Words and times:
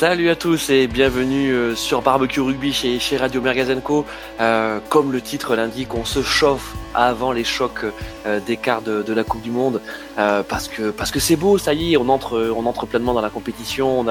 Salut 0.00 0.30
à 0.30 0.34
tous 0.34 0.70
et 0.70 0.86
bienvenue 0.86 1.52
euh, 1.52 1.74
sur 1.74 2.00
Barbecue 2.00 2.40
Rugby 2.40 2.72
chez, 2.72 3.16
Radio 3.18 3.42
Mergazenco. 3.42 4.06
Euh, 4.40 4.78
comme 4.88 5.12
le 5.12 5.20
titre 5.20 5.54
l'indique, 5.54 5.94
on 5.94 6.06
se 6.06 6.22
chauffe 6.22 6.74
avant 6.94 7.32
les 7.32 7.44
chocs 7.44 7.84
euh, 8.24 8.40
des 8.40 8.56
quarts 8.56 8.80
de, 8.80 9.12
la 9.12 9.24
Coupe 9.24 9.42
du 9.42 9.50
Monde 9.50 9.82
parce 10.16 10.68
que 10.68 11.20
c'est 11.20 11.36
beau, 11.36 11.58
ça 11.58 11.74
y 11.74 11.92
est, 11.92 11.96
on 11.98 12.08
entre 12.08 12.86
pleinement 12.86 13.12
dans 13.12 13.20
la 13.20 13.28
compétition, 13.28 14.00
on 14.00 14.08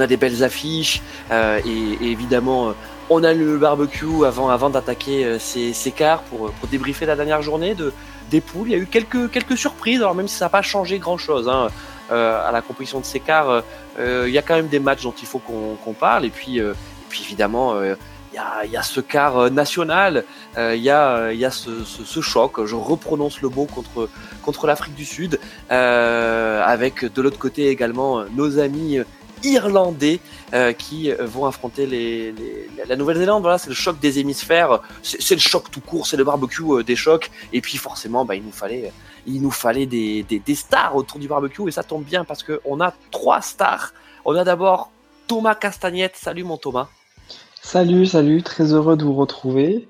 a 0.00 0.06
des 0.06 0.16
belles 0.16 0.42
affiches 0.42 1.02
et, 1.30 1.98
évidemment 2.00 2.72
on 3.10 3.22
a 3.22 3.34
le 3.34 3.58
barbecue 3.58 4.24
avant 4.24 4.48
avant 4.48 4.70
d'attaquer 4.70 5.38
ces, 5.38 5.74
ces 5.74 5.92
quarts 5.92 6.22
pour 6.22 6.50
pour 6.50 6.68
débriefer 6.68 7.04
la 7.04 7.14
dernière 7.14 7.42
journée 7.42 7.74
de 7.74 7.92
des 8.30 8.40
poules. 8.40 8.68
Il 8.68 8.72
y 8.72 8.74
a 8.74 8.78
eu 8.78 8.86
quelques 8.86 9.58
surprises, 9.58 10.00
alors 10.00 10.14
même 10.14 10.28
si 10.28 10.36
ça 10.36 10.46
n'a 10.46 10.48
pas 10.48 10.62
changé 10.62 10.98
grand 10.98 11.18
chose. 11.18 11.46
Hein. 11.46 11.68
À 12.08 12.52
la 12.52 12.62
composition 12.62 13.00
de 13.00 13.04
ces 13.04 13.18
quarts, 13.18 13.64
il 13.98 14.30
y 14.30 14.38
a 14.38 14.42
quand 14.42 14.54
même 14.56 14.68
des 14.68 14.78
matchs 14.78 15.02
dont 15.02 15.14
il 15.20 15.26
faut 15.26 15.38
qu'on 15.38 15.92
parle. 15.92 16.24
Et 16.24 16.30
puis, 16.30 16.60
euh, 16.60 16.72
et 16.72 17.08
puis 17.08 17.22
évidemment, 17.24 17.80
il 17.82 17.96
y 18.34 18.38
a, 18.38 18.66
y, 18.66 18.76
a, 18.76 18.82
ce 18.82 19.00
quart 19.00 19.50
national, 19.50 20.24
il 20.56 20.82
y 20.82 20.90
a, 20.90 21.32
y 21.32 21.44
a 21.44 21.50
ce, 21.50 22.20
choc, 22.20 22.64
je 22.64 22.74
reprononce 22.74 23.40
le 23.40 23.48
mot 23.48 23.66
contre, 23.66 24.08
contre 24.42 24.66
l'Afrique 24.66 24.94
du 24.94 25.04
Sud, 25.04 25.40
avec 25.70 27.04
de 27.04 27.22
l'autre 27.22 27.38
côté 27.38 27.68
également 27.68 28.24
nos 28.34 28.58
amis 28.58 29.00
irlandais 29.42 30.20
euh, 30.54 30.72
qui 30.72 31.10
vont 31.18 31.46
affronter 31.46 31.86
les, 31.86 32.34
la 32.86 32.96
Nouvelle-Zélande. 32.96 33.42
Voilà, 33.42 33.58
c'est 33.58 33.68
le 33.68 33.74
choc 33.74 33.98
des 34.00 34.18
hémisphères, 34.18 34.80
c'est 35.02 35.34
le 35.34 35.40
choc 35.40 35.70
tout 35.70 35.80
court, 35.80 36.06
c'est 36.06 36.16
le 36.16 36.24
barbecue 36.24 36.62
euh, 36.62 36.82
des 36.82 36.96
chocs. 36.96 37.30
Et 37.52 37.60
puis 37.60 37.78
forcément, 37.78 38.24
bah, 38.24 38.34
il 38.34 38.42
nous 38.42 38.52
fallait, 38.52 38.92
il 39.26 39.42
nous 39.42 39.50
fallait 39.50 39.86
des, 39.86 40.22
des, 40.22 40.54
stars 40.54 40.96
autour 40.96 41.18
du 41.18 41.28
barbecue 41.28 41.68
et 41.68 41.72
ça 41.72 41.82
tombe 41.82 42.04
bien 42.04 42.24
parce 42.24 42.42
que 42.42 42.60
on 42.64 42.80
a 42.80 42.92
trois 43.10 43.40
stars. 43.40 43.92
On 44.24 44.34
a 44.36 44.44
d'abord 44.44 44.90
Thomas 45.26 45.54
Castagnette. 45.54 46.16
Salut 46.16 46.44
mon 46.44 46.56
Thomas. 46.56 46.88
Salut, 47.62 48.06
salut, 48.06 48.42
très 48.42 48.72
heureux 48.72 48.96
de 48.96 49.04
vous 49.04 49.14
retrouver. 49.14 49.88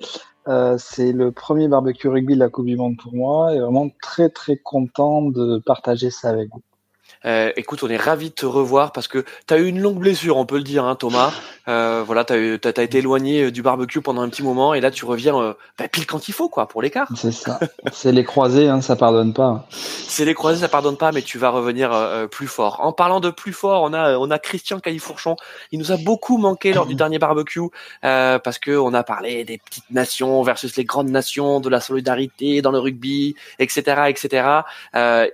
Euh, 0.48 0.76
c'est 0.78 1.12
le 1.12 1.32
premier 1.32 1.68
barbecue 1.68 2.08
rugby 2.08 2.34
de 2.34 2.38
la 2.38 2.48
Coupe 2.48 2.66
du 2.66 2.76
Monde 2.76 2.96
pour 2.96 3.14
moi 3.14 3.54
et 3.54 3.58
vraiment 3.58 3.88
très 4.00 4.28
très 4.30 4.56
content 4.56 5.22
de 5.22 5.58
partager 5.58 6.10
ça 6.10 6.30
avec 6.30 6.48
vous. 6.52 6.62
Euh, 7.26 7.52
écoute, 7.56 7.82
on 7.82 7.88
est 7.88 7.96
ravi 7.96 8.30
de 8.30 8.34
te 8.34 8.46
revoir 8.46 8.92
parce 8.92 9.08
que 9.08 9.24
tu 9.46 9.54
as 9.54 9.58
eu 9.58 9.66
une 9.66 9.80
longue 9.80 9.98
blessure, 9.98 10.36
on 10.36 10.46
peut 10.46 10.58
le 10.58 10.62
dire, 10.62 10.84
hein, 10.84 10.94
Thomas. 10.94 11.32
Euh, 11.68 12.04
voilà, 12.06 12.24
tu 12.24 12.32
as, 12.32 12.68
as, 12.76 12.82
été 12.82 12.98
éloigné 12.98 13.44
euh, 13.44 13.50
du 13.50 13.60
barbecue 13.60 14.00
pendant 14.00 14.22
un 14.22 14.28
petit 14.28 14.44
moment 14.44 14.72
et 14.72 14.80
là 14.80 14.92
tu 14.92 15.04
reviens 15.04 15.36
euh, 15.36 15.54
bah, 15.76 15.88
pile 15.88 16.06
quand 16.06 16.28
il 16.28 16.32
faut, 16.32 16.48
quoi, 16.48 16.68
pour 16.68 16.80
l'écart. 16.80 17.08
C'est 17.16 17.32
ça. 17.32 17.58
C'est 17.92 18.12
les 18.12 18.22
croisés, 18.22 18.68
hein, 18.68 18.80
ça 18.80 18.94
pardonne 18.94 19.32
pas. 19.32 19.66
C'est 19.70 20.24
les 20.24 20.34
croisés, 20.34 20.60
ça 20.60 20.68
pardonne 20.68 20.96
pas, 20.96 21.10
mais 21.10 21.22
tu 21.22 21.38
vas 21.38 21.50
revenir 21.50 21.90
plus 22.30 22.46
fort. 22.46 22.78
En 22.80 22.92
parlant 22.92 23.20
de 23.20 23.30
plus 23.30 23.52
fort, 23.52 23.82
on 23.82 23.92
a 23.92 24.16
on 24.16 24.30
a 24.30 24.38
Christian 24.38 24.78
Caillifourchon. 24.78 25.36
Il 25.72 25.78
nous 25.78 25.90
a 25.90 25.96
beaucoup 25.96 26.38
manqué 26.38 26.72
lors 26.72 26.86
du 26.86 26.94
dernier 26.94 27.18
barbecue 27.18 27.60
parce 28.02 28.58
que 28.58 28.76
on 28.76 28.94
a 28.94 29.02
parlé 29.02 29.44
des 29.44 29.58
petites 29.58 29.90
nations 29.90 30.42
versus 30.42 30.76
les 30.76 30.84
grandes 30.84 31.10
nations, 31.10 31.60
de 31.60 31.68
la 31.68 31.80
solidarité 31.80 32.62
dans 32.62 32.70
le 32.70 32.78
rugby, 32.78 33.34
etc., 33.58 34.02
etc. 34.08 34.48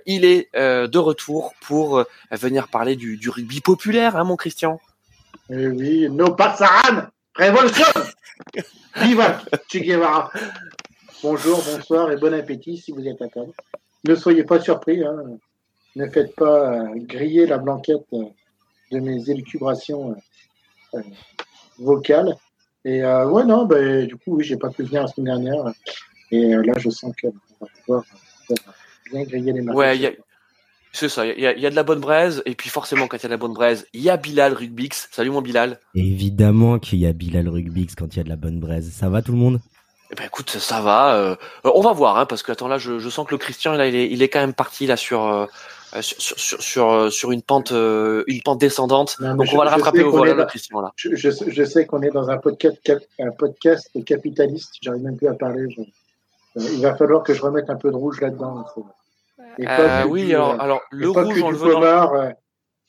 il 0.05 0.25
est 0.25 0.49
de 0.53 0.97
retour 0.97 1.53
pour 1.61 1.82
venir 2.31 2.67
parler 2.67 2.95
du, 2.95 3.17
du 3.17 3.29
rugby 3.29 3.61
populaire, 3.61 4.15
hein, 4.15 4.23
mon 4.23 4.35
Christian. 4.35 4.79
Eh 5.49 5.67
oui, 5.67 6.09
no 6.09 6.33
pasaran, 6.35 7.07
révolution 7.35 7.85
Viva 8.95 9.41
Che 9.67 9.79
Guevara 9.79 10.31
Bonjour, 11.21 11.63
bonsoir 11.63 12.11
et 12.11 12.17
bon 12.17 12.33
appétit 12.33 12.77
si 12.77 12.91
vous 12.91 13.07
êtes 13.07 13.21
à 13.21 13.27
table. 13.27 13.51
Ne 14.03 14.15
soyez 14.15 14.43
pas 14.43 14.59
surpris, 14.59 15.03
hein. 15.03 15.37
ne 15.95 16.09
faites 16.09 16.35
pas 16.35 16.73
euh, 16.73 16.89
griller 16.95 17.45
la 17.45 17.57
blanquette 17.57 18.05
euh, 18.13 18.25
de 18.91 18.99
mes 18.99 19.29
élucubrations 19.29 20.15
euh, 20.93 21.01
vocales. 21.79 22.35
Et 22.83 23.03
euh, 23.03 23.27
ouais, 23.29 23.45
non, 23.45 23.65
bah, 23.65 24.01
du 24.01 24.15
coup, 24.17 24.35
oui, 24.35 24.43
j'ai 24.43 24.57
pas 24.57 24.69
pu 24.69 24.83
venir 24.83 25.03
la 25.03 25.07
semaine 25.07 25.41
dernière. 25.41 25.73
Et 26.31 26.55
là, 26.55 26.73
je 26.77 26.89
sens 26.89 27.13
qu'on 27.21 27.33
va 27.61 27.67
pouvoir 27.79 28.03
bien 29.11 29.23
griller 29.23 29.53
les 29.53 29.61
marques. 29.61 29.77
Ouais, 29.77 29.97
y 29.97 30.07
a... 30.07 30.11
C'est 30.95 31.09
ça, 31.09 31.25
il 31.25 31.39
y, 31.39 31.41
y, 31.41 31.65
a 31.65 31.69
de 31.71 31.75
la 31.75 31.81
bonne 31.81 31.99
braise, 31.99 32.43
et 32.45 32.53
puis 32.53 32.69
forcément, 32.69 33.07
quand 33.07 33.17
il 33.17 33.23
y 33.23 33.25
a 33.25 33.29
de 33.29 33.33
la 33.33 33.37
bonne 33.37 33.53
braise, 33.53 33.87
il 33.93 34.01
y 34.01 34.11
a 34.11 34.17
Bilal 34.17 34.53
Rugbix. 34.53 35.09
Salut 35.11 35.31
mon 35.31 35.41
Bilal. 35.41 35.79
Évidemment 35.95 36.77
qu'il 36.77 36.99
y 36.99 37.07
a 37.07 37.13
Bilal 37.13 37.49
Rugbix 37.49 37.95
quand 37.95 38.13
il 38.13 38.17
y 38.17 38.19
a 38.19 38.23
de 38.23 38.29
la 38.29 38.35
bonne 38.35 38.59
braise. 38.59 38.91
Ça 38.93 39.09
va 39.09 39.23
tout 39.23 39.31
le 39.31 39.39
monde? 39.39 39.59
Eh 40.11 40.15
ben 40.15 40.25
écoute, 40.25 40.51
ça 40.51 40.81
va. 40.81 41.15
Euh, 41.15 41.35
on 41.63 41.81
va 41.81 41.93
voir, 41.93 42.19
hein, 42.19 42.27
parce 42.27 42.43
que 42.43 42.51
attends 42.51 42.67
là, 42.67 42.77
je, 42.77 42.99
je, 42.99 43.09
sens 43.09 43.25
que 43.25 43.31
le 43.31 43.39
Christian 43.39 43.73
là, 43.73 43.87
il 43.87 43.95
est, 43.95 44.07
il 44.11 44.21
est 44.21 44.29
quand 44.29 44.41
même 44.41 44.53
parti 44.53 44.85
là 44.85 44.95
sur 44.95 45.25
euh, 45.25 45.47
sur, 46.01 46.37
sur, 46.37 46.61
sur, 46.61 47.11
sur 47.11 47.31
une 47.31 47.41
pente 47.41 47.71
euh, 47.71 48.23
une 48.27 48.43
pente 48.43 48.59
descendante. 48.59 49.17
Non, 49.19 49.33
Donc 49.33 49.47
je, 49.47 49.55
on 49.55 49.57
va 49.57 49.63
le 49.63 49.71
rattraper 49.71 50.03
au 50.03 50.11
vol, 50.11 50.29
le 50.29 50.45
Christian 50.45 50.81
là. 50.81 50.91
Je, 50.95 51.15
je, 51.15 51.31
je 51.47 51.63
sais 51.63 51.87
qu'on 51.87 52.03
est 52.03 52.11
dans 52.11 52.29
un 52.29 52.37
podcast 52.37 52.77
un 53.19 53.31
podcast 53.31 53.89
capitaliste. 54.05 54.75
J'arrive 54.83 55.01
même 55.01 55.17
plus 55.17 55.27
à 55.27 55.33
parler. 55.33 55.65
il 56.55 56.81
va 56.81 56.95
falloir 56.95 57.23
que 57.23 57.33
je 57.33 57.41
remette 57.41 57.71
un 57.71 57.77
peu 57.77 57.89
de 57.89 57.95
rouge 57.95 58.21
là-dedans. 58.21 58.63
Euh, 59.59 60.03
oui, 60.05 60.25
du, 60.25 60.35
alors, 60.35 60.59
alors 60.59 60.81
le 60.91 61.09
rouge, 61.09 61.41
on 61.43 61.51
le 61.51 61.57
veut 61.57 61.73
pomard, 61.73 62.11
dans... 62.11 62.33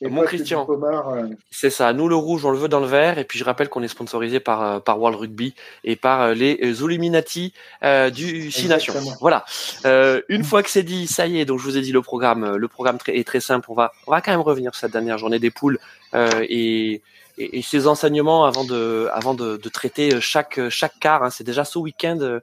Et 0.01 0.11
Mon 0.11 0.23
Christian, 0.23 0.67
euh... 0.69 1.29
c'est 1.51 1.71
ça. 1.71 1.93
Nous, 1.93 2.09
le 2.09 2.17
rouge, 2.17 2.45
on 2.45 2.51
le 2.51 2.59
veut 2.59 2.69
dans 2.69 2.81
le 2.81 2.87
vert. 2.87 3.19
Et 3.19 3.25
puis, 3.25 3.39
je 3.39 3.45
rappelle 3.45 3.69
qu'on 3.69 3.83
est 3.83 3.89
sponsorisé 3.89 4.41
par, 4.41 4.63
euh, 4.63 4.81
par 4.81 5.01
World 5.01 5.19
Rugby 5.19 5.55
et 5.85 5.95
par 5.97 6.21
euh, 6.21 6.35
les 6.35 6.59
Illuminati 6.83 7.55
euh, 7.85 8.11
du 8.11 8.51
Six 8.51 8.69
Nations. 8.69 8.93
Voilà. 9.21 9.45
Euh, 9.87 10.21
une 10.29 10.45
fois 10.45 10.63
que 10.63 10.69
c'est 10.69 10.83
dit, 10.83 11.07
ça 11.07 11.27
y 11.27 11.41
est. 11.41 11.45
Donc, 11.45 11.61
je 11.61 11.65
vous 11.65 11.79
ai 11.79 11.81
dit 11.81 11.93
le 11.93 12.03
programme. 12.03 12.57
Le 12.57 12.69
programme 12.69 12.99
est 13.07 13.27
très 13.27 13.41
simple. 13.41 13.71
On 13.71 13.75
va, 13.75 13.93
on 14.07 14.11
va 14.11 14.21
quand 14.21 14.33
même 14.33 14.41
revenir 14.41 14.75
sur 14.75 14.81
cette 14.81 14.93
dernière 14.93 15.17
journée 15.17 15.39
des 15.39 15.51
poules 15.51 15.79
et, 16.15 17.01
et, 17.39 17.59
et, 17.59 17.63
ses 17.63 17.87
enseignements 17.87 18.45
avant 18.45 18.65
de, 18.65 19.09
avant 19.13 19.35
de, 19.35 19.57
de 19.57 19.69
traiter 19.69 20.21
chaque, 20.21 20.61
chaque 20.69 20.99
quart. 21.01 21.23
Hein. 21.23 21.31
C'est 21.31 21.45
déjà 21.45 21.65
ce 21.65 21.79
week-end 21.79 22.41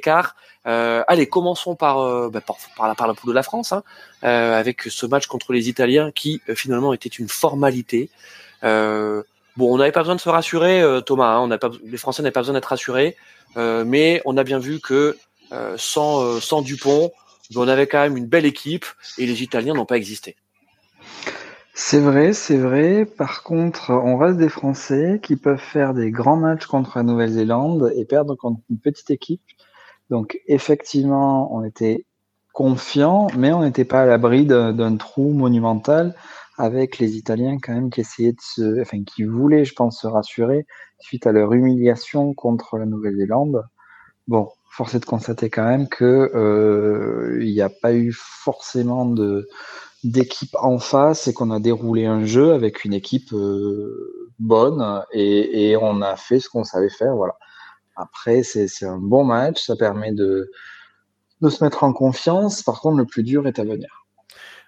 quarts. 0.00 0.34
Euh, 0.66 1.02
allez, 1.08 1.26
commençons 1.26 1.74
par, 1.74 2.00
euh, 2.00 2.28
bah, 2.30 2.40
par, 2.40 2.56
par, 2.76 2.88
la, 2.88 2.94
par 2.94 3.06
la 3.06 3.14
poule 3.14 3.30
de 3.30 3.34
la 3.34 3.42
France, 3.42 3.72
hein, 3.72 3.82
euh, 4.24 4.58
avec 4.58 4.82
ce 4.82 5.06
match 5.06 5.26
contre 5.26 5.52
les 5.52 5.68
Italiens 5.68 6.10
qui 6.12 6.42
euh, 6.48 6.54
finalement 6.54 6.92
était 6.92 7.08
une 7.08 7.28
formalité. 7.28 8.10
Euh, 8.62 9.22
bon, 9.56 9.74
on 9.74 9.78
n'avait 9.78 9.92
pas 9.92 10.00
besoin 10.00 10.16
de 10.16 10.20
se 10.20 10.28
rassurer, 10.28 10.82
euh, 10.82 11.00
Thomas. 11.00 11.36
Hein, 11.36 11.50
on 11.50 11.58
pas, 11.58 11.70
les 11.84 11.96
Français 11.96 12.22
n'avaient 12.22 12.32
pas 12.32 12.40
besoin 12.40 12.54
d'être 12.54 12.66
rassurés, 12.66 13.16
mais 13.56 14.22
on 14.24 14.36
a 14.36 14.44
bien 14.44 14.58
vu 14.58 14.80
que 14.80 15.16
sans, 15.76 16.40
sans 16.40 16.62
Dupont, 16.62 17.10
on 17.56 17.66
avait 17.66 17.88
quand 17.88 18.00
même 18.00 18.16
une 18.16 18.26
belle 18.26 18.46
équipe 18.46 18.86
et 19.18 19.26
les 19.26 19.42
Italiens 19.42 19.74
n'ont 19.74 19.86
pas 19.86 19.96
existé. 19.96 20.36
C'est 21.82 21.98
vrai, 21.98 22.34
c'est 22.34 22.58
vrai. 22.58 23.06
Par 23.06 23.42
contre, 23.42 23.90
on 23.90 24.18
reste 24.18 24.36
des 24.36 24.50
Français 24.50 25.18
qui 25.22 25.34
peuvent 25.34 25.56
faire 25.56 25.94
des 25.94 26.10
grands 26.10 26.36
matchs 26.36 26.66
contre 26.66 26.98
la 26.98 27.02
Nouvelle-Zélande 27.02 27.90
et 27.96 28.04
perdre 28.04 28.34
contre 28.36 28.60
une 28.68 28.78
petite 28.78 29.10
équipe. 29.10 29.40
Donc, 30.10 30.38
effectivement, 30.46 31.52
on 31.56 31.64
était 31.64 32.04
confiant, 32.52 33.28
mais 33.36 33.52
on 33.54 33.62
n'était 33.62 33.86
pas 33.86 34.02
à 34.02 34.06
l'abri 34.06 34.44
d'un 34.44 34.96
trou 34.98 35.32
monumental 35.32 36.14
avec 36.58 36.98
les 36.98 37.16
Italiens 37.16 37.56
quand 37.60 37.72
même 37.72 37.90
qui 37.90 38.02
essayaient 38.02 38.32
de 38.32 38.42
se, 38.42 38.82
enfin, 38.82 39.02
qui 39.02 39.24
voulaient, 39.24 39.64
je 39.64 39.74
pense, 39.74 40.02
se 40.02 40.06
rassurer 40.06 40.66
suite 40.98 41.26
à 41.26 41.32
leur 41.32 41.54
humiliation 41.54 42.34
contre 42.34 42.76
la 42.76 42.84
Nouvelle-Zélande. 42.84 43.64
Bon, 44.28 44.50
force 44.68 44.94
est 44.94 45.00
de 45.00 45.06
constater 45.06 45.48
quand 45.48 45.64
même 45.64 45.88
que 45.88 46.30
euh, 46.34 47.38
il 47.40 47.50
n'y 47.52 47.62
a 47.62 47.70
pas 47.70 47.94
eu 47.94 48.12
forcément 48.12 49.06
de 49.06 49.48
d'équipe 50.04 50.54
en 50.58 50.78
face 50.78 51.28
et 51.28 51.34
qu'on 51.34 51.50
a 51.50 51.60
déroulé 51.60 52.06
un 52.06 52.24
jeu 52.24 52.52
avec 52.52 52.84
une 52.84 52.94
équipe 52.94 53.32
euh, 53.32 54.30
bonne 54.38 55.04
et, 55.12 55.76
on 55.80 56.00
a 56.00 56.16
fait 56.16 56.40
ce 56.40 56.48
qu'on 56.48 56.64
savait 56.64 56.90
faire. 56.90 57.14
Voilà. 57.14 57.36
Après, 57.96 58.42
c'est 58.42 58.86
un 58.86 58.98
bon 58.98 59.24
match, 59.24 59.62
ça 59.66 59.76
permet 59.76 60.12
de, 60.12 60.50
de 61.42 61.48
se 61.50 61.62
mettre 61.62 61.84
en 61.84 61.92
confiance. 61.92 62.62
Par 62.62 62.80
contre, 62.80 62.96
le 62.96 63.04
plus 63.04 63.22
dur 63.22 63.46
est 63.46 63.58
à 63.58 63.64
venir. 63.64 64.06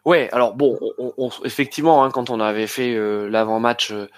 Ouais, 0.04 0.28
alors 0.32 0.54
bon, 0.54 0.78
on, 0.98 1.14
on, 1.16 1.30
effectivement, 1.44 2.04
hein, 2.04 2.10
quand 2.10 2.28
on 2.28 2.40
avait 2.40 2.66
fait 2.66 2.92
euh, 2.94 3.28
l'avant-match 3.30 3.92
euh, 3.92 4.08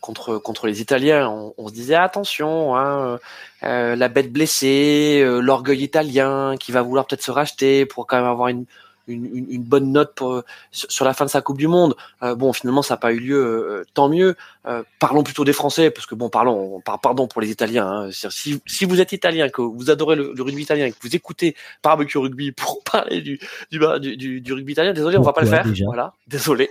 contre 0.00 0.38
contre 0.38 0.66
les 0.66 0.80
Italiens, 0.80 1.28
on, 1.58 1.68
se 1.68 1.74
disait 1.74 1.94
attention, 1.94 2.74
hein, 2.74 3.18
la 3.62 4.08
bête 4.08 4.32
blessée, 4.32 5.22
l'orgueil 5.40 5.84
italien 5.84 6.56
qui 6.58 6.72
va 6.72 6.82
vouloir 6.82 7.06
peut-être 7.06 7.22
se 7.22 7.30
racheter 7.30 7.86
pour 7.86 8.06
quand 8.06 8.16
même 8.16 8.26
avoir 8.26 8.48
une 8.48 8.64
une, 9.10 9.26
une, 9.26 9.46
une, 9.50 9.62
bonne 9.62 9.92
note 9.92 10.14
pour, 10.14 10.42
sur 10.70 11.04
la 11.04 11.14
fin 11.14 11.24
de 11.24 11.30
sa 11.30 11.40
Coupe 11.40 11.58
du 11.58 11.68
Monde. 11.68 11.94
Euh, 12.22 12.34
bon, 12.34 12.52
finalement, 12.52 12.82
ça 12.82 12.94
n'a 12.94 12.98
pas 12.98 13.12
eu 13.12 13.18
lieu, 13.18 13.38
euh, 13.38 13.84
tant 13.94 14.08
mieux. 14.08 14.36
Euh, 14.66 14.82
parlons 14.98 15.22
plutôt 15.22 15.44
des 15.44 15.52
Français, 15.52 15.90
parce 15.90 16.06
que 16.06 16.14
bon, 16.14 16.28
parlons, 16.28 16.82
pardon 17.02 17.26
pour 17.26 17.40
les 17.40 17.50
Italiens. 17.50 17.86
Hein. 17.86 18.10
Si, 18.12 18.60
si, 18.66 18.84
vous 18.84 19.00
êtes 19.00 19.12
italien, 19.12 19.48
que 19.48 19.62
vous 19.62 19.90
adorez 19.90 20.16
le, 20.16 20.32
le, 20.34 20.42
rugby 20.42 20.62
italien, 20.62 20.90
que 20.90 20.96
vous 21.02 21.14
écoutez 21.14 21.56
Barbecue 21.82 22.18
Rugby 22.18 22.52
pour 22.52 22.82
parler 22.90 23.20
du, 23.20 23.40
du, 23.70 24.16
du, 24.16 24.40
du 24.40 24.52
rugby 24.52 24.72
italien, 24.72 24.92
désolé, 24.92 25.16
on 25.18 25.22
va 25.22 25.32
pas 25.32 25.42
le 25.42 25.48
faire. 25.48 25.64
Déjà. 25.64 25.84
Voilà, 25.86 26.12
désolé. 26.26 26.70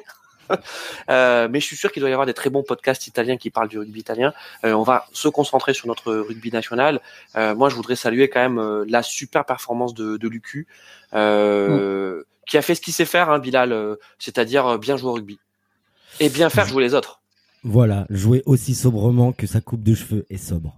Euh, 1.10 1.48
mais 1.50 1.60
je 1.60 1.66
suis 1.66 1.76
sûr 1.76 1.92
qu'il 1.92 2.02
doit 2.02 2.10
y 2.10 2.14
avoir 2.14 2.28
des 2.28 2.34
très 2.34 2.50
bons 2.52 2.62
podcasts 2.62 3.08
italiens 3.08 3.38
qui 3.38 3.50
parlent 3.50 3.68
du 3.68 3.80
rugby 3.80 4.00
italien. 4.00 4.32
Euh, 4.64 4.74
on 4.74 4.84
va 4.84 5.06
se 5.12 5.28
concentrer 5.28 5.74
sur 5.74 5.88
notre 5.88 6.14
rugby 6.14 6.52
national. 6.52 7.02
Euh, 7.36 7.56
moi, 7.56 7.70
je 7.70 7.76
voudrais 7.76 7.96
saluer 7.96 8.30
quand 8.30 8.40
même 8.40 8.84
la 8.88 9.02
super 9.02 9.46
performance 9.46 9.94
de, 9.94 10.18
de 10.18 10.28
Lucu, 10.28 10.68
mm. 11.14 12.24
qui 12.46 12.58
a 12.58 12.62
fait 12.62 12.76
ce 12.76 12.82
qu'il 12.82 12.94
sait 12.94 13.06
faire, 13.06 13.32
hein, 13.32 13.40
Bilal, 13.40 13.98
c'est-à-dire 14.20 14.78
bien 14.78 14.98
jouer 14.98 15.10
au 15.10 15.14
rugby 15.14 15.40
et 16.20 16.30
bien 16.30 16.50
faire 16.50 16.68
jouer 16.68 16.84
les 16.84 16.94
autres. 16.94 17.22
Voilà, 17.64 18.06
jouer 18.10 18.44
aussi 18.46 18.76
sobrement 18.76 19.32
que 19.32 19.48
sa 19.48 19.62
coupe 19.62 19.84
de 19.84 19.96
cheveux 19.96 20.26
est 20.30 20.38
sobre. 20.38 20.76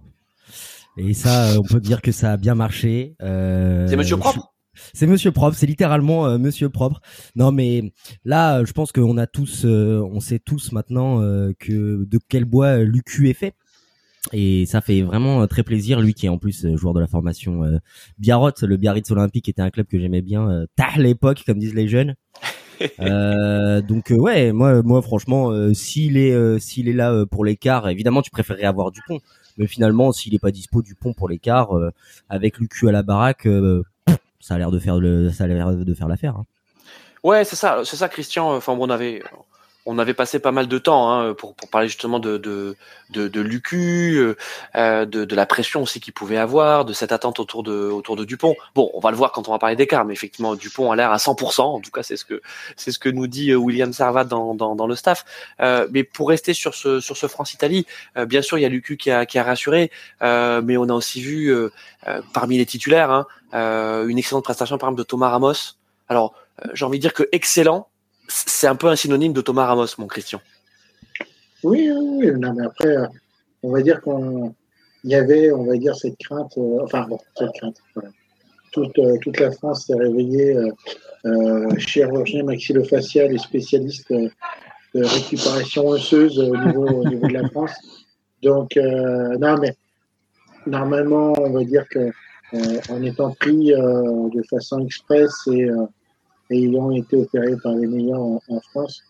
Et 0.96 1.12
ça, 1.14 1.54
on 1.58 1.62
peut 1.62 1.80
dire 1.80 2.00
que 2.00 2.12
ça 2.12 2.32
a 2.32 2.36
bien 2.36 2.54
marché. 2.54 3.14
c'est 3.20 3.96
Monsieur 3.96 4.16
Propre. 4.16 4.51
C'est 4.94 5.06
Monsieur 5.06 5.32
Propre, 5.32 5.56
c'est 5.56 5.66
littéralement 5.66 6.26
euh, 6.26 6.38
Monsieur 6.38 6.68
Propre. 6.68 7.00
Non, 7.36 7.52
mais 7.52 7.92
là, 8.24 8.64
je 8.64 8.72
pense 8.72 8.92
qu'on 8.92 9.18
a 9.18 9.26
tous, 9.26 9.64
euh, 9.64 10.00
on 10.12 10.20
sait 10.20 10.38
tous 10.38 10.72
maintenant 10.72 11.20
euh, 11.20 11.52
que 11.58 12.04
de 12.04 12.18
quel 12.28 12.44
bois 12.44 12.78
Lucu 12.78 13.28
est 13.28 13.34
fait. 13.34 13.54
Et 14.32 14.66
ça 14.66 14.80
fait 14.80 15.02
vraiment 15.02 15.46
très 15.48 15.64
plaisir, 15.64 16.00
lui 16.00 16.14
qui 16.14 16.26
est 16.26 16.28
en 16.28 16.38
plus 16.38 16.64
joueur 16.76 16.94
de 16.94 17.00
la 17.00 17.08
formation 17.08 17.62
Biarrot, 18.18 18.52
le 18.62 18.76
Biarritz 18.76 19.10
Olympique 19.10 19.48
était 19.48 19.62
un 19.62 19.70
club 19.70 19.86
que 19.88 19.98
j'aimais 19.98 20.22
bien, 20.22 20.64
tard 20.76 20.96
l'époque, 20.98 21.42
comme 21.44 21.58
disent 21.58 21.74
les 21.74 21.88
jeunes. 21.88 22.14
donc 23.88 24.10
ouais, 24.10 24.52
moi, 24.52 24.80
moi 24.84 25.02
franchement, 25.02 25.74
s'il 25.74 26.16
est, 26.16 26.60
s'il 26.60 26.88
est 26.88 26.92
là 26.92 27.26
pour 27.26 27.44
l'écart, 27.44 27.88
évidemment, 27.88 28.22
tu 28.22 28.30
préférerais 28.30 28.62
avoir 28.62 28.92
Dupont, 28.92 29.18
mais 29.58 29.66
finalement, 29.66 30.12
s'il 30.12 30.36
est 30.36 30.38
pas 30.38 30.52
dispo 30.52 30.82
Dupont 30.82 31.14
pour 31.14 31.28
l'écart, 31.28 31.72
avec 32.28 32.58
Lucu 32.58 32.88
à 32.88 32.92
la 32.92 33.02
baraque, 33.02 33.48
ça 34.42 34.56
a 34.56 34.58
l'air 34.58 34.70
de 34.70 34.78
faire 34.78 34.98
le, 34.98 35.30
ça 35.30 35.44
a 35.44 35.46
l'air 35.46 35.72
de 35.72 35.94
faire 35.94 36.08
l'affaire. 36.08 36.36
Hein. 36.36 36.44
Ouais, 37.22 37.44
c'est 37.44 37.56
ça, 37.56 37.82
c'est 37.84 37.96
ça, 37.96 38.08
Christian. 38.08 38.54
Enfin, 38.54 38.74
bon, 38.74 38.86
on 38.86 38.90
avait, 38.90 39.22
on 39.86 39.98
avait 39.98 40.14
passé 40.14 40.38
pas 40.38 40.52
mal 40.52 40.68
de 40.68 40.78
temps 40.78 41.10
hein, 41.10 41.34
pour, 41.34 41.54
pour 41.54 41.68
parler 41.68 41.88
justement 41.88 42.18
de 42.18 42.36
de 42.38 42.76
de, 43.10 43.28
de 43.28 43.40
Lucu, 43.40 44.34
euh, 44.76 45.04
de, 45.04 45.24
de 45.24 45.34
la 45.34 45.46
pression 45.46 45.82
aussi 45.82 46.00
qu'il 46.00 46.12
pouvait 46.12 46.38
avoir, 46.38 46.84
de 46.84 46.92
cette 46.92 47.12
attente 47.12 47.40
autour 47.40 47.62
de 47.62 47.72
autour 47.72 48.16
de 48.16 48.24
Dupont. 48.24 48.54
Bon, 48.74 48.90
on 48.94 49.00
va 49.00 49.10
le 49.10 49.16
voir 49.16 49.32
quand 49.32 49.48
on 49.48 49.52
va 49.52 49.58
parler 49.58 49.76
d'écart, 49.76 50.04
mais 50.04 50.14
effectivement 50.14 50.54
Dupont 50.54 50.90
a 50.90 50.96
l'air 50.96 51.12
à 51.12 51.16
100%. 51.16 51.62
En 51.62 51.80
tout 51.80 51.90
cas, 51.90 52.02
c'est 52.02 52.16
ce 52.16 52.24
que 52.24 52.40
c'est 52.76 52.92
ce 52.92 52.98
que 52.98 53.08
nous 53.08 53.26
dit 53.26 53.50
euh, 53.50 53.56
William 53.56 53.92
Servat 53.92 54.24
dans, 54.24 54.54
dans, 54.54 54.74
dans 54.74 54.86
le 54.86 54.96
staff. 54.96 55.24
Euh, 55.60 55.86
mais 55.90 56.04
pour 56.04 56.28
rester 56.28 56.54
sur 56.54 56.74
ce 56.74 57.00
sur 57.00 57.16
ce 57.16 57.26
France 57.26 57.54
Italie, 57.54 57.86
euh, 58.16 58.26
bien 58.26 58.42
sûr 58.42 58.58
il 58.58 58.62
y 58.62 58.64
a 58.66 58.68
Lucu 58.68 58.96
qui 58.96 59.10
a 59.10 59.26
qui 59.26 59.38
a 59.38 59.42
rassuré, 59.42 59.90
euh, 60.22 60.62
mais 60.64 60.76
on 60.76 60.88
a 60.88 60.94
aussi 60.94 61.20
vu 61.20 61.52
parmi 62.32 62.58
les 62.58 62.66
titulaires 62.66 63.10
hein, 63.10 63.26
euh, 63.54 64.06
une 64.06 64.18
excellente 64.18 64.44
prestation 64.44 64.78
par 64.78 64.88
exemple 64.88 64.98
de 64.98 65.06
Thomas 65.06 65.28
Ramos. 65.28 65.76
Alors, 66.08 66.34
euh, 66.64 66.70
j'ai 66.74 66.84
envie 66.84 66.98
de 66.98 67.02
dire 67.02 67.12
que 67.14 67.28
excellent, 67.32 67.88
c'est 68.28 68.66
un 68.66 68.76
peu 68.76 68.88
un 68.88 68.96
synonyme 68.96 69.32
de 69.32 69.40
Thomas 69.40 69.66
Ramos, 69.66 69.86
mon 69.98 70.06
Christian. 70.06 70.40
Oui, 71.62 71.90
oui, 71.90 72.32
non, 72.38 72.54
mais 72.54 72.66
après, 72.66 72.96
euh, 72.96 73.06
on 73.62 73.72
va 73.72 73.82
dire 73.82 74.00
qu'on 74.00 74.54
y 75.04 75.14
avait, 75.14 75.52
on 75.52 75.64
va 75.64 75.76
dire, 75.76 75.94
cette 75.96 76.18
crainte, 76.18 76.52
enfin, 76.82 77.06
bon, 77.08 77.18
cette 77.36 77.52
crainte, 77.52 77.76
toute, 78.72 78.98
toute, 79.20 79.38
la 79.38 79.52
France 79.52 79.86
s'est 79.86 79.94
réveillée, 79.94 80.56
euh, 81.24 81.78
chirurgien 81.78 82.42
maxillofacial 82.44 83.32
et 83.32 83.38
spécialiste 83.38 84.12
de 84.12 85.04
récupération 85.04 85.86
osseuse 85.86 86.38
au 86.38 86.56
niveau, 86.56 86.86
au 86.86 87.08
niveau 87.08 87.26
de 87.28 87.34
la 87.34 87.48
France. 87.50 87.72
Donc, 88.42 88.76
non, 88.76 89.56
mais 89.60 89.76
normalement, 90.66 91.32
on 91.38 91.50
va 91.50 91.64
dire 91.64 91.86
que 91.88 92.10
euh, 92.54 92.80
en 92.90 93.02
étant 93.02 93.30
pris 93.32 93.72
euh, 93.72 94.28
de 94.28 94.42
façon 94.50 94.84
express 94.84 95.32
et, 95.50 95.68
euh, 96.52 96.56
ayant 96.56 96.90
été 96.90 97.16
opéré 97.16 97.56
par 97.62 97.74
les 97.74 97.86
meilleurs 97.86 98.20
en, 98.20 98.60
France. 98.70 99.02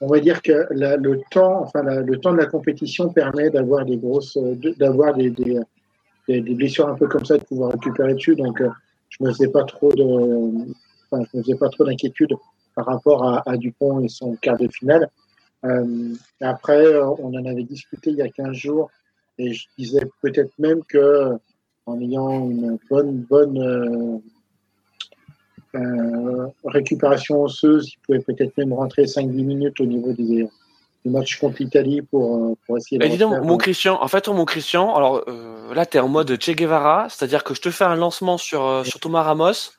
On 0.00 0.08
va 0.08 0.20
dire 0.20 0.42
que 0.42 0.66
le 0.70 1.20
temps, 1.30 1.62
enfin 1.62 1.82
le 1.82 2.18
temps 2.18 2.32
de 2.32 2.38
la 2.38 2.46
compétition 2.46 3.08
permet 3.08 3.48
d'avoir 3.50 3.84
des 3.84 3.96
grosses, 3.96 4.36
d'avoir 4.78 5.14
des, 5.14 5.34
blessures 6.28 6.88
un 6.88 6.94
peu 6.94 7.06
comme 7.06 7.24
ça, 7.24 7.38
de 7.38 7.44
pouvoir 7.44 7.72
récupérer 7.72 8.14
dessus. 8.14 8.36
Donc, 8.36 8.62
je 9.08 9.24
me 9.24 9.30
faisais 9.32 9.48
pas 9.48 9.64
trop 9.64 9.90
me 11.12 11.24
faisais 11.26 11.54
pas 11.54 11.68
trop 11.70 11.84
d'inquiétude 11.84 12.34
par 12.74 12.86
rapport 12.86 13.24
à, 13.24 13.42
à, 13.48 13.56
Dupont 13.56 14.00
et 14.00 14.08
son 14.08 14.36
quart 14.36 14.58
de 14.58 14.68
finale. 14.68 15.08
Euh, 15.64 16.14
après, 16.40 16.96
on 16.98 17.34
en 17.34 17.44
avait 17.44 17.64
discuté 17.64 18.10
il 18.10 18.16
y 18.16 18.22
a 18.22 18.28
15 18.28 18.52
jours 18.52 18.90
et 19.38 19.52
je 19.52 19.66
disais 19.78 20.06
peut-être 20.20 20.52
même 20.58 20.82
que 20.84 21.38
en 21.86 22.00
ayant 22.00 22.50
une 22.50 22.78
bonne, 22.90 23.18
bonne 23.28 24.20
euh, 25.76 26.44
euh, 26.44 26.48
récupération 26.64 27.42
osseuse, 27.42 27.92
il 27.92 27.98
pouvait 28.00 28.20
peut-être 28.20 28.56
même 28.56 28.72
rentrer 28.72 29.04
5-10 29.04 29.44
minutes 29.44 29.80
au 29.80 29.86
niveau 29.86 30.12
des, 30.12 30.48
du 31.04 31.10
match 31.10 31.38
contre 31.38 31.56
l'Italie 31.60 32.02
pour, 32.02 32.36
euh, 32.36 32.54
pour 32.66 32.78
essayer 32.78 32.98
de. 32.98 33.06
dis 33.06 33.18
donc, 33.18 33.42
mon 33.44 33.56
Christian, 33.56 34.02
en 34.02 34.08
fait, 34.08 34.28
mon 34.28 34.44
Christian, 34.44 34.94
alors 34.94 35.24
là, 35.74 35.86
tu 35.86 35.96
es 35.96 36.00
en 36.00 36.08
mode 36.08 36.40
Che 36.40 36.50
Guevara, 36.50 37.08
c'est-à-dire 37.08 37.44
que 37.44 37.54
je 37.54 37.60
te 37.60 37.70
fais 37.70 37.84
un 37.84 37.96
lancement 37.96 38.38
sur, 38.38 38.84
sur 38.84 39.00
Thomas 39.00 39.22
Ramos. 39.22 39.72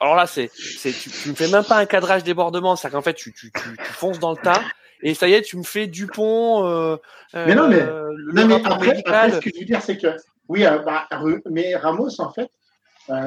Alors 0.00 0.16
là, 0.16 0.26
c'est, 0.26 0.50
c'est, 0.54 0.92
tu, 0.92 1.10
tu 1.10 1.28
me 1.28 1.34
fais 1.34 1.48
même 1.48 1.64
pas 1.64 1.76
un 1.76 1.84
cadrage 1.84 2.24
débordement, 2.24 2.74
c'est-à-dire 2.74 2.98
qu'en 2.98 3.02
fait, 3.02 3.14
tu, 3.14 3.34
tu, 3.34 3.52
tu, 3.52 3.76
tu 3.76 3.92
fonces 3.92 4.18
dans 4.18 4.30
le 4.30 4.38
tas 4.38 4.62
et 5.02 5.14
ça 5.14 5.28
y 5.28 5.34
est, 5.34 5.42
tu 5.42 5.56
me 5.56 5.62
fais 5.62 5.86
Dupont. 5.86 6.66
Euh, 6.66 6.96
mais 7.34 7.54
non, 7.54 7.68
mais, 7.68 7.80
euh, 7.80 8.10
non, 8.32 8.46
mais 8.46 8.54
après, 8.54 8.98
après, 8.98 9.30
ce 9.32 9.38
que 9.38 9.50
je 9.54 9.60
veux 9.60 9.66
dire, 9.66 9.82
c'est 9.82 9.96
que 9.96 10.08
oui, 10.48 10.64
euh, 10.64 10.78
bah, 10.78 11.08
mais 11.50 11.76
Ramos, 11.76 12.20
en 12.20 12.32
fait, 12.32 12.50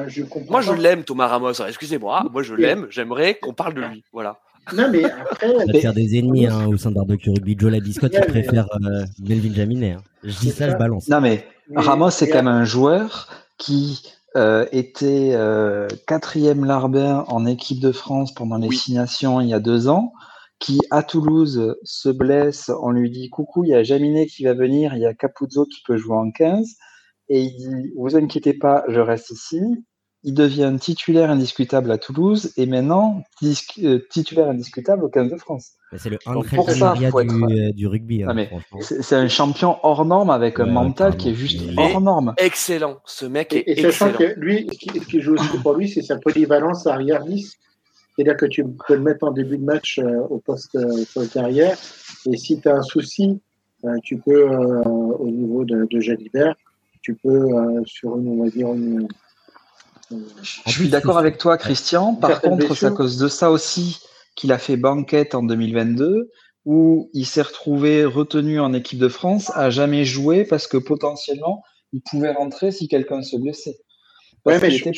je 0.08 0.22
comprends. 0.22 0.52
Moi, 0.52 0.60
je 0.60 0.72
l'aime, 0.72 1.04
Thomas 1.04 1.28
Ramos. 1.28 1.52
Excusez-moi, 1.66 2.24
moi, 2.32 2.42
je 2.42 2.54
l'aime. 2.54 2.86
J'aimerais 2.90 3.34
qu'on 3.34 3.54
parle 3.54 3.74
de 3.74 3.82
lui. 3.82 4.04
Voilà. 4.12 4.38
Non, 4.72 4.88
mais 4.90 5.04
après. 5.04 5.48
On 5.54 5.66
va 5.72 5.80
faire 5.80 5.92
des 5.92 6.18
ennemis 6.18 6.46
hein, 6.46 6.66
au 6.66 6.76
sein 6.76 6.90
de 6.90 6.94
barbecue 6.94 7.30
rugby. 7.30 7.56
Joe 7.58 7.72
Labiscotte, 7.72 8.14
il 8.14 8.26
préfère 8.26 8.66
euh, 8.84 9.04
Melvin 9.20 9.52
Jaminet. 9.52 9.92
Hein. 9.92 10.02
Je 10.22 10.38
dis 10.38 10.50
ça, 10.50 10.70
je 10.70 10.76
balance. 10.76 11.08
Non, 11.08 11.20
mais, 11.20 11.46
Ramos, 11.74 12.10
c'est 12.10 12.28
quand 12.28 12.38
même 12.38 12.48
un 12.48 12.64
joueur 12.64 13.28
qui 13.58 14.02
euh, 14.36 14.66
était 14.72 15.32
euh, 15.34 15.88
quatrième 16.06 16.64
larbin 16.64 17.24
en 17.28 17.44
équipe 17.44 17.80
de 17.80 17.92
France 17.92 18.32
pendant 18.32 18.56
les 18.56 18.68
oui. 18.68 18.80
il 18.88 19.48
y 19.48 19.54
a 19.54 19.60
deux 19.60 19.88
ans 19.88 20.12
qui 20.58 20.80
à 20.90 21.02
Toulouse 21.02 21.76
se 21.82 22.08
blesse, 22.08 22.70
on 22.82 22.92
lui 22.92 23.10
dit 23.10 23.30
coucou, 23.30 23.64
il 23.64 23.70
y 23.70 23.74
a 23.74 23.82
Jaminet 23.82 24.26
qui 24.26 24.44
va 24.44 24.54
venir, 24.54 24.94
il 24.94 25.00
y 25.00 25.06
a 25.06 25.12
Capuzzo 25.12 25.66
qui 25.66 25.82
peut 25.84 25.96
jouer 25.96 26.16
en 26.16 26.30
15, 26.30 26.76
et 27.32 27.40
il 27.40 27.56
dit 27.56 27.92
vous 27.96 28.16
inquiétez 28.16 28.54
pas, 28.54 28.84
je 28.88 29.00
reste 29.00 29.30
ici. 29.30 29.60
Il 30.24 30.34
devient 30.34 30.72
titulaire 30.80 31.30
indiscutable 31.30 31.90
à 31.90 31.98
Toulouse 31.98 32.52
et 32.56 32.66
maintenant 32.66 33.24
euh, 33.42 33.98
titulaire 34.08 34.48
indiscutable 34.48 35.04
au 35.04 35.08
15 35.08 35.32
de 35.32 35.36
France. 35.36 35.72
C'est 35.96 36.10
le 36.10 36.18
pour 36.54 36.70
ça, 36.70 36.94
du, 36.94 37.06
euh, 37.06 37.72
du, 37.72 37.88
rugby. 37.88 38.22
Hein, 38.22 38.46
c'est 38.80 39.16
un 39.16 39.26
champion 39.26 39.78
hors 39.82 40.04
norme 40.04 40.30
avec 40.30 40.60
un 40.60 40.66
mental 40.66 41.16
qui 41.16 41.30
est 41.30 41.34
juste 41.34 41.60
hors 41.76 42.00
norme. 42.00 42.34
Excellent, 42.38 42.98
ce 43.04 43.26
mec 43.26 43.52
est 43.52 43.60
et, 43.60 43.80
et 43.80 43.82
sachant 43.82 44.12
que 44.12 44.34
lui, 44.36 44.68
ce 44.70 44.78
qui, 44.78 45.00
ce 45.00 45.06
qui 45.06 45.20
joue 45.20 45.34
aussi 45.34 45.58
pour 45.60 45.74
lui, 45.74 45.88
c'est 45.88 46.02
sa 46.02 46.18
polyvalence 46.18 46.86
arrière 46.86 47.24
10 47.24 47.58
c'est-à-dire 48.14 48.36
que 48.36 48.46
tu 48.46 48.64
peux 48.64 48.94
le 48.94 49.00
mettre 49.00 49.24
en 49.26 49.32
début 49.32 49.58
de 49.58 49.64
match 49.64 49.98
euh, 49.98 50.20
au 50.28 50.38
poste, 50.38 50.74
euh, 50.74 51.04
poste 51.14 51.34
derrière. 51.34 51.76
Et 52.30 52.36
si 52.36 52.60
tu 52.60 52.68
as 52.68 52.76
un 52.76 52.82
souci, 52.82 53.40
euh, 53.84 53.96
tu 54.04 54.18
peux, 54.18 54.50
euh, 54.50 54.82
au 54.84 55.28
niveau 55.30 55.64
de, 55.64 55.86
de 55.90 56.00
Jalibert, 56.00 56.54
tu 57.02 57.14
peux, 57.14 57.28
euh, 57.28 57.82
sur 57.84 58.16
une, 58.18 58.28
on 58.28 58.44
va 58.44 58.50
dire, 58.50 58.68
une. 58.72 59.08
Je 60.40 60.70
suis 60.70 60.88
d'accord 60.88 61.18
avec 61.18 61.38
toi, 61.38 61.56
Christian. 61.58 62.14
Par 62.14 62.40
contre, 62.40 62.74
c'est 62.74 62.86
à 62.86 62.90
cause 62.90 63.16
de 63.18 63.28
ça 63.28 63.50
aussi 63.50 64.00
qu'il 64.34 64.52
a 64.52 64.58
fait 64.58 64.76
banquette 64.76 65.34
en 65.34 65.42
2022, 65.42 66.30
où 66.64 67.10
il 67.12 67.26
s'est 67.26 67.42
retrouvé 67.42 68.04
retenu 68.04 68.60
en 68.60 68.72
équipe 68.72 68.98
de 68.98 69.08
France, 69.08 69.50
à 69.54 69.70
jamais 69.70 70.04
jouer 70.04 70.44
parce 70.44 70.66
que 70.66 70.76
potentiellement, 70.76 71.62
il 71.92 72.00
pouvait 72.02 72.32
rentrer 72.32 72.72
si 72.72 72.88
quelqu'un 72.88 73.22
se 73.22 73.36
blessait. 73.36 73.76
Parce 74.44 74.60
ouais, 74.60 74.68
mais 74.68 74.76
était. 74.76 74.90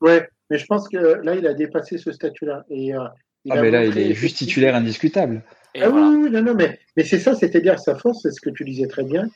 Ouais, 0.00 0.28
mais 0.48 0.58
je 0.58 0.66
pense 0.66 0.88
que 0.88 0.96
là, 0.96 1.34
il 1.34 1.46
a 1.46 1.54
dépassé 1.54 1.98
ce 1.98 2.12
statut-là. 2.12 2.64
Et, 2.70 2.94
euh, 2.94 3.04
il 3.44 3.52
ah, 3.52 3.62
mais 3.62 3.70
là, 3.70 3.84
il 3.84 3.96
est 3.98 4.14
juste 4.14 4.36
titulaire 4.36 4.74
indiscutable. 4.74 5.42
ah 5.80 5.88
voilà. 5.88 6.08
oui, 6.08 6.16
oui, 6.24 6.30
non, 6.30 6.42
non, 6.42 6.54
mais, 6.54 6.78
mais 6.96 7.04
c'est 7.04 7.18
ça, 7.18 7.34
c'est-à-dire 7.34 7.78
sa 7.78 7.96
force, 7.96 8.22
c'est 8.22 8.32
ce 8.32 8.40
que 8.40 8.50
tu 8.50 8.64
disais 8.64 8.86
très 8.86 9.04
bien. 9.04 9.28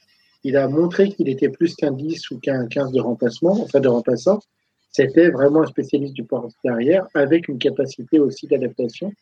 Il 0.45 0.57
a 0.57 0.69
montré 0.69 1.11
qu'il 1.11 1.29
était 1.29 1.49
plus 1.49 1.75
qu'un 1.75 1.91
10 1.91 2.31
ou 2.31 2.39
qu'un 2.39 2.67
15 2.67 2.93
de 2.93 3.01
remplacement, 3.01 3.63
enfin 3.63 3.81
de 3.81 3.89
remplaçant. 3.89 4.41
C'était 4.93 5.31
vraiment 5.31 5.63
un 5.63 5.67
spécialiste 5.67 6.15
du 6.15 6.25
poste 6.25 6.57
derrière, 6.63 7.07
avec 7.15 7.49
une 7.49 7.59
capacité 7.59 8.21
aussi 8.21 8.47
d'adaptation 8.47 9.13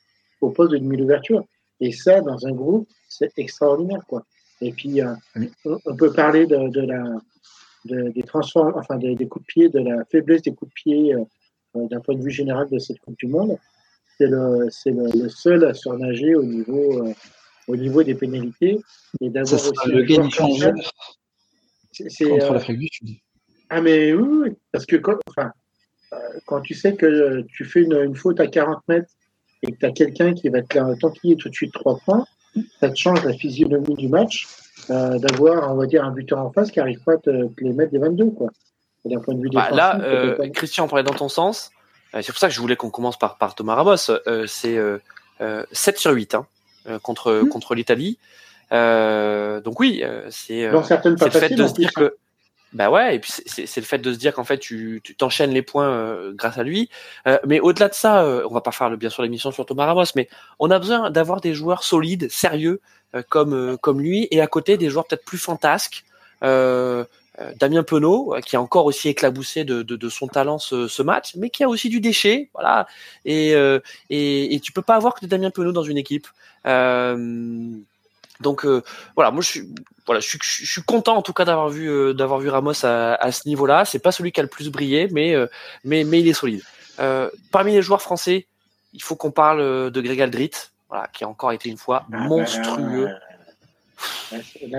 au 0.40 0.50
poste 0.50 0.72
de 0.72 0.78
demi 0.78 0.96
d'ouverture. 0.96 1.44
Et 1.80 1.92
ça, 1.92 2.20
dans 2.20 2.46
un 2.46 2.52
groupe, 2.52 2.88
c'est 3.08 3.32
extraordinaire, 3.38 4.02
quoi. 4.06 4.24
Et 4.60 4.72
puis, 4.72 5.00
euh, 5.00 5.14
oui. 5.36 5.50
on 5.64 5.96
peut 5.96 6.12
parler 6.12 6.46
de, 6.46 6.68
de 6.68 6.80
la, 6.82 7.02
de, 7.84 8.10
des 8.10 8.22
transforms, 8.22 8.74
enfin 8.76 8.96
des, 8.96 9.14
des, 9.14 9.26
coups 9.26 9.44
de 9.44 9.46
pied, 9.46 9.68
de 9.68 9.78
la 9.78 10.04
faiblesse 10.10 10.42
des 10.42 10.54
coups 10.54 10.70
de 10.70 10.74
pied 10.74 11.14
euh, 11.14 11.24
euh, 11.76 11.88
d'un 11.88 12.00
point 12.00 12.14
de 12.14 12.22
vue 12.22 12.30
général 12.30 12.68
de 12.68 12.78
cette 12.78 12.98
Coupe 13.00 13.16
du 13.18 13.26
Monde. 13.26 13.56
C'est 14.18 14.26
le, 14.26 14.68
le, 14.86 15.22
le, 15.22 15.28
seul 15.28 15.64
à 15.64 15.72
surnager 15.72 16.34
au 16.34 16.44
niveau, 16.44 17.06
euh, 17.06 17.12
au 17.68 17.76
niveau 17.76 18.02
des 18.02 18.14
pénalités 18.14 18.80
et 19.20 19.30
d'avoir 19.30 19.60
aussi 19.60 19.88
le 19.88 20.02
game 20.02 20.30
changer 20.30 20.72
contre 21.98 22.22
euh, 22.22 22.52
l'Afrique 22.52 22.78
du 22.78 22.88
Sud. 22.90 23.08
Ah 23.70 23.80
mais 23.80 24.12
oui, 24.12 24.28
oui 24.44 24.56
parce 24.72 24.86
que 24.86 24.96
quand, 24.96 25.16
enfin, 25.28 25.52
quand 26.46 26.60
tu 26.60 26.74
sais 26.74 26.94
que 26.94 27.42
tu 27.48 27.64
fais 27.64 27.82
une, 27.82 27.94
une 27.94 28.16
faute 28.16 28.40
à 28.40 28.46
40 28.46 28.78
mètres 28.88 29.10
et 29.62 29.72
que 29.72 29.78
tu 29.78 29.86
as 29.86 29.92
quelqu'un 29.92 30.34
qui 30.34 30.48
va 30.48 30.62
te 30.62 30.98
t'enquiller 31.00 31.36
tout 31.36 31.48
de 31.48 31.54
suite 31.54 31.72
3 31.72 31.98
points, 32.04 32.26
ça 32.80 32.90
te 32.90 32.96
change 32.96 33.24
la 33.24 33.32
physionomie 33.32 33.94
du 33.94 34.08
match 34.08 34.46
euh, 34.90 35.18
d'avoir, 35.18 35.72
on 35.72 35.76
va 35.76 35.86
dire, 35.86 36.04
un 36.04 36.10
buteur 36.10 36.38
en 36.38 36.52
face 36.52 36.70
qui 36.70 36.78
n'arrive 36.78 37.02
pas 37.04 37.14
à 37.14 37.18
te, 37.18 37.30
te, 37.30 37.64
les 37.64 37.72
mettre 37.72 37.92
des 37.92 37.98
22. 37.98 38.30
Quoi 38.30 38.48
d'un 39.04 39.20
point 39.20 39.34
de 39.34 39.40
vue 39.40 39.50
bah, 39.50 39.70
Là, 39.70 40.00
euh, 40.00 40.48
Christian, 40.50 40.84
on 40.84 40.88
parlait 40.88 41.04
dans 41.04 41.14
ton 41.14 41.28
sens. 41.28 41.70
Euh, 42.14 42.22
c'est 42.22 42.32
pour 42.32 42.38
ça 42.38 42.48
que 42.48 42.54
je 42.54 42.60
voulais 42.60 42.76
qu'on 42.76 42.90
commence 42.90 43.18
par, 43.18 43.38
par 43.38 43.54
Thomas 43.54 43.74
Ramos. 43.74 44.10
Euh, 44.26 44.46
c'est 44.46 44.78
7 45.72 45.98
sur 45.98 46.12
8. 46.12 46.34
Hein. 46.34 46.46
Contre 47.02 47.42
Mm. 47.44 47.48
contre 47.48 47.74
l'Italie. 47.74 48.18
donc 48.70 49.80
oui, 49.80 50.02
c'est 50.30 50.70
Dans 50.70 50.82
certaines 50.82 51.16
c'est 51.18 51.26
le 51.26 51.30
fait 51.40 51.54
de 51.54 51.66
se 51.66 51.74
dire 51.74 51.92
que 51.92 52.16
bah 52.72 52.88
ouais, 52.90 53.16
et 53.16 53.18
puis 53.18 53.30
c'est- 53.44 53.76
le 53.76 53.82
fait 53.86 53.98
de 53.98 54.10
se 54.14 54.18
dire 54.18 54.32
qu'en 54.32 54.44
fait 54.44 54.56
tu 54.58 55.02
tu 55.04 55.14
t'enchaînes 55.14 55.50
les 55.52 55.60
points 55.60 55.90
euh, 55.90 56.32
grâce 56.34 56.56
à 56.56 56.62
lui. 56.62 56.88
Euh, 57.26 57.38
mais 57.46 57.60
au-delà 57.60 57.88
de 57.90 57.94
ça, 57.94 58.22
euh, 58.24 58.46
on 58.48 58.54
va 58.54 58.62
pas 58.62 58.72
faire 58.72 58.88
le- 58.88 58.96
bien 58.96 59.10
sûr 59.10 59.22
l'émission 59.22 59.50
sur 59.50 59.66
Thomas 59.66 59.84
Ramos, 59.84 60.04
mais 60.16 60.26
on 60.58 60.70
a 60.70 60.78
besoin 60.78 61.10
d'avoir 61.10 61.42
des 61.42 61.52
joueurs 61.52 61.82
solides, 61.82 62.30
sérieux 62.30 62.80
euh, 63.14 63.22
comme 63.28 63.52
euh, 63.52 63.76
comme 63.76 64.00
lui, 64.00 64.26
et 64.30 64.40
à 64.40 64.46
côté 64.46 64.78
des 64.78 64.88
joueurs 64.88 65.06
peut-être 65.06 65.24
plus 65.26 65.36
fantasques. 65.36 66.04
Euh, 67.42 67.52
Damien 67.58 67.82
Penaud, 67.82 68.34
euh, 68.34 68.40
qui 68.40 68.56
a 68.56 68.60
encore 68.62 68.86
aussi 68.86 69.08
éclaboussé 69.08 69.64
de, 69.64 69.82
de, 69.82 69.96
de 69.96 70.08
son 70.08 70.28
talent 70.28 70.58
ce, 70.58 70.86
ce 70.88 71.02
match, 71.02 71.34
mais 71.36 71.50
qui 71.50 71.64
a 71.64 71.68
aussi 71.68 71.88
du 71.88 72.00
déchet, 72.00 72.50
voilà. 72.54 72.86
Et, 73.24 73.54
euh, 73.54 73.80
et, 74.10 74.54
et 74.54 74.60
tu 74.60 74.70
peux 74.72 74.82
pas 74.82 74.94
avoir 74.94 75.14
que 75.14 75.26
Damien 75.26 75.50
Penaud 75.50 75.72
dans 75.72 75.82
une 75.82 75.98
équipe. 75.98 76.28
Euh, 76.66 77.66
donc 78.40 78.64
euh, 78.64 78.82
voilà, 79.16 79.30
moi 79.30 79.42
je 79.42 79.48
suis 79.48 79.68
voilà, 80.06 80.20
je 80.20 80.28
suis, 80.28 80.38
je 80.42 80.70
suis 80.70 80.82
content 80.82 81.16
en 81.16 81.22
tout 81.22 81.32
cas 81.32 81.44
d'avoir 81.44 81.68
vu 81.68 82.14
d'avoir 82.14 82.40
vu 82.40 82.48
Ramos 82.48 82.84
à, 82.84 83.14
à 83.14 83.32
ce 83.32 83.48
niveau-là. 83.48 83.84
C'est 83.84 83.98
pas 84.00 84.12
celui 84.12 84.32
qui 84.32 84.40
a 84.40 84.42
le 84.42 84.48
plus 84.48 84.68
brillé, 84.70 85.08
mais 85.12 85.34
mais 85.84 86.04
mais 86.04 86.20
il 86.20 86.28
est 86.28 86.32
solide. 86.32 86.62
Parmi 87.50 87.72
les 87.72 87.82
joueurs 87.82 88.02
français, 88.02 88.46
il 88.92 89.02
faut 89.02 89.16
qu'on 89.16 89.30
parle 89.30 89.90
de 89.90 90.00
Greg 90.00 90.20
Aldrit, 90.20 90.50
voilà, 90.88 91.08
qui 91.12 91.24
a 91.24 91.28
encore 91.28 91.52
été 91.52 91.68
une 91.68 91.76
fois 91.78 92.04
Ah, 92.12 92.18
monstrueux. 92.28 93.08
bah, 94.32 94.78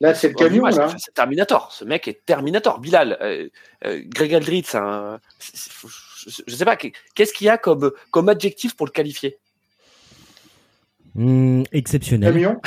là, 0.00 0.14
c'est 0.14 0.28
le 0.28 0.34
camion, 0.34 0.64
là. 0.64 0.88
c'est- 0.88 0.96
C'est 0.98 1.14
Terminator. 1.14 1.72
Ce 1.72 1.84
mec 1.84 2.08
est 2.08 2.24
Terminator. 2.24 2.80
Bilal, 2.80 3.18
euh, 3.20 3.48
euh, 3.84 4.02
Greg 4.06 4.34
un. 4.34 5.20
c'est- 5.38 5.70
je, 6.26 6.42
je 6.46 6.54
sais 6.56 6.64
pas. 6.64 6.76
Qu'est-ce 6.76 7.32
qu'il 7.32 7.46
y 7.46 7.50
a 7.50 7.58
comme 7.58 7.92
comme 8.10 8.28
adjectif 8.28 8.76
pour 8.76 8.86
le 8.86 8.92
qualifier? 8.92 9.38
Hum, 11.16 11.64
exceptionnel. 11.72 12.32
Camion? 12.32 12.60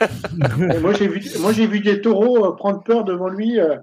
Moi, 0.80 0.92
j'ai 0.94 1.06
vu, 1.06 1.22
moi, 1.38 1.52
j'ai 1.52 1.66
vu 1.68 1.78
des 1.80 2.00
taureaux 2.00 2.44
euh, 2.46 2.56
prendre 2.56 2.82
peur 2.82 3.04
devant 3.04 3.28
lui 3.28 3.60
euh, 3.60 3.76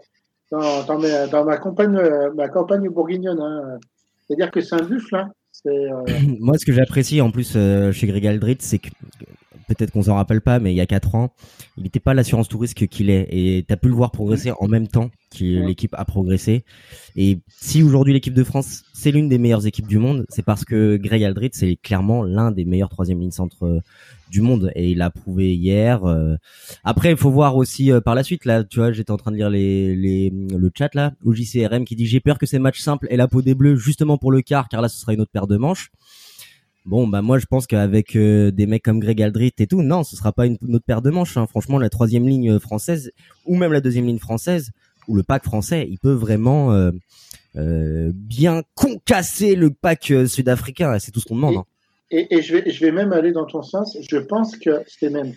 dans, 0.52 0.84
dans, 0.84 1.00
mes- 1.00 1.28
dans 1.32 1.46
ma 1.46 1.58
campagne, 1.58 1.96
euh, 1.96 2.32
ma 2.36 2.50
campagne 2.50 2.88
bourguignonne. 2.90 3.40
hein. 3.40 3.80
C'est-à-dire 4.28 4.52
que 4.52 4.60
c'est 4.62 4.76
un 4.76 4.84
buffle. 4.84 5.16
Hein. 5.16 5.32
Euh, 5.68 6.04
Moi, 6.40 6.58
ce 6.58 6.66
que 6.66 6.74
j'apprécie 6.74 7.22
en 7.22 7.32
plus 7.32 7.54
euh, 7.56 7.92
chez 7.94 8.08
Greg 8.08 8.28
Aldrit, 8.28 8.58
c'est 8.60 8.80
que 8.80 8.90
peut-être 9.76 9.92
qu'on 9.92 10.04
s'en 10.04 10.16
rappelle 10.16 10.42
pas, 10.42 10.60
mais 10.60 10.74
il 10.74 10.76
y 10.76 10.82
a 10.82 10.86
quatre 10.86 11.16
ans, 11.16 11.34
il 11.78 11.84
n'était 11.84 12.00
pas 12.00 12.14
l'assurance 12.14 12.48
tout 12.48 12.58
risque 12.58 12.88
qu'il 12.88 13.10
est, 13.10 13.28
et 13.30 13.64
t'as 13.68 13.78
pu 13.78 13.88
le 13.88 13.94
voir 13.94 14.12
progresser 14.12 14.52
en 14.60 14.68
même 14.68 14.88
temps 14.88 15.10
que 15.38 15.66
l'équipe 15.66 15.94
a 15.98 16.06
progressé. 16.06 16.64
Et 17.16 17.40
si 17.48 17.84
aujourd'hui 17.84 18.14
l'équipe 18.14 18.34
de 18.34 18.44
France, 18.44 18.84
c'est 18.94 19.12
l'une 19.12 19.30
des 19.30 19.38
meilleures 19.38 19.66
équipes 19.66 19.88
du 19.88 19.98
monde, 19.98 20.26
c'est 20.30 20.44
parce 20.44 20.66
que 20.66 20.98
Greg 20.98 21.24
Aldrit, 21.24 21.52
c'est 21.54 21.78
clairement 21.78 22.24
l'un 22.24 22.52
des 22.52 22.66
meilleurs 22.66 22.90
troisième 22.90 23.20
lignes 23.20 23.32
centre 23.32 23.64
euh, 23.66 23.80
du 24.30 24.42
monde, 24.42 24.72
et 24.76 24.92
il 24.92 24.98
l'a 24.98 25.10
prouvé 25.10 25.56
hier. 25.56 26.06
euh. 26.06 26.36
Après, 26.84 27.12
il 27.12 27.18
faut 27.18 27.32
voir 27.32 27.56
aussi 27.56 27.92
euh, 27.92 28.02
par 28.02 28.16
la 28.16 28.24
suite. 28.24 28.46
Là, 28.46 28.64
tu 28.64 28.80
vois, 28.80 28.92
j'étais 28.92 29.12
en 29.12 29.18
train 29.18 29.32
de 29.32 29.38
lire 29.38 29.50
les, 29.50 29.96
les 29.96 30.30
le 30.30 30.72
chat 30.76 30.94
là, 30.96 31.14
au 31.26 31.34
JCRM 31.34 31.86
qui 31.86 31.96
dit 31.96 32.06
j'ai 32.06 32.20
peur 32.20 32.38
que 32.38 32.46
ces 32.46 32.60
matchs 32.60 32.80
simples 32.80 33.08
aient 33.10 33.18
la 33.18 33.28
peau 33.28 33.42
des 33.42 33.56
bleus 33.56 33.76
justement 33.76 34.18
pour 34.18 34.32
le 34.32 34.42
quart, 34.42 34.70
car 34.70 34.82
là, 34.82 34.90
ce 34.90 35.00
sera 35.00 35.14
une 35.14 35.22
autre 35.22 35.32
paire 35.32 35.48
de 35.48 35.58
manches. 35.58 35.92
Bon, 36.86 37.08
bah 37.08 37.22
moi 37.22 37.38
je 37.38 37.46
pense 37.46 37.68
qu'avec 37.68 38.16
euh, 38.16 38.50
des 38.52 38.66
mecs 38.66 38.84
comme 38.84 39.00
Greg 39.00 39.22
Aldrit 39.22 39.54
et 39.60 39.68
tout, 39.68 39.84
non, 39.84 40.04
ce 40.04 40.16
sera 40.16 40.32
pas 40.32 40.48
une, 40.48 40.58
une 40.68 40.76
autre 40.76 40.86
paire 40.86 41.02
de 41.04 41.12
manches. 41.12 41.38
hein. 41.38 41.46
Franchement, 41.48 41.78
la 41.78 41.90
troisième 41.90 42.28
ligne 42.28 42.58
française 42.60 43.12
ou 43.46 43.56
même 43.56 43.72
la 43.72 43.82
deuxième 43.82 44.08
ligne 44.08 44.18
française 44.20 44.72
ou 45.08 45.16
le 45.16 45.22
pack 45.24 45.44
français, 45.44 45.88
il 45.90 46.00
peut 46.00 46.12
vraiment 46.14 46.74
euh, 46.74 46.92
euh, 47.56 48.12
bien 48.16 48.64
concasser 48.76 49.56
le 49.56 49.70
pack 49.70 50.10
euh, 50.12 50.26
sud-africain. 50.26 50.98
C'est 51.00 51.12
tout 51.12 51.20
ce 51.20 51.26
qu'on 51.28 51.36
demande. 51.36 51.58
hein. 51.58 51.66
et, 52.10 52.36
et 52.36 52.42
je, 52.42 52.56
vais, 52.58 52.70
je 52.72 52.84
vais 52.84 52.92
même 52.92 53.14
aller 53.14 53.32
dans 53.32 53.46
ton 53.46 53.62
sens. 53.62 53.96
Je 54.10 54.18
pense 54.18 54.58
que 54.58 54.82
c'est 54.88 55.10
même 55.12 55.34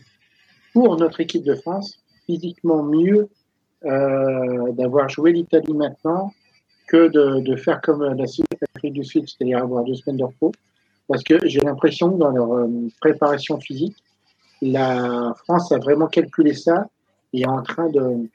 pour 0.73 0.97
notre 0.97 1.21
équipe 1.21 1.45
de 1.45 1.55
France 1.55 1.99
physiquement 2.27 2.83
mieux 2.83 3.29
euh, 3.85 4.73
d'avoir 4.73 5.11
joué 5.11 5.33
l'Italie 5.33 5.75
maintenant 5.75 6.33
que 6.89 7.09
de, 7.09 7.41
de 7.41 7.57
faire 7.57 7.81
comme 7.83 8.03
la 8.03 8.27
Sud- 8.27 8.47
l'Afrique 8.75 8.95
du 8.95 9.05
Sud, 9.05 9.25
c'est-à-dire 9.29 9.59
avoir 9.59 9.85
deux 9.85 9.95
semaines 9.95 10.17
de 10.19 10.25
repos. 10.25 10.53
Parce 11.08 11.23
que 11.23 11.46
j'ai 11.46 11.61
l'impression 11.61 12.12
que 12.12 12.18
dans 12.18 12.30
leur 12.30 12.52
euh, 12.52 12.68
préparation 13.00 13.61
physique, 13.61 13.96
la 14.62 15.34
France 15.44 15.70
a 15.73 15.78
vraiment 15.78 16.06
calculé 16.06 16.54
ça 16.54 16.87
et 17.32 17.42
est 17.42 17.46
en 17.46 17.62
train 17.62 17.88
de, 17.90 18.28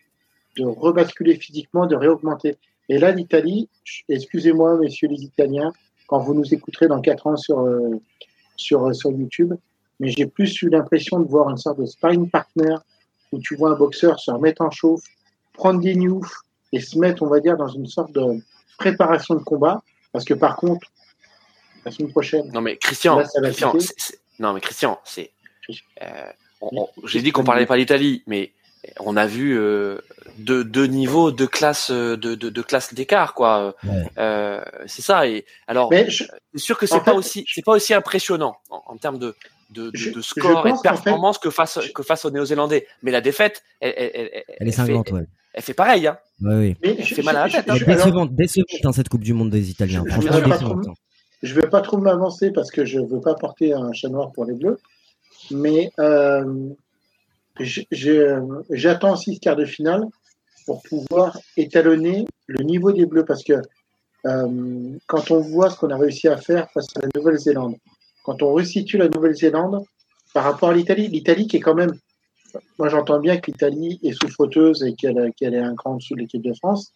de 0.57 0.65
rebasculer 0.65 1.35
physiquement, 1.35 1.88
de 1.88 1.95
réaugmenter. 1.95 2.57
Et 2.89 2.97
là, 2.97 3.11
l'Italie, 3.11 3.69
excusez-moi, 4.07 4.77
messieurs 4.77 5.07
les 5.07 5.23
Italiens, 5.23 5.71
quand 6.07 6.19
vous 6.19 6.33
nous 6.33 6.53
écouterez 6.53 6.88
dans 6.88 7.01
quatre 7.01 7.27
ans 7.27 7.38
sur, 7.38 7.59
euh, 7.59 8.01
sur, 8.55 8.88
euh, 8.88 8.93
sur 8.93 9.11
YouTube, 9.11 9.53
mais 9.99 10.09
j'ai 10.09 10.25
plus 10.25 10.61
eu 10.61 10.69
l'impression 10.69 11.19
de 11.19 11.27
voir 11.27 11.49
une 11.49 11.57
sorte 11.57 11.79
de 11.79 11.85
sparring 11.85 12.29
partner 12.29 12.75
où 13.31 13.39
tu 13.39 13.55
vois 13.55 13.71
un 13.71 13.75
boxeur 13.75 14.19
se 14.19 14.31
remettre 14.31 14.61
en 14.63 14.71
chauffe, 14.71 15.03
prendre 15.53 15.81
des 15.81 15.95
newfs 15.95 16.41
et 16.71 16.79
se 16.79 16.97
mettre, 16.97 17.21
on 17.23 17.27
va 17.27 17.39
dire, 17.39 17.57
dans 17.57 17.67
une 17.67 17.85
sorte 17.85 18.11
de 18.11 18.41
préparation 18.77 19.35
de 19.35 19.43
combat. 19.43 19.81
Parce 20.11 20.25
que 20.25 20.33
par 20.33 20.55
contre, 20.55 20.88
la 21.86 21.91
semaine 21.91 22.12
prochaine, 22.12 22.50
Non 22.53 22.62
mais 22.62 22.77
Christian, 22.77 23.17
Là, 23.19 23.25
non 24.39 24.53
mais 24.53 24.62
Christian, 24.62 25.00
c'est. 25.03 25.31
euh, 26.01 26.05
on- 26.62 26.69
Mais- 26.71 26.79
on- 26.81 27.07
J'ai 27.07 27.21
dit 27.21 27.31
qu'on 27.31 27.43
parlait 27.43 27.65
pas 27.65 27.77
d'Italie, 27.77 28.24
mais 28.27 28.51
on 29.00 29.17
a 29.17 29.25
vu 29.27 29.57
euh, 29.57 30.00
deux, 30.38 30.63
deux 30.63 30.86
niveaux, 30.88 31.31
deux 31.31 31.48
classes, 31.48 31.91
euh, 31.91 32.15
de, 32.17 32.36
de, 32.36 32.50
de 32.50 32.62
classes 32.62 32.93
d'écart, 32.93 33.33
quoi. 33.33 33.75
Ouais. 33.83 34.03
Euh, 34.17 34.62
c'est 34.88 35.01
ça. 35.01 35.27
Et 35.27 35.45
alors, 35.67 35.89
mais 35.91 36.09
je, 36.09 36.24
c'est 36.53 36.59
sûr 36.59 36.77
que 36.77 36.86
c'est 36.88 36.95
en 36.95 37.00
pas 37.01 37.12
fait, 37.12 37.17
aussi, 37.17 37.45
c'est 37.53 37.63
pas 37.65 37.74
aussi 37.74 37.93
impressionnant 37.93 38.55
en, 38.69 38.81
en 38.86 38.98
termes 38.98 39.19
de 39.19 39.36
de, 39.71 39.91
de, 39.91 39.98
Je- 39.98 40.09
de 40.09 40.15
je 40.15 40.21
score 40.21 40.65
et 40.65 40.71
de 40.71 40.77
fait- 40.77 40.81
performance 40.81 41.38
que 41.38 41.51
face 41.51 41.77
que 41.93 42.01
face 42.01 42.25
aux 42.25 42.31
Néo-Zélandais. 42.31 42.88
Mais 43.03 43.12
la 43.12 43.21
défaite, 43.21 43.62
elle, 43.81 43.93
elle, 43.98 44.09
elle, 44.13 44.43
est 44.67 44.71
fait- 44.71 44.77
cinglante, 44.77 45.12
ouais. 45.12 45.25
elle 45.53 45.62
fait 45.62 45.75
pareil. 45.75 46.07
Hein. 46.07 46.17
Ouais, 46.41 46.55
ouais. 46.55 46.77
mais 46.81 46.95
Elle 46.98 47.05
je- 47.05 47.13
fait 47.15 47.21
mal 47.21 47.36
à 47.36 47.41
la 47.41 47.48
je- 47.50 47.55
tête, 47.57 47.69
hein. 47.69 47.75
je- 47.75 47.86
décevante, 47.86 48.33
décevante 48.33 48.67
hein, 48.86 48.91
cette 48.93 49.09
Coupe 49.09 49.24
du 49.24 49.33
Monde 49.33 49.51
des 49.51 49.69
Italiens. 49.69 50.03
Je- 50.07 50.15
je 50.15 50.27
Franchement, 50.27 50.50
décevante. 50.55 50.86
Je 51.41 51.55
vais 51.55 51.67
pas 51.69 51.81
trop 51.81 51.98
m'avancer 51.98 52.51
parce 52.51 52.72
que 52.72 52.86
je 52.86 53.00
veux 53.00 53.22
pas 53.22 53.36
porter 53.36 53.74
un 53.74 53.93
chat 53.93 54.10
noir 54.10 54.31
pour 54.31 54.46
les 54.46 54.53
bleus, 54.53 54.79
mais 55.51 55.91
euh, 56.00 56.69
j'attends 58.72 59.13
aussi 59.13 59.36
ce 59.36 59.39
quart 59.39 59.55
de 59.55 59.65
finale 59.65 60.05
pour 60.65 60.81
pouvoir 60.84 61.39
étalonner 61.58 62.25
le 62.48 62.63
niveau 62.63 62.91
des 62.91 63.05
bleus 63.05 63.25
parce 63.25 63.43
que 63.43 63.62
euh, 64.25 64.98
quand 65.08 65.31
on 65.31 65.39
voit 65.39 65.69
ce 65.69 65.77
qu'on 65.77 65.89
a 65.91 65.98
réussi 65.98 66.27
à 66.27 66.38
faire 66.38 66.69
face 66.72 66.88
à 66.98 67.01
la 67.01 67.08
Nouvelle-Zélande, 67.15 67.75
quand 68.24 68.43
on 68.43 68.53
resitue 68.53 68.98
la 68.98 69.08
Nouvelle-Zélande 69.08 69.84
par 70.34 70.43
rapport 70.43 70.69
à 70.69 70.74
l'Italie, 70.74 71.08
l'Italie 71.08 71.48
qui 71.48 71.58
est 71.58 71.62
quand 71.62 71.75
même, 71.75 71.93
moi 72.77 72.89
j'entends 72.89 73.19
bien 73.19 73.38
que 73.38 73.50
l'Italie 73.50 74.00
est 74.03 74.12
souffreteuse 74.12 74.84
et 74.84 74.93
qu'elle 74.93 75.31
qu'elle 75.38 75.53
est 75.53 75.60
un 75.60 75.75
cran 75.75 75.91
en 75.91 75.96
dessous 75.96 76.15
de 76.15 76.19
l'équipe 76.19 76.41
de 76.41 76.53
France, 76.53 76.91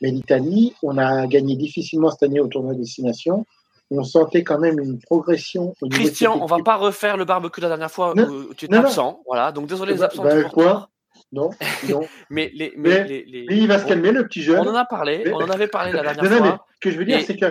mais 0.00 0.10
l'Italie, 0.10 0.74
on 0.82 0.96
a 0.98 1.26
gagné 1.26 1.56
difficilement 1.56 2.10
cette 2.10 2.22
année 2.22 2.40
au 2.40 2.46
tournoi 2.46 2.74
Destination. 2.74 3.44
On 3.90 4.04
sentait 4.04 4.44
quand 4.44 4.58
même 4.58 4.78
une 4.78 4.98
progression 5.00 5.74
au 5.80 5.86
de 5.88 5.94
Christian, 5.94 6.38
on 6.42 6.46
va 6.46 6.58
pas 6.62 6.76
refaire 6.76 7.16
le 7.16 7.24
barbecue 7.24 7.60
la 7.62 7.68
dernière 7.68 7.90
fois 7.90 8.12
Non, 8.14 8.24
où 8.28 8.54
tu 8.54 8.68
non, 8.68 8.78
non. 8.80 8.84
absent. 8.84 9.22
Voilà, 9.26 9.50
donc 9.52 9.66
désolé 9.66 9.92
les 9.94 9.98
Bah, 10.00 10.04
absents. 10.06 10.22
bah, 10.24 10.34
toujours 10.34 10.52
quoi. 10.52 10.90
Non, 11.32 11.50
non. 11.88 12.00
Mais 12.30 12.50
les, 12.54 12.72
mais, 12.76 12.88
Mais- 12.90 13.04
les, 13.04 13.24
les- 13.24 13.46
Mais 13.48 13.56
il 13.56 13.66
va 13.66 13.78
se 13.78 13.84
on- 13.84 13.88
calmer, 13.88 14.12
le 14.12 14.26
petit 14.26 14.42
jeune. 14.42 14.58
On 14.60 14.70
en 14.70 14.74
a 14.74 14.84
parlé, 14.84 15.22
Mais- 15.24 15.32
on 15.32 15.36
en 15.38 15.48
avait 15.50 15.68
parlé 15.68 15.92
la 15.92 16.02
dernière 16.02 16.22
Non, 16.24 16.30
non, 16.30 16.36
mais 16.42 16.48
fois. 16.48 16.66
ce 16.74 16.80
que 16.80 16.90
je 16.90 16.98
veux 16.98 17.04
dire, 17.06 17.20
c'est 17.22 17.36
que 17.36 17.46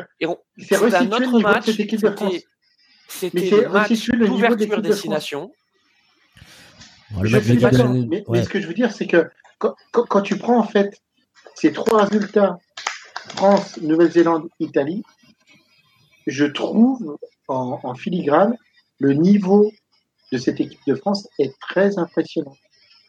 c'est 0.59 0.75
un 0.75 0.79
resitué 0.79 1.05
le 1.05 1.11
autre 1.15 1.19
niveau 1.25 1.37
de 1.39 1.43
match. 1.43 1.65
cette 1.65 1.79
équipe 1.79 2.01
de 2.01 2.11
France. 2.11 2.33
C'était, 3.07 3.49
le 3.49 3.69
match 3.69 3.89
de 4.09 4.25
d'ouverture 4.25 4.77
de 4.77 4.81
destination. 4.81 5.51
Je 7.23 7.31
match 7.35 7.43
suis 7.45 7.55
de 7.55 7.59
d'accord, 7.61 7.89
mais, 8.09 8.23
ouais. 8.27 8.43
ce 8.43 8.49
que 8.49 8.59
je 8.61 8.67
veux 8.67 8.73
dire, 8.73 8.91
c'est 8.91 9.07
que 9.07 9.29
quand, 9.59 9.73
quand- 9.91 10.05
quand 10.05 10.21
tu 10.21 10.37
prends 10.37 10.59
en 10.59 10.63
fait 10.67 11.01
ces 11.55 11.71
trois 11.71 12.03
résultats, 12.05 12.57
France, 13.35 13.79
Nouvelle-Zélande, 13.81 14.47
Italie, 14.59 15.03
je 16.27 16.45
trouve 16.45 17.17
en, 17.47 17.79
en 17.83 17.95
filigrane 17.95 18.55
le 18.99 19.13
niveau 19.13 19.71
de 20.31 20.37
cette 20.37 20.59
équipe 20.59 20.79
de 20.87 20.95
France 20.95 21.27
est 21.39 21.57
très 21.59 21.97
impressionnant. 21.97 22.55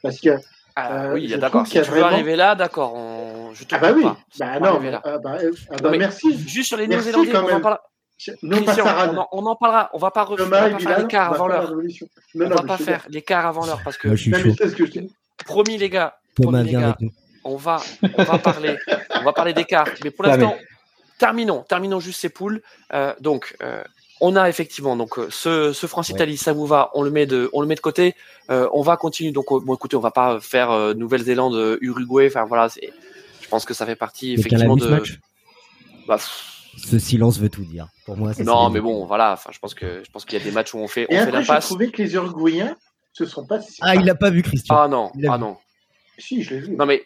Parce 0.02 0.20
que 0.20 0.30
Ah, 0.76 1.06
Euh, 1.06 1.14
oui, 1.14 1.36
d'accord. 1.36 1.66
Si 1.66 1.72
tu 1.72 1.78
veux 1.80 1.84
vraiment- 1.86 2.06
arriver 2.06 2.36
là, 2.36 2.54
d'accord. 2.54 2.94
On... 2.94 3.52
Je 3.52 3.64
te 3.64 3.74
ah 3.74 3.78
bah 3.78 3.92
oui, 3.96 4.02
pas. 4.04 4.16
Bah 4.38 4.54
veux 4.54 4.60
non, 4.60 4.66
arriver 4.76 4.90
là. 4.92 5.02
ah 5.04 5.18
bah, 5.18 5.38
euh, 5.42 5.50
ah 5.70 5.72
Non, 5.72 5.78
bah 5.82 5.90
mais 5.90 5.98
merci. 5.98 6.38
Juste 6.46 6.68
sur 6.68 6.76
les 6.76 6.86
Néo-Zélandais, 6.86 7.34
on 7.34 7.38
en 7.40 7.46
même. 7.48 7.60
parlera. 7.60 7.82
Non 8.42 8.58
pas 8.58 8.62
Christian, 8.64 8.84
Sarah. 8.84 9.10
on, 9.12 9.16
en, 9.18 9.28
on 9.32 9.46
en 9.46 9.56
parlera. 9.56 9.90
On 9.92 9.98
va 9.98 10.10
pas, 10.12 10.24
ref- 10.24 10.32
on 10.34 10.36
Thomas 10.36 10.60
va 10.60 10.68
et 10.68 10.70
pas 10.72 10.76
Bilal, 10.78 10.94
faire 10.94 11.02
l'écart 11.02 11.32
avant 11.32 11.48
l'heure. 11.48 11.72
On 11.72 12.38
Non, 12.38 12.48
va 12.48 12.62
pas 12.62 12.76
faire 12.78 13.06
l'écart 13.10 13.46
avant 13.46 13.66
l'heure 13.66 13.80
parce 13.82 13.96
que 13.98 14.06
Moi, 14.08 14.16
je 14.16 14.22
suis 14.22 14.32
chaud. 14.32 14.54
que 14.54 14.86
je 14.86 15.00
promis 15.44 15.78
les 15.78 15.88
gars, 15.90 16.16
Thomas, 16.36 16.58
promis 16.58 16.72
les 16.72 16.80
gars, 16.80 16.96
on 17.44 17.56
va, 17.56 17.80
on 18.16 18.22
va 18.22 18.38
parler, 18.38 18.76
on 19.20 19.22
va 19.24 19.32
parler 19.32 19.52
d'écart. 19.54 19.86
Mais 20.04 20.10
pour 20.12 20.24
l'instant, 20.26 20.56
terminons, 21.18 21.64
terminons 21.68 22.00
juste 22.00 22.20
ces 22.20 22.28
poules. 22.28 22.62
Euh, 22.94 23.12
donc, 23.20 23.56
euh, 23.62 23.82
on 24.20 24.34
a 24.34 24.48
effectivement 24.48 24.96
donc 24.96 25.18
euh, 25.18 25.28
ce, 25.30 25.72
ce 25.72 25.86
France-Italie, 25.86 26.36
ça 26.36 26.52
vous 26.52 26.66
va, 26.66 26.90
on 26.94 27.02
le 27.02 27.10
met 27.10 27.26
de, 27.26 27.50
on 27.52 27.60
le 27.60 27.66
met 27.66 27.74
de 27.76 27.80
côté. 27.80 28.14
Euh, 28.50 28.68
on 28.72 28.82
va 28.82 28.96
continuer. 28.96 29.32
Donc, 29.32 29.46
bon, 29.50 29.74
écoutez, 29.74 29.96
on 29.96 30.00
va 30.00 30.10
pas 30.10 30.40
faire 30.40 30.70
euh, 30.70 30.94
Nouvelle-Zélande, 30.94 31.78
Uruguay. 31.80 32.26
Enfin 32.28 32.44
voilà, 32.44 32.68
je 32.68 33.48
pense 33.48 33.64
que 33.64 33.74
ça 33.74 33.86
fait 33.86 33.96
partie 33.96 34.34
l'a 34.34 34.40
effectivement 34.40 34.76
de. 34.76 34.88
match 34.88 35.18
Bah, 36.06 36.16
pff, 36.16 36.44
Ce 36.84 36.98
silence 36.98 37.38
veut 37.38 37.48
tout 37.48 37.64
dire. 37.64 37.88
Pour 38.06 38.16
moi, 38.16 38.32
ça, 38.34 38.42
Non, 38.42 38.70
mais 38.70 38.80
bon, 38.80 39.04
voilà. 39.06 39.32
Enfin, 39.34 39.50
je 39.52 39.58
pense 39.58 39.74
que 39.74 40.02
je 40.04 40.10
pense 40.10 40.24
qu'il 40.24 40.38
y 40.38 40.40
a 40.40 40.44
des 40.44 40.50
matchs 40.52 40.74
où 40.74 40.78
on 40.78 40.88
fait 40.88 41.06
on 41.10 41.12
Et 41.12 41.16
fait 41.16 41.20
après, 41.22 41.32
j'ai 41.42 41.48
l'impasse. 41.48 41.66
trouvé 41.66 41.90
que 41.90 42.02
les 42.02 42.14
Uruguayens 42.14 42.76
se 43.12 43.24
sont 43.26 43.46
pas 43.46 43.60
si. 43.60 43.76
Ah, 43.82 43.94
il 43.94 44.04
l'a 44.04 44.14
pas 44.14 44.30
vu, 44.30 44.42
Christian. 44.42 44.76
Ah 44.76 44.88
non, 44.88 45.10
ah 45.28 45.36
vu. 45.36 45.42
non. 45.42 45.56
Si, 46.18 46.42
je 46.42 46.54
l'ai 46.54 46.60
vu. 46.60 46.76
Non 46.76 46.84
mais 46.86 47.04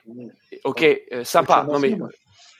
ok, 0.65 0.87
euh, 1.13 1.25
sympa. 1.25 1.67
Non 1.71 1.79
mais 1.79 1.91
Moi. 1.97 2.09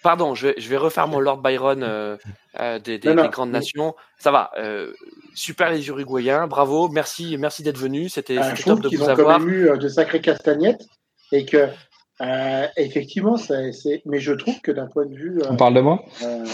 Pardon, 0.03 0.35
je 0.35 0.49
vais, 0.49 0.55
je 0.59 0.69
vais 0.69 0.77
refaire 0.77 1.09
mon 1.09 1.21
Lord 1.21 1.39
Byron 1.39 1.83
euh, 1.83 2.17
euh, 2.61 2.79
des, 2.79 2.99
des- 2.99 3.09
Non, 3.09 3.15
non, 3.17 3.23
des 3.25 3.29
grandes 3.29 3.51
mais- 3.51 3.59
nations. 3.59 3.95
Ça 4.19 4.31
va. 4.31 4.51
euh, 4.59 4.93
super 5.35 5.71
les 5.71 5.87
Uruguayens, 5.89 6.47
bravo, 6.47 6.89
merci, 6.89 7.37
merci 7.39 7.63
d'être 7.63 7.79
venus. 7.79 8.15
C'était 8.15 8.37
je 8.55 8.63
top 8.65 8.81
de 8.81 8.89
vous 8.89 9.03
ont 9.03 9.15
quand 9.17 9.39
même 9.39 9.49
eu 9.49 9.79
de 9.79 9.89
sacrées 9.89 10.21
castagnettes 10.21 10.85
et 11.33 11.45
que 11.47 11.69
euh, 12.21 12.67
effectivement, 12.77 13.37
c'est. 13.37 13.71
Mais 14.05 14.21
je 14.21 14.33
trouve 14.33 14.61
que 14.61 14.71
d'un 14.71 14.87
point 14.87 15.07
de 15.07 15.15
vue. 15.15 15.41
euh, 15.43 15.47
On 15.51 15.57
parle 15.57 15.75
de 15.75 15.81
moi 15.81 16.05
euh, 16.23 16.45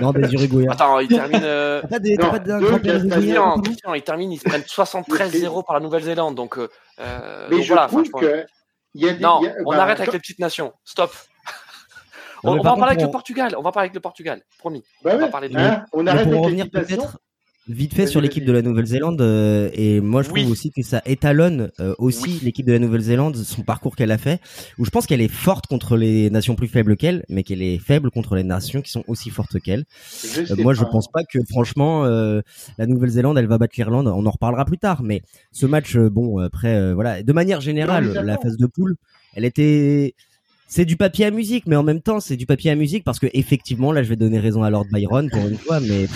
Non, 0.00 0.12
des 0.12 0.32
Uruguayens. 0.32 0.70
Attends, 0.70 0.98
ils 1.00 1.08
terminent. 1.08 1.40
euh, 1.42 1.82
pas 1.90 1.98
des, 1.98 2.16
Non, 2.16 2.30
pas 2.30 2.38
ils 3.96 4.02
terminent, 4.02 4.32
ils 4.32 4.38
se 4.38 4.44
prennent 4.48 4.62
73-0 4.62 5.64
par 5.66 5.74
la 5.74 5.80
Nouvelle-Zélande. 5.80 6.34
Donc, 6.36 6.56
mais 6.56 6.64
donc 7.50 7.60
je 7.62 7.66
voilà. 7.72 7.88
trouve 7.88 8.04
franchement. 8.08 8.20
que. 8.20 8.46
Il 8.94 9.04
y 9.04 9.08
a 9.08 9.14
des, 9.14 9.20
Non, 9.20 9.40
il 9.42 9.46
y 9.46 9.48
a- 9.48 9.54
on 9.66 9.70
bah, 9.70 9.82
arrête 9.82 10.00
avec 10.00 10.12
les 10.12 10.18
petites 10.18 10.38
nations. 10.38 10.72
Stop. 10.84 11.12
On 12.44 12.52
on 12.52 12.56
va 12.56 12.62
par 12.62 12.72
en 12.74 12.76
parler 12.76 12.90
avec 12.92 12.98
contre, 12.98 13.02
le 13.04 13.08
on- 13.08 13.12
Portugal. 13.12 13.54
On 13.58 13.62
va 13.62 13.72
parler 13.72 13.86
avec 13.86 13.94
le 13.94 14.00
Portugal. 14.00 14.42
Promis. 14.58 14.82
bah 15.04 15.12
on 15.14 15.18
va 15.18 15.28
parler 15.28 15.48
de- 15.48 15.56
hein, 15.56 15.84
on 15.92 16.06
arrête 16.06 16.30
pour 16.30 16.44
revenir 16.44 16.68
peut-être 16.70 17.18
vite 17.68 17.94
fait 17.94 18.08
sur 18.08 18.20
l'équipe 18.20 18.44
de 18.44 18.50
la 18.50 18.60
Nouvelle-Zélande, 18.60 19.20
euh, 19.20 19.70
et 19.74 20.00
moi 20.00 20.22
je 20.22 20.28
trouve 20.30 20.40
Oui. 20.42 20.50
aussi 20.50 20.72
que 20.72 20.82
ça 20.82 21.00
étalonne 21.06 21.70
euh, 21.78 21.94
aussi 21.98 22.24
Oui. 22.24 22.40
l'équipe 22.42 22.66
de 22.66 22.72
la 22.72 22.80
Nouvelle-Zélande, 22.80 23.36
son 23.36 23.62
parcours 23.62 23.94
qu'elle 23.94 24.10
a 24.10 24.18
fait, 24.18 24.40
où 24.78 24.84
je 24.84 24.90
pense 24.90 25.06
qu'elle 25.06 25.20
est 25.20 25.28
forte 25.32 25.68
contre 25.68 25.96
les 25.96 26.28
nations 26.28 26.56
plus 26.56 26.66
faibles 26.66 26.96
qu'elle, 26.96 27.24
mais 27.28 27.44
qu'elle 27.44 27.62
est 27.62 27.78
faible 27.78 28.10
contre 28.10 28.34
les 28.34 28.42
nations 28.42 28.82
qui 28.82 28.90
sont 28.90 29.04
aussi 29.06 29.30
fortes 29.30 29.60
qu'elle. 29.60 29.84
Je 30.24 30.52
Euh, 30.52 30.56
moi, 30.58 30.74
je 30.74 30.82
pas. 30.82 30.90
pense 30.90 31.06
pas 31.08 31.22
que 31.22 31.38
franchement 31.48 32.04
euh, 32.04 32.40
la 32.78 32.86
Nouvelle-Zélande, 32.88 33.38
elle 33.38 33.46
va 33.46 33.58
battre 33.58 33.74
l'Irlande. 33.76 34.08
On 34.08 34.26
en 34.26 34.30
reparlera 34.32 34.64
plus 34.64 34.78
tard, 34.78 35.04
mais 35.04 35.22
ce 35.52 35.64
match, 35.66 35.94
euh, 35.94 36.10
bon, 36.10 36.38
après, 36.40 36.74
euh, 36.74 36.94
voilà, 36.94 37.22
de 37.22 37.32
manière 37.32 37.60
générale, 37.60 38.06
Non, 38.12 38.22
la 38.22 38.38
phase 38.38 38.56
de 38.56 38.66
poule, 38.66 38.96
elle 39.36 39.44
était, 39.44 40.16
c'est 40.74 40.86
du 40.86 40.96
papier 40.96 41.26
à 41.26 41.30
musique, 41.30 41.66
mais 41.66 41.76
en 41.76 41.82
même 41.82 42.00
temps, 42.00 42.18
c'est 42.18 42.36
du 42.38 42.46
papier 42.46 42.70
à 42.70 42.74
musique 42.74 43.04
parce 43.04 43.18
que 43.18 43.26
effectivement, 43.34 43.92
là, 43.92 44.02
je 44.02 44.08
vais 44.08 44.16
donner 44.16 44.38
raison 44.40 44.62
à 44.62 44.70
Lord 44.70 44.86
Byron 44.90 45.28
pour 45.28 45.46
une 45.46 45.58
fois, 45.58 45.80
mais 45.80 46.06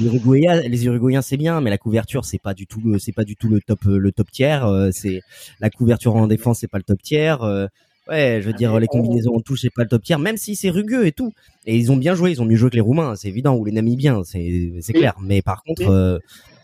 les 0.00 0.86
Uruguayens, 0.86 1.22
c'est 1.22 1.36
bien, 1.36 1.60
mais 1.60 1.70
la 1.70 1.78
couverture, 1.78 2.24
c'est 2.24 2.38
pas 2.40 2.54
du 2.54 2.68
tout, 2.68 2.80
le- 2.84 3.00
c'est 3.00 3.10
pas 3.12 3.24
du 3.24 3.34
tout 3.34 3.48
le 3.48 3.60
top, 3.60 3.80
euh, 3.86 3.98
le 3.98 4.12
top 4.12 4.30
tiers. 4.30 4.64
euh, 4.66 4.90
c'est 4.92 5.22
la 5.58 5.68
couverture 5.70 6.14
en 6.14 6.28
défense, 6.28 6.60
c'est 6.60 6.68
pas 6.68 6.78
le 6.78 6.84
top 6.84 7.02
tiers. 7.02 7.42
euh, 7.42 7.66
Ouais, 8.08 8.38
je 8.40 8.46
veux 8.46 8.54
dire, 8.54 8.78
les 8.78 8.86
on- 8.90 9.02
combinaisons 9.02 9.34
en 9.34 9.40
touche, 9.40 9.60
c'est 9.62 9.74
pas 9.74 9.82
le 9.82 9.88
top 9.88 10.02
tiers, 10.04 10.18
même 10.20 10.36
si 10.38 10.54
c'est 10.56 10.70
rugueux 10.70 11.06
et 11.06 11.12
tout. 11.12 11.32
Et 11.66 11.76
ils 11.76 11.90
ont 11.92 11.96
bien 11.96 12.14
joué, 12.14 12.30
ils 12.30 12.40
ont 12.40 12.46
mieux 12.46 12.56
joué 12.56 12.70
que 12.70 12.76
les 12.76 12.80
Roumains, 12.80 13.16
c'est 13.16 13.28
évident, 13.28 13.54
ou 13.56 13.64
les 13.66 13.72
Namibiens, 13.72 14.22
c'est 14.24 14.70
clair. 14.94 15.14
Mais 15.20 15.42
par 15.42 15.62
contre, 15.64 15.88
euh, 15.90 16.18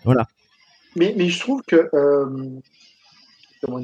voilà. 0.05 0.27
Mais, 0.97 1.13
mais 1.19 1.29
je 1.29 1.39
trouve 1.41 1.61
que. 1.67 1.91
comment 3.61 3.81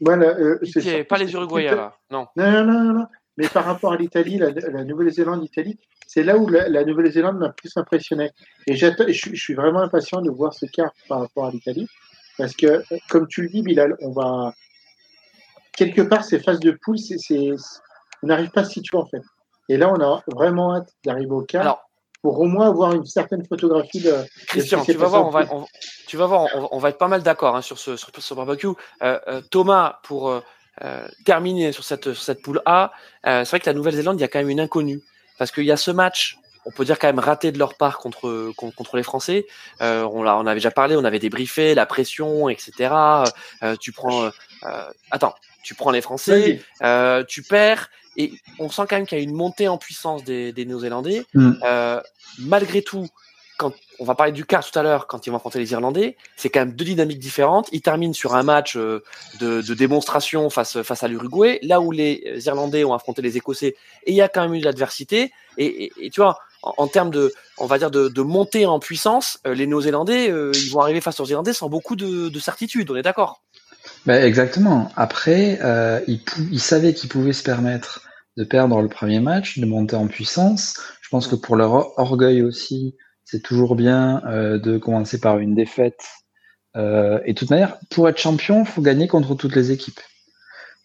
voilà, 0.00 0.26
euh, 0.38 0.58
Pitié, 0.80 1.04
pas 1.04 1.18
les 1.18 1.32
Uruguayens 1.32 1.70
là. 1.76 1.96
Non. 2.10 2.26
Non, 2.36 2.64
non, 2.64 2.84
non, 2.84 2.92
non. 2.94 3.06
Mais 3.36 3.48
par 3.48 3.64
rapport 3.64 3.92
à 3.92 3.96
l'Italie, 3.96 4.36
la, 4.38 4.50
la 4.50 4.84
Nouvelle-Zélande, 4.84 5.42
l'Italie, 5.42 5.78
c'est 6.06 6.22
là 6.24 6.36
où 6.36 6.48
la, 6.48 6.68
la 6.68 6.84
Nouvelle-Zélande 6.84 7.38
m'a 7.38 7.50
plus 7.50 7.70
impressionné. 7.76 8.30
Et 8.66 8.74
j'attends- 8.74 9.04
je, 9.06 9.12
suis- 9.12 9.36
je 9.36 9.40
suis 9.40 9.54
vraiment 9.54 9.80
impatient 9.80 10.20
de 10.22 10.30
voir 10.30 10.52
ce 10.54 10.66
quart 10.66 10.90
par 11.08 11.20
rapport 11.20 11.46
à 11.46 11.50
l'Italie. 11.50 11.86
Parce 12.36 12.54
que, 12.54 12.66
euh, 12.66 12.82
comme 13.08 13.26
tu 13.28 13.42
le 13.42 13.48
dis, 13.48 13.62
Bilal, 13.62 13.96
on 14.00 14.10
va. 14.10 14.52
Quelque 15.72 16.02
part, 16.02 16.24
ces 16.24 16.40
phases 16.40 16.60
de 16.60 16.72
poule, 16.82 16.98
c'est- 16.98 17.16
on 18.22 18.26
n'arrive 18.26 18.50
pas 18.50 18.62
à 18.62 18.64
se 18.64 18.72
situer 18.72 18.98
en 18.98 19.06
fait. 19.06 19.22
Et 19.68 19.76
là, 19.76 19.92
on 19.92 20.00
a 20.00 20.22
vraiment 20.34 20.74
hâte 20.76 20.90
d'arriver 21.04 21.30
au 21.30 21.42
quart 21.42 21.62
Alors, 21.62 21.87
pour 22.22 22.40
au 22.40 22.44
moins 22.46 22.68
avoir 22.68 22.92
une 22.94 23.06
certaine 23.06 23.44
photographie 23.46 24.00
de. 24.00 24.14
Christian, 24.48 24.84
tu 24.84 24.92
vas 24.94 25.06
voir, 25.06 25.26
on 25.26 25.30
va, 25.30 25.46
on- 25.52 25.66
tu 26.06 26.16
vas 26.16 26.26
voir, 26.26 26.46
on, 26.54 26.60
va- 26.62 26.68
on 26.72 26.78
va 26.78 26.88
être 26.90 26.98
pas 26.98 27.08
mal 27.08 27.22
d'accord 27.22 27.54
hein, 27.56 27.62
sur 27.62 27.78
ce 27.78 27.96
sur, 27.96 28.10
ce 28.18 28.34
barbecue. 28.34 28.66
Euh, 29.02 29.18
euh, 29.28 29.40
Thomas, 29.50 29.98
pour 30.02 30.28
euh, 30.30 30.40
terminer 31.24 31.72
sur 31.72 31.84
cette 31.84 32.12
sur 32.12 32.22
cette 32.22 32.42
poule 32.42 32.60
A, 32.66 32.92
c'est 33.24 33.44
vrai 33.48 33.60
que 33.60 33.66
la 33.66 33.74
Nouvelle-Zélande, 33.74 34.18
il 34.18 34.22
y 34.22 34.24
a 34.24 34.28
quand 34.28 34.38
même 34.40 34.50
une 34.50 34.60
inconnue 34.60 35.00
parce 35.38 35.50
qu'il 35.52 35.64
y 35.64 35.72
a 35.72 35.76
ce 35.76 35.90
match. 35.90 36.38
On 36.66 36.70
peut 36.70 36.84
dire 36.84 36.98
quand 36.98 37.06
même 37.06 37.18
raté 37.20 37.50
de 37.50 37.58
leur 37.58 37.74
part 37.74 37.98
contre 37.98 38.52
contre, 38.56 38.74
contre 38.76 38.96
les 38.96 39.02
Français. 39.02 39.46
On 39.80 40.26
on 40.26 40.46
avait 40.46 40.56
déjà 40.56 40.70
parlé, 40.70 40.96
on 40.96 41.04
avait 41.04 41.18
débriefé 41.20 41.74
la 41.74 41.86
pression, 41.86 42.48
etc. 42.50 42.72
Tu 43.80 43.92
prends, 43.92 44.28
attends, 45.10 45.34
tu 45.62 45.74
prends 45.74 45.90
les 45.92 46.00
Français, 46.02 46.60
tu 47.28 47.42
perds 47.42 47.88
et 48.18 48.32
on 48.58 48.68
sent 48.68 48.82
quand 48.88 48.96
même 48.96 49.06
qu'il 49.06 49.16
y 49.16 49.20
a 49.22 49.24
une 49.24 49.34
montée 49.34 49.68
en 49.68 49.78
puissance 49.78 50.22
des, 50.24 50.52
des 50.52 50.66
Néo-Zélandais. 50.66 51.24
Mm. 51.32 51.52
Euh, 51.64 52.00
malgré 52.40 52.82
tout, 52.82 53.08
quand 53.56 53.72
on 53.98 54.04
va 54.04 54.14
parler 54.14 54.32
du 54.32 54.44
quart 54.44 54.64
tout 54.64 54.78
à 54.78 54.82
l'heure, 54.84 55.08
quand 55.08 55.26
ils 55.26 55.30
vont 55.30 55.36
affronter 55.36 55.58
les 55.58 55.72
Irlandais, 55.72 56.16
c'est 56.36 56.48
quand 56.48 56.60
même 56.60 56.74
deux 56.74 56.84
dynamiques 56.84 57.18
différentes. 57.18 57.68
Ils 57.72 57.80
terminent 57.80 58.12
sur 58.12 58.36
un 58.36 58.44
match 58.44 58.76
euh, 58.76 59.02
de, 59.40 59.62
de 59.62 59.74
démonstration 59.74 60.48
face 60.48 60.82
face 60.82 61.02
à 61.02 61.08
l'Uruguay, 61.08 61.58
là 61.62 61.80
où 61.80 61.90
les 61.90 62.22
Irlandais 62.46 62.84
ont 62.84 62.94
affronté 62.94 63.20
les 63.22 63.36
Écossais, 63.36 63.74
et 64.04 64.12
il 64.12 64.14
y 64.14 64.20
a 64.20 64.28
quand 64.28 64.42
même 64.42 64.54
eu 64.54 64.60
de 64.60 64.64
l'adversité. 64.64 65.32
Et, 65.56 65.84
et, 65.84 65.92
et 66.00 66.10
tu 66.10 66.20
vois, 66.20 66.38
en, 66.62 66.74
en 66.76 66.86
termes 66.86 67.10
de, 67.10 67.32
on 67.56 67.66
va 67.66 67.78
dire 67.78 67.90
de, 67.90 68.06
de 68.08 68.22
montée 68.22 68.64
en 68.66 68.78
puissance, 68.78 69.40
euh, 69.44 69.54
les 69.54 69.66
Néo-Zélandais, 69.66 70.26
ils 70.26 70.70
vont 70.70 70.80
arriver 70.80 71.00
face 71.00 71.18
aux 71.18 71.26
Irlandais 71.26 71.52
sans 71.52 71.68
beaucoup 71.68 71.96
de, 71.96 72.28
de 72.28 72.38
certitude. 72.38 72.90
On 72.92 72.96
est 72.96 73.02
d'accord? 73.02 73.42
Ben, 74.06 74.22
exactement. 74.24 74.92
Après, 74.94 75.58
euh, 75.62 76.00
il, 76.06 76.22
pou- 76.22 76.46
il 76.52 76.60
savait 76.60 76.94
qu'il 76.94 77.08
pouvait 77.08 77.32
se 77.32 77.42
permettre 77.42 78.02
de 78.38 78.44
perdre 78.44 78.80
le 78.80 78.88
premier 78.88 79.18
match, 79.18 79.58
de 79.58 79.66
monter 79.66 79.96
en 79.96 80.06
puissance. 80.06 80.78
Je 81.02 81.08
pense 81.10 81.26
que 81.26 81.34
pour 81.34 81.56
leur 81.56 81.72
or- 81.72 81.94
orgueil 81.96 82.42
aussi, 82.42 82.94
c'est 83.24 83.42
toujours 83.42 83.74
bien 83.74 84.22
euh, 84.26 84.58
de 84.58 84.78
commencer 84.78 85.20
par 85.20 85.38
une 85.38 85.56
défaite. 85.56 86.00
Euh, 86.76 87.18
et 87.26 87.32
de 87.32 87.38
toute 87.38 87.50
manière, 87.50 87.78
pour 87.90 88.08
être 88.08 88.18
champion, 88.18 88.64
faut 88.64 88.80
gagner 88.80 89.08
contre 89.08 89.34
toutes 89.34 89.56
les 89.56 89.72
équipes. 89.72 90.00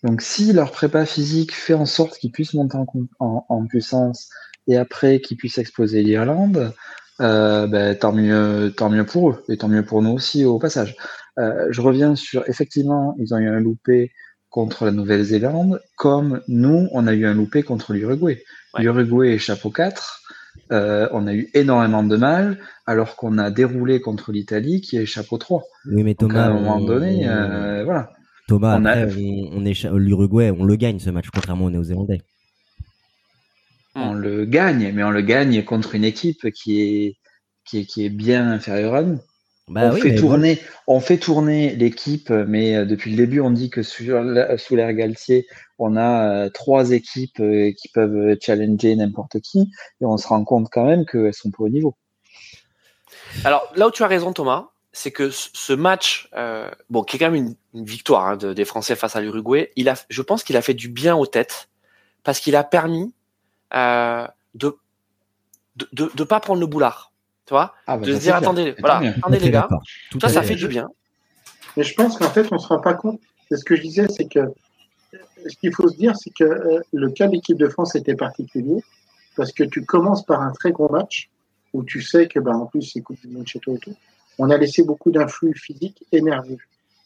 Donc, 0.01 0.21
si 0.21 0.51
leur 0.51 0.71
prépa 0.71 1.05
physique 1.05 1.53
fait 1.53 1.75
en 1.75 1.85
sorte 1.85 2.17
qu'ils 2.17 2.31
puissent 2.31 2.55
monter 2.55 2.77
en, 3.19 3.65
puissance 3.67 4.29
et 4.67 4.75
après 4.75 5.21
qu'ils 5.21 5.37
puissent 5.37 5.59
exploser 5.59 6.01
l'Irlande, 6.01 6.73
euh, 7.21 7.67
ben, 7.67 7.95
tant 7.95 8.11
mieux, 8.11 8.73
tant 8.75 8.89
mieux 8.89 9.05
pour 9.05 9.29
eux 9.29 9.43
et 9.47 9.57
tant 9.57 9.67
mieux 9.67 9.85
pour 9.85 10.01
nous 10.01 10.11
aussi 10.11 10.43
au 10.43 10.57
passage. 10.57 10.95
Je 11.37 11.81
reviens 11.81 12.15
sur, 12.15 12.47
effectivement, 12.49 13.15
ils 13.19 13.33
ont 13.33 13.37
eu 13.37 13.47
un 13.47 13.59
loupé 13.59 14.11
contre 14.53 14.85
la 14.85 14.91
Nouvelle-Zélande, 14.91 15.81
comme 15.95 16.41
nous, 16.47 16.87
on 16.91 17.07
a 17.07 17.13
eu 17.15 17.25
un 17.25 17.33
loupé 17.33 17.63
contre 17.63 17.91
l'Uruguay. 17.91 18.43
Ouais. 18.75 18.83
L'Uruguay 18.83 19.33
est 19.33 19.39
chapeau 19.39 19.71
4, 19.71 20.21
euh, 20.71 21.09
on 21.11 21.25
a 21.25 21.33
eu 21.33 21.49
énormément 21.55 22.03
de 22.03 22.15
mal, 22.15 22.59
alors 22.85 23.15
qu'on 23.15 23.39
a 23.39 23.49
déroulé 23.49 23.99
contre 23.99 24.31
l'Italie 24.31 24.79
qui 24.81 24.97
est 24.97 25.07
chapeau 25.07 25.39
3. 25.39 25.63
Oui, 25.91 26.03
mais 26.03 26.13
Donc 26.13 26.29
Thomas, 26.29 26.43
à 26.43 26.47
un 26.49 26.53
moment 26.53 26.75
on- 26.77 26.85
donné, 26.85 27.25
on- 27.25 27.29
euh, 27.31 27.83
voilà. 27.83 28.11
Thomas, 28.47 28.77
on 28.79 28.85
a- 28.85 28.91
après, 28.91 29.15
on, 29.17 29.49
on 29.57 29.65
est 29.65 29.73
cha- 29.73 29.89
l'Uruguay, 29.91 30.51
on 30.55 30.65
le 30.65 30.75
gagne 30.75 30.99
ce 30.99 31.09
match, 31.09 31.29
contrairement 31.33 31.65
aux 31.65 31.71
Néo-Zélandais. 31.71 32.21
On 33.95 34.13
le 34.13 34.45
gagne, 34.45 34.91
mais 34.93 35.03
on 35.03 35.09
le 35.11 35.21
gagne 35.21 35.63
contre 35.63 35.95
une 35.95 36.03
équipe 36.03 36.51
qui 36.51 36.79
est, 36.81 37.15
qui 37.65 37.79
est, 37.79 37.85
qui 37.85 38.05
est 38.05 38.09
bien 38.09 38.51
inférieure 38.51 38.93
à 38.93 39.01
nous. 39.01 39.19
Bah 39.69 39.89
on, 39.89 39.93
oui, 39.93 40.01
fait 40.01 40.15
tourner, 40.15 40.59
on 40.87 40.99
fait 40.99 41.17
tourner 41.17 41.75
l'équipe, 41.75 42.29
mais 42.29 42.75
euh, 42.75 42.85
depuis 42.85 43.11
le 43.11 43.17
début, 43.17 43.39
on 43.39 43.49
dit 43.49 43.69
que 43.69 43.81
sur 43.81 44.21
la- 44.21 44.57
sous 44.57 44.75
l'ère 44.75 44.93
Galtier, 44.93 45.47
on 45.79 45.95
a 45.95 46.27
euh, 46.45 46.49
trois 46.49 46.91
équipes 46.91 47.39
euh, 47.39 47.71
qui 47.71 47.87
peuvent 47.89 48.37
challenger 48.41 48.95
n'importe 48.95 49.39
qui, 49.39 49.61
et 50.01 50.05
on 50.05 50.17
se 50.17 50.27
rend 50.27 50.43
compte 50.43 50.67
quand 50.69 50.85
même 50.85 51.05
qu'elles 51.05 51.33
sont 51.33 51.49
pas 51.49 51.63
au 51.63 51.69
niveau. 51.69 51.95
Alors 53.45 53.71
là 53.75 53.87
où 53.87 53.91
tu 53.91 54.03
as 54.03 54.07
raison 54.07 54.33
Thomas, 54.33 54.69
c'est 54.91 55.11
que 55.11 55.29
ce 55.31 55.73
match, 55.73 56.29
euh, 56.35 56.69
bon, 56.89 57.03
qui 57.03 57.15
est 57.15 57.19
quand 57.19 57.31
même 57.31 57.35
une, 57.35 57.55
une 57.73 57.85
victoire 57.85 58.27
hein, 58.27 58.35
de- 58.35 58.53
des 58.53 58.65
Français 58.65 58.95
face 58.97 59.15
à 59.15 59.21
l'Uruguay, 59.21 59.71
il 59.77 59.87
a, 59.87 59.95
je 60.09 60.21
pense 60.21 60.43
qu'il 60.43 60.57
a 60.57 60.61
fait 60.61 60.73
du 60.73 60.89
bien 60.89 61.15
aux 61.15 61.25
têtes 61.25 61.69
parce 62.23 62.39
qu'il 62.41 62.55
a 62.57 62.63
permis 62.65 63.13
euh, 63.73 64.27
de, 64.55 64.77
de 65.77 65.87
de 65.93 66.11
de 66.13 66.23
pas 66.25 66.41
prendre 66.41 66.59
le 66.59 66.67
boulard, 66.67 67.12
tu 67.45 67.53
vois, 67.53 67.73
Ah, 67.87 67.97
bah, 67.97 68.05
de 68.05 68.11
ça, 68.13 68.17
se 68.17 68.23
dire 68.23 68.37
clair. 68.37 68.49
attendez, 68.49 68.75
voilà, 68.79 69.13
attendez 69.17 69.39
les 69.39 69.51
gars. 69.51 69.67
Tout 70.11 70.19
ça 70.19 70.29
ça 70.29 70.43
fait. 70.43 70.55
du 70.55 70.67
bien. 70.67 70.89
Mais 71.75 71.83
je 71.83 71.93
pense 71.95 72.17
qu'en 72.17 72.29
fait, 72.29 72.47
on 72.51 72.55
ne 72.55 72.59
se 72.59 72.67
rend 72.67 72.79
pas 72.79 72.93
compte. 72.93 73.19
C'est 73.49 73.57
ce 73.57 73.65
que 73.65 73.75
je 73.75 73.81
disais, 73.81 74.07
c'est 74.09 74.27
que 74.27 74.39
ce 75.47 75.55
qu'il 75.57 75.73
faut 75.73 75.89
se 75.89 75.97
dire, 75.97 76.15
c'est 76.15 76.31
que 76.31 76.43
euh, 76.43 76.79
le 76.93 77.09
cas 77.09 77.27
de 77.27 77.33
l'équipe 77.33 77.57
de 77.57 77.67
France 77.67 77.95
était 77.95 78.15
particulier 78.15 78.81
parce 79.35 79.51
que 79.51 79.63
tu 79.63 79.83
commences 79.85 80.25
par 80.25 80.41
un 80.41 80.51
très 80.51 80.71
gros 80.71 80.89
match 80.89 81.29
où 81.73 81.83
tu 81.83 82.01
sais 82.01 82.27
que, 82.27 82.39
bah, 82.39 82.51
en 82.51 82.67
plus, 82.67 82.83
c'est 82.83 83.01
Coupe 83.01 83.19
du 83.19 83.27
Monde 83.27 83.47
chez 83.47 83.59
toi 83.59 83.73
et 83.73 83.79
tout. 83.79 83.95
On 84.37 84.49
a 84.49 84.57
laissé 84.57 84.83
beaucoup 84.83 85.11
d'influx 85.11 85.53
physiques 85.55 86.03
et 86.11 86.21
nerveux. 86.21 86.57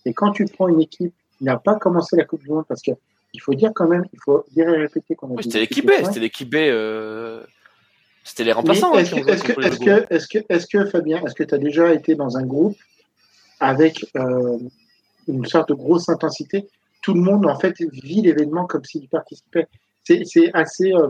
Et 0.05 0.13
quand 0.13 0.31
tu 0.31 0.45
prends 0.45 0.67
une 0.67 0.81
équipe 0.81 1.13
qui 1.37 1.43
n'a 1.43 1.57
pas 1.57 1.75
commencé 1.75 2.15
la 2.15 2.25
Coupe 2.25 2.43
du 2.43 2.49
Monde, 2.49 2.65
parce 2.67 2.81
que 2.81 2.91
il 3.33 3.41
faut 3.41 3.53
dire 3.53 3.71
quand 3.75 3.87
même, 3.87 4.05
il 4.13 4.19
faut 4.23 4.45
dire 4.51 4.69
et 4.69 4.77
répéter 4.77 5.15
qu'on 5.15 5.27
a 5.27 5.31
Oui, 5.31 5.43
c'était 5.43 5.59
l'équipe 5.59 5.85
B, 5.85 5.91
c'était 6.05 6.19
l'équipe 6.19 6.49
B, 6.49 6.55
euh, 6.55 7.43
c'était 8.27 8.43
les 8.43 8.51
remplaçants. 8.51 8.93
Est-ce 8.95 9.11
que, 9.11 9.21
joué 9.21 9.31
est-ce 9.31 9.43
que, 9.43 9.53
contre 9.53 9.67
est-ce 9.67 9.79
l'Uruguay. 9.79 10.05
que, 10.07 10.13
est-ce 10.13 10.27
que, 10.27 10.37
est-ce 10.49 10.67
que, 10.67 10.85
Fabien, 10.85 11.23
est-ce 11.25 11.33
que 11.33 11.43
tu 11.43 11.55
as 11.55 11.57
déjà 11.57 11.93
été 11.93 12.15
dans 12.15 12.37
un 12.37 12.45
groupe 12.45 12.77
avec 13.59 14.05
euh, 14.15 14.59
une 15.27 15.45
sorte 15.45 15.69
de 15.69 15.73
grosse 15.73 16.09
intensité? 16.09 16.67
Tout 17.01 17.13
le 17.13 17.21
monde, 17.21 17.45
en 17.45 17.57
fait, 17.57 17.75
vit 17.79 18.21
l'événement 18.21 18.65
comme 18.65 18.83
s'il 18.83 19.03
y 19.03 19.07
participait. 19.07 19.67
C'est, 20.03 20.23
c'est 20.25 20.51
assez. 20.53 20.93
euh, 20.93 21.09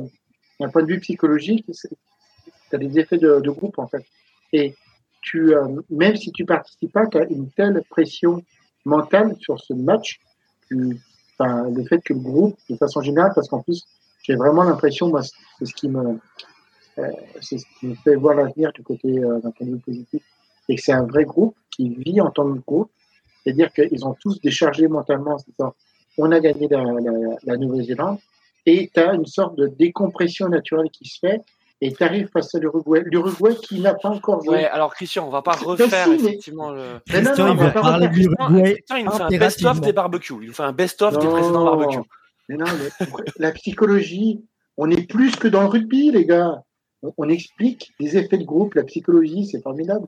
d'un 0.60 0.70
point 0.70 0.84
de 0.84 0.88
vue 0.88 1.00
psychologique, 1.00 1.66
tu 1.72 2.76
as 2.76 2.78
des 2.78 3.00
effets 3.00 3.18
de, 3.18 3.40
de, 3.40 3.50
groupe 3.52 3.78
en 3.80 3.88
fait. 3.88 4.06
Et 4.54 4.76
tu, 5.22 5.56
euh, 5.56 5.68
même 5.90 6.16
si 6.16 6.32
tu 6.32 6.46
participes 6.46 6.92
pas, 6.92 7.06
tu 7.08 7.18
as 7.18 7.26
une 7.26 7.50
telle 7.52 7.82
pression 7.90 8.44
mentale 8.86 9.36
sur 9.40 9.60
ce 9.60 9.74
match, 9.74 10.20
tu, 10.68 11.00
le 11.40 11.84
fait 11.86 12.00
que 12.02 12.14
le 12.14 12.20
groupe, 12.20 12.58
de 12.70 12.76
façon 12.76 13.02
générale, 13.02 13.32
parce 13.36 13.48
qu'en 13.48 13.62
plus, 13.62 13.86
j'ai 14.24 14.36
vraiment 14.36 14.64
l'impression, 14.64 15.10
moi, 15.10 15.22
c'est 15.24 15.66
ce 15.66 15.74
qui 15.74 15.90
me, 15.90 16.20
c'est 17.42 17.58
ce 17.60 17.66
qui 17.80 17.88
me 17.88 17.96
fait 17.96 18.16
voir 18.16 18.36
l'avenir 18.36 18.72
du 18.74 18.84
côté 18.84 19.20
euh, 19.20 19.40
d'un 19.40 19.52
point 19.52 19.68
de 19.68 19.72
vue 19.74 19.80
positif, 19.80 20.24
et 20.70 20.76
que 20.76 20.82
c'est 20.82 20.94
un 20.94 21.06
vrai 21.06 21.26
groupe 21.26 21.56
qui 21.72 21.90
vit 21.90 22.20
en 22.22 22.30
tant 22.32 22.52
que 22.52 22.60
groupe, 22.66 22.92
c'est-à-dire 23.44 23.72
qu'ils 23.72 24.06
ont 24.06 24.16
tous 24.20 24.42
déchargé 24.42 24.88
mentalement, 24.88 25.38
c'est-à-dire 25.38 25.74
on 26.18 26.32
a 26.32 26.40
gagné 26.40 26.68
la, 26.68 26.84
la, 26.84 27.12
la 27.44 27.58
Nouvelle-Zélande, 27.58 28.18
et 28.66 28.90
tu 28.94 29.00
as 29.00 29.14
une 29.14 29.26
sorte 29.26 29.56
de 29.56 29.68
décompression 29.68 30.50
naturelle 30.50 30.90
qui 30.92 31.08
se 31.08 31.20
fait, 31.20 31.42
et 31.80 31.94
tu 31.94 32.04
arrives 32.04 32.28
face 32.34 32.56
à 32.56 32.60
l'Uruguay. 32.60 33.04
L'Uruguay 33.06 33.56
qui 33.62 33.80
n'a 33.80 33.94
pas 33.94 34.10
encore 34.10 34.44
joué. 34.44 34.56
Ouais, 34.56 34.66
alors 34.66 34.94
Christian, 34.96 35.28
on 35.28 35.30
va 35.30 35.44
pas 35.44 35.52
refaire 35.52 36.12
effectivement 36.12 36.72
le. 36.72 37.00
Christian, 37.08 37.38
non, 37.38 37.54
non, 37.54 37.54
il 37.54 37.60
va 37.60 37.70
parler 37.70 38.08
de 38.08 38.14
l'Uruguay. 38.14 38.74
Christian, 38.74 38.96
il 38.98 39.06
nous 39.06 39.12
fait 39.12 39.24
un 39.24 39.38
best-of 39.38 39.82
des 39.82 39.94
barbecues. 39.94 40.34
Il 40.42 40.48
nous 40.48 40.54
fait 40.54 40.64
un 40.64 40.74
best-of 40.74 41.20
des 41.20 41.28
précédents 41.28 41.66
barbecues. 41.66 42.10
Mais 42.50 42.58
non, 42.58 42.66
mais 42.66 43.08
la 43.38 43.52
psychologie, 43.52 44.44
on 44.76 44.90
est 44.90 45.08
plus 45.08 45.36
que 45.36 45.48
dans 45.48 45.62
le 45.62 45.68
rugby, 45.68 46.12
les 46.12 46.26
gars. 46.26 46.64
On 47.02 47.30
explique 47.30 47.94
les 48.00 48.18
effets 48.18 48.38
de 48.38 48.44
groupe, 48.44 48.74
la 48.74 48.84
psychologie, 48.84 49.46
c'est 49.46 49.62
formidable. 49.62 50.08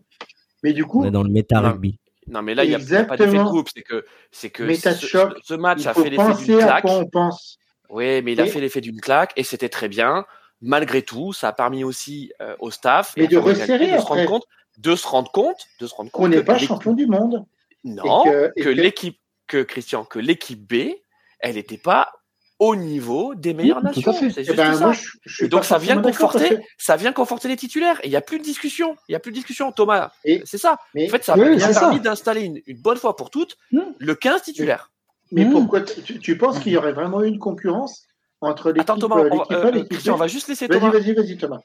Mais 0.63 0.73
du 0.73 0.85
coup. 0.85 1.03
On 1.03 1.05
est 1.05 1.11
dans 1.11 1.23
le 1.23 1.29
méta-rugby. 1.29 1.99
Non, 2.27 2.41
mais 2.41 2.53
là, 2.53 2.63
il 2.63 2.69
n'y 2.69 2.75
a, 2.75 2.99
a, 2.99 3.03
pas 3.05 3.17
d'effet 3.17 3.37
de 3.37 3.43
groupe. 3.43 3.69
C'est 3.73 3.81
que, 3.81 4.05
c'est 4.31 4.49
que 4.49 4.71
ce, 4.73 5.07
ce, 5.43 5.53
match 5.55 5.85
a 5.87 5.93
fait 5.93 6.09
l'effet 6.09 6.45
d'une 6.45 6.57
claque. 6.57 6.85
on 6.85 7.05
pense. 7.07 7.57
Oui, 7.89 8.21
mais 8.21 8.33
il 8.33 8.41
a 8.41 8.45
fait 8.45 8.59
l'effet 8.59 8.81
d'une 8.81 9.01
claque 9.01 9.33
et 9.35 9.43
c'était 9.43 9.69
très 9.69 9.87
bien 9.87 10.25
malgré 10.61 11.01
tout, 11.01 11.33
ça 11.33 11.49
a 11.49 11.53
permis 11.53 11.83
aussi 11.83 12.31
euh, 12.41 12.55
au 12.59 12.71
staff 12.71 13.13
et 13.17 13.27
de 13.27 13.37
resserrer 13.37 13.91
de 13.91 13.97
se 13.97 14.05
rendre 14.05 14.25
compte, 14.25 14.45
de 14.77 14.95
se 14.95 15.07
rendre 15.07 15.31
compte, 15.31 15.67
de 15.79 15.87
se 15.87 15.95
rendre 15.95 16.11
compte 16.11 16.23
qu'on 16.23 16.29
n'est 16.29 16.43
pas 16.43 16.57
champion 16.57 16.93
du 16.93 17.07
monde. 17.07 17.45
Non, 17.83 18.25
que, 18.25 18.51
que, 18.55 18.63
que... 18.63 18.69
l'équipe, 18.69 19.19
que 19.47 19.63
Christian, 19.63 20.03
que 20.03 20.19
l'équipe 20.19 20.61
B, 20.67 20.95
elle 21.39 21.55
n'était 21.55 21.77
pas 21.77 22.11
au 22.59 22.75
niveau 22.75 23.33
des 23.35 23.53
meilleures 23.53 23.77
oui, 23.77 23.83
nations. 23.95 24.13
C'est 24.13 24.43
juste 24.43 24.55
ben, 24.55 24.73
ça. 24.73 24.85
Moi, 24.85 24.93
je, 24.93 25.09
je 25.25 25.45
et 25.45 25.47
donc 25.47 25.63
ça 25.63 25.77
vient 25.77 26.01
conforter, 26.01 26.49
que... 26.49 26.61
ça 26.77 26.97
vient 26.97 27.13
conforter 27.13 27.47
les 27.47 27.55
titulaires. 27.55 27.99
Et 28.03 28.07
il 28.07 28.09
n'y 28.09 28.17
a 28.17 28.21
plus 28.21 28.37
de 28.37 28.43
discussion. 28.43 28.95
Il 29.07 29.13
y 29.13 29.15
a 29.15 29.19
plus 29.19 29.31
de 29.31 29.37
discussion, 29.37 29.71
Thomas. 29.71 30.11
C'est 30.23 30.57
ça. 30.57 30.77
Mais... 30.93 31.07
En 31.07 31.09
fait, 31.09 31.23
ça 31.23 31.33
a 31.33 31.37
oui, 31.37 31.57
permis 31.57 32.01
d'installer 32.01 32.41
une, 32.41 32.61
une, 32.67 32.81
bonne 32.81 32.97
fois 32.97 33.15
pour 33.15 33.29
toutes 33.29 33.57
mmh. 33.71 33.79
le 33.97 34.15
15 34.15 34.41
titulaire. 34.41 34.91
Mais, 35.31 35.45
mmh. 35.45 35.51
pourquoi 35.51 35.81
tu, 35.81 36.19
tu 36.19 36.37
penses 36.37 36.59
qu'il 36.59 36.73
y 36.73 36.77
aurait 36.77 36.93
vraiment 36.93 37.23
eu 37.23 37.27
une 37.27 37.39
concurrence 37.39 38.07
entre 38.41 38.71
l'équipe 38.71 38.89
Attends, 38.89 38.99
Thomas, 38.99 39.23
on 39.31 39.37
va, 39.37 39.45
euh, 39.51 39.83
Christian, 39.85 40.15
on 40.15 40.17
va 40.17 40.27
juste 40.27 40.47
laisser 40.47 40.67
vas 40.67 40.79
Thomas. 40.79 40.91
Vas-y, 40.91 41.13
vas-y, 41.13 41.37
Thomas. 41.37 41.59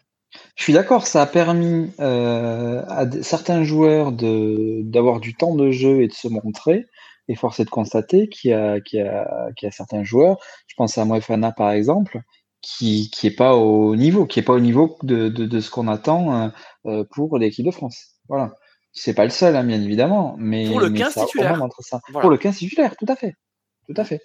Je 0.56 0.62
suis 0.64 0.72
d'accord, 0.72 1.06
ça 1.06 1.22
a 1.22 1.26
permis 1.26 1.92
euh, 2.00 2.82
à 2.88 3.10
certains 3.22 3.62
joueurs 3.62 4.12
de 4.12 4.82
d'avoir 4.82 5.20
du 5.20 5.34
temps 5.34 5.54
de 5.54 5.70
jeu 5.70 6.02
et 6.02 6.08
de 6.08 6.12
se 6.12 6.28
montrer. 6.28 6.86
Et 7.28 7.34
force 7.34 7.60
est 7.60 7.64
de 7.64 7.70
constater 7.70 8.28
qu'il 8.28 8.50
y 8.50 8.54
a, 8.54 8.80
qu'il 8.80 8.98
y 8.98 9.02
a, 9.02 9.50
qu'il 9.56 9.66
y 9.66 9.68
a 9.68 9.72
certains 9.72 10.04
joueurs, 10.04 10.38
je 10.66 10.74
pense 10.76 10.98
à 10.98 11.04
Moefana 11.04 11.52
par 11.52 11.70
exemple, 11.70 12.20
qui 12.60 13.10
qui 13.10 13.26
est 13.26 13.34
pas 13.34 13.54
au 13.56 13.96
niveau, 13.96 14.26
qui 14.26 14.40
est 14.40 14.42
pas 14.42 14.52
au 14.52 14.60
niveau 14.60 14.98
de, 15.02 15.28
de, 15.28 15.46
de 15.46 15.60
ce 15.60 15.70
qu'on 15.70 15.88
attend 15.88 16.52
euh, 16.86 17.04
pour 17.10 17.38
l'équipe 17.38 17.64
de 17.64 17.70
France. 17.70 18.16
Voilà. 18.28 18.54
C'est 18.92 19.14
pas 19.14 19.24
le 19.24 19.30
seul, 19.30 19.56
hein, 19.56 19.64
bien 19.64 19.80
évidemment, 19.82 20.36
mais 20.38 20.68
pour 20.68 20.80
le 20.80 20.88
mais 20.88 21.00
15 21.00 21.12
ça 21.12 21.24
titulaire. 21.24 21.66
Ça. 21.80 22.00
Voilà. 22.08 22.20
Pour 22.22 22.30
le 22.30 22.38
15 22.38 22.56
titulaire, 22.56 22.96
tout 22.96 23.06
à 23.08 23.16
fait, 23.16 23.34
tout 23.86 23.94
à 23.96 24.04
fait. 24.04 24.20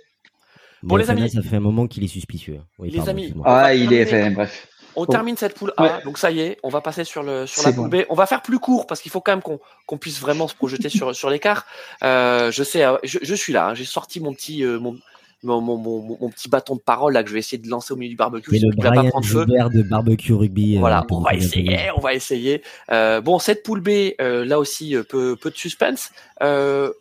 Bon, 0.84 0.96
les 0.96 1.10
amis, 1.10 1.30
ça 1.30 1.42
fait 1.42 1.58
un 1.58 1.62
moment 1.62 1.88
qu'il 1.88 2.04
est 2.04 2.08
suspicieux. 2.08 2.62
Oui, 2.78 2.90
les 2.90 2.98
pardon, 2.98 3.12
amis, 3.12 3.34
ah, 3.46 3.74
il 3.74 3.92
est 3.92 4.06
fait, 4.06 4.30
bref. 4.30 4.68
On 5.00 5.06
bon. 5.06 5.12
termine 5.12 5.38
cette 5.38 5.56
poule 5.56 5.74
A, 5.78 5.84
ouais. 5.84 6.04
donc 6.04 6.18
ça 6.18 6.30
y 6.30 6.42
est, 6.42 6.58
on 6.62 6.70
va 6.70 6.82
passer 6.82 7.06
sur 7.06 7.24
le 7.24 7.48
sur 7.48 7.64
la 7.64 7.72
poule 7.72 7.90
bon. 7.90 8.00
B. 8.00 8.06
On 8.10 8.16
va 8.16 8.26
faire 8.26 8.42
plus 8.42 8.60
court 8.60 8.86
parce 8.86 9.00
qu'il 9.02 9.12
faut 9.12 9.22
quand 9.22 9.32
même 9.32 9.60
qu'on 9.86 9.98
puisse 9.98 10.20
vraiment 10.20 10.48
se 10.50 10.56
projeter 10.56 10.90
sur 10.90 11.16
sur 11.16 11.30
l'écart. 11.30 11.66
Euh, 12.04 12.52
je 12.52 12.64
sais, 12.64 12.84
je, 13.04 13.20
je 13.22 13.36
suis 13.36 13.54
là, 13.54 13.70
hein, 13.70 13.74
j'ai 13.76 13.86
sorti 13.86 14.20
mon 14.20 14.34
petit 14.34 14.66
euh, 14.66 14.78
mon, 14.78 14.98
mon, 15.44 15.62
mon, 15.62 15.78
mon, 15.78 16.18
mon, 16.20 16.30
petit 16.30 16.50
bâton 16.50 16.76
de 16.76 16.82
parole 16.82 17.14
là 17.14 17.24
que 17.24 17.30
je 17.30 17.34
vais 17.34 17.40
essayer 17.40 17.58
de 17.58 17.70
lancer 17.70 17.94
au 17.94 17.96
milieu 17.96 18.10
du 18.10 18.18
barbecue. 18.18 18.52
Mais 18.52 18.60
le 18.60 18.84
va 18.84 18.92
pas 18.92 19.10
prendre 19.10 19.26
feu. 19.26 19.46
de 19.46 19.82
barbecue 19.84 20.34
rugby. 20.34 20.78
Voilà, 20.78 21.00
euh, 21.00 21.16
on 21.16 21.22
va 21.22 21.34
essayer, 21.34 21.80
on 21.96 22.02
va 22.02 22.14
essayer. 22.14 22.62
Euh, 22.92 23.22
bon, 23.22 23.40
cette 23.40 23.64
poule 23.64 23.80
B, 23.80 24.14
euh, 24.20 24.44
là 24.44 24.60
aussi 24.60 24.96
peu 25.08 25.38
peu 25.38 25.50
de 25.50 25.56
suspense. 25.56 26.12
Euh, 26.44 26.92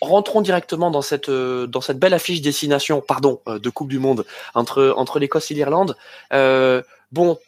rentrons 0.00 0.40
directement 0.40 0.90
dans 0.90 1.02
cette 1.02 1.28
euh, 1.28 1.66
dans 1.66 1.80
cette 1.80 1.98
belle 1.98 2.14
affiche 2.14 2.40
destination, 2.40 3.00
pardon, 3.00 3.40
euh, 3.48 3.58
de 3.58 3.70
Coupe 3.70 3.88
du 3.88 3.98
Monde 3.98 4.24
entre 4.54 4.94
entre 4.96 5.18
l'Écosse 5.18 5.50
et 5.50 5.54
l'Irlande. 5.54 5.96
Euh, 6.32 6.82
bon, 7.12 7.38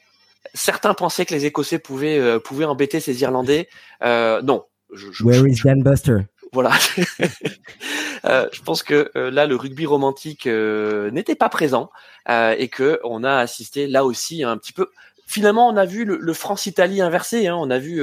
certains 0.55 0.95
pensaient 0.95 1.27
que 1.27 1.35
les 1.35 1.47
Écossais 1.47 1.79
pouvaient 1.79 2.19
euh, 2.19 2.39
pouvaient 2.39 2.65
embêter 2.65 3.01
ces 3.01 3.21
Irlandais. 3.23 3.69
non. 4.03 4.65
Je, 4.93 5.07
je, 5.13 5.23
Where 5.23 5.47
is 5.47 5.61
Dan 5.65 5.83
Buster? 5.83 6.19
Voilà. 6.53 6.73
je 8.25 8.63
pense 8.63 8.83
que 8.83 9.09
là 9.15 9.47
le 9.47 9.55
rugby 9.55 9.87
romantique 9.87 10.47
n'était 10.47 11.37
pas 11.37 11.49
présent 11.49 11.91
et 12.29 12.67
que 12.69 12.99
on 13.05 13.23
a 13.23 13.37
assisté 13.37 13.87
là 13.87 14.05
aussi 14.05 14.43
un 14.43 14.57
petit 14.57 14.73
peu. 14.73 14.89
Finalement, 15.29 15.69
on 15.69 15.77
a 15.77 15.85
vu 15.85 16.05
le, 16.05 16.19
le 16.21 16.33
France-Italie 16.33 17.01
inversé. 17.01 17.47
Hein, 17.47 17.57
on 17.57 17.71
a 17.71 17.79
vu 17.79 18.03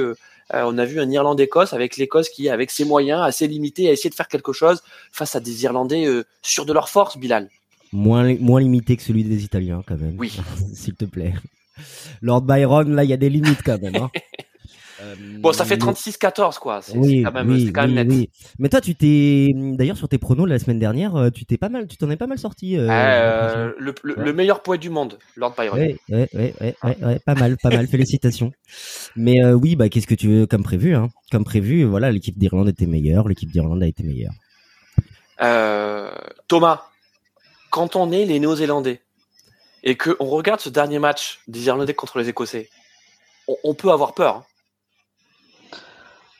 euh, 0.54 0.62
on 0.64 0.78
a 0.78 0.84
vu 0.84 1.00
un 1.00 1.10
Irlande-Écosse 1.10 1.72
avec 1.72 1.96
l'Écosse 1.96 2.28
qui, 2.28 2.48
avec 2.48 2.70
ses 2.70 2.84
moyens 2.84 3.20
assez 3.22 3.46
limités, 3.46 3.88
a 3.88 3.92
essayé 3.92 4.10
de 4.10 4.14
faire 4.14 4.28
quelque 4.28 4.52
chose 4.52 4.82
face 5.12 5.36
à 5.36 5.40
des 5.40 5.64
Irlandais 5.64 6.06
euh, 6.06 6.24
sûrs 6.42 6.64
de 6.64 6.72
leur 6.72 6.88
force, 6.88 7.18
Bilal. 7.18 7.50
Moins, 7.92 8.36
moins 8.36 8.60
limité 8.60 8.96
que 8.96 9.02
celui 9.02 9.24
des 9.24 9.44
Italiens, 9.44 9.82
quand 9.86 9.98
même. 9.98 10.16
Oui. 10.18 10.38
S'il 10.74 10.94
te 10.94 11.04
plaît. 11.04 11.34
Lord 12.22 12.42
Byron, 12.42 12.94
là, 12.94 13.04
il 13.04 13.10
y 13.10 13.12
a 13.12 13.16
des 13.16 13.30
limites, 13.30 13.62
quand 13.64 13.80
même. 13.80 13.96
Hein. 13.96 14.10
Euh, 15.00 15.14
bon, 15.38 15.52
ça 15.52 15.64
fait 15.64 15.76
36-14, 15.76 16.58
quoi. 16.58 16.80
C'est 16.82 16.96
oui, 16.96 17.22
quand 17.22 17.32
même, 17.32 17.48
oui, 17.48 17.72
quand 17.72 17.82
même 17.86 17.90
oui, 17.90 17.96
net. 17.96 18.08
oui. 18.10 18.30
Mais 18.58 18.68
toi, 18.68 18.80
tu 18.80 18.94
t'es, 18.94 19.48
d'ailleurs, 19.54 19.96
sur 19.96 20.08
tes 20.08 20.18
pronos 20.18 20.46
la 20.46 20.58
semaine 20.58 20.78
dernière, 20.78 21.14
euh, 21.16 21.30
tu 21.30 21.44
t'es 21.44 21.56
pas 21.56 21.68
mal, 21.68 21.86
tu 21.86 21.96
t'en 21.96 22.10
es 22.10 22.16
pas 22.16 22.26
mal 22.26 22.38
sorti. 22.38 22.76
Euh, 22.76 22.88
euh, 22.90 23.72
le, 23.78 23.94
le, 24.02 24.16
ouais. 24.16 24.24
le, 24.24 24.32
meilleur 24.32 24.62
poète 24.62 24.80
du 24.80 24.90
monde, 24.90 25.18
Lord 25.36 25.54
Byron. 25.56 25.78
Ouais, 25.78 25.96
ouais, 26.08 26.28
ouais, 26.34 26.74
ouais, 26.82 27.18
pas 27.24 27.34
mal, 27.34 27.56
pas 27.62 27.70
mal. 27.70 27.86
Félicitations. 27.86 28.52
Mais 29.16 29.44
oui, 29.52 29.76
bah, 29.76 29.88
qu'est-ce 29.88 30.06
que 30.06 30.14
tu 30.14 30.28
veux, 30.28 30.46
comme 30.46 30.62
prévu, 30.62 30.94
hein 30.94 31.08
Comme 31.30 31.44
prévu, 31.44 31.84
voilà, 31.84 32.10
l'équipe 32.10 32.36
d'Irlande 32.36 32.68
était 32.68 32.86
meilleure, 32.86 33.28
l'équipe 33.28 33.50
d'Irlande 33.50 33.82
a 33.82 33.86
été 33.86 34.02
meilleure. 34.02 34.32
Thomas, 36.48 36.82
quand 37.70 37.94
on 37.94 38.10
est 38.10 38.24
les 38.24 38.40
Néo-Zélandais 38.40 39.00
et 39.82 39.96
que 39.96 40.16
on 40.20 40.26
regarde 40.26 40.60
ce 40.60 40.68
dernier 40.68 40.98
match 40.98 41.40
des 41.48 41.66
Irlandais 41.66 41.94
contre 41.94 42.18
les 42.18 42.28
Écossais, 42.28 42.68
on, 43.46 43.56
on 43.64 43.74
peut 43.74 43.90
avoir 43.90 44.14
peur. 44.14 44.36
Hein 44.36 44.44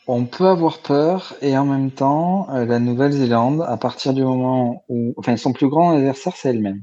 on 0.08 0.24
peut 0.24 0.46
avoir 0.46 0.78
peur 0.78 1.34
et 1.42 1.56
en 1.58 1.66
même 1.66 1.90
temps, 1.90 2.48
euh, 2.50 2.64
la 2.64 2.78
Nouvelle-Zélande, 2.78 3.62
à 3.68 3.76
partir 3.76 4.14
du 4.14 4.24
moment 4.24 4.82
où, 4.88 5.12
enfin, 5.18 5.36
son 5.36 5.52
plus 5.52 5.68
grand 5.68 5.90
adversaire, 5.90 6.32
c'est 6.34 6.48
elle-même. 6.48 6.82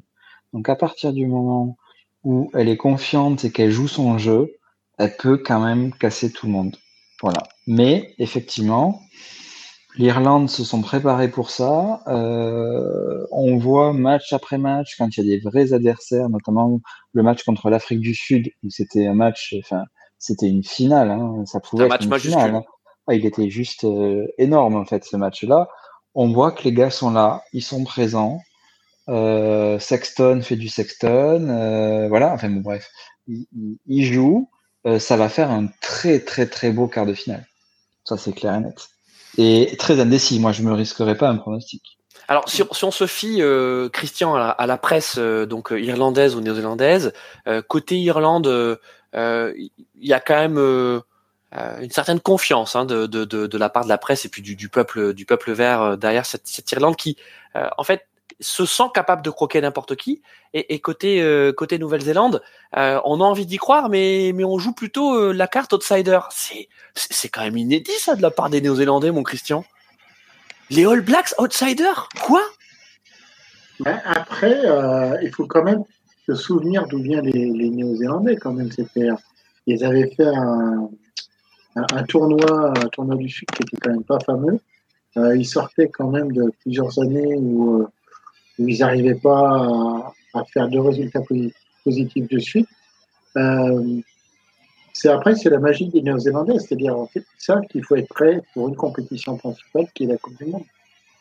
Donc, 0.54 0.70
à 0.70 0.76
partir 0.76 1.12
du 1.12 1.26
moment 1.26 1.76
où 2.24 2.52
elle 2.54 2.70
est 2.70 2.78
confiante 2.78 3.44
et 3.44 3.52
qu'elle 3.52 3.72
joue 3.72 3.88
son 3.88 4.20
jeu, 4.20 4.54
elle 5.00 5.18
peut 5.18 5.38
quand 5.38 5.60
même 5.60 5.92
casser 5.94 6.32
tout 6.32 6.46
le 6.46 6.52
monde. 6.52 6.78
Voilà. 7.20 7.42
Mais 7.66 8.14
effectivement, 8.20 9.02
l'Irlande 9.98 10.50
se 10.50 10.64
sont 10.64 10.82
préparés 10.82 11.30
pour 11.30 11.50
ça. 11.50 12.02
Euh, 12.08 13.26
on 13.32 13.58
voit 13.58 13.94
match 13.94 14.34
après 14.34 14.58
match 14.58 14.96
quand 14.98 15.16
il 15.16 15.26
y 15.26 15.34
a 15.34 15.38
des 15.38 15.42
vrais 15.42 15.74
adversaires, 15.74 16.30
notamment 16.30 16.80
le 17.14 17.24
match 17.24 17.44
contre 17.44 17.70
l'Afrique 17.70 18.02
du 18.02 18.14
Sud 18.14 18.50
où 18.64 18.70
c'était 18.70 19.08
un 19.08 19.14
match, 19.14 19.56
enfin, 19.60 19.84
c'était 20.18 20.48
une 20.48 20.64
finale. 20.64 21.12
Hein, 21.12 21.44
ça 21.46 21.60
pouvait 21.60 21.84
un 21.84 21.86
être 21.88 21.92
match 21.92 22.04
une 22.04 22.10
majuscule. 22.10 22.32
finale. 22.42 22.56
Hein. 22.56 22.64
Ah, 23.08 23.14
il 23.14 23.26
était 23.26 23.50
juste 23.50 23.84
euh, 23.84 24.26
énorme 24.38 24.76
en 24.76 24.86
fait 24.86 25.04
ce 25.06 25.16
match-là. 25.18 25.70
On 26.16 26.32
voit 26.32 26.52
que 26.52 26.64
les 26.64 26.74
gars 26.74 26.90
sont 26.90 27.12
là, 27.12 27.44
ils 27.54 27.64
sont 27.64 27.84
présents. 27.84 28.40
Euh, 29.10 29.78
Sexton 29.80 30.42
fait 30.42 30.56
du 30.56 30.68
Sexton, 30.68 31.48
euh, 31.50 32.08
voilà. 32.10 32.34
Enfin 32.34 32.50
bon, 32.50 32.62
bref, 32.62 32.90
il, 33.28 33.46
il, 33.54 33.78
il 33.86 34.06
joue. 34.06 34.50
ça 35.00 35.18
va 35.18 35.30
faire 35.30 35.52
un 35.52 35.68
très 35.82 36.20
très 36.20 36.48
très 36.48 36.72
beau 36.72 36.88
quart 36.88 37.06
de 37.06 37.14
finale. 37.14 37.46
Ça 38.04 38.18
c'est 38.18 38.34
clair 38.34 38.56
et 38.56 38.60
net. 38.60 38.95
Et 39.38 39.76
très 39.78 40.00
indécis. 40.00 40.40
Moi, 40.40 40.52
je 40.52 40.62
me 40.62 40.74
risquerais 40.74 41.18
pas 41.18 41.30
un 41.30 41.36
pronostic. 41.36 41.98
Alors, 42.28 42.50
si, 42.50 42.64
si 42.72 42.84
on 42.84 42.92
se 42.92 43.06
fie, 43.06 43.42
euh, 43.42 43.90
Christian, 43.90 44.34
à 44.36 44.40
la, 44.40 44.50
à 44.50 44.66
la 44.66 44.78
presse 44.78 45.16
euh, 45.18 45.46
donc 45.46 45.72
irlandaise 45.76 46.36
ou 46.36 46.42
néo-zélandaise, 46.42 47.14
euh, 47.48 47.62
côté 47.62 48.00
Irlande, 48.00 48.80
il 49.14 49.70
y 50.02 50.14
a 50.14 50.20
quand 50.20 50.36
même 50.36 51.04
une 51.82 51.92
certaine 51.92 52.20
confiance 52.20 52.76
hein, 52.76 52.86
de, 52.86 53.06
de, 53.06 53.24
de, 53.26 53.48
de, 53.48 53.58
la 53.58 53.70
part 53.70 53.84
de 53.84 53.90
la 53.90 53.98
presse 53.98 54.26
et 54.26 54.30
puis 54.30 54.42
du, 54.42 54.56
du 54.56 54.70
peuple 54.70 55.14
du 55.14 55.26
peuple 55.26 55.54
vert 55.54 55.82
euh, 55.82 55.96
derrière 55.96 56.26
cette, 56.26 56.48
cette 56.48 56.70
Irlande 56.72 56.96
qui 56.96 57.18
euh, 57.56 57.68
en 57.78 57.84
fait 57.84 58.08
se 58.40 58.66
sent 58.66 58.90
capable 58.94 59.22
de 59.22 59.30
croquer 59.30 59.62
n'importe 59.62 59.96
qui. 59.96 60.22
Et, 60.54 60.80
côté 60.80 61.22
euh, 61.22 61.52
côté 61.52 61.78
Nouvelle-Zélande 61.78 62.42
on 62.74 63.22
a 63.22 63.24
envie 63.24 63.46
d'y 63.46 63.58
croire 63.58 63.90
mais 63.90 64.32
mais 64.34 64.44
on 64.44 64.58
joue 64.58 64.74
plutôt 64.74 65.32
la 65.32 65.48
carte 65.48 65.74
outsider. 65.74 66.20
C'est 66.32 66.70
c'est 66.94 67.30
quand 67.30 67.42
même 67.42 67.58
inédit 67.58 67.92
ça 68.00 68.16
de 68.16 68.22
la 68.22 68.32
part 68.32 68.50
des 68.50 68.62
Néo-Zélandais 68.62 69.12
mon 69.12 69.24
Christian. 69.24 69.66
Les 70.70 70.86
All 70.86 71.02
Blacks 71.02 71.34
outsider? 71.38 71.94
Quoi? 72.24 72.42
Après 73.86 74.62
il 75.22 75.32
faut 75.36 75.46
quand 75.46 75.64
même 75.64 75.84
se 76.26 76.36
souvenir 76.36 76.88
d'où 76.88 77.02
viennent 77.02 77.26
les, 77.26 77.46
les 77.46 77.70
Néo-Zélandais 77.70 78.38
quand 78.38 78.54
même. 78.54 78.72
C'était, 78.72 79.10
ils 79.68 79.84
avaient 79.84 80.10
fait 80.16 80.26
un, 80.26 80.90
un, 81.76 82.04
tournoi, 82.04 82.74
tournoi 82.92 83.16
du 83.16 83.30
Sud 83.30 83.50
qui 83.52 83.64
était 83.64 83.78
quand 83.78 83.92
même 83.92 84.04
pas 84.04 84.20
fameux. 84.26 84.60
Euh, 85.18 85.36
ils 85.36 85.46
sortaient 85.46 85.90
quand 85.90 86.10
même 86.10 86.32
de 86.32 86.52
plusieurs 86.62 87.00
années 87.00 87.36
où, 87.36 87.82
euh, 87.82 87.88
où 88.58 88.68
ils 88.68 88.80
n'arrivaient 88.80 89.16
pas 89.16 89.40
à, 89.40 90.14
à 90.34 90.46
faire 90.46 90.68
de 90.70 90.80
résultats 90.80 91.20
posi- 91.20 91.54
positifs 91.84 92.28
de 92.28 92.40
suite. 92.40 92.70
Euh, 93.38 94.02
c'est 94.94 95.10
après, 95.10 95.36
c'est 95.36 95.50
la 95.50 95.60
magie 95.60 95.90
des 95.90 96.02
Néo-Zélandais, 96.02 96.58
c'est-à-dire 96.60 96.98
en 96.98 97.08
fait, 97.08 97.26
savent 97.38 97.66
qu'il 97.70 97.84
faut 97.84 97.96
être 97.98 98.08
prêt 98.08 98.42
pour 98.54 98.70
une 98.70 98.76
compétition 98.76 99.36
principale 99.38 99.88
qui 99.94 100.06
est 100.06 100.08
la 100.08 100.18
Coupe 100.18 100.38
du 100.38 100.46
Monde. 100.46 100.64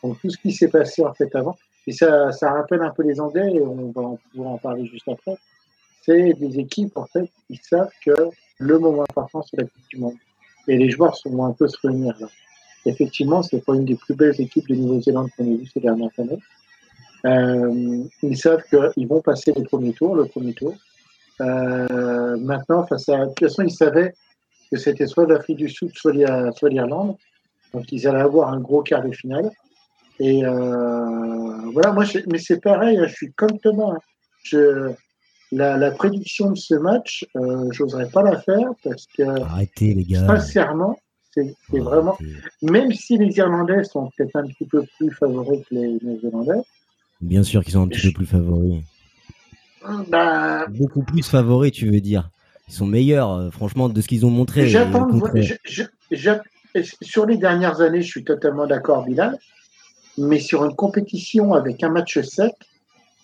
Donc 0.01 0.19
tout 0.21 0.29
ce 0.29 0.37
qui 0.37 0.51
s'est 0.53 0.69
passé 0.69 1.03
en 1.03 1.13
fait 1.13 1.33
avant, 1.35 1.57
et 1.87 1.91
ça, 1.91 2.31
ça 2.31 2.51
rappelle 2.51 2.81
un 2.81 2.91
peu 2.91 3.03
les 3.03 3.19
Anglais, 3.19 3.53
et 3.53 3.61
on 3.61 3.91
va 3.91 4.01
en, 4.01 4.19
pouvoir 4.31 4.53
en 4.53 4.57
parler 4.57 4.85
juste 4.85 5.07
après. 5.07 5.35
C'est 6.03 6.33
des 6.33 6.59
équipes 6.59 6.95
en 6.95 7.05
fait 7.05 7.29
qui 7.47 7.57
savent 7.57 7.89
que 8.05 8.13
le 8.59 8.79
moment 8.79 9.03
important 9.03 9.43
c'est 9.49 9.57
la 9.57 9.63
Coupe 9.63 9.87
du 9.89 9.97
Monde, 9.97 10.15
et 10.67 10.77
les 10.77 10.89
joueurs 10.89 11.15
sont 11.17 11.43
un 11.43 11.51
peu 11.51 11.67
se 11.67 11.77
réunir 11.83 12.15
là. 12.19 12.27
Effectivement, 12.87 13.41
c'est 13.41 13.65
pas 13.65 13.73
une 13.73 13.85
des 13.85 13.95
plus 13.95 14.13
belles 14.13 14.39
équipes 14.39 14.67
de 14.67 14.75
Nouvelle-Zélande 14.75 15.29
qu'on 15.35 15.45
ait 15.45 15.57
vu 15.57 15.65
ces 15.65 15.79
dernières 15.79 16.11
années. 16.19 16.39
Euh, 17.25 18.03
ils 18.21 18.37
savent 18.37 18.63
qu'ils 18.69 19.07
vont 19.07 19.21
passer 19.21 19.53
le 19.55 19.63
premier 19.63 19.93
tour, 19.93 20.15
le 20.15 20.25
premier 20.25 20.53
tour. 20.53 20.75
Euh, 21.41 22.37
maintenant, 22.37 22.85
face 22.85 23.09
à, 23.09 23.17
de 23.25 23.25
toute 23.33 23.39
façon, 23.49 23.63
ils 23.63 23.71
savaient 23.71 24.13
que 24.71 24.77
c'était 24.77 25.07
soit 25.07 25.25
l'Afrique 25.27 25.57
du 25.57 25.69
Sud, 25.69 25.91
soit 25.95 26.13
l'I- 26.13 26.25
soit 26.55 26.69
l'Irlande. 26.69 27.15
Donc, 27.73 27.91
ils 27.91 28.07
allaient 28.07 28.21
avoir 28.21 28.53
un 28.53 28.59
gros 28.59 28.83
quart 28.83 29.03
de 29.03 29.11
finale. 29.11 29.49
Et 30.19 30.45
euh, 30.45 31.69
voilà, 31.73 31.91
moi, 31.91 32.03
je- 32.05 32.19
mais 32.31 32.37
c'est 32.37 32.61
pareil, 32.61 32.97
hein, 32.97 33.05
je 33.07 33.13
suis 33.13 33.33
comme 33.33 33.59
Thomas. 33.59 33.93
hein. 33.95 33.99
Je, 34.43 34.91
la, 35.51 35.77
la 35.77 35.91
prédiction 35.91 36.51
de 36.51 36.57
ce 36.57 36.75
match, 36.75 37.25
euh, 37.35 37.67
j'oserais 37.71 38.09
pas 38.09 38.21
la 38.23 38.39
faire 38.39 38.69
parce 38.83 39.05
que, 39.17 39.23
Arrêtez, 39.23 39.93
les 39.93 40.03
gars. 40.03 40.25
sincèrement, 40.27 40.97
c'est 41.33 41.53
vraiment, 41.71 42.17
même 42.61 42.91
si 42.93 43.17
les 43.17 43.35
Irlandais 43.37 43.83
sont 43.83 44.09
peut-être 44.15 44.35
un 44.37 44.43
petit 44.47 44.65
peu 44.65 44.83
plus 44.97 45.11
favoris 45.11 45.61
que 45.67 45.75
les 45.75 45.97
Néo-Zélandais, 46.01 46.61
Bien 47.21 47.43
sûr 47.43 47.63
qu'ils 47.63 47.73
sont 47.73 47.81
un 47.83 47.87
petit 47.87 48.07
peu 48.07 48.13
plus 48.13 48.25
favoris. 48.25 48.81
bah, 50.09 50.65
Beaucoup 50.67 51.03
plus 51.03 51.23
favoris, 51.23 51.71
tu 51.71 51.89
veux 51.89 52.01
dire. 52.01 52.29
Ils 52.67 52.73
sont 52.73 52.85
meilleurs, 52.87 53.31
euh, 53.31 53.51
franchement, 53.51 53.89
de 53.89 54.01
ce 54.01 54.07
qu'ils 54.07 54.25
ont 54.25 54.31
montré. 54.31 54.67
Je- 54.67 55.83
je- 56.11 56.31
sur 57.01 57.25
les 57.25 57.37
dernières 57.37 57.81
années, 57.81 58.01
je 58.01 58.07
suis 58.07 58.23
totalement 58.23 58.67
d'accord, 58.67 59.05
Bilal. 59.05 59.37
Mais 60.17 60.39
sur 60.39 60.65
une 60.65 60.75
compétition 60.75 61.53
avec 61.53 61.83
un 61.83 61.89
match 61.89 62.19
sec, 62.21 62.51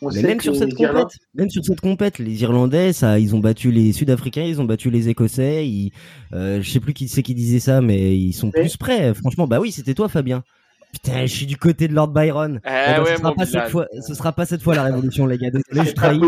on 0.02 0.10
Mais 0.10 0.16
sait 0.22 0.28
même 0.28 0.38
que 0.38 0.44
sur 0.44 0.56
cette 0.56 0.78
Irlandais- 0.80 1.04
compète, 1.04 1.18
même 1.36 1.50
sur 1.50 1.64
cette 1.64 1.80
compète, 1.82 2.20
les 2.20 2.42
Irlandais, 2.42 2.92
ça, 2.94 3.18
ils 3.20 3.36
ont 3.36 3.40
battu 3.40 3.72
les 3.72 3.94
Sud-Africains, 3.94 4.44
ils 4.44 4.60
ont 4.62 4.66
battu 4.66 4.90
les 4.90 5.10
Écossais. 5.10 5.68
Ils, 5.68 5.92
euh, 6.34 6.62
je 6.62 6.70
sais 6.70 6.80
plus 6.80 6.94
qui 6.94 7.08
c'est 7.08 7.24
qui 7.24 7.34
disait 7.36 7.60
ça, 7.60 7.82
mais 7.82 8.18
ils 8.18 8.34
sont 8.34 8.52
Mais- 8.54 8.62
plus 8.62 8.78
prêts. 8.78 9.14
Franchement, 9.14 9.48
bah 9.48 9.60
oui, 9.60 9.72
c'était 9.72 9.94
toi, 9.94 10.10
Fabien. 10.10 10.44
Putain, 10.92 11.22
je 11.26 11.34
suis 11.36 11.46
du 11.46 11.58
côté 11.58 11.88
de 11.88 11.94
Lord 11.94 12.10
Byron. 12.10 12.60
Eh 12.66 12.70
Eh 12.70 12.72
ben, 12.72 13.04
ouais, 13.04 13.12
ce, 13.16 13.18
sera 13.22 13.34
pas 13.34 13.46
Bilal. 13.46 13.64
cette 13.64 13.72
fois, 13.72 13.88
ce 14.08 14.14
sera 14.14 14.32
pas 14.34 14.46
cette 14.46 14.62
fois 14.62 14.76
la 14.76 14.84
révolution, 14.84 15.26
les 15.26 15.38
gars. 15.38 15.50
Désolé, 15.52 15.90
je 15.90 15.96
trahis. 15.96 16.20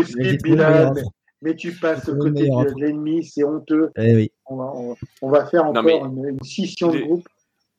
mais 1.42 1.54
tu 1.56 1.72
passes 1.72 2.08
au 2.08 2.16
côté 2.16 2.48
de 2.48 2.80
l'ennemi, 2.80 3.24
c'est 3.24 3.44
honteux. 3.44 3.90
Eh 3.96 4.14
oui. 4.14 4.32
On 4.46 4.56
va, 4.56 4.64
on, 4.74 4.96
on 5.22 5.30
va 5.30 5.44
faire 5.46 5.66
encore 5.66 5.82
mais 5.82 5.98
une, 5.98 6.24
une 6.28 6.42
scission 6.42 6.88
de 6.90 6.96
les- 6.96 7.02
groupe. 7.02 7.28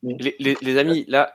Les, 0.02 0.36
les- 0.38 0.56
les 0.62 0.78
amis, 0.78 1.04
là, 1.08 1.32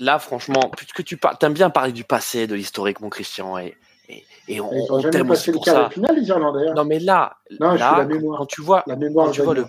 là, 0.00 0.18
franchement, 0.18 0.70
puisque 0.76 1.04
tu 1.04 1.16
parles, 1.16 1.36
t'aimes 1.38 1.52
bien 1.54 1.70
parler 1.70 1.92
du 1.92 2.02
passé, 2.02 2.46
de 2.48 2.54
l'historique, 2.56 3.00
mon 3.00 3.08
Christian, 3.10 3.56
et, 3.58 3.76
et, 4.08 4.24
et 4.48 4.60
on, 4.60 4.68
on 4.90 5.00
t'aime 5.02 5.30
aussi 5.30 5.52
pour 5.52 5.64
ça. 5.64 5.84
de 5.88 5.92
finale, 5.94 6.16
les 6.16 6.26
Irlandais. 6.26 6.66
hein. 6.68 6.74
Non, 6.74 6.84
mais 6.84 6.98
là, 6.98 7.36
Non, 7.60 7.72
là, 7.74 7.94
quand, 7.98 8.06
mémoire. 8.06 8.38
quand 8.40 8.46
tu 8.46 8.62
vois, 8.62 8.82
La 8.88 8.96
mémoire 8.96 9.26
quand 9.26 9.32
tu 9.32 9.42
vois 9.42 9.54
le, 9.54 9.66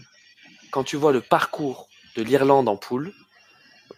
quand 0.71 0.83
tu 0.83 0.95
vois 0.95 1.11
le 1.11 1.21
parcours 1.21 1.87
de 2.17 2.23
l'Irlande 2.23 2.67
en 2.67 2.77
poule, 2.77 3.11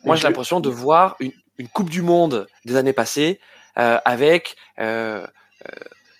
moi 0.03 0.15
j'ai 0.15 0.23
l'impression 0.23 0.59
de 0.59 0.69
voir 0.69 1.15
une, 1.19 1.31
une 1.57 1.67
Coupe 1.67 1.89
du 1.89 2.01
Monde 2.01 2.47
des 2.65 2.75
années 2.75 2.93
passées 2.93 3.39
euh, 3.77 3.99
avec 4.05 4.55
euh, 4.79 5.25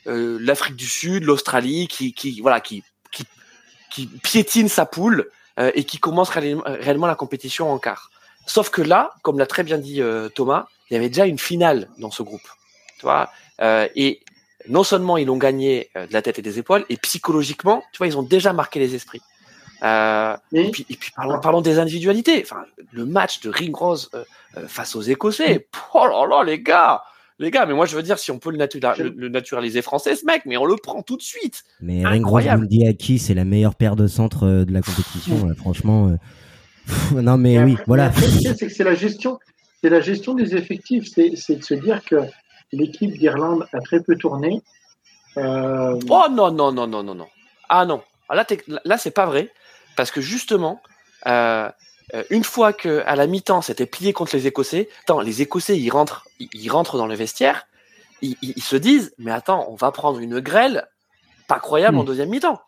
euh, 0.08 0.38
l'Afrique 0.42 0.76
du 0.76 0.88
Sud, 0.88 1.24
l'Australie, 1.24 1.88
qui, 1.88 2.14
qui 2.14 2.42
voilà, 2.42 2.60
qui, 2.60 2.84
qui, 3.12 3.26
qui 3.92 4.08
piétine 4.08 4.70
sa 4.70 4.86
poule 4.86 5.30
et 5.76 5.84
qui 5.84 6.00
commence 6.00 6.30
réellement, 6.30 6.64
réellement 6.66 7.06
la 7.06 7.14
compétition 7.14 7.72
en 7.72 7.78
quart. 7.78 8.10
Sauf 8.48 8.72
que 8.72 8.82
là, 8.82 9.14
comme 9.22 9.38
l'a 9.38 9.46
très 9.46 9.62
bien 9.62 9.78
dit 9.78 10.02
Thomas, 10.34 10.66
il 10.90 10.96
y 10.96 10.98
avait 10.98 11.10
déjà 11.10 11.28
une 11.28 11.38
finale 11.38 11.90
dans 12.00 12.10
ce 12.10 12.24
groupe, 12.24 12.42
tu 12.98 13.04
vois, 13.04 13.30
et 13.62 14.22
non 14.68 14.84
seulement 14.84 15.16
ils 15.18 15.28
l'ont 15.28 15.38
gagné 15.38 15.92
de 15.94 16.12
la 16.12 16.24
tête 16.24 16.40
et 16.40 16.42
des 16.42 16.58
épaules, 16.58 16.86
et 16.90 16.98
psychologiquement, 16.98 17.84
tu 17.92 18.00
vois, 18.00 18.08
ils 18.08 18.18
ont 18.18 18.24
déjà 18.24 18.52
marqué 18.52 18.80
les 18.80 18.96
esprits. 18.96 19.22
Euh, 19.84 20.36
et 20.54 20.72
puis, 20.72 20.86
et 20.90 20.96
puis 20.96 21.12
parlons, 21.16 21.40
parlons 21.42 21.62
des 21.62 21.78
individualités. 21.80 22.42
Enfin, 22.44 22.64
le 22.92 23.06
match 23.06 23.42
de 23.42 23.50
Ringrose 23.50 24.10
euh, 24.14 24.24
euh, 24.58 24.68
face 24.68 24.96
aux 24.96 25.02
Écossais. 25.02 25.68
Oh 25.94 26.06
là 26.08 26.26
là, 26.30 26.44
les 26.46 26.62
gars, 26.62 27.04
les 27.40 27.52
gars. 27.52 27.66
Mais 27.66 27.74
moi, 27.74 27.86
je 27.86 27.96
veux 27.96 28.04
dire, 28.04 28.18
si 28.18 28.32
on 28.32 28.40
peut 28.40 28.52
le, 28.52 28.58
natura- 28.58 28.96
le- 28.98 29.10
le 29.16 29.28
naturaliser 29.30 29.82
français, 29.82 30.16
ce 30.16 30.26
mec, 30.26 30.44
mais 30.46 30.56
on 30.56 30.66
le 30.66 30.76
prend 30.78 31.02
tout 31.02 31.18
de 31.18 31.22
suite. 31.22 31.64
Mais 31.82 32.06
Ringrose. 32.06 32.46
Mundiaki, 32.46 33.20
c'est 33.20 33.34
la 33.34 33.44
meilleure 33.44 33.76
paire 33.76 33.96
de 33.98 34.08
centre 34.08 34.48
euh, 34.48 34.64
de 34.66 34.72
la 34.72 34.82
compétition. 34.82 35.54
franchement. 35.56 36.08
euh, 36.10 37.22
non, 37.22 37.38
mais 37.38 37.62
oui, 37.62 37.74
après- 37.74 37.84
voilà. 37.88 38.12
c'est 38.14 38.68
que 38.68 38.70
c'est 38.74 38.84
la 38.84 38.96
gestion, 38.96 39.40
c'est 39.82 39.90
la 39.90 40.00
gestion 40.02 40.34
des 40.34 40.56
effectifs. 40.56 41.06
C'est 41.14 41.36
c'est 41.36 41.56
de 41.58 41.64
se 41.64 41.74
dire 41.74 42.02
que 42.06 42.18
l'équipe 42.72 43.18
d'Irlande 43.18 43.68
a 43.74 43.80
très 43.82 44.02
peu 44.02 44.16
tourné. 44.16 44.62
Euh, 45.38 46.00
Oh 46.10 46.26
non, 46.32 46.52
non, 46.52 46.72
non, 46.72 46.88
non, 46.88 47.04
non, 47.04 47.16
non. 47.16 47.28
Ah 47.70 47.86
non. 47.86 48.02
Ah, 48.30 48.36
là, 48.86 48.98
c'est 48.98 49.12
pas 49.12 49.26
vrai. 49.26 49.50
Parce 49.96 50.12
que 50.12 50.22
justement, 50.22 50.82
euh, 51.28 51.70
euh, 52.14 52.24
une 52.30 52.44
fois 52.44 52.74
que 52.74 53.04
à 53.06 53.16
la 53.16 53.28
mi-temps, 53.28 53.62
c'était 53.62 53.86
plié 53.86 54.14
contre 54.14 54.36
les 54.36 54.48
Écossais, 54.48 54.90
attends, 55.04 55.22
les 55.22 55.42
Écossais, 55.42 55.78
ils 55.78 55.90
rentrent, 55.90 56.26
ils, 56.40 56.70
rentrent 56.70 56.98
dans 56.98 57.08
le 57.08 57.16
vestiaire, 57.16 57.68
ils, 58.22 58.36
ils- 58.42 58.54
ils 58.56 58.64
se 58.64 58.76
disent, 58.76 59.14
mais 59.18 59.32
attends, 59.32 59.68
on 59.70 59.76
va 59.76 59.92
prendre 59.92 60.20
une 60.20 60.40
grêle 60.40 60.88
pas 61.48 61.60
croyable 61.60 61.98
en 61.98 62.04
Hmm. 62.04 62.06
deuxième 62.06 62.30
mi-temps. 62.30 62.60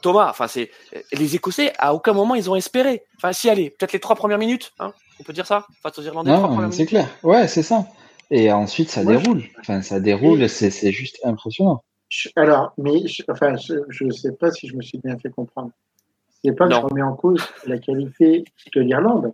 Thomas, 0.00 0.28
enfin, 0.30 0.48
c'est 0.48 0.70
les 1.12 1.36
Écossais, 1.36 1.72
à 1.78 1.94
aucun 1.94 2.12
moment 2.12 2.34
ils 2.34 2.50
ont 2.50 2.56
espéré. 2.56 3.04
Enfin, 3.18 3.32
si, 3.32 3.48
allez, 3.48 3.70
peut-être 3.70 3.92
les 3.92 4.00
trois 4.00 4.16
premières 4.16 4.38
minutes, 4.38 4.72
hein, 4.80 4.92
on 5.20 5.22
peut 5.22 5.32
dire 5.32 5.46
ça, 5.46 5.66
face 5.82 5.96
aux 5.98 6.02
Irlandais. 6.02 6.32
c'est 6.72 6.86
clair. 6.86 7.08
Ouais, 7.22 7.46
c'est 7.46 7.62
ça. 7.62 7.86
Et 8.30 8.50
ensuite, 8.50 8.90
ça 8.90 9.04
Moi, 9.04 9.12
je- 9.14 9.18
déroule. 9.20 9.42
Enfin, 9.60 9.82
ça 9.82 10.00
déroule, 10.00 10.42
Et- 10.42 10.48
c'est 10.48 10.70
c'est 10.70 10.90
juste 10.90 11.18
impressionnant. 11.22 11.84
alors, 12.34 12.72
mais 12.78 13.06
je, 13.06 13.22
enfin, 13.30 13.54
je 13.56 14.04
ne 14.04 14.10
sais 14.10 14.32
pas 14.32 14.50
si 14.50 14.66
je 14.68 14.74
me 14.74 14.82
suis 14.82 14.98
bien 14.98 15.16
fait 15.18 15.30
comprendre. 15.30 15.70
C'est 16.44 16.52
pas 16.52 16.66
que 16.68 16.74
je 16.74 16.80
remets 16.80 17.02
en 17.02 17.14
cause 17.14 17.42
la 17.66 17.78
qualité 17.78 18.44
de 18.74 18.80
l'Irlande. 18.80 19.32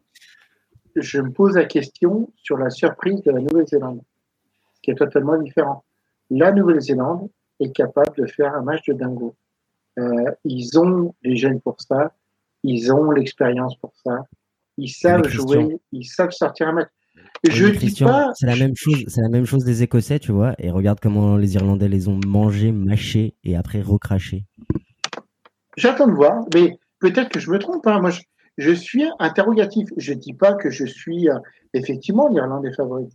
Je 0.94 1.20
me 1.20 1.30
pose 1.30 1.56
la 1.56 1.64
question 1.64 2.30
sur 2.36 2.58
la 2.58 2.70
surprise 2.70 3.22
de 3.22 3.30
la 3.30 3.40
Nouvelle-Zélande, 3.40 4.02
qui 4.82 4.90
est 4.90 4.96
totalement 4.96 5.38
différent. 5.38 5.84
La 6.30 6.52
Nouvelle-Zélande 6.52 7.30
est 7.60 7.74
capable 7.74 8.14
de 8.16 8.26
faire 8.26 8.54
un 8.54 8.62
match 8.62 8.86
de 8.86 8.94
dingo. 8.94 9.34
Euh, 9.98 10.30
ils 10.44 10.78
ont 10.78 11.14
les 11.22 11.36
jeunes 11.36 11.60
pour 11.60 11.80
ça, 11.80 12.12
ils 12.62 12.92
ont 12.92 13.10
l'expérience 13.10 13.76
pour 13.76 13.92
ça, 14.04 14.24
ils 14.76 14.90
savent 14.90 15.26
jouer, 15.26 15.80
ils 15.92 16.04
savent 16.04 16.30
sortir 16.30 16.68
un 16.68 16.72
match. 16.72 16.88
Je 17.48 17.66
dis 17.66 17.94
pas. 18.04 18.30
c'est 18.34 18.46
la 18.46 18.56
même 18.56 18.74
chose, 18.76 19.04
c'est 19.08 19.22
la 19.22 19.28
même 19.28 19.44
chose 19.44 19.64
des 19.64 19.82
Écossais, 19.82 20.18
tu 20.18 20.32
vois. 20.32 20.54
Et 20.58 20.70
regarde 20.70 20.98
comment 21.00 21.36
les 21.36 21.54
Irlandais 21.54 21.88
les 21.88 22.08
ont 22.08 22.20
mangés, 22.26 22.72
mâchés 22.72 23.34
et 23.44 23.56
après 23.56 23.80
recrachés. 23.80 24.44
J'attends 25.76 26.08
de 26.08 26.12
voir, 26.12 26.44
mais 26.54 26.78
peut-être 27.00 27.28
que 27.30 27.40
je 27.40 27.50
me 27.50 27.58
trompe. 27.58 27.86
hein. 27.86 28.00
Moi, 28.00 28.10
je, 28.10 28.20
je 28.58 28.72
suis 28.72 29.04
interrogatif. 29.18 29.88
Je 29.96 30.12
dis 30.12 30.34
pas 30.34 30.54
que 30.54 30.70
je 30.70 30.84
suis 30.84 31.28
euh, 31.28 31.38
effectivement 31.74 32.28
l'Irlandais 32.28 32.72
favori. 32.72 33.08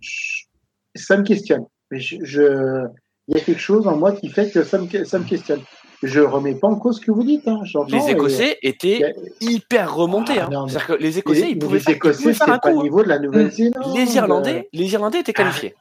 Je- 0.00 0.44
Ça 0.94 1.16
me 1.16 1.22
questionne. 1.22 1.64
Mais 1.90 2.00
je, 2.00 2.16
je- 2.22 2.86
il 3.28 3.36
y 3.36 3.40
a 3.40 3.44
quelque 3.44 3.60
chose 3.60 3.86
en 3.86 3.96
moi 3.96 4.12
qui 4.12 4.28
fait 4.30 4.50
que 4.50 4.64
ça 4.64 4.78
me, 4.78 5.04
ça 5.04 5.18
me 5.18 5.24
questionne. 5.24 5.60
Je 6.02 6.20
remets 6.20 6.54
pas 6.54 6.68
en 6.68 6.76
cause 6.76 6.98
ce 7.00 7.04
que 7.04 7.10
vous 7.10 7.24
dites. 7.24 7.46
Hein. 7.48 7.60
Les 7.88 8.10
Écossais 8.10 8.58
et- 8.62 8.68
étaient 8.68 9.14
hyper 9.40 9.94
remontés. 9.94 10.38
Ah, 10.38 10.48
hein. 10.52 10.66
C'est-à-dire 10.68 10.86
que 10.86 10.92
les 11.02 11.18
Écossais, 11.18 11.40
les, 11.42 11.48
ils 11.50 11.58
pouvaient 11.58 11.78
les 11.86 11.92
Écossais, 11.92 12.32
faire 12.32 12.48
un 12.50 12.58
pas 12.58 12.72
coup. 12.72 12.82
niveau 12.82 13.02
de 13.02 13.08
la 13.08 13.18
Nouvelle-Zélande. 13.18 13.96
Les 13.96 14.14
Irlandais, 14.16 14.68
les 14.72 14.92
Irlandais 14.92 15.20
étaient 15.20 15.32
Ah, 15.36 15.42
qualifiés. 15.42 15.74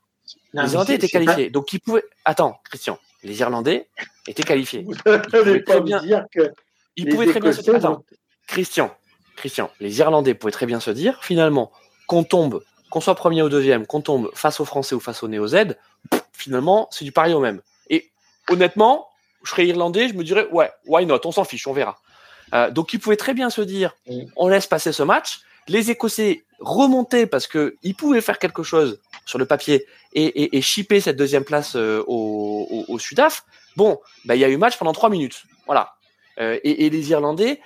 Les 0.53 0.71
Irlandais 0.73 0.95
étaient 0.95 1.07
pas- 1.07 1.19
qualifiés. 1.19 1.49
Donc 1.51 1.71
ils 1.71 1.79
pouvaient. 1.79 2.03
Attends, 2.25 2.57
Christian. 2.65 2.97
Les 3.23 3.39
Irlandais 3.39 3.87
étaient 4.27 4.43
qualifiés. 4.43 4.81
Vous 4.85 4.93
n'allez 5.05 5.21
pouvaient 5.21 5.59
pas 5.61 5.79
me 5.81 5.99
dire 6.01 6.25
que 6.31 6.51
Ils 6.97 7.05
les 7.05 7.11
pouvaient 7.11 7.27
très 7.27 7.39
bien 7.39 7.51
se 7.53 7.71
Attends, 7.71 7.93
vont- 7.93 8.03
Christian, 8.47 8.95
Christian, 9.35 9.69
les 9.79 9.99
Irlandais 9.99 10.33
pouvaient 10.33 10.51
très 10.51 10.65
bien 10.65 10.79
se 10.79 10.91
dire, 10.91 11.19
finalement, 11.23 11.71
qu'on 12.07 12.23
tombe, 12.23 12.63
qu'on 12.89 13.01
soit 13.01 13.15
premier 13.15 13.41
ou 13.43 13.49
deuxième, 13.49 13.85
qu'on 13.85 14.01
tombe 14.01 14.29
face 14.33 14.59
aux 14.59 14.65
Français 14.65 14.95
ou 14.95 14.99
face 14.99 15.23
aux 15.23 15.27
Néo-Z, 15.27 15.75
finalement, 16.33 16.87
c'est 16.91 17.05
du 17.05 17.11
pari 17.11 17.33
au 17.33 17.39
même. 17.39 17.61
Et 17.89 18.09
honnêtement, 18.49 19.07
je 19.43 19.51
serais 19.51 19.67
Irlandais, 19.67 20.09
je 20.09 20.13
me 20.13 20.23
dirais, 20.23 20.47
ouais, 20.51 20.71
why 20.85 21.05
not, 21.05 21.19
on 21.25 21.31
s'en 21.31 21.43
fiche, 21.43 21.67
on 21.67 21.73
verra. 21.73 21.97
Euh, 22.53 22.71
donc 22.71 22.93
ils 22.93 22.99
pouvaient 22.99 23.17
très 23.17 23.33
bien 23.33 23.49
se 23.49 23.61
dire, 23.61 23.95
Mm. 24.07 24.21
on 24.35 24.47
laisse 24.47 24.67
passer 24.67 24.91
ce 24.93 25.03
match. 25.03 25.39
Les 25.67 25.91
Écossais, 25.91 26.45
remonter 26.59 27.27
parce 27.27 27.45
que 27.45 27.75
ils 27.83 27.93
pouvaient 27.93 28.21
faire 28.21 28.39
quelque 28.39 28.63
chose 28.63 28.99
sur 29.25 29.37
le 29.37 29.45
papier 29.45 29.85
et, 30.13 30.57
et, 30.57 30.61
cette 30.61 31.17
deuxième 31.17 31.43
place 31.43 31.75
euh, 31.75 32.01
au, 32.07 32.65
au, 32.71 32.85
au, 32.93 32.99
Sudaf, 32.99 33.43
bon, 33.75 33.99
bah, 34.25 34.35
il 34.35 34.39
y 34.41 34.45
a 34.45 34.49
eu 34.49 34.57
match 34.57 34.77
pendant 34.77 34.93
trois 34.93 35.09
minutes. 35.09 35.43
Voilà. 35.65 35.96
Euh, 36.39 36.59
et, 36.63 36.85
et, 36.85 36.89
les 36.89 37.09
Irlandais, 37.11 37.59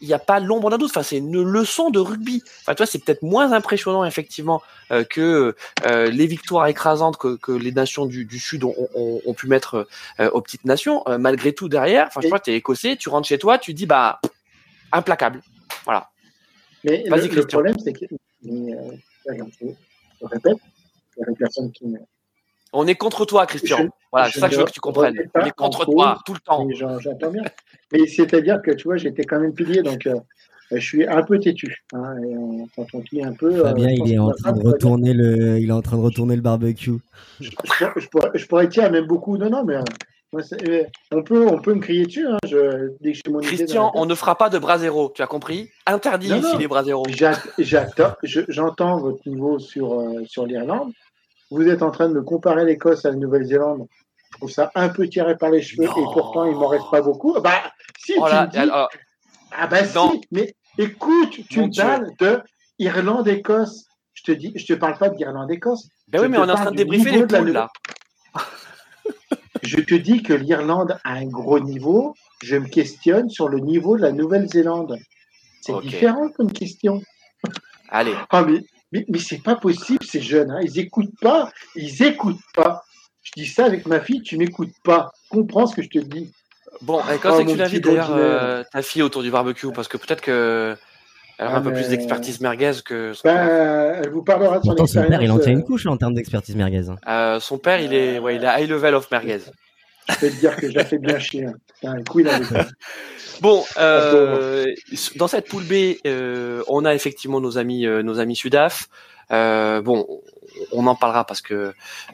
il 0.00 0.08
n'y 0.08 0.14
a 0.14 0.18
pas 0.18 0.40
l'ombre 0.40 0.70
d'un 0.70 0.78
doute. 0.78 0.90
Enfin, 0.90 1.02
c'est 1.02 1.18
une 1.18 1.42
leçon 1.42 1.90
de 1.90 1.98
rugby. 1.98 2.42
Enfin, 2.60 2.74
tu 2.74 2.78
vois, 2.78 2.86
c'est 2.86 2.98
peut-être 2.98 3.22
moins 3.22 3.52
impressionnant 3.52 4.04
effectivement 4.04 4.62
euh, 4.90 5.04
que 5.04 5.54
euh, 5.86 6.10
les 6.10 6.26
victoires 6.26 6.66
écrasantes 6.66 7.16
que, 7.16 7.36
que 7.36 7.52
les 7.52 7.72
nations 7.72 8.06
du, 8.06 8.24
du 8.24 8.38
Sud 8.38 8.64
ont, 8.64 8.74
ont, 8.94 9.20
ont, 9.24 9.34
pu 9.34 9.46
mettre 9.46 9.86
aux 10.18 10.40
petites 10.40 10.64
nations. 10.64 11.04
malgré 11.18 11.52
tout, 11.52 11.68
derrière, 11.68 12.06
enfin, 12.08 12.20
je 12.20 12.26
crois 12.26 12.38
que 12.38 12.44
t'es 12.44 12.56
écossais, 12.56 12.96
tu 12.96 13.08
rentres 13.08 13.28
chez 13.28 13.38
toi, 13.38 13.58
tu 13.58 13.74
dis 13.74 13.86
bah 13.86 14.20
implacable. 14.90 15.40
Voilà. 15.84 16.10
Mais 16.84 17.04
le, 17.06 17.28
le, 17.28 17.46
problème, 17.46 17.76
c'est 17.82 17.92
que 17.92 18.06
je 18.44 20.26
répète, 20.26 20.56
il 21.16 21.20
y 21.20 21.22
a 21.22 21.30
des 21.30 21.36
personnes 21.36 21.70
qui 21.72 21.86
on 22.72 22.86
est 22.86 22.94
contre 22.94 23.24
toi, 23.24 23.46
Christian. 23.46 23.88
voilà, 24.10 24.30
c'est 24.30 24.40
ça 24.40 24.48
que 24.48 24.54
je 24.54 24.60
veux 24.60 24.66
que 24.66 24.72
tu 24.72 24.80
comprennes. 24.80 25.16
On 25.34 25.44
est 25.44 25.52
contre 25.52 25.84
toi 25.84 26.18
tout 26.24 26.34
le 26.34 26.40
temps. 26.40 26.66
J'entends 26.70 27.30
bien. 27.30 27.44
Mais 27.92 28.06
c'est-à-dire 28.06 28.60
que 28.62 28.70
tu 28.70 28.84
vois, 28.84 28.96
j'étais 28.96 29.24
quand 29.24 29.38
même 29.38 29.52
pilier, 29.52 29.82
donc 29.82 30.06
euh, 30.06 30.14
je 30.70 30.78
suis 30.78 31.06
un 31.06 31.22
peu 31.22 31.38
têtu. 31.38 31.84
Hein, 31.92 32.16
et 32.22 32.34
on, 32.36 32.66
quand 32.74 32.86
on 32.94 33.00
plie 33.00 33.22
un 33.22 33.34
peu. 33.34 33.62
Fabien, 33.62 33.88
euh, 33.88 34.02
il 34.04 34.12
est 34.14 34.18
en 34.18 34.30
train 34.30 34.52
de 34.52 34.66
retourner 34.66 35.12
le, 35.12 35.58
il 35.58 35.68
est 35.68 35.72
en 35.72 35.82
train 35.82 35.98
de 35.98 36.02
retourner 36.02 36.36
le 36.36 36.42
barbecue. 36.42 36.92
Je, 37.40 37.50
je, 37.50 38.08
pourrais, 38.08 38.30
je 38.34 38.46
pourrais 38.46 38.66
dire 38.68 38.90
même 38.90 39.06
beaucoup. 39.06 39.36
Non, 39.36 39.50
non, 39.50 39.64
mais 39.64 39.76
euh, 40.34 40.84
on 41.10 41.22
peut, 41.22 41.46
on 41.46 41.60
peut 41.60 41.74
me 41.74 41.80
crier 41.80 42.06
dessus. 42.06 42.26
Hein, 42.26 42.38
je, 42.48 42.92
dès 43.00 43.12
que 43.12 43.18
je 43.24 43.30
mon 43.30 43.40
Christian, 43.40 43.92
on 43.94 44.06
ne 44.06 44.14
fera 44.14 44.36
pas 44.38 44.48
de 44.48 44.58
bras 44.58 44.78
zéro. 44.78 45.12
Tu 45.14 45.20
as 45.20 45.26
compris? 45.26 45.68
Interdit 45.86 46.30
non, 46.30 46.36
ici 46.38 46.52
non. 46.52 46.58
les 46.58 46.68
bras 46.68 46.84
zéro. 46.84 47.04
J'entends 48.48 48.98
votre 48.98 49.28
niveau 49.28 49.58
sur 49.58 50.00
euh, 50.00 50.24
sur 50.26 50.46
l'Irlande 50.46 50.92
vous 51.52 51.68
êtes 51.68 51.82
en 51.82 51.90
train 51.90 52.08
de 52.08 52.14
me 52.14 52.22
comparer 52.22 52.64
l'Écosse 52.64 53.04
à 53.04 53.10
la 53.10 53.16
Nouvelle-Zélande. 53.16 53.86
Je 54.32 54.38
trouve 54.38 54.50
ça 54.50 54.70
un 54.74 54.88
peu 54.88 55.08
tiré 55.08 55.36
par 55.36 55.50
les 55.50 55.60
cheveux 55.60 55.86
non. 55.86 55.92
et 55.92 56.14
pourtant 56.14 56.44
il 56.46 56.56
m'en 56.56 56.68
reste 56.68 56.90
pas 56.90 57.02
beaucoup. 57.02 57.38
Bah, 57.40 57.72
si 57.98 58.14
oh 58.16 58.26
là, 58.26 58.46
tu 58.50 58.58
me 58.58 58.64
dis, 58.64 58.70
alors, 58.70 58.88
ah 59.52 59.66
bah 59.66 59.82
non. 59.94 60.12
si, 60.12 60.20
mais 60.30 60.54
écoute, 60.78 61.40
tu 61.50 61.60
Mon 61.60 61.66
me 61.66 61.76
parles 61.76 62.10
de 62.18 62.40
Irlande-Écosse. 62.78 63.84
Je 64.14 64.22
te 64.22 64.32
dis, 64.32 64.52
je 64.56 64.66
te 64.66 64.72
parle 64.72 64.96
pas 64.96 65.10
d'Irlande-Écosse. 65.10 65.88
Ben 66.08 66.22
oui, 66.22 66.28
mais 66.28 66.38
on 66.38 66.48
est 66.48 66.52
en 66.52 66.56
train 66.56 66.70
de 66.70 66.76
débriefer 66.76 67.10
les 67.10 67.26
poules 67.26 67.52
là. 67.52 67.68
je 69.62 69.80
te 69.80 69.94
dis 69.94 70.22
que 70.22 70.32
l'Irlande 70.32 70.98
a 71.04 71.12
un 71.12 71.26
gros 71.26 71.60
niveau. 71.60 72.14
Je 72.42 72.56
me 72.56 72.68
questionne 72.68 73.28
sur 73.28 73.48
le 73.48 73.58
niveau 73.58 73.96
de 73.96 74.02
la 74.02 74.12
Nouvelle-Zélande. 74.12 74.98
C'est 75.60 75.72
okay. 75.72 75.88
différent 75.88 76.28
comme 76.30 76.52
question. 76.52 77.02
Allez. 77.88 78.14
Ah, 78.30 78.42
mais 78.42 78.64
mais, 78.92 79.04
mais 79.08 79.18
c'est 79.18 79.42
pas 79.42 79.56
possible, 79.56 80.04
ces 80.04 80.20
jeunes. 80.20 80.50
Hein. 80.50 80.60
Ils 80.62 80.78
écoutent 80.78 81.18
pas. 81.20 81.50
Ils 81.74 82.02
écoutent 82.02 82.44
pas. 82.54 82.82
Je 83.22 83.30
dis 83.36 83.46
ça 83.46 83.64
avec 83.64 83.86
ma 83.86 84.00
fille, 84.00 84.22
tu 84.22 84.36
m'écoutes 84.36 84.74
pas. 84.84 85.10
Comprends 85.30 85.66
ce 85.66 85.76
que 85.76 85.82
je 85.82 85.88
te 85.88 85.98
dis. 85.98 86.32
Bon, 86.80 87.00
et 87.00 87.18
quand 87.18 87.30
oh, 87.34 87.38
c'est 87.38 87.44
que 87.44 87.52
tu 87.52 87.62
invites 87.62 87.84
d'ailleurs 87.84 88.14
euh, 88.14 88.64
ta 88.72 88.82
fille 88.82 89.02
autour 89.02 89.22
du 89.22 89.30
barbecue 89.30 89.70
Parce 89.72 89.88
que 89.88 89.96
peut-être 89.96 90.20
que 90.20 90.76
elle 91.38 91.46
aura 91.46 91.56
ah, 91.56 91.58
un 91.58 91.62
peu 91.62 91.72
plus 91.72 91.88
d'expertise 91.88 92.40
merguez 92.40 92.72
que 92.84 93.12
son 93.12 93.28
ben, 93.28 94.00
Elle 94.02 94.10
vous 94.10 94.22
parlera 94.22 94.58
de 94.58 94.62
son 94.62 94.68
Pourtant, 94.68 94.86
son 94.86 95.02
père, 95.02 95.22
il 95.22 95.30
en 95.30 95.38
tient 95.38 95.52
une 95.52 95.64
couche 95.64 95.84
là, 95.84 95.92
en 95.92 95.96
termes 95.96 96.14
d'expertise 96.14 96.56
merguez. 96.56 96.86
Euh, 97.08 97.40
son 97.40 97.58
père, 97.58 97.80
il 97.80 97.94
est, 97.94 98.18
ouais, 98.18 98.36
il 98.36 98.44
a 98.44 98.60
high 98.60 98.68
level 98.68 98.94
of 98.94 99.10
merguez. 99.10 99.40
Je 100.08 100.16
peux 100.16 100.30
te 100.30 100.36
dire 100.36 100.56
que 100.56 100.70
j'ai 100.70 100.84
fait 100.84 100.98
bien 100.98 101.18
chier. 101.18 101.46
Hein. 101.46 101.54
Un 101.84 102.02
coup, 102.02 102.20
il 102.20 102.28
a 102.28 102.38
Bon, 103.40 103.64
euh, 103.76 104.72
dans 105.16 105.26
cette 105.26 105.48
poule 105.48 105.64
B, 105.64 105.96
euh, 106.06 106.62
on 106.68 106.84
a 106.84 106.94
effectivement 106.94 107.40
nos 107.40 107.58
amis, 107.58 107.86
euh, 107.86 108.02
nos 108.02 108.20
amis 108.20 108.36
Sudaf. 108.36 108.88
Euh, 109.32 109.80
bon, 109.80 110.06
on 110.70 110.86
en 110.86 110.94
parlera 110.94 111.24
parce 111.24 111.40
que 111.40 111.72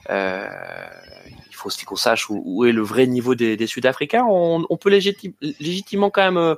il 0.09 1.55
faut 1.55 1.67
aussi 1.67 1.85
qu'on 1.85 1.97
sache 1.97 2.31
où, 2.31 2.43
où, 2.47 2.65
est 2.65 2.73
le 2.73 2.83
vrai 2.83 3.07
niveau 3.07 3.35
des, 3.35 3.57
des 3.57 3.67
Sud-Africains. 3.67 4.25
On, 4.29 4.65
on, 4.71 4.77
peut 4.77 4.89
légiti 4.89 5.35
légitimement 5.61 6.09
quand 6.09 6.31
même 6.31 6.57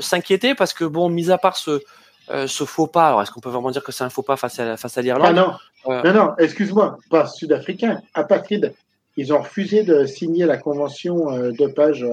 s'inquiéter 0.00 0.54
parce 0.54 0.72
que 0.72 0.84
bon, 0.84 1.10
mis 1.10 1.30
à 1.30 1.38
part 1.38 1.56
ce 1.56 1.82
ce 2.28 2.64
faux 2.64 2.86
pas, 2.86 3.08
alors 3.08 3.22
est-ce 3.22 3.30
qu'on 3.30 3.40
peut 3.40 3.50
vraiment 3.50 3.70
dire 3.70 3.82
que 3.82 3.92
c'est 3.92 4.04
un 4.04 4.10
faux 4.10 4.22
pas 4.22 4.36
face 4.36 4.58
à 4.58 4.76
face 4.76 4.96
à 4.96 5.02
l'Irlande? 5.02 5.26
Ah 5.28 5.32
non, 5.32 6.02
non, 6.04 6.12
non, 6.14 6.34
excuse-moi, 6.38 6.98
pas 7.10 7.26
Sud-Africain, 7.26 8.00
apatride 8.14 8.74
ils 9.18 9.32
ont 9.34 9.40
refusé 9.40 9.82
de 9.82 10.06
signer 10.06 10.46
la 10.46 10.56
convention 10.56 11.30
euh, 11.30 11.52
de 11.52 11.66
page. 11.66 12.06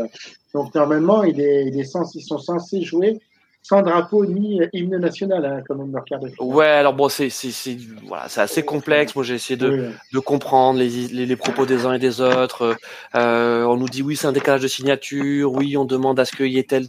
Donc 0.53 0.75
normalement, 0.75 1.23
il 1.23 1.39
est, 1.39 1.65
il 1.67 1.79
est 1.79 1.85
censé, 1.85 2.19
ils 2.19 2.25
sont 2.25 2.39
censés 2.39 2.81
jouer 2.81 3.19
sans 3.67 3.81
drapeau 3.81 4.25
ni 4.27 4.61
hymne 4.73 4.97
national, 4.97 5.43
hein, 5.43 5.63
comme 5.67 5.91
leur 5.91 6.05
carte 6.05 6.23
de 6.23 6.31
Ouais, 6.39 6.67
alors 6.67 6.93
bon, 6.93 7.09
c'est 7.09 7.31
c'est 7.31 7.77
voilà, 8.05 8.29
c'est 8.29 8.41
assez 8.41 8.63
complexe. 8.63 9.15
Moi, 9.15 9.23
j'ai 9.23 9.33
essayé 9.35 9.57
de, 9.57 9.69
oui. 9.69 9.95
de 10.13 10.19
comprendre 10.19 10.77
les, 10.77 10.89
les, 11.07 11.25
les, 11.25 11.35
propos 11.35 11.65
des 11.65 11.85
uns 11.87 11.93
et 11.93 11.99
des 11.99 12.21
autres. 12.21 12.75
Euh, 13.15 13.63
on 13.63 13.77
nous 13.77 13.89
dit 13.89 14.03
oui, 14.03 14.15
c'est 14.15 14.27
un 14.27 14.33
décalage 14.33 14.61
de 14.61 14.67
signature. 14.67 15.51
Oui, 15.51 15.77
on 15.77 15.85
demande 15.85 16.19
à 16.19 16.25
ce 16.25 16.35
qu'il 16.35 16.51
y 16.53 16.59
ait 16.59 16.63
tel 16.63 16.85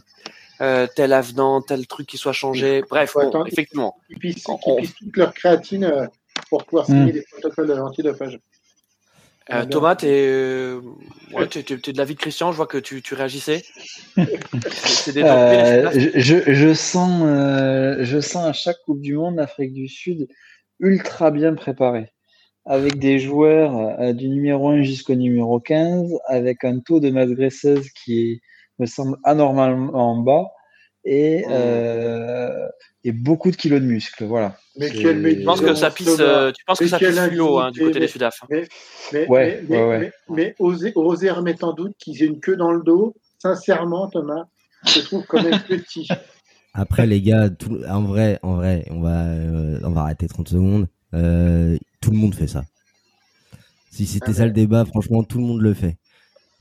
euh, 0.61 0.85
tel 0.95 1.13
avenant, 1.13 1.61
tel 1.61 1.87
truc 1.87 2.05
qui 2.07 2.17
soit 2.17 2.33
changé. 2.33 2.83
Bref, 2.87 3.13
bon, 3.15 3.45
effectivement. 3.45 3.95
Ils 4.09 4.19
pissent, 4.19 4.43
on... 4.47 4.57
toute 4.57 5.17
leur 5.17 5.33
créatine 5.33 5.85
euh, 5.85 6.05
pour 6.49 6.63
pouvoir 6.63 6.85
signer 6.85 7.11
mmh. 7.11 7.15
des 7.15 7.25
protocoles 7.31 7.79
antidopage. 7.79 8.39
Euh, 9.51 9.65
Thomas, 9.65 9.95
tu 9.95 10.07
es, 10.07 10.27
euh, 10.27 10.81
ouais, 11.33 11.47
es, 11.55 11.59
es, 11.59 11.91
de 11.93 11.97
l'avis 11.97 12.15
de 12.15 12.19
Christian, 12.19 12.51
je 12.51 12.57
vois 12.57 12.67
que 12.67 12.77
tu, 12.77 13.01
tu 13.01 13.13
réagissais. 13.13 13.63
euh, 14.17 15.89
je, 16.15 16.53
je, 16.53 16.73
sens, 16.73 17.21
euh, 17.23 17.97
je 18.01 18.19
sens 18.19 18.45
à 18.45 18.53
chaque 18.53 18.77
Coupe 18.85 19.01
du 19.01 19.15
Monde 19.15 19.37
l'Afrique 19.37 19.73
du 19.73 19.87
Sud 19.87 20.27
ultra 20.79 21.31
bien 21.31 21.53
préparée, 21.53 22.11
avec 22.65 22.99
des 22.99 23.19
joueurs 23.19 24.13
du 24.13 24.27
numéro 24.29 24.69
1 24.69 24.81
jusqu'au 24.81 25.15
numéro 25.15 25.59
15, 25.59 26.11
avec 26.27 26.63
un 26.65 26.79
taux 26.79 26.99
de 26.99 27.09
masse 27.09 27.31
graisseuse 27.31 27.89
qui 27.91 28.19
est, 28.19 28.41
me 28.79 28.85
semble 28.85 29.17
anormalement 29.23 30.17
bas, 30.17 30.51
et, 31.07 31.45
mmh. 31.47 32.69
et 33.05 33.11
beaucoup 33.11 33.51
de 33.51 33.55
kilos 33.55 33.81
de 33.81 33.85
muscles. 33.85 34.25
Voilà. 34.25 34.57
Mais 34.77 34.91
quel 34.91 35.37
Tu 35.37 35.43
penses 35.43 35.61
que 35.61 35.73
ça 35.73 35.89
pisse, 35.89 36.17
euh, 36.19 36.51
tu 36.51 36.63
penses 36.65 36.79
que 36.79 36.87
ça 36.87 36.99
pisse 36.99 37.19
fluo 37.19 37.59
hein, 37.59 37.71
du 37.71 37.79
côté 37.79 37.95
mais, 37.95 37.99
des 38.01 38.07
Sudaf 38.07 38.41
mais, 38.49 38.67
mais, 39.13 39.27
ouais, 39.27 39.63
mais, 39.67 39.77
ouais, 39.77 39.87
ouais. 39.87 40.11
mais, 40.29 40.55
oser, 40.59 40.91
oser 40.95 41.31
remettre 41.31 41.65
en 41.65 41.73
doute 41.73 41.93
qu'ils 41.97 42.21
aient 42.21 42.27
une 42.27 42.39
queue 42.39 42.57
dans 42.57 42.71
le 42.71 42.83
dos, 42.83 43.15
sincèrement, 43.39 44.09
Thomas, 44.09 44.45
je 44.85 44.99
trouve 45.01 45.25
quand 45.25 45.41
même 45.41 45.59
petit. 45.67 46.07
Après, 46.73 47.07
les 47.07 47.21
gars, 47.21 47.49
tout, 47.49 47.79
en 47.89 48.03
vrai, 48.03 48.39
en 48.43 48.57
vrai, 48.57 48.85
on 48.91 49.01
va, 49.01 49.23
euh, 49.23 49.79
on 49.83 49.89
va 49.89 50.01
arrêter 50.01 50.27
30 50.27 50.47
secondes. 50.49 50.87
Euh, 51.15 51.75
tout 52.01 52.11
le 52.11 52.17
monde 52.17 52.35
fait 52.35 52.47
ça. 52.47 52.65
Si 53.89 54.05
c'était 54.05 54.29
ah 54.29 54.33
ça 54.33 54.45
le 54.45 54.51
débat, 54.51 54.85
franchement, 54.85 55.23
tout 55.23 55.39
le 55.39 55.45
monde 55.45 55.61
le 55.61 55.73
fait. 55.73 55.97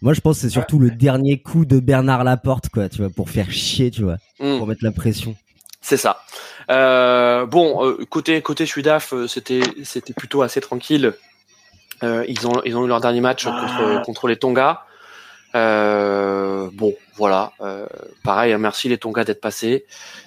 Moi, 0.03 0.13
je 0.13 0.21
pense 0.21 0.37
que 0.37 0.43
c'est 0.43 0.51
surtout 0.51 0.79
ah. 0.81 0.85
le 0.85 0.91
dernier 0.91 1.41
coup 1.41 1.65
de 1.65 1.81
Bernard 1.81 2.25
Laporte, 2.25 2.69
quoi, 2.69 2.89
tu 2.89 2.99
vois, 2.99 3.11
pour 3.11 3.31
faire 3.31 3.51
chier, 3.51 3.91
tu 3.91 4.03
vois, 4.03 4.17
mm. 4.41 4.59
pour 4.59 4.67
mettre 4.67 4.85
la 4.85 4.93
pression. 4.93 5.37
C'est 5.81 5.97
ça. 5.97 6.21
Euh, 6.69 7.47
bon, 7.47 7.87
euh, 7.87 8.05
côté 8.11 8.43
côté 8.43 8.67
Sudaf, 8.67 9.13
euh, 9.13 9.29
c'était 9.29 9.61
c'était 9.85 10.13
plutôt 10.13 10.43
assez 10.43 10.61
tranquille. 10.61 11.15
Euh, 12.03 12.25
ils 12.27 12.47
ont 12.47 12.61
ils 12.65 12.77
ont 12.77 12.85
eu 12.85 12.89
leur 12.89 13.01
dernier 13.01 13.21
match 13.21 13.45
contre 13.45 13.79
ah. 13.79 14.03
contre 14.05 14.27
les 14.27 14.37
Tonga. 14.37 14.83
bon, 15.55 16.95
voilà. 17.15 17.53
pareil, 18.25 18.53
hein, 18.53 18.59
merci 18.59 18.89
les 18.89 18.99
Tonga 18.99 19.23
d'être 19.23 19.41
passés. 19.41 19.87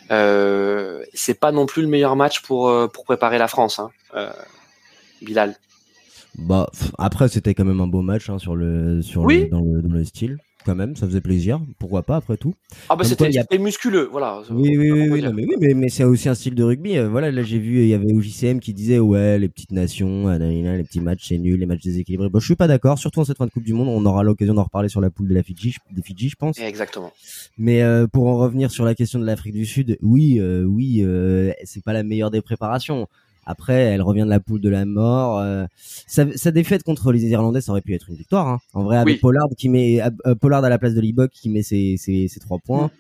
c'est 0.10 1.40
pas 1.40 1.52
non 1.52 1.66
plus 1.66 1.82
le 1.82 1.90
meilleur 1.90 2.16
match 2.16 2.42
pour 2.42 2.72
pour 2.92 3.04
préparer 3.04 3.38
la 3.38 3.50
France, 3.50 3.80
hein, 3.80 3.92
Bilal. 5.22 5.56
Bah 6.48 6.70
après 6.98 7.28
c'était 7.28 7.54
quand 7.54 7.66
même 7.66 7.82
un 7.82 7.88
beau 7.88 8.02
match 8.02 8.30
hein, 8.30 8.40
sur 8.40 8.56
le 8.56 9.02
sur 9.02 9.24
oui. 9.24 9.42
le, 9.42 9.50
dans 9.50 9.62
le 9.62 9.82
dans 9.82 9.94
le 9.94 10.04
style 10.04 10.38
quand 10.66 10.76
même, 10.76 10.96
ça 10.96 11.08
faisait 11.08 11.22
plaisir. 11.22 11.62
Pourquoi 11.80 12.04
pas 12.04 12.18
après 12.18 12.38
tout 12.38 12.54
Ah 12.90 12.96
bah 12.96 13.04
c'était 13.04 13.30
a... 13.38 13.58
musculeux, 13.58 14.10
voilà. 14.12 14.42
Oui 14.52 14.78
oui 14.78 14.92
oui, 14.92 15.10
oui, 15.10 15.22
non, 15.22 15.32
mais, 15.34 15.46
oui 15.46 15.56
mais, 15.60 15.74
mais 15.74 15.90
c'est 15.90 16.04
aussi 16.04 16.28
un 16.28 16.36
style 16.36 16.56
de 16.56 16.64
rugby. 16.64 16.98
Euh, 16.98 17.08
voilà, 17.08 17.32
là 17.32 17.44
j'ai 17.44 17.60
vu 17.60 17.82
il 17.82 17.88
y 17.88 17.94
avait 17.94 18.12
OJCM 18.12 18.60
qui 18.60 18.74
disait 18.74 19.00
ouais 19.00 19.40
les 19.40 19.50
petites 19.50 19.72
nations, 19.72 20.28
les 20.28 20.84
petits 20.84 21.00
matchs 21.00 21.28
c'est 21.30 21.38
nul, 21.38 21.60
les 21.60 21.66
matchs 21.66 21.84
déséquilibrés. 21.84 22.30
Bon, 22.30 22.40
je 22.40 22.46
suis 22.46 22.56
pas 22.56 22.68
d'accord, 22.68 23.00
surtout 23.00 23.22
en 23.22 23.26
cette 23.26 23.38
fin 23.38 23.46
de 23.46 23.52
Coupe 23.52 23.64
du 23.64 23.74
Monde, 23.74 23.88
on 23.88 24.06
aura 24.06 24.24
l'occasion 24.24 24.54
d'en 24.54 24.64
reparler 24.64 24.90
sur 24.90 25.02
la 25.02 25.10
poule 25.10 25.30
de 25.30 25.34
la 25.34 25.44
Fidji, 25.44 25.76
des 25.92 26.02
Fidji, 26.02 26.30
je 26.30 26.36
pense. 26.36 26.60
Exactement. 26.60 27.12
Mais 27.58 27.82
euh, 27.82 28.08
pour 28.08 28.28
en 28.28 28.38
revenir 28.38 28.70
sur 28.70 28.86
la 28.86 28.96
question 28.96 29.20
de 29.20 29.26
l'Afrique 29.26 29.54
du 29.54 29.66
Sud, 29.66 29.98
oui 30.02 30.40
euh, 30.40 30.64
oui, 30.64 31.02
euh, 31.04 31.52
c'est 31.64 31.84
pas 31.84 31.94
la 31.94 32.04
meilleure 32.04 32.32
des 32.32 32.42
préparations. 32.42 33.08
Après, 33.50 33.74
elle 33.74 34.04
revient 34.04 34.26
de 34.26 34.30
la 34.30 34.40
poule 34.40 34.62
de 34.62 34.70
la 34.70 34.86
mort. 34.86 35.40
Euh, 35.40 35.66
sa, 36.06 36.32
sa, 36.38 36.52
défaite 36.52 36.84
contre 36.84 37.12
les 37.12 37.26
Irlandais, 37.26 37.62
ça 37.62 37.72
aurait 37.72 37.82
pu 37.82 37.96
être 37.96 38.08
une 38.08 38.16
victoire. 38.16 38.48
Hein. 38.48 38.60
En 38.76 38.84
vrai, 38.84 38.98
avec 38.98 39.16
oui. 39.16 39.20
Pollard 39.20 39.48
qui 39.58 39.70
met 39.70 40.00
euh, 40.04 40.36
Pollard 40.36 40.64
à 40.64 40.70
la 40.70 40.78
place 40.78 40.94
de 40.94 41.02
Libok 41.02 41.32
qui 41.32 41.50
met 41.50 41.64
ses, 41.64 41.98
ses, 41.98 42.28
ses 42.28 42.40
trois 42.40 42.60
points. 42.60 42.92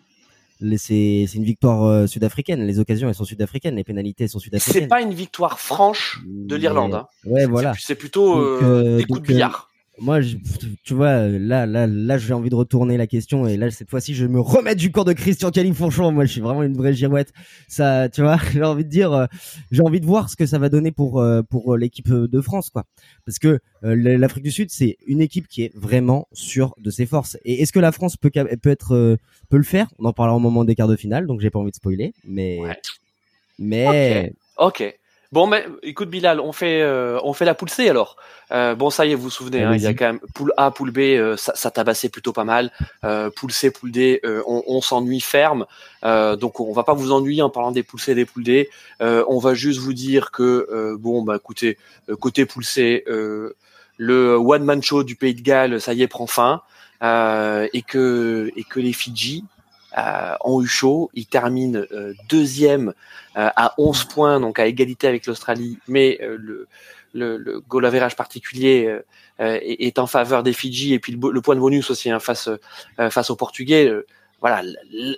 Mm. 0.61 0.75
C'est 0.77 1.27
une 1.35 1.43
victoire 1.43 1.83
euh, 1.83 2.07
sud-africaine. 2.07 2.65
Les 2.65 2.79
occasions, 2.79 3.07
elles 3.07 3.13
sont 3.13 3.25
sud-africaines. 3.25 3.75
Les 3.75 3.83
pénalités 3.83 4.23
elles 4.23 4.29
sont 4.31 4.39
sud-africaines. 4.39 4.81
C'est 4.81 4.87
pas 4.87 5.01
une 5.01 5.13
victoire 5.13 5.59
franche 5.59 6.19
de 6.25 6.55
l'Irlande. 6.55 6.95
Hein. 6.95 7.07
Ouais, 7.25 7.45
voilà. 7.45 7.73
C'est 7.77 7.93
plutôt 7.93 8.35
donc, 8.35 8.63
euh, 8.63 8.97
des 8.97 9.03
coups 9.05 9.21
de 9.21 9.27
billard. 9.27 9.68
Moi, 10.01 10.19
tu 10.83 10.93
vois, 10.93 11.27
là, 11.27 11.65
là, 11.65 11.87
là, 11.87 12.17
j'ai 12.17 12.33
envie 12.33 12.49
de 12.49 12.55
retourner 12.55 12.97
la 12.97 13.07
question 13.07 13.47
et 13.47 13.57
là, 13.57 13.69
cette 13.71 13.89
fois-ci, 13.89 14.13
je 14.15 14.25
me 14.25 14.39
remettre 14.39 14.79
du 14.79 14.91
cours 14.91 15.05
de 15.05 15.13
Christian 15.13 15.51
Califonchon. 15.51 16.11
Moi, 16.11 16.25
je 16.25 16.31
suis 16.31 16.41
vraiment 16.41 16.63
une 16.63 16.75
vraie 16.75 16.93
girouette. 16.93 17.31
Ça, 17.67 18.09
tu 18.09 18.21
vois, 18.21 18.37
j'ai 18.53 18.63
envie 18.63 18.85
de 18.85 18.89
dire, 18.89 19.13
euh, 19.13 19.25
j'ai 19.71 19.81
envie 19.81 19.99
de 19.99 20.05
voir 20.05 20.29
ce 20.29 20.35
que 20.35 20.45
ça 20.45 20.59
va 20.59 20.69
donner 20.69 20.91
pour 20.91 21.21
euh, 21.21 21.41
pour 21.41 21.75
l'équipe 21.77 22.09
de 22.09 22.41
France, 22.41 22.69
quoi. 22.69 22.85
Parce 23.25 23.39
que 23.39 23.59
euh, 23.83 23.95
l'Afrique 24.17 24.43
du 24.43 24.51
Sud, 24.51 24.69
c'est 24.71 24.97
une 25.05 25.21
équipe 25.21 25.47
qui 25.47 25.63
est 25.63 25.75
vraiment 25.75 26.27
sûre 26.33 26.73
de 26.77 26.89
ses 26.91 27.05
forces. 27.05 27.37
Et 27.45 27.61
est-ce 27.61 27.73
que 27.73 27.79
la 27.79 27.91
France 27.91 28.17
peut 28.17 28.31
peut 28.31 28.69
être 28.69 29.17
peut 29.49 29.57
le 29.57 29.63
faire? 29.63 29.87
On 29.99 30.05
en 30.05 30.13
parlera 30.13 30.35
au 30.35 30.39
moment 30.39 30.65
des 30.65 30.75
quarts 30.75 30.87
de 30.87 30.95
finale, 30.95 31.27
donc 31.27 31.41
j'ai 31.41 31.49
pas 31.49 31.59
envie 31.59 31.71
de 31.71 31.75
spoiler, 31.75 32.13
mais 32.23 32.59
mais. 33.57 34.33
Ok. 34.57 34.99
Bon, 35.31 35.45
mais 35.45 35.67
écoute 35.83 36.09
Bilal, 36.09 36.39
on 36.39 36.51
fait 36.51 36.81
euh, 36.81 37.19
on 37.23 37.33
fait 37.33 37.45
la 37.45 37.53
poule 37.53 37.69
C 37.69 37.87
alors. 37.87 38.15
Euh, 38.51 38.73
bon, 38.73 38.89
ça 38.89 39.05
y 39.05 39.11
est, 39.11 39.15
vous 39.15 39.23
vous 39.23 39.29
souvenez, 39.29 39.61
hein, 39.61 39.75
il 39.75 39.81
y 39.81 39.85
a 39.85 39.93
quand 39.93 40.07
même 40.07 40.19
poule 40.33 40.51
A, 40.57 40.71
poule 40.71 40.89
B, 40.89 40.97
euh, 40.99 41.37
ça, 41.37 41.53
ça 41.55 41.69
tabassait 41.69 42.09
plutôt 42.09 42.33
pas 42.33 42.45
mal. 42.45 42.71
poule 43.35 43.51
C, 43.51 43.69
poule 43.69 43.91
D, 43.91 44.21
on, 44.23 44.63
on 44.65 44.81
s'ennuie 44.81 45.19
ferme. 45.19 45.67
donc 46.03 46.59
on 46.59 46.73
va 46.73 46.83
pas 46.83 46.93
vous 46.93 47.11
ennuyer 47.11 47.43
en 47.43 47.51
parlant 47.51 47.71
des 47.71 47.83
poules 47.83 47.99
C 47.99 48.15
des 48.15 48.25
poules 48.25 48.43
D. 48.43 48.69
on 49.01 49.37
va 49.37 49.53
juste 49.53 49.79
vous 49.79 49.93
dire 49.93 50.31
que 50.31 50.95
bon, 50.99 51.21
bah 51.21 51.35
écoutez, 51.35 51.77
côté 52.19 52.47
poule 52.47 52.65
C, 52.65 53.03
le 53.97 54.35
one 54.35 54.63
man 54.63 54.81
show 54.81 55.03
du 55.03 55.15
Pays 55.15 55.35
de 55.35 55.41
Galles, 55.41 55.79
ça 55.79 55.93
y 55.93 56.01
est, 56.01 56.07
prend 56.07 56.25
fin. 56.25 56.63
et 57.03 57.83
que 57.87 58.51
et 58.55 58.63
que 58.63 58.79
les 58.79 58.93
Fidji 58.93 59.45
euh, 59.97 60.35
ont 60.41 60.61
eu 60.61 60.67
chaud. 60.67 61.09
Ils 61.15 61.25
terminent 61.25 61.81
euh, 61.91 62.13
deuxième 62.29 62.89
euh, 63.37 63.49
à 63.55 63.73
11 63.79 64.05
points, 64.05 64.39
donc 64.39 64.59
à 64.59 64.67
égalité 64.67 65.07
avec 65.07 65.25
l'Australie, 65.25 65.79
mais 65.87 66.19
le, 66.21 66.67
le, 67.13 67.37
le 67.37 67.59
goal 67.59 67.85
average 67.85 68.15
particulier 68.15 68.99
est, 69.39 69.97
en 69.97 70.05
faveur 70.05 70.43
des 70.43 70.53
Fidji 70.53 70.93
et 70.93 70.99
puis 70.99 71.17
le, 71.19 71.41
point 71.41 71.55
de 71.55 71.59
bonus 71.59 71.89
aussi 71.89 72.11
hein, 72.11 72.19
face 72.19 72.49
face 72.97 73.29
aux 73.31 73.35
Portugais. 73.35 73.91
voilà, 74.41 74.61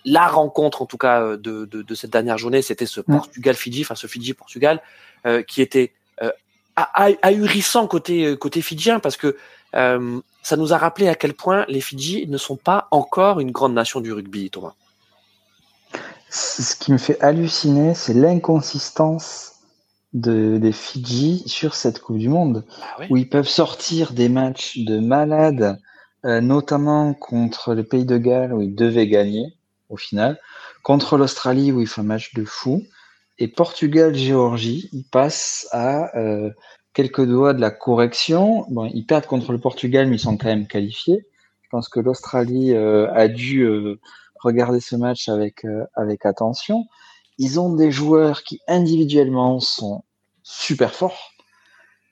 la 0.06 0.28
rencontre 0.28 0.82
en 0.82 0.86
tout 0.86 0.98
cas 0.98 1.36
de, 1.36 1.66
de, 1.66 1.82
de 1.82 1.96
cette 1.96 2.12
dernière 2.12 2.38
journée, 2.38 2.62
c'était 2.62 2.86
ce 2.86 3.02
Portugal-Fidji, 3.02 3.82
enfin 3.82 3.96
ce 3.96 4.08
Fidji-Portugal, 4.08 4.82
qui 5.48 5.62
était 5.62 5.92
ahurissant 6.78 7.88
côté 7.88 8.38
côté 8.38 8.62
fidjien 8.62 9.02
parce 9.02 9.18
que 9.18 9.36
euh, 9.76 10.20
ça 10.44 10.58
nous 10.58 10.74
a 10.74 10.78
rappelé 10.78 11.08
à 11.08 11.16
quel 11.16 11.34
point 11.34 11.66
les 11.68 11.82
Fidji 11.82 12.28
ne 12.28 12.38
sont 12.38 12.58
pas 12.58 12.88
encore 12.92 13.40
une 13.40 13.52
grande 13.52 13.74
nation 13.74 14.02
du 14.02 14.12
rugby, 14.12 14.50
Thomas. 14.50 14.74
Ce 16.30 16.76
qui 16.76 16.92
me 16.92 16.98
fait 16.98 17.20
halluciner, 17.22 17.94
c'est 17.94 18.14
l'inconsistance 18.14 19.52
de, 20.14 20.58
des 20.58 20.72
Fidji 20.72 21.44
sur 21.46 21.76
cette 21.76 22.00
Coupe 22.00 22.18
du 22.18 22.30
Monde, 22.30 22.66
bah 22.98 23.06
où 23.10 23.18
ils 23.18 23.30
peuvent 23.30 23.48
sortir 23.48 24.14
des 24.14 24.30
matchs 24.30 24.78
de 24.80 25.00
malades, 25.00 25.80
euh, 26.26 26.42
notamment 26.42 27.14
contre 27.14 27.74
le 27.74 27.84
Pays 27.84 28.06
de 28.06 28.18
Galles, 28.18 28.54
où 28.54 28.62
ils 28.62 28.76
devaient 28.76 29.08
gagner 29.08 29.56
au 29.90 29.98
final, 29.98 30.40
contre 30.84 31.18
l'Australie, 31.18 31.72
où 31.72 31.82
ils 31.82 31.88
font 31.88 32.02
un 32.02 32.06
match 32.06 32.34
de 32.34 32.46
fou, 32.46 32.84
et 33.38 33.48
Portugal-Géorgie, 33.48 34.90
ils 34.94 35.04
passent 35.04 35.68
à 35.72 36.16
euh, 36.18 36.50
quelques 36.94 37.26
doigts 37.26 37.54
de 37.54 37.62
la 37.62 37.72
correction. 37.72 38.66
Bon, 38.70 38.90
ils 38.94 39.06
perdent 39.06 39.26
contre 39.26 39.52
le 39.52 39.60
Portugal, 39.60 40.08
mais 40.08 40.16
ils 40.16 40.20
sont 40.20 40.38
quand 40.38 40.48
même 40.48 40.68
qualifiés. 40.68 41.26
Je 41.64 41.70
pense 41.70 41.88
que 41.88 42.00
l'Australie 42.00 42.74
euh, 42.74 43.12
a 43.14 43.28
dû 43.28 43.62
euh, 43.62 44.00
regarder 44.40 44.80
ce 44.80 44.96
match 44.96 45.30
avec, 45.30 45.64
euh, 45.66 45.86
avec 45.96 46.26
attention. 46.26 46.86
Ils 47.38 47.60
ont 47.60 47.74
des 47.74 47.92
joueurs 47.92 48.44
qui 48.44 48.60
individuellement 48.68 49.60
sont 49.60 50.04
super 50.44 50.94
forts. 50.94 51.32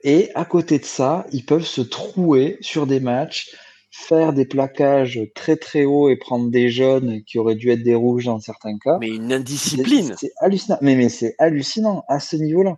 Et 0.04 0.32
à 0.34 0.46
côté 0.46 0.80
de 0.80 0.86
ça, 0.86 1.26
ils 1.34 1.46
peuvent 1.46 1.66
se 1.66 1.82
trouer 1.82 2.58
sur 2.62 2.88
des 2.88 3.02
matchs, 3.02 3.54
faire 3.92 4.32
des 4.32 4.46
plaquages 4.46 5.20
très 5.36 5.58
très 5.58 5.84
hauts 5.84 6.10
et 6.10 6.16
prendre 6.16 6.50
des 6.50 6.70
jaunes 6.70 7.22
qui 7.24 7.38
auraient 7.38 7.56
dû 7.56 7.70
être 7.70 7.84
des 7.84 7.96
rouges 7.96 8.26
dans 8.26 8.40
certains 8.40 8.78
cas. 8.78 8.98
Mais 9.02 9.10
une 9.10 9.34
indiscipline. 9.34 10.16
C'est 10.18 10.32
hallucinant. 10.38 10.78
Mais, 10.82 10.96
mais 10.96 11.10
c'est 11.10 11.36
hallucinant 11.38 12.06
à 12.08 12.22
ce 12.22 12.38
niveau-là. 12.38 12.78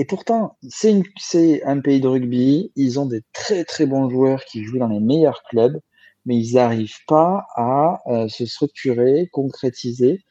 Et 0.00 0.06
pourtant, 0.06 0.56
c'est 0.66 1.62
un 1.64 1.78
pays 1.80 2.00
de 2.00 2.08
rugby, 2.08 2.72
ils 2.74 2.98
ont 2.98 3.04
des 3.04 3.20
très 3.34 3.66
très 3.66 3.84
bons 3.84 4.08
joueurs 4.08 4.46
qui 4.46 4.64
jouent 4.64 4.78
dans 4.78 4.88
les 4.88 4.98
meilleurs 4.98 5.42
clubs, 5.42 5.78
mais 6.24 6.38
ils 6.38 6.54
n'arrivent 6.54 7.04
pas 7.06 7.44
à 7.54 8.00
euh, 8.06 8.26
se 8.26 8.46
structurer, 8.46 9.28
concrétiser. 9.30 10.24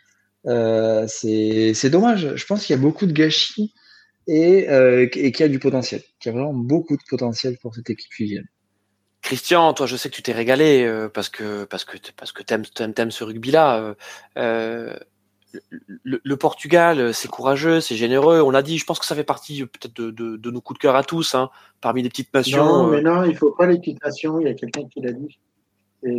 Euh, 0.48 1.06
c'est 1.08 1.90
dommage. 1.92 2.36
Je 2.36 2.46
pense 2.48 2.66
qu'il 2.66 2.76
y 2.76 2.80
a 2.80 2.82
beaucoup 2.82 3.06
de 3.06 3.12
gâchis 3.12 3.72
et, 4.26 4.68
euh, 4.70 5.08
et 5.14 5.32
qu'il 5.32 5.42
y 5.42 5.44
a 5.44 5.50
du 5.50 5.60
potentiel. 5.60 6.02
Qu'il 6.20 6.32
y 6.32 6.36
a 6.36 6.40
vraiment 6.40 6.56
beaucoup 6.56 6.98
de 6.98 7.04
potentiel 7.08 7.56
pour 7.62 7.76
cette 7.76 7.92
équipe 7.92 8.12
fusienne. 8.12 8.48
Christian, 9.22 9.76
toi, 9.76 9.86
je 9.86 9.98
sais 9.98 10.10
que 10.10 10.16
tu 10.16 10.24
t'es 10.24 10.32
régalé 10.32 10.92
parce 11.14 11.30
que 11.30 11.66
parce 11.66 11.86
que 11.86 11.98
parce 12.18 12.32
que 12.32 12.42
t'aimes 12.42 12.64
aimes, 12.98 13.12
ce 13.12 13.24
rugby-là. 13.24 13.96
Le, 16.04 16.38
Portugal, 16.38 17.00
euh, 17.00 17.14
c'est 17.14 17.28
courageux, 17.28 17.82
c'est 17.82 17.96
généreux. 17.96 18.42
On 18.42 18.50
l'a 18.50 18.62
dit, 18.62 18.78
je 18.78 18.86
pense 18.86 19.00
que 19.00 19.06
ça 19.06 19.16
fait 19.16 19.24
partie 19.24 19.64
euh, 19.64 19.66
peut-être 19.66 19.94
de, 19.94 20.52
nos 20.52 20.62
coups 20.62 20.80
de 20.80 20.82
cœur 20.82 20.96
à 20.96 21.04
tous, 21.04 21.36
hein, 21.36 21.50
parmi 21.82 22.04
les 22.04 22.10
petites 22.10 22.34
nations. 22.34 22.66
Non, 22.66 22.88
mais 22.88 22.98
euh. 22.98 23.02
non, 23.02 23.24
il 23.24 23.36
faut 23.36 23.52
pas 23.52 23.66
les 23.66 23.78
petites 23.78 24.04
nations. 24.04 24.40
Il 24.40 24.48
y 24.48 24.50
a 24.50 24.54
quelqu'un 24.54 24.84
qui 24.88 25.02
l'a 25.02 25.12
dit. 25.12 25.40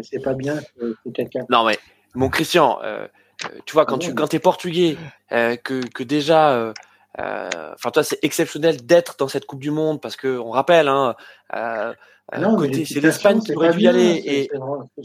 C'est 0.03 0.23
pas 0.23 0.35
bien 0.35 0.59
que 0.79 1.11
quelqu'un. 1.11 1.47
Non, 1.49 1.65
mais 1.65 1.79
mon 2.15 2.29
Christian, 2.29 2.79
tu 3.65 3.73
vois, 3.73 3.87
quand 3.87 3.97
ah 3.97 3.99
tu 3.99 4.15
quand 4.15 4.35
es 4.35 4.39
portugais, 4.39 4.97
que, 5.31 5.87
que 5.89 6.03
déjà. 6.03 6.75
Enfin, 7.19 7.91
toi, 7.93 8.03
c'est 8.03 8.19
exceptionnel 8.23 8.85
d'être 8.87 9.17
dans 9.19 9.29
cette 9.29 9.47
Coupe 9.47 9.61
du 9.61 9.71
Monde 9.71 10.01
parce 10.01 10.17
que 10.17 10.39
on 10.39 10.51
rappelle, 10.51 10.89
hein, 10.89 11.15
c'est 12.85 13.01
l'Espagne 13.01 13.41
qui 13.41 13.53
aurait 13.55 13.73
dû 13.73 13.81
y 13.81 13.89
aller. 13.89 14.23
Et... 14.25 14.51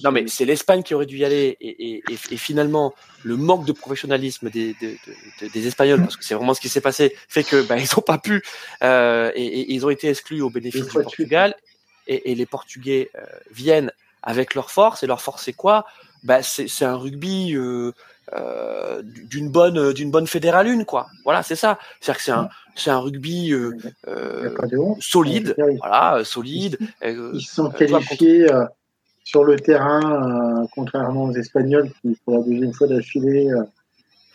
Non, 0.03 0.11
mais 0.11 0.27
c'est 0.27 0.45
l'Espagne 0.45 0.83
qui 0.83 0.93
aurait 0.93 1.05
dû 1.05 1.17
y 1.17 1.25
aller. 1.25 1.57
Et, 1.59 2.37
finalement, 2.37 2.93
le 3.23 3.35
manque 3.35 3.65
de 3.65 3.71
professionnalisme 3.71 4.49
des, 4.49 4.75
des, 4.75 5.67
Espagnols, 5.67 6.01
parce 6.01 6.17
que 6.17 6.23
c'est 6.23 6.35
vraiment 6.35 6.53
ce 6.53 6.61
qui 6.61 6.69
s'est 6.69 6.81
passé, 6.81 7.15
fait 7.27 7.43
que 7.43 7.61
bah, 7.63 7.77
ils 7.79 7.87
n'ont 7.95 8.03
pas 8.03 8.17
pu. 8.17 8.43
Euh, 8.83 9.31
et, 9.35 9.73
ils 9.73 9.85
ont 9.85 9.89
été 9.89 10.09
exclus 10.09 10.41
au 10.41 10.49
bénéfice 10.49 10.85
du 10.85 10.91
Portugal. 10.91 11.55
Et, 12.07 12.35
les 12.35 12.45
Portugais 12.45 13.09
euh, 13.15 13.25
viennent 13.51 13.91
avec 14.21 14.53
leur 14.53 14.69
force. 14.69 15.03
Et 15.03 15.07
leur 15.07 15.21
force, 15.21 15.43
c'est 15.43 15.53
quoi? 15.53 15.85
Bah, 16.23 16.43
C'est 16.43 16.85
un 16.85 16.95
rugby. 16.95 17.55
Euh, 17.55 17.93
euh, 18.33 19.03
d'une 19.03 19.49
bonne 19.49 19.93
d'une 19.93 20.09
bonne 20.09 20.25
fédérale 20.25 20.67
une 20.67 20.83
quoi. 20.83 21.07
Voilà 21.23 21.43
c'est 21.43 21.55
ça. 21.55 21.77
C'est 22.01 22.11
que 22.15 22.21
c'est 22.21 22.31
un 22.31 22.49
c'est 22.75 22.89
un 22.89 22.97
rugby 22.97 23.51
euh, 23.53 23.77
euh, 24.07 24.49
solide. 24.99 25.55
Voilà 25.77 26.23
solide. 26.23 26.79
Ils 27.03 27.39
sont 27.41 27.69
qualifiés 27.69 28.47
sur 29.23 29.43
le 29.43 29.57
terrain 29.57 30.65
contrairement 30.73 31.25
aux 31.25 31.33
espagnols 31.33 31.91
qui 32.01 32.17
pour 32.25 32.37
la 32.39 32.43
deuxième 32.43 32.73
fois 32.73 32.87
d'affilée 32.87 33.51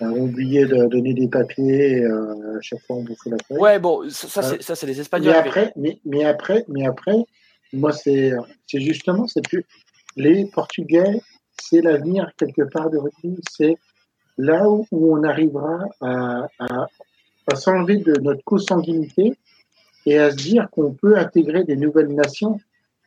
ont 0.00 0.20
oublié 0.20 0.66
de 0.66 0.86
donner 0.86 1.12
des 1.12 1.28
papiers 1.28 2.04
à 2.04 2.60
chaque 2.60 2.80
fois 2.86 2.96
on 2.96 3.02
bouffait 3.02 3.30
la 3.30 3.36
feuille. 3.46 3.58
ouais 3.58 3.78
bon 3.80 4.08
ça, 4.08 4.42
c'est 4.42 4.62
ça 4.62 4.76
c'est 4.76 4.86
les 4.86 5.00
espagnols 5.00 5.32
mais 5.32 5.38
après 5.38 5.72
mais, 5.76 6.00
mais 6.04 6.24
après 6.24 6.64
mais 6.68 6.86
après 6.86 7.16
moi 7.72 7.92
c'est 7.92 8.32
c'est 8.66 8.80
justement 8.80 9.26
c'est 9.26 9.42
plus 9.42 9.64
les 10.16 10.46
portugais 10.46 11.20
c'est 11.60 11.80
l'avenir 11.80 12.30
quelque 12.36 12.62
part 12.62 12.90
de 12.90 12.98
rugby. 12.98 13.40
C'est 13.50 13.76
là 14.38 14.68
où, 14.68 14.86
on 14.92 15.22
arrivera 15.22 15.78
à, 16.00 16.46
s'enlever 17.54 17.96
de 17.98 18.18
notre 18.20 18.44
consanguinité 18.44 19.34
et 20.06 20.18
à 20.18 20.30
se 20.30 20.36
dire 20.36 20.68
qu'on 20.70 20.92
peut 20.92 21.18
intégrer 21.18 21.64
des 21.64 21.76
nouvelles 21.76 22.14
nations 22.14 22.60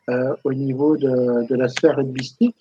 euh, 0.09 0.35
au 0.43 0.53
niveau 0.53 0.97
de, 0.97 1.55
la 1.55 1.69
sphère 1.69 1.95
rugbystique. 1.95 2.55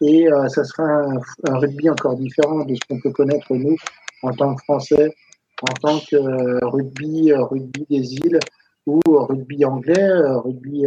Et 0.00 0.30
euh, 0.30 0.48
ça 0.48 0.64
sera 0.64 0.84
un, 0.84 1.58
rugby 1.58 1.88
encore 1.88 2.16
différent 2.16 2.64
de 2.64 2.74
ce 2.74 2.80
qu'on 2.88 3.00
peut 3.00 3.12
connaître 3.12 3.54
nous 3.54 3.76
en 4.22 4.32
tant 4.32 4.54
que 4.54 4.62
Français, 4.64 5.14
en 5.62 5.72
tant 5.74 5.98
que 6.00 6.16
euh, 6.16 6.58
rugby, 6.62 7.32
rugby 7.32 7.86
des 7.88 8.14
îles 8.16 8.40
ou 8.86 9.00
rugby 9.06 9.64
anglais, 9.64 10.10
rugby 10.44 10.84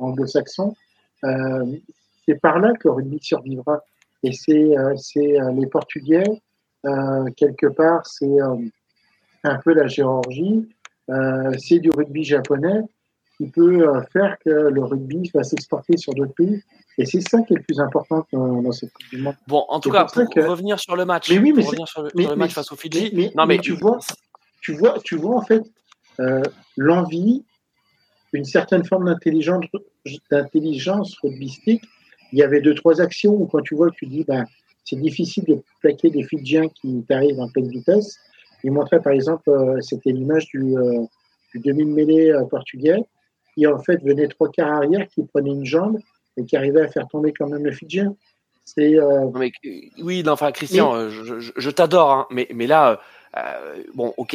anglo-saxon. 0.00 0.74
C'est 2.28 2.40
par 2.40 2.58
là 2.58 2.74
que 2.74 2.88
le 2.88 2.94
rugby 2.94 3.18
survivra. 3.22 3.82
Et 4.22 4.32
c'est 4.32 4.76
euh, 4.76 4.94
euh, 5.16 5.52
les 5.52 5.66
Portugais, 5.66 6.24
euh, 6.86 7.24
quelque 7.36 7.66
part, 7.66 8.06
c'est 8.06 8.38
un 9.44 9.58
peu 9.64 9.72
la 9.72 9.86
Géorgie, 9.86 10.68
c'est 11.58 11.78
du 11.78 11.90
rugby 11.90 12.24
japonais 12.24 12.82
qui 13.38 13.46
peut 13.46 13.86
faire 14.12 14.36
que 14.44 14.50
le 14.50 14.84
rugby 14.84 15.30
va 15.32 15.44
s'exporter 15.44 15.96
sur 15.96 16.12
d'autres 16.12 16.34
pays. 16.34 16.60
Et 16.98 17.06
c'est 17.06 17.20
ça 17.20 17.40
qui 17.42 17.54
est 17.54 17.56
le 17.56 17.62
plus 17.62 17.80
important 17.80 18.26
dans, 18.32 18.72
cette 18.72 18.92
Coupe 18.92 19.08
du 19.10 19.18
Monde. 19.22 19.36
Bon, 19.46 19.64
en 19.68 19.78
tout 19.78 19.90
cas, 19.90 20.04
pour, 20.04 20.24
revenir 20.44 20.80
sur 20.80 20.96
le 20.96 21.04
match, 21.04 21.30
mais 21.30 21.38
oui, 21.38 21.52
mais 21.54 21.62
revenir 21.62 21.86
sur 21.86 22.02
le, 22.02 22.36
match 22.36 22.52
face 22.52 22.72
au 22.72 22.76
Fidji. 22.76 23.12
Mais, 23.14 23.30
non, 23.36 23.46
mais, 23.46 23.58
tu 23.58 23.72
vois, 23.72 24.00
tu 24.60 24.74
vois, 24.74 24.98
tu 25.02 25.16
vois 25.16 25.36
en 25.36 25.42
fait 25.42 25.62
l'envie, 26.76 27.44
une 28.32 28.44
certaine 28.44 28.84
forme 28.84 29.06
d'intelligence, 29.06 29.64
d'intelligence 30.30 31.16
rugbystique 31.22 31.84
il 32.32 32.38
y 32.38 32.42
avait 32.42 32.60
deux, 32.60 32.74
trois 32.74 33.00
actions 33.00 33.32
où 33.34 33.46
quand 33.46 33.62
tu 33.62 33.74
vois, 33.74 33.90
tu 33.90 34.06
dis, 34.06 34.24
ben, 34.24 34.44
c'est 34.84 35.00
difficile 35.00 35.44
de 35.44 35.58
plaquer 35.80 36.10
des 36.10 36.22
Fidjiens 36.24 36.68
qui 36.68 37.04
t'arrivent 37.08 37.40
en 37.40 37.48
pleine 37.48 37.68
vitesse. 37.68 38.16
Il 38.64 38.72
montrait 38.72 39.00
par 39.00 39.12
exemple, 39.12 39.48
euh, 39.50 39.80
c'était 39.80 40.10
l'image 40.12 40.46
du, 40.48 40.76
euh, 40.76 41.04
du 41.54 41.60
demi-mêlée 41.60 42.30
euh, 42.30 42.44
portugais. 42.44 42.98
qui 43.54 43.66
en 43.66 43.78
fait 43.80 44.02
venait 44.04 44.28
trois 44.28 44.50
quarts 44.50 44.72
arrière, 44.72 45.06
qui 45.08 45.22
prenait 45.24 45.50
une 45.50 45.64
jambe 45.64 45.98
et 46.36 46.44
qui 46.44 46.56
arrivait 46.56 46.82
à 46.82 46.88
faire 46.88 47.06
tomber 47.08 47.32
quand 47.36 47.48
même 47.48 47.64
le 47.64 47.72
Fidjien. 47.72 48.14
C'est 48.64 48.96
euh, 48.98 49.30
Mais, 49.34 49.50
euh, 49.66 49.70
oui, 50.02 50.22
non, 50.22 50.32
enfin, 50.32 50.52
Christian, 50.52 51.08
je, 51.10 51.40
je- 51.40 51.52
je 51.56 51.70
t'adore, 51.70 52.12
hein, 52.12 52.26
mais, 52.30 52.46
mais 52.54 52.66
là, 52.66 53.00
euh, 53.36 53.82
bon, 53.94 54.12
ok, 54.16 54.34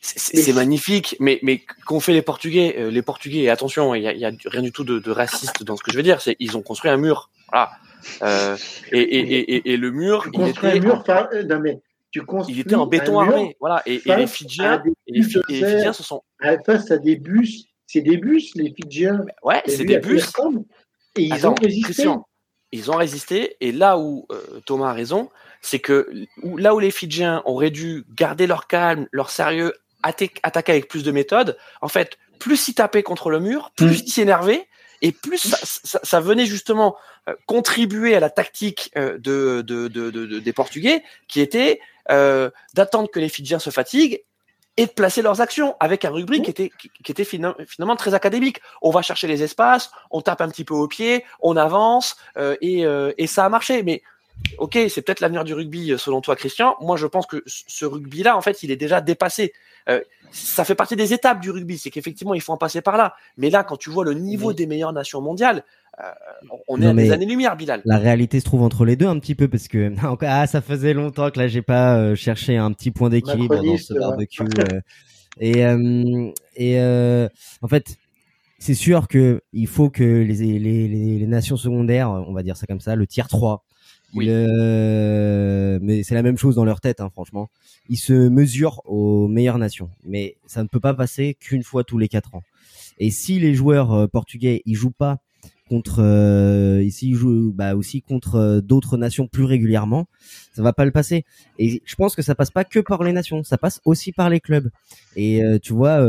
c'est 0.00 0.52
magnifique, 0.52 1.16
mais, 1.20 1.38
mais 1.42 1.62
qu'ont 1.86 2.00
fait 2.00 2.12
les 2.12 2.22
Portugais 2.22 2.76
euh, 2.78 2.90
Les 2.90 3.02
Portugais, 3.02 3.40
et 3.40 3.50
attention, 3.50 3.94
il 3.94 4.02
y 4.02 4.24
a, 4.24 4.30
rien 4.46 4.62
du 4.62 4.72
tout 4.72 4.84
de, 4.84 4.98
de 4.98 5.10
raciste 5.10 5.62
dans 5.62 5.76
ce 5.76 5.82
que 5.82 5.90
je 5.90 5.96
veux 5.96 6.02
dire, 6.02 6.20
c'est 6.20 6.36
ils 6.38 6.56
ont 6.56 6.62
construit 6.62 6.90
un 6.90 6.96
mur, 6.96 7.30
voilà. 7.48 7.70
Euh, 8.22 8.56
et, 8.92 9.00
et, 9.00 9.18
et, 9.18 9.56
et, 9.56 9.72
et 9.72 9.76
le 9.76 9.90
mur, 9.90 10.24
tu 10.32 10.40
il 10.40 10.48
était, 10.48 10.66
un 10.66 10.80
mur, 10.80 10.94
en, 10.96 11.02
par- 11.02 11.28
non 11.46 11.60
mais 11.60 11.80
tu 12.10 12.22
construis 12.22 12.56
il 12.56 12.60
était 12.60 12.74
en 12.74 12.86
béton 12.86 13.18
armé, 13.18 13.56
voilà. 13.60 13.82
Et, 13.86 14.00
les 14.04 14.26
Fidjiens, 14.26 14.82
les, 15.06 15.22
Fidjiens 15.22 15.92
se 15.92 16.02
sont, 16.02 16.22
à- 16.40 16.58
face 16.62 16.90
à 16.90 16.98
des 16.98 17.16
bus. 17.16 17.64
C'est 17.86 18.02
des 18.02 18.18
bus, 18.18 18.54
les 18.54 18.74
Fidjiens. 18.74 19.24
ouais, 19.42 19.62
c'est 19.66 19.84
des 19.84 19.98
bus. 19.98 20.30
Et 21.16 21.22
ils 21.22 21.32
Attends, 21.32 21.52
ont 21.52 21.54
résisté. 21.54 21.82
Christian, 21.84 22.26
ils 22.70 22.90
ont 22.90 22.96
résisté. 22.96 23.56
Et 23.60 23.72
là 23.72 23.98
où 23.98 24.26
euh, 24.30 24.60
Thomas 24.66 24.90
a 24.90 24.92
raison, 24.92 25.30
c'est 25.62 25.78
que 25.78 26.08
là 26.56 26.74
où 26.74 26.80
les 26.80 26.90
Fidjiens 26.90 27.42
auraient 27.44 27.70
dû 27.70 28.04
garder 28.14 28.46
leur 28.46 28.66
calme, 28.66 29.08
leur 29.10 29.30
sérieux, 29.30 29.72
attaquer 30.02 30.72
avec 30.72 30.88
plus 30.88 31.02
de 31.04 31.10
méthode, 31.10 31.58
en 31.82 31.88
fait, 31.88 32.18
plus 32.38 32.68
ils 32.68 32.74
tapaient 32.74 33.02
contre 33.02 33.30
le 33.30 33.40
mur, 33.40 33.72
plus 33.76 34.00
ils 34.00 34.10
s'énervaient. 34.10 34.68
Et 35.00 35.12
plus 35.12 35.38
ça, 35.38 35.56
ça- 35.62 36.00
ça 36.02 36.20
venait 36.20 36.46
justement 36.46 36.96
euh, 37.28 37.34
contribuer 37.46 38.16
à 38.16 38.20
la 38.20 38.30
tactique 38.30 38.90
euh, 38.96 39.16
de, 39.18 39.62
de, 39.62 39.86
de- 39.86 40.10
de- 40.10 40.26
de- 40.26 40.38
des 40.40 40.52
Portugais, 40.52 41.04
qui 41.28 41.40
était 41.40 41.80
euh, 42.10 42.50
d'attendre 42.74 43.08
que 43.08 43.20
les 43.20 43.28
Fidjiens 43.28 43.60
se 43.60 43.70
fatiguent 43.70 44.24
et 44.76 44.86
de 44.86 44.90
placer 44.90 45.22
leurs 45.22 45.40
actions 45.40 45.76
avec 45.78 46.04
un 46.04 46.10
rugby 46.10 46.42
qui 46.42 46.50
était, 46.50 46.70
qui, 46.80 46.90
qui 47.04 47.12
était 47.12 47.24
fina- 47.24 47.54
finalement 47.68 47.94
très 47.96 48.14
académique. 48.14 48.60
On 48.82 48.90
va 48.90 49.02
chercher 49.02 49.26
les 49.28 49.42
espaces, 49.44 49.90
on 50.10 50.20
tape 50.20 50.40
un 50.40 50.48
petit 50.48 50.64
peu 50.64 50.74
au 50.74 50.88
pied, 50.88 51.24
on 51.40 51.56
avance 51.56 52.16
euh, 52.36 52.56
et, 52.60 52.84
euh, 52.84 53.12
et 53.18 53.26
ça 53.28 53.44
a 53.44 53.48
marché. 53.48 53.82
Mais 53.84 54.02
ok, 54.58 54.78
c'est 54.88 55.02
peut-être 55.02 55.20
l'avenir 55.20 55.44
du 55.44 55.54
rugby 55.54 55.92
euh, 55.92 55.98
selon 55.98 56.20
toi, 56.20 56.36
Christian. 56.36 56.76
Moi, 56.80 56.96
je 56.96 57.06
pense 57.06 57.26
que 57.26 57.42
ce 57.46 57.84
rugby-là, 57.84 58.36
en 58.36 58.40
fait, 58.40 58.62
il 58.62 58.70
est 58.70 58.76
déjà 58.76 59.00
dépassé. 59.00 59.52
Euh, 59.88 60.00
ça 60.30 60.64
fait 60.64 60.74
partie 60.74 60.96
des 60.96 61.12
étapes 61.12 61.40
du 61.40 61.50
rugby, 61.50 61.78
c'est 61.78 61.90
qu'effectivement, 61.90 62.34
il 62.34 62.40
faut 62.40 62.52
en 62.52 62.58
passer 62.58 62.80
par 62.80 62.96
là. 62.96 63.14
Mais 63.36 63.50
là, 63.50 63.64
quand 63.64 63.76
tu 63.76 63.90
vois 63.90 64.04
le 64.04 64.14
niveau 64.14 64.52
des 64.52 64.66
meilleures 64.66 64.92
nations 64.92 65.20
mondiales, 65.20 65.64
euh, 66.00 66.04
on 66.68 66.80
est 66.80 66.84
Non, 66.84 66.90
à 66.90 66.94
des 66.94 67.10
années-lumière, 67.10 67.56
Bilal. 67.56 67.82
La 67.84 67.98
réalité 67.98 68.38
se 68.38 68.44
trouve 68.44 68.62
entre 68.62 68.84
les 68.84 68.96
deux 68.96 69.06
un 69.06 69.18
petit 69.18 69.34
peu 69.34 69.48
parce 69.48 69.68
que 69.68 69.92
ah 70.22 70.46
ça 70.46 70.60
faisait 70.60 70.94
longtemps 70.94 71.30
que 71.30 71.38
là 71.40 71.48
j'ai 71.48 71.62
pas 71.62 71.96
euh, 71.96 72.14
cherché 72.14 72.56
un 72.56 72.72
petit 72.72 72.90
point 72.90 73.08
d'équilibre 73.08 73.62
dans 73.62 73.76
ce 73.76 73.94
barbecue 73.94 74.42
euh, 74.42 74.80
et 75.40 75.64
euh, 75.64 76.30
et 76.54 76.80
euh, 76.80 77.28
en 77.62 77.68
fait 77.68 77.96
c'est 78.60 78.74
sûr 78.74 79.08
que 79.08 79.42
il 79.52 79.66
faut 79.66 79.90
que 79.90 80.04
les, 80.04 80.34
les, 80.34 80.58
les, 80.58 81.18
les 81.18 81.26
nations 81.26 81.56
secondaires 81.56 82.10
on 82.10 82.32
va 82.32 82.42
dire 82.42 82.56
ça 82.56 82.66
comme 82.66 82.80
ça 82.80 82.94
le 82.94 83.06
tiers 83.06 83.28
3 83.28 83.64
Oui. 84.14 84.26
euh, 84.30 85.78
mais 85.82 86.02
c'est 86.02 86.14
la 86.14 86.22
même 86.22 86.38
chose 86.38 86.54
dans 86.54 86.64
leur 86.64 86.80
tête 86.80 87.00
hein, 87.00 87.10
franchement. 87.12 87.48
Ils 87.90 87.96
se 87.98 88.12
mesurent 88.28 88.80
aux 88.86 89.28
meilleures 89.28 89.58
nations 89.58 89.90
mais 90.04 90.36
ça 90.46 90.62
ne 90.62 90.68
peut 90.68 90.80
pas 90.80 90.94
passer 90.94 91.36
qu'une 91.38 91.62
fois 91.62 91.84
tous 91.84 91.98
les 91.98 92.08
quatre 92.08 92.34
ans. 92.34 92.42
Et 92.98 93.10
si 93.10 93.38
les 93.38 93.54
joueurs 93.54 93.92
euh, 93.92 94.06
portugais 94.06 94.62
ils 94.64 94.74
jouent 94.74 94.90
pas 94.90 95.18
contre 95.68 96.02
euh, 96.02 96.82
ici 96.82 97.08
ils 97.10 97.14
jouent 97.14 97.52
bah 97.52 97.74
aussi 97.76 98.00
contre 98.00 98.36
euh, 98.36 98.60
d'autres 98.62 98.96
nations 98.96 99.26
plus 99.26 99.44
régulièrement 99.44 100.06
ça 100.54 100.62
va 100.62 100.72
pas 100.72 100.86
le 100.86 100.90
passer. 100.90 101.24
Et 101.58 101.82
je 101.84 101.94
pense 101.94 102.16
que 102.16 102.22
ça 102.22 102.34
passe 102.34 102.50
pas 102.50 102.64
que 102.64 102.80
par 102.80 103.02
les 103.04 103.12
nations 103.12 103.44
ça 103.44 103.58
passe 103.58 103.80
aussi 103.84 104.12
par 104.12 104.30
les 104.30 104.40
clubs. 104.40 104.70
Et 105.16 105.44
euh, 105.44 105.58
tu 105.58 105.74
vois 105.74 106.00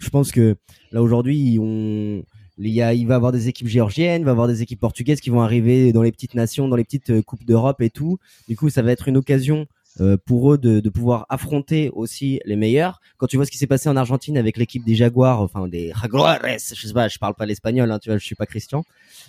je 0.00 0.10
pense 0.10 0.32
que 0.32 0.56
là 0.90 1.00
aujourd'hui 1.00 1.58
on 1.60 2.24
il 2.58 2.68
y 2.68 2.82
a 2.82 2.94
il 2.94 3.06
va 3.06 3.16
avoir 3.16 3.32
des 3.32 3.48
équipes 3.48 3.68
géorgiennes 3.68 4.22
il 4.22 4.24
va 4.24 4.30
avoir 4.30 4.48
des 4.48 4.62
équipes 4.62 4.80
portugaises 4.80 5.20
qui 5.20 5.30
vont 5.30 5.42
arriver 5.42 5.92
dans 5.92 6.02
les 6.02 6.12
petites 6.12 6.34
nations 6.34 6.68
dans 6.68 6.76
les 6.76 6.84
petites 6.84 7.10
euh, 7.10 7.22
coupes 7.22 7.44
d'Europe 7.44 7.80
et 7.80 7.90
tout 7.90 8.18
du 8.48 8.56
coup 8.56 8.70
ça 8.70 8.82
va 8.82 8.92
être 8.92 9.08
une 9.08 9.16
occasion 9.16 9.66
euh, 10.00 10.16
pour 10.26 10.52
eux 10.52 10.58
de, 10.58 10.80
de 10.80 10.90
pouvoir 10.90 11.24
affronter 11.28 11.88
aussi 11.90 12.40
les 12.46 12.56
meilleurs. 12.56 13.00
Quand 13.16 13.28
tu 13.28 13.36
vois 13.36 13.46
ce 13.46 13.52
qui 13.52 13.58
s'est 13.58 13.68
passé 13.68 13.88
en 13.88 13.96
Argentine 13.96 14.36
avec 14.36 14.56
l'équipe 14.56 14.84
des 14.84 14.96
Jaguars, 14.96 15.40
enfin 15.40 15.68
des 15.68 15.92
Jaguares, 16.02 16.40
je 16.42 16.58
sais 16.58 16.92
pas, 16.92 17.06
je 17.06 17.16
parle 17.20 17.34
pas 17.34 17.46
l'espagnol, 17.46 17.88
hein, 17.92 18.00
tu 18.00 18.08
vois, 18.08 18.18
je 18.18 18.24
suis 18.24 18.34
pas 18.34 18.46
Christian, 18.46 18.84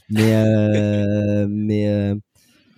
mais 0.10 0.34
euh, 0.34 1.46
mais 1.50 1.88
euh, 1.88 2.16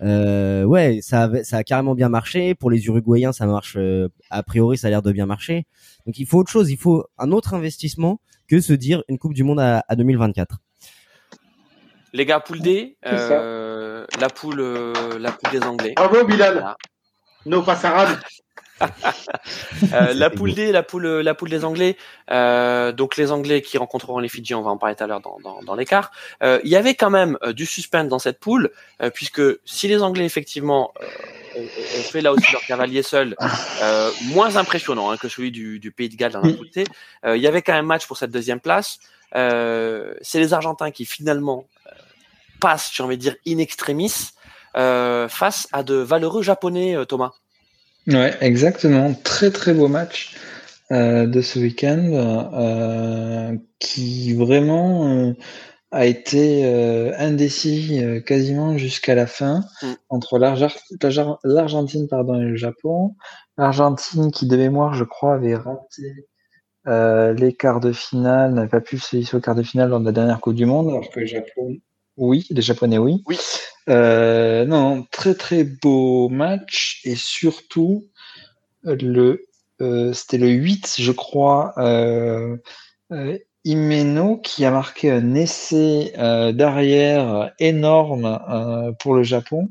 euh, 0.02 0.64
ouais, 0.64 1.00
ça 1.02 1.30
ça 1.44 1.58
a 1.58 1.64
carrément 1.64 1.94
bien 1.94 2.08
marché. 2.08 2.54
Pour 2.54 2.70
les 2.70 2.84
Uruguayens, 2.86 3.32
ça 3.32 3.46
marche 3.46 3.76
euh, 3.78 4.08
a 4.30 4.42
priori, 4.42 4.78
ça 4.78 4.88
a 4.88 4.90
l'air 4.90 5.02
de 5.02 5.12
bien 5.12 5.26
marcher. 5.26 5.66
Donc 6.06 6.18
il 6.18 6.26
faut 6.26 6.38
autre 6.38 6.50
chose, 6.50 6.70
il 6.70 6.76
faut 6.76 7.06
un 7.18 7.32
autre 7.32 7.54
investissement 7.54 8.20
que 8.48 8.60
se 8.60 8.72
dire 8.72 9.02
une 9.08 9.18
Coupe 9.18 9.34
du 9.34 9.44
Monde 9.44 9.60
à, 9.60 9.84
à 9.88 9.96
2024. 9.96 10.56
Les 12.12 12.24
gars, 12.24 12.40
poule 12.40 12.60
D, 12.60 12.96
euh, 13.06 14.06
la 14.18 14.28
poule, 14.28 14.60
euh, 14.60 15.18
la 15.18 15.30
poule 15.30 15.50
des 15.50 15.62
Anglais. 15.62 15.92
Bravo 15.94 16.24
Bilal. 16.24 16.54
Voilà. 16.54 16.76
No. 17.46 17.64
Euh, 19.92 20.12
la 20.14 20.30
poule. 20.30 20.54
D, 20.54 20.72
la 20.72 20.82
poule, 20.82 21.06
la 21.06 21.34
poule 21.34 21.50
des 21.50 21.64
Anglais. 21.64 21.96
Euh, 22.30 22.92
donc 22.92 23.16
les 23.16 23.32
Anglais 23.32 23.62
qui 23.62 23.78
rencontreront 23.78 24.18
les 24.18 24.28
Fidji, 24.28 24.54
on 24.54 24.62
va 24.62 24.70
en 24.70 24.76
parler 24.78 24.94
tout 24.94 25.04
à 25.04 25.06
l'heure 25.06 25.20
dans, 25.20 25.38
dans, 25.42 25.62
dans 25.62 25.74
l'écart. 25.74 26.10
Euh, 26.42 26.60
Il 26.64 26.70
y 26.70 26.76
avait 26.76 26.94
quand 26.94 27.10
même 27.10 27.38
euh, 27.42 27.52
du 27.52 27.66
suspense 27.66 28.08
dans 28.08 28.18
cette 28.18 28.38
poule, 28.38 28.70
euh, 29.02 29.10
puisque 29.10 29.42
si 29.64 29.88
les 29.88 30.02
Anglais 30.02 30.24
effectivement 30.24 30.92
euh, 31.00 31.06
ont, 31.58 31.62
ont 31.62 32.02
fait 32.02 32.20
là 32.20 32.32
aussi 32.32 32.50
leur 32.52 32.62
cavalier 32.62 33.02
seul, 33.02 33.34
euh, 33.82 34.10
moins 34.26 34.56
impressionnant 34.56 35.10
hein, 35.10 35.16
que 35.16 35.28
celui 35.28 35.50
du, 35.50 35.78
du 35.78 35.90
Pays 35.90 36.08
de 36.08 36.16
Galles 36.16 36.32
dans 36.32 36.40
la 36.40 36.52
T, 36.72 36.84
euh, 37.24 37.36
il 37.36 37.42
y 37.42 37.46
avait 37.46 37.62
quand 37.62 37.72
même 37.72 37.86
match 37.86 38.06
pour 38.06 38.16
cette 38.16 38.30
deuxième 38.30 38.60
place. 38.60 38.98
Euh, 39.34 40.14
C'est 40.22 40.40
les 40.40 40.54
Argentins 40.54 40.90
qui 40.90 41.04
finalement 41.04 41.66
passent, 42.60 42.90
j'ai 42.92 43.02
envie 43.02 43.16
de 43.16 43.22
dire, 43.22 43.36
in 43.46 43.58
extremis. 43.58 44.12
Face 44.74 45.66
à 45.72 45.82
de 45.82 45.94
valeureux 45.94 46.42
japonais, 46.42 46.96
Thomas. 47.08 47.32
Ouais, 48.06 48.36
exactement. 48.40 49.12
Très 49.24 49.50
très 49.50 49.74
beau 49.74 49.88
match 49.88 50.36
de 50.90 51.40
ce 51.42 51.58
week-end 51.58 53.58
qui 53.80 54.34
vraiment 54.34 55.34
a 55.90 56.06
été 56.06 56.66
euh, 56.66 57.12
indécis 57.18 58.02
euh, 58.02 58.20
quasiment 58.20 58.76
jusqu'à 58.76 59.14
la 59.14 59.26
fin 59.26 59.62
Mm. 59.82 59.86
entre 60.10 60.38
l'Argentine 60.38 62.08
pardon 62.08 62.34
et 62.40 62.44
le 62.44 62.56
Japon. 62.56 63.14
L'Argentine 63.56 64.30
qui 64.30 64.46
de 64.46 64.56
mémoire, 64.56 64.94
je 64.94 65.04
crois, 65.04 65.34
avait 65.34 65.56
raté 65.56 66.26
euh, 66.86 67.32
les 67.32 67.54
quarts 67.54 67.80
de 67.80 67.92
finale, 67.92 68.54
n'avait 68.54 68.68
pas 68.68 68.80
pu 68.80 68.98
se 68.98 69.16
hisser 69.16 69.36
au 69.36 69.40
quart 69.40 69.54
de 69.54 69.62
finale 69.62 69.90
lors 69.90 70.00
de 70.00 70.06
la 70.06 70.12
dernière 70.12 70.40
Coupe 70.40 70.54
du 70.54 70.66
Monde, 70.66 70.88
alors 70.88 71.10
que 71.10 71.20
le 71.20 71.26
Japon, 71.26 71.76
oui, 72.16 72.46
les 72.50 72.62
Japonais, 72.62 72.98
oui. 72.98 73.22
Oui. 73.26 73.38
Euh, 73.88 74.64
non, 74.64 75.06
très 75.10 75.34
très 75.34 75.64
beau 75.64 76.28
match 76.28 77.00
et 77.04 77.14
surtout 77.14 78.04
le 78.82 79.46
euh, 79.80 80.12
c'était 80.12 80.38
le 80.38 80.48
8 80.48 80.96
je 80.98 81.12
crois 81.12 81.72
euh, 81.78 82.56
euh, 83.12 83.38
Imeno 83.68 84.38
qui 84.38 84.64
a 84.64 84.70
marqué 84.70 85.10
un 85.10 85.34
essai 85.34 86.14
euh, 86.16 86.52
d'arrière 86.52 87.52
énorme 87.58 88.40
euh, 88.48 88.92
pour 88.98 89.14
le 89.14 89.22
Japon 89.22 89.68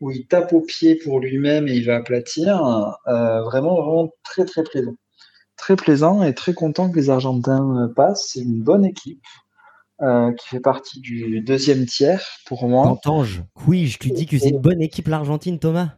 où 0.00 0.10
il 0.10 0.26
tape 0.26 0.52
au 0.52 0.62
pied 0.62 0.96
pour 0.96 1.20
lui-même 1.20 1.68
et 1.68 1.74
il 1.74 1.86
va 1.86 1.96
aplatir 1.96 2.60
Euh, 3.06 3.42
vraiment 3.42 3.74
vraiment 3.80 4.10
très 4.24 4.44
très 4.44 4.64
plaisant 4.64 4.96
très 5.56 5.76
plaisant 5.76 6.24
et 6.24 6.34
très 6.34 6.54
content 6.54 6.90
que 6.90 6.96
les 6.96 7.08
Argentins 7.08 7.68
euh, 7.76 7.94
passent 7.94 8.30
c'est 8.32 8.40
une 8.40 8.62
bonne 8.62 8.84
équipe 8.84 9.22
euh, 10.02 10.32
qui 10.32 10.48
fait 10.48 10.60
partie 10.60 10.98
du 11.00 11.40
deuxième 11.40 11.86
tiers 11.86 12.26
pour 12.46 12.66
moi 12.66 12.84
Cantange, 12.84 13.44
oui, 13.68 13.86
je 13.86 13.98
te 13.98 14.08
dis 14.08 14.26
que 14.26 14.38
c'est 14.38 14.48
une 14.48 14.58
bonne 14.58 14.82
équipe 14.82 15.08
l'Argentine, 15.08 15.58
Thomas? 15.58 15.90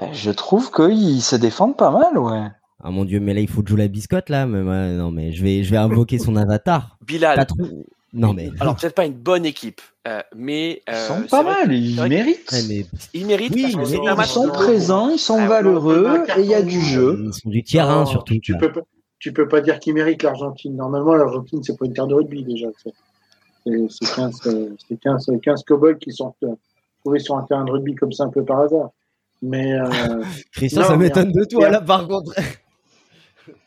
Ben, 0.00 0.12
je 0.12 0.30
trouve 0.30 0.70
qu'ils 0.70 1.22
se 1.22 1.34
défendent 1.34 1.76
pas 1.76 1.90
mal, 1.90 2.18
ouais. 2.18 2.46
Ah 2.82 2.90
mon 2.90 3.04
dieu, 3.04 3.18
mais 3.20 3.34
là 3.34 3.40
il 3.40 3.48
faut 3.48 3.62
jouer 3.66 3.78
la 3.80 3.88
biscotte 3.88 4.28
là. 4.28 4.46
Mais 4.46 4.60
ouais, 4.60 4.92
non 4.94 5.10
mais 5.10 5.32
je 5.32 5.42
vais 5.42 5.62
je 5.64 5.70
vais 5.70 5.76
invoquer 5.76 6.18
son 6.18 6.36
avatar. 6.36 6.96
Bilal, 7.06 7.44
trop- 7.46 7.84
Non 8.12 8.32
mais 8.32 8.50
Alors 8.60 8.76
peut-être 8.76 8.94
pas 8.94 9.04
une 9.04 9.12
bonne 9.14 9.44
équipe, 9.44 9.80
euh, 10.06 10.20
mais 10.36 10.82
Ils 10.88 10.94
euh, 10.94 11.06
sont 11.08 11.22
pas 11.28 11.42
mal, 11.42 11.68
que- 11.68 11.72
ils 11.72 12.00
méritent. 12.02 12.52
Ouais, 12.52 12.62
mais 12.68 12.86
Ils 13.14 13.26
méritent 13.26 13.52
Oui, 13.54 13.62
parce 13.74 13.90
ils 13.90 14.24
sont 14.32 14.48
présents, 14.48 15.08
ils 15.10 15.18
sont 15.18 15.38
Ah, 15.40 15.46
valeureux 15.48 16.24
et 16.36 16.40
il 16.40 16.46
y 16.46 16.54
a 16.54 16.62
du 16.62 16.80
jeu. 16.80 17.18
ils 17.26 17.34
sont 17.34 17.50
du 17.50 17.62
tiers 17.62 17.88
1 17.90 18.00
Non, 18.00 18.06
surtout. 18.06 18.34
Tu 18.40 18.56
peux 18.56 18.72
pas, 18.72 18.80
tu 19.18 19.32
peux 19.32 19.48
pas 19.48 19.60
dire 19.60 19.78
qu'ils 19.80 19.94
méritent 19.94 20.22
l'Argentine. 20.22 20.76
Normalement, 20.76 21.14
l'Argentine, 21.14 21.62
c'est 21.64 21.76
pas 21.76 21.84
une 21.86 21.92
terre 21.92 22.06
de 22.06 22.14
rugby 22.14 22.44
déjà. 22.44 22.68
C'est 22.82 22.92
c'est- 23.66 23.86
c'est 23.90 24.14
15, 24.14 24.40
euh, 24.46 24.68
c'est 24.88 25.00
15, 25.00 25.26
15 25.42 25.62
cow-boys 25.64 25.94
qui 25.96 26.12
sont 26.12 26.32
euh, 26.44 26.54
trouvés 27.00 27.18
sur 27.18 27.36
un 27.36 27.42
terrain 27.42 27.64
de 27.64 27.70
rugby 27.72 27.94
comme 27.96 28.12
ça 28.12 28.24
un 28.24 28.30
peu 28.30 28.44
par 28.44 28.60
hasard. 28.60 28.90
Mais 29.42 29.74
euh, 29.74 29.84
Christian, 30.52 30.82
Non, 30.82 30.86
ça 30.88 30.96
m'étonne 30.96 31.32
de 31.32 31.44
toi 31.44 31.68
là 31.68 31.80
par 31.82 32.06
contre. 32.08 32.32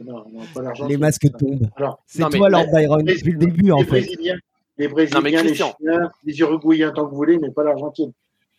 Non, 0.03 0.25
non, 0.31 0.41
pas 0.53 0.61
l'Argentine. 0.61 0.89
Les 0.89 0.97
masques 0.97 1.27
tombent. 1.37 1.69
C'est 2.05 2.29
toi 2.29 2.49
Lord 2.49 2.67
Byron 2.73 3.03
depuis 3.03 3.31
le 3.31 3.37
début 3.37 3.71
en 3.71 3.77
les 3.77 3.85
fait. 3.85 4.01
Brésiliens, 4.01 4.37
les 4.77 4.87
Brésiliens, 4.87 5.21
les 5.21 5.33
Christian. 5.33 5.75
Chiens, 5.81 6.11
les 6.25 6.39
Uruguayens, 6.39 6.91
tant 6.91 7.05
que 7.05 7.11
vous 7.11 7.15
voulez, 7.15 7.37
mais 7.37 7.51
pas 7.51 7.63
l'Argentine. 7.63 8.11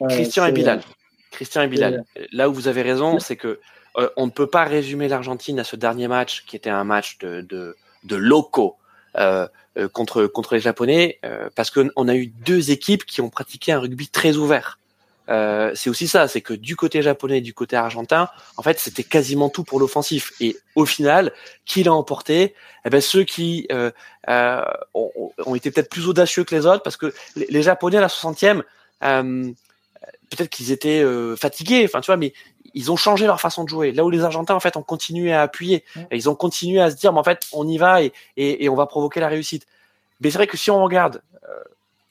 Euh, 0.02 0.08
Christian 0.08 0.46
et 0.46 0.52
Bilal. 0.52 0.80
Christian 1.30 1.62
et 1.62 1.68
Bilal. 1.68 2.04
Là 2.32 2.48
où 2.48 2.52
vous 2.52 2.68
avez 2.68 2.82
raison, 2.82 3.18
c'est 3.18 3.36
que 3.36 3.60
euh, 3.98 4.08
on 4.16 4.26
ne 4.26 4.30
peut 4.30 4.46
pas 4.46 4.64
résumer 4.64 5.08
l'Argentine 5.08 5.58
à 5.60 5.64
ce 5.64 5.76
dernier 5.76 6.08
match 6.08 6.44
qui 6.46 6.56
était 6.56 6.70
un 6.70 6.84
match 6.84 7.18
de, 7.18 7.40
de, 7.42 7.76
de 8.04 8.16
locaux. 8.16 8.76
contre 9.92 10.26
contre 10.26 10.54
les 10.54 10.60
Japonais 10.60 11.18
parce 11.54 11.70
qu'on 11.70 12.08
a 12.08 12.14
eu 12.14 12.26
deux 12.26 12.70
équipes 12.70 13.04
qui 13.04 13.20
ont 13.20 13.30
pratiqué 13.30 13.72
un 13.72 13.78
rugby 13.80 14.08
très 14.08 14.36
ouvert. 14.36 14.78
Euh, 15.32 15.72
c'est 15.74 15.88
aussi 15.88 16.08
ça, 16.08 16.28
c'est 16.28 16.42
que 16.42 16.52
du 16.52 16.76
côté 16.76 17.00
japonais 17.00 17.38
et 17.38 17.40
du 17.40 17.54
côté 17.54 17.74
argentin, 17.74 18.28
en 18.56 18.62
fait, 18.62 18.78
c'était 18.78 19.02
quasiment 19.02 19.48
tout 19.48 19.64
pour 19.64 19.80
l'offensif. 19.80 20.32
Et 20.40 20.56
au 20.74 20.84
final, 20.84 21.32
qui 21.64 21.82
l'a 21.82 21.92
emporté? 21.92 22.54
Eh 22.84 22.90
ben 22.90 23.00
ceux 23.00 23.24
qui 23.24 23.66
euh, 23.72 23.90
euh, 24.28 24.62
ont, 24.94 25.10
ont, 25.46 25.54
été 25.54 25.70
peut-être 25.70 25.88
plus 25.88 26.06
audacieux 26.08 26.44
que 26.44 26.54
les 26.54 26.66
autres, 26.66 26.82
parce 26.82 26.96
que 26.96 27.14
les, 27.36 27.46
les 27.48 27.62
Japonais 27.62 27.96
à 27.96 28.00
la 28.02 28.08
60e, 28.08 28.62
peut-être 29.00 30.50
qu'ils 30.50 30.70
étaient 30.72 31.04
fatigués, 31.36 31.84
enfin 31.84 32.00
tu 32.00 32.06
vois, 32.06 32.16
mais 32.16 32.32
ils 32.74 32.90
ont 32.90 32.96
changé 32.96 33.26
leur 33.26 33.40
façon 33.40 33.64
de 33.64 33.68
jouer. 33.68 33.92
Là 33.92 34.04
où 34.04 34.10
les 34.10 34.24
Argentins 34.24 34.54
en 34.54 34.60
fait 34.60 34.76
ont 34.76 34.82
continué 34.82 35.32
à 35.32 35.42
appuyer, 35.42 35.84
et 36.10 36.16
ils 36.16 36.28
ont 36.28 36.34
continué 36.34 36.80
à 36.80 36.90
se 36.90 36.96
dire, 36.96 37.12
mais 37.12 37.20
en 37.20 37.24
fait, 37.24 37.46
on 37.52 37.66
y 37.68 37.78
va 37.78 38.02
et, 38.02 38.12
et, 38.36 38.64
et 38.64 38.68
on 38.68 38.74
va 38.74 38.86
provoquer 38.86 39.20
la 39.20 39.28
réussite. 39.28 39.66
Mais 40.20 40.30
c'est 40.30 40.38
vrai 40.38 40.46
que 40.46 40.56
si 40.56 40.70
on 40.70 40.82
regarde 40.82 41.22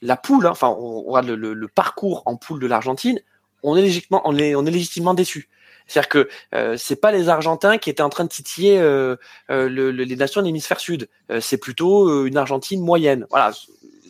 la 0.02 0.16
poule, 0.16 0.46
hein, 0.46 0.50
enfin, 0.50 0.68
on, 0.68 1.02
regarde 1.02 1.28
le, 1.28 1.68
parcours 1.68 2.22
en 2.26 2.36
poule 2.36 2.60
de 2.60 2.66
l'Argentine, 2.66 3.20
on 3.62 3.76
est 3.76 3.82
légitimement, 3.82 4.20
on 4.24 4.36
est, 4.36 4.54
on 4.54 4.62
légitimement 4.62 5.14
déçu. 5.14 5.48
C'est-à-dire 5.86 6.08
que 6.08 6.28
euh, 6.54 6.76
c'est 6.76 6.96
pas 6.96 7.12
les 7.12 7.28
Argentins 7.28 7.78
qui 7.78 7.90
étaient 7.90 8.02
en 8.02 8.08
train 8.08 8.24
de 8.24 8.28
titiller 8.28 8.78
euh, 8.78 9.16
euh, 9.50 9.68
le, 9.68 9.90
les 9.90 10.16
nations 10.16 10.40
de 10.40 10.46
l'hémisphère 10.46 10.80
sud. 10.80 11.08
Euh, 11.30 11.40
c'est 11.40 11.58
plutôt 11.58 12.26
une 12.26 12.36
Argentine 12.36 12.82
moyenne. 12.82 13.26
Voilà. 13.30 13.52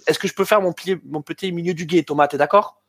Est-ce 0.06 0.18
que 0.18 0.28
je 0.28 0.34
peux 0.34 0.44
faire 0.44 0.60
mon, 0.60 0.72
pli, 0.72 0.96
mon 1.04 1.22
petit 1.22 1.52
milieu 1.52 1.74
du 1.74 1.86
guet, 1.86 2.02
Thomas? 2.02 2.28
T'es 2.28 2.38
d'accord? 2.38 2.80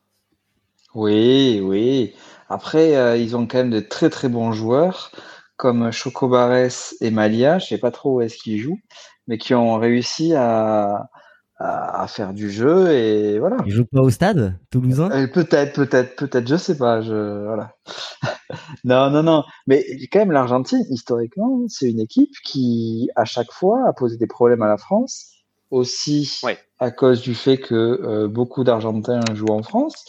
Oui, 0.96 1.60
oui. 1.62 2.14
Après, 2.50 3.20
ils 3.20 3.36
ont 3.36 3.48
quand 3.48 3.58
même 3.58 3.70
de 3.70 3.80
très 3.80 4.10
très 4.10 4.30
bons 4.30 4.52
joueurs 4.52 5.12
comme 5.58 5.92
Chocobares 5.92 6.72
et 7.02 7.12
Malia. 7.12 7.60
Je 7.60 7.68
sais 7.68 7.78
pas 7.78 7.92
trop 7.92 8.16
où 8.16 8.22
est-ce 8.22 8.38
qu'ils 8.38 8.60
jouent, 8.60 8.80
mais 9.28 9.38
qui 9.38 9.54
ont 9.54 9.78
réussi 9.78 10.34
à, 10.36 11.10
à, 11.58 12.08
faire 12.08 12.34
du 12.34 12.50
jeu 12.50 12.92
et 12.92 13.40
voilà. 13.40 13.58
Il 13.66 13.72
joue 13.72 13.86
pas 13.86 14.02
au 14.02 14.10
stade 14.10 14.60
toulousain? 14.70 15.10
Euh, 15.12 15.28
Peut-être, 15.28 15.74
peut-être, 15.74 16.16
peut-être, 16.16 16.48
je 16.48 16.56
sais 16.56 16.78
pas. 16.78 17.02
Je 17.02 17.46
voilà. 17.46 17.76
non, 18.84 19.10
non, 19.10 19.24
non. 19.24 19.44
Mais 19.68 19.86
quand 20.12 20.20
même, 20.20 20.32
l'Argentine, 20.32 20.84
historiquement, 20.90 21.62
c'est 21.68 21.90
une 21.90 22.00
équipe 22.00 22.34
qui, 22.44 23.10
à 23.16 23.26
chaque 23.26 23.52
fois, 23.52 23.88
a 23.88 23.94
posé 23.94 24.18
des 24.18 24.28
problèmes 24.28 24.62
à 24.62 24.68
la 24.68 24.78
France, 24.78 25.32
aussi 25.72 26.40
ouais. 26.44 26.58
à 26.80 26.92
cause 26.92 27.22
du 27.22 27.36
fait 27.36 27.58
que 27.58 27.76
euh, 27.76 28.28
beaucoup 28.28 28.64
d'Argentins 28.64 29.22
jouent 29.34 29.54
en 29.54 29.64
France 29.64 30.06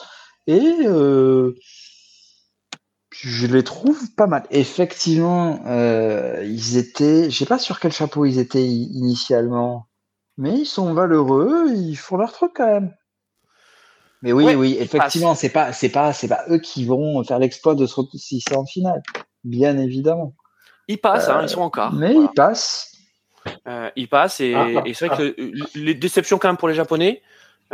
et 0.46 0.60
euh, 0.86 1.54
je 3.10 3.46
les 3.46 3.64
trouve 3.64 4.14
pas 4.14 4.26
mal. 4.26 4.44
Effectivement, 4.50 5.60
euh, 5.66 6.44
ils 6.44 6.76
étaient, 6.76 7.30
je 7.30 7.38
sais 7.38 7.46
pas 7.46 7.58
sur 7.58 7.80
quel 7.80 7.92
chapeau 7.92 8.24
ils 8.24 8.38
étaient 8.38 8.66
initialement. 8.66 9.86
Mais 10.36 10.58
ils 10.58 10.66
sont 10.66 10.94
valeureux, 10.94 11.66
ils 11.70 11.96
font 11.96 12.16
leur 12.16 12.32
truc 12.32 12.52
quand 12.56 12.66
même. 12.66 12.94
Mais 14.22 14.32
oui, 14.32 14.44
ouais, 14.44 14.54
oui, 14.54 14.76
effectivement, 14.80 15.34
c'est 15.34 15.50
pas, 15.50 15.72
c'est 15.72 15.90
pas, 15.90 16.12
c'est 16.12 16.28
pas 16.28 16.44
eux 16.48 16.58
qui 16.58 16.86
vont 16.86 17.22
faire 17.24 17.38
l'exploit 17.38 17.74
de 17.74 17.86
se 17.86 17.94
retrouver 17.94 18.22
en 18.56 18.64
finale, 18.64 19.02
bien 19.44 19.76
évidemment. 19.76 20.34
Ils 20.88 20.98
passent, 20.98 21.28
euh, 21.28 21.34
hein, 21.34 21.42
ils 21.42 21.48
sont 21.48 21.60
encore. 21.60 21.92
Mais 21.92 22.12
voilà. 22.12 22.28
ils 22.30 22.34
passent. 22.34 22.92
Euh, 23.68 23.90
ils 23.94 24.08
passent 24.08 24.40
et, 24.40 24.54
ah, 24.54 24.82
et 24.86 24.94
c'est 24.94 25.06
vrai 25.06 25.16
ah. 25.18 25.22
que 25.22 25.78
les 25.78 25.94
déceptions 25.94 26.38
quand 26.38 26.48
même 26.48 26.56
pour 26.56 26.68
les 26.68 26.74
Japonais, 26.74 27.20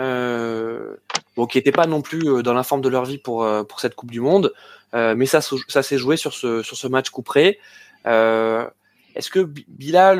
euh, 0.00 0.96
bon, 1.36 1.46
qui 1.46 1.58
n'étaient 1.58 1.70
pas 1.70 1.86
non 1.86 2.02
plus 2.02 2.42
dans 2.42 2.54
la 2.54 2.64
forme 2.64 2.80
de 2.80 2.88
leur 2.88 3.04
vie 3.04 3.18
pour 3.18 3.46
pour 3.68 3.78
cette 3.78 3.94
Coupe 3.94 4.10
du 4.10 4.20
Monde, 4.20 4.52
euh, 4.94 5.14
mais 5.16 5.26
ça, 5.26 5.40
ça 5.40 5.82
s'est 5.82 5.98
joué 5.98 6.16
sur 6.16 6.32
ce 6.32 6.62
sur 6.62 6.76
ce 6.76 6.86
match 6.88 7.10
couperé. 7.10 7.58
Euh, 8.06 8.68
Est-ce 9.14 9.30
que 9.30 9.40
Bilal 9.40 10.18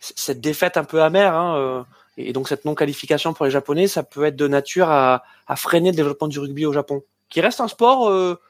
cette 0.00 0.40
défaite 0.40 0.76
un 0.76 0.84
peu 0.84 1.02
amère 1.02 1.34
hein, 1.34 1.56
euh, 1.56 1.82
et 2.16 2.32
donc 2.32 2.48
cette 2.48 2.64
non 2.64 2.74
qualification 2.74 3.34
pour 3.34 3.44
les 3.44 3.50
Japonais, 3.50 3.86
ça 3.88 4.02
peut 4.02 4.24
être 4.24 4.36
de 4.36 4.48
nature 4.48 4.90
à, 4.90 5.22
à, 5.46 5.56
freiner 5.56 5.90
le 5.90 5.96
développement 5.96 6.28
du 6.28 6.38
rugby 6.38 6.64
au 6.64 6.72
Japon, 6.72 7.02
qui 7.28 7.40
reste 7.40 7.60
un 7.60 7.68
sport 7.68 8.08
euh, 8.08 8.40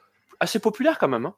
assez 0.40 0.58
populaire 0.58 0.98
quand 0.98 1.08
même. 1.08 1.26
Hein. 1.26 1.34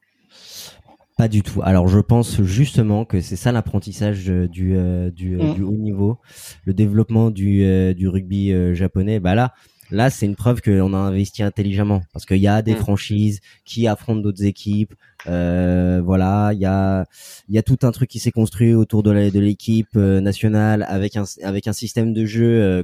Pas 1.18 1.26
du 1.26 1.42
tout. 1.42 1.60
Alors 1.64 1.88
je 1.88 1.98
pense 1.98 2.40
justement 2.42 3.04
que 3.04 3.20
c'est 3.20 3.34
ça 3.34 3.50
l'apprentissage 3.50 4.26
du, 4.26 4.76
euh, 4.76 5.10
du, 5.10 5.36
mmh. 5.36 5.54
du, 5.54 5.62
haut 5.64 5.76
niveau, 5.76 6.18
le 6.64 6.72
développement 6.72 7.30
du, 7.30 7.64
euh, 7.64 7.92
du 7.92 8.06
rugby 8.06 8.52
euh, 8.52 8.72
japonais. 8.72 9.18
Bah 9.18 9.34
là, 9.34 9.52
là 9.90 10.10
c'est 10.10 10.26
une 10.26 10.36
preuve 10.36 10.60
qu'on 10.60 10.94
a 10.94 10.96
investi 10.96 11.42
intelligemment 11.42 12.02
parce 12.12 12.26
qu'il 12.26 12.38
y 12.38 12.48
a 12.48 12.62
des 12.62 12.74
mmh. 12.74 12.78
franchises 12.78 13.40
qui 13.64 13.86
affrontent 13.86 14.20
d'autres 14.20 14.44
équipes. 14.44 14.94
Euh, 15.26 16.00
voilà, 16.04 16.50
il 16.52 16.60
y 16.60 16.66
a 16.66 17.04
il 17.48 17.54
y 17.54 17.58
a 17.58 17.62
tout 17.62 17.78
un 17.82 17.90
truc 17.90 18.08
qui 18.08 18.18
s'est 18.18 18.30
construit 18.30 18.74
autour 18.74 19.02
de 19.02 19.10
l'équipe 19.10 19.88
euh, 19.96 20.20
nationale 20.20 20.84
avec 20.88 21.16
un 21.16 21.24
avec 21.42 21.66
un 21.66 21.72
système 21.72 22.12
de 22.12 22.24
jeu 22.24 22.60
euh, 22.60 22.82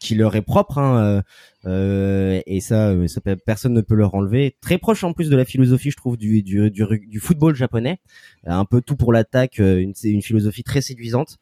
qui 0.00 0.16
leur 0.16 0.34
est 0.34 0.42
propre 0.42 0.78
hein, 0.78 1.22
euh, 1.66 2.40
et 2.46 2.60
ça, 2.60 2.94
ça, 3.06 3.20
personne 3.44 3.74
ne 3.74 3.82
peut 3.82 3.94
leur 3.94 4.14
enlever. 4.14 4.56
Très 4.60 4.78
proche 4.78 5.04
en 5.04 5.12
plus 5.12 5.28
de 5.28 5.36
la 5.36 5.44
philosophie, 5.44 5.90
je 5.90 5.96
trouve, 5.96 6.16
du 6.16 6.42
du, 6.42 6.70
du, 6.70 6.84
du 7.06 7.20
football 7.20 7.54
japonais. 7.54 8.00
Un 8.46 8.64
peu 8.64 8.80
tout 8.80 8.96
pour 8.96 9.12
l'attaque, 9.12 9.58
une, 9.58 9.92
une 10.02 10.22
philosophie 10.22 10.64
très 10.64 10.80
séduisante. 10.80 11.36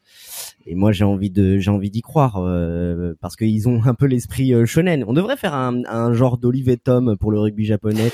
Et 0.66 0.74
moi, 0.74 0.92
j'ai 0.92 1.04
envie 1.04 1.30
de 1.30 1.58
j'ai 1.58 1.70
envie 1.70 1.90
d'y 1.90 2.02
croire 2.02 2.36
euh, 2.38 3.14
parce 3.20 3.36
qu'ils 3.36 3.68
ont 3.68 3.80
un 3.84 3.94
peu 3.94 4.06
l'esprit 4.06 4.52
euh, 4.52 4.66
shonen. 4.66 5.04
On 5.06 5.12
devrait 5.12 5.36
faire 5.36 5.54
un, 5.54 5.84
un 5.86 6.12
genre 6.12 6.36
d'Olive 6.36 6.68
et 6.68 6.76
Tom 6.76 7.16
pour 7.16 7.30
le 7.30 7.38
rugby 7.38 7.64
japonais. 7.64 8.10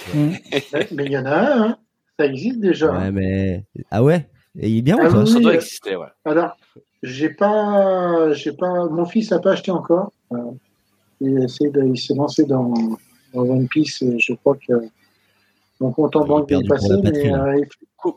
Mais 0.93 1.07
il 1.07 1.13
y 1.13 1.19
en 1.19 1.25
a 1.25 1.37
un. 1.37 1.63
Hein 1.63 1.79
ça 2.19 2.27
existe 2.27 2.61
déjà. 2.61 2.93
Ouais, 2.93 3.11
mais 3.11 3.65
ah 3.91 4.05
ouais? 4.05 4.29
Et 4.59 4.71
il 4.71 4.79
est 4.79 4.83
bien 4.83 4.97
ah, 5.01 5.11
ça, 5.11 5.19
oui, 5.19 5.27
ça 5.27 5.41
doit 5.41 5.55
exister, 5.55 5.97
ouais. 5.97 6.07
Alors, 6.25 6.57
j'ai 7.05 7.29
pas, 7.29 8.33
j'ai 8.33 8.53
pas, 8.53 8.87
mon 8.87 9.05
fils 9.05 9.31
a 9.31 9.39
pas 9.39 9.53
acheté 9.53 9.71
encore. 9.71 10.11
Euh, 10.33 10.39
il, 11.21 11.47
il 11.61 11.99
s'est 11.99 12.15
lancé 12.15 12.45
dans, 12.45 12.73
dans, 13.35 13.43
One 13.43 13.69
Piece. 13.69 14.03
Je 14.19 14.33
crois 14.33 14.57
que 14.57 14.73
mon 15.81 15.93
compte 15.93 16.17
en 16.17 16.25
banque 16.25 16.51
est 16.51 16.67
passé, 16.67 16.89
mais 17.03 17.31
euh, 17.31 17.61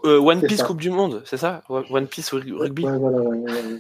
euh, 0.05 0.19
One 0.19 0.41
Piece 0.41 0.59
ça. 0.59 0.65
Coupe 0.65 0.79
du 0.79 0.89
Monde, 0.89 1.21
c'est 1.25 1.35
ça 1.35 1.63
One 1.67 2.07
Piece 2.07 2.31
rugby. 2.31 2.85
Ouais, 2.85 2.97
voilà, 2.97 3.17
ouais, 3.17 3.39
ouais. 3.39 3.79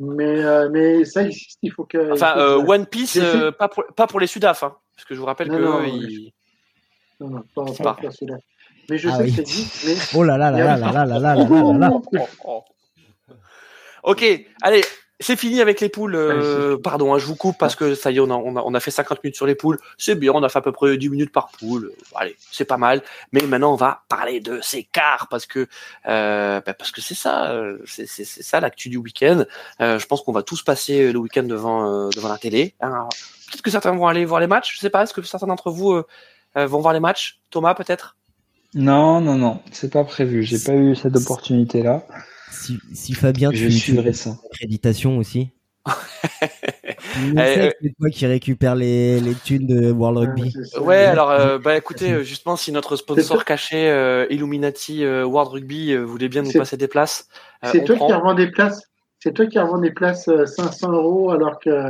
mais 0.00 0.42
euh, 0.42 0.70
mais 0.72 1.04
ça 1.04 1.24
existe. 1.24 1.58
Il 1.62 1.70
faut 1.70 1.84
que. 1.84 2.14
Enfin, 2.14 2.32
faut 2.32 2.40
euh, 2.40 2.64
One 2.66 2.86
Piece, 2.86 3.20
pas 3.58 3.68
pour 3.68 3.84
pas 3.94 4.06
pour 4.06 4.18
les 4.18 4.26
Sudaf, 4.26 4.62
hein, 4.62 4.74
parce 4.96 5.04
que 5.04 5.14
je 5.14 5.20
vous 5.20 5.26
rappelle 5.26 5.48
non, 5.48 5.58
que 5.58 5.62
non, 5.62 5.82
ils... 5.84 6.32
non, 7.20 7.28
non, 7.28 7.42
pas, 7.54 7.64
pas, 7.82 7.94
pas 8.02 8.10
celui-là. 8.10 8.38
Mais 8.88 8.96
je 8.96 9.10
ah 9.10 9.16
sais 9.18 9.24
oui. 9.24 9.28
que 9.28 9.34
ça 9.36 9.42
existe. 9.42 9.84
Mais... 9.86 10.18
Oh 10.18 10.24
là 10.24 10.38
là 10.38 10.50
là 10.50 10.58
là 10.58 10.76
là 10.78 11.04
là 11.04 11.04
là 11.04 11.34
là 11.34 11.34
là 11.36 11.78
là. 11.78 12.00
Ok, 14.02 14.24
allez, 14.62 14.82
c'est 15.20 15.36
fini 15.36 15.60
avec 15.60 15.80
les 15.80 15.88
poules. 15.88 16.14
Euh, 16.14 16.78
pardon, 16.78 17.12
hein, 17.12 17.18
je 17.18 17.26
vous 17.26 17.34
coupe 17.34 17.58
parce 17.58 17.74
que 17.74 17.94
ça 17.94 18.10
y 18.10 18.16
est, 18.16 18.20
on 18.20 18.30
a, 18.30 18.34
on 18.34 18.56
a, 18.56 18.62
on 18.64 18.74
a 18.74 18.80
fait 18.80 18.90
50 18.90 19.24
minutes 19.24 19.36
sur 19.36 19.46
les 19.46 19.56
poules. 19.56 19.78
C'est 19.96 20.14
bien, 20.14 20.32
on 20.32 20.42
a 20.42 20.48
fait 20.48 20.60
à 20.60 20.62
peu 20.62 20.72
près 20.72 20.96
10 20.96 21.08
minutes 21.08 21.32
par 21.32 21.48
poule. 21.48 21.92
Allez, 22.14 22.36
c'est 22.52 22.64
pas 22.64 22.76
mal. 22.76 23.02
Mais 23.32 23.40
maintenant, 23.42 23.72
on 23.72 23.76
va 23.76 24.02
parler 24.08 24.40
de 24.40 24.60
ces 24.62 24.84
quarts 24.84 25.26
parce 25.28 25.46
que 25.46 25.66
euh, 26.06 26.60
bah 26.64 26.74
parce 26.74 26.92
que 26.92 27.00
c'est 27.00 27.14
ça, 27.14 27.52
c'est 27.84 28.06
ça 28.06 28.60
l'actu 28.60 28.88
du 28.88 28.96
week-end. 28.96 29.44
Euh, 29.80 29.98
je 29.98 30.06
pense 30.06 30.22
qu'on 30.22 30.32
va 30.32 30.42
tous 30.42 30.62
passer 30.62 31.12
le 31.12 31.18
week-end 31.18 31.42
devant 31.42 32.06
euh, 32.06 32.10
devant 32.14 32.28
la 32.28 32.38
télé. 32.38 32.74
Hein. 32.80 33.08
Peut-être 33.50 33.62
que 33.62 33.70
certains 33.70 33.92
vont 33.92 34.06
aller 34.06 34.24
voir 34.24 34.40
les 34.40 34.46
matchs. 34.46 34.74
Je 34.74 34.80
sais 34.80 34.90
pas. 34.90 35.02
Est-ce 35.02 35.14
que 35.14 35.22
certains 35.22 35.46
d'entre 35.46 35.70
vous 35.70 35.92
euh, 35.92 36.04
vont 36.54 36.78
voir 36.78 36.94
les 36.94 37.00
matchs? 37.00 37.40
Thomas, 37.50 37.74
peut-être? 37.74 38.16
Non, 38.74 39.20
non, 39.20 39.34
non, 39.34 39.62
c'est 39.72 39.90
pas 39.90 40.04
prévu. 40.04 40.42
J'ai 40.42 40.58
pas 40.58 40.74
eu 40.74 40.94
cette 40.94 41.16
opportunité-là. 41.16 42.04
Si, 42.50 42.78
si, 42.92 43.14
Fabien, 43.14 43.50
je 43.52 43.66
tu 43.66 43.72
suivrai 43.72 44.12
ça. 44.12 44.36
Accréditation 44.50 45.18
aussi. 45.18 45.50
c'est 47.14 47.94
toi 47.98 48.10
qui 48.10 48.26
récupère 48.26 48.74
les, 48.74 49.20
les 49.20 49.34
thunes 49.34 49.66
de 49.66 49.90
World 49.90 50.18
Rugby. 50.18 50.54
Ouais, 50.80 51.04
alors 51.04 51.30
euh, 51.30 51.58
bah 51.58 51.76
écoutez, 51.76 52.24
justement, 52.24 52.56
si 52.56 52.72
notre 52.72 52.96
sponsor 52.96 53.44
caché 53.44 53.88
euh, 53.88 54.26
Illuminati 54.30 55.04
euh, 55.04 55.24
World 55.24 55.52
Rugby 55.52 55.92
euh, 55.92 56.02
voulait 56.02 56.28
bien 56.28 56.42
nous 56.42 56.52
passer 56.52 56.76
des 56.76 56.88
places, 56.88 57.28
c'est 57.64 57.84
toi 57.84 57.96
prend. 57.96 58.06
qui 58.06 58.12
revends 58.12 58.34
des 58.34 58.50
places. 58.50 58.82
C'est 59.20 59.32
toi 59.32 59.46
qui 59.46 59.58
revends 59.58 59.78
des 59.78 59.90
places 59.90 60.30
500 60.44 60.92
euros 60.92 61.30
alors 61.30 61.58
que 61.58 61.88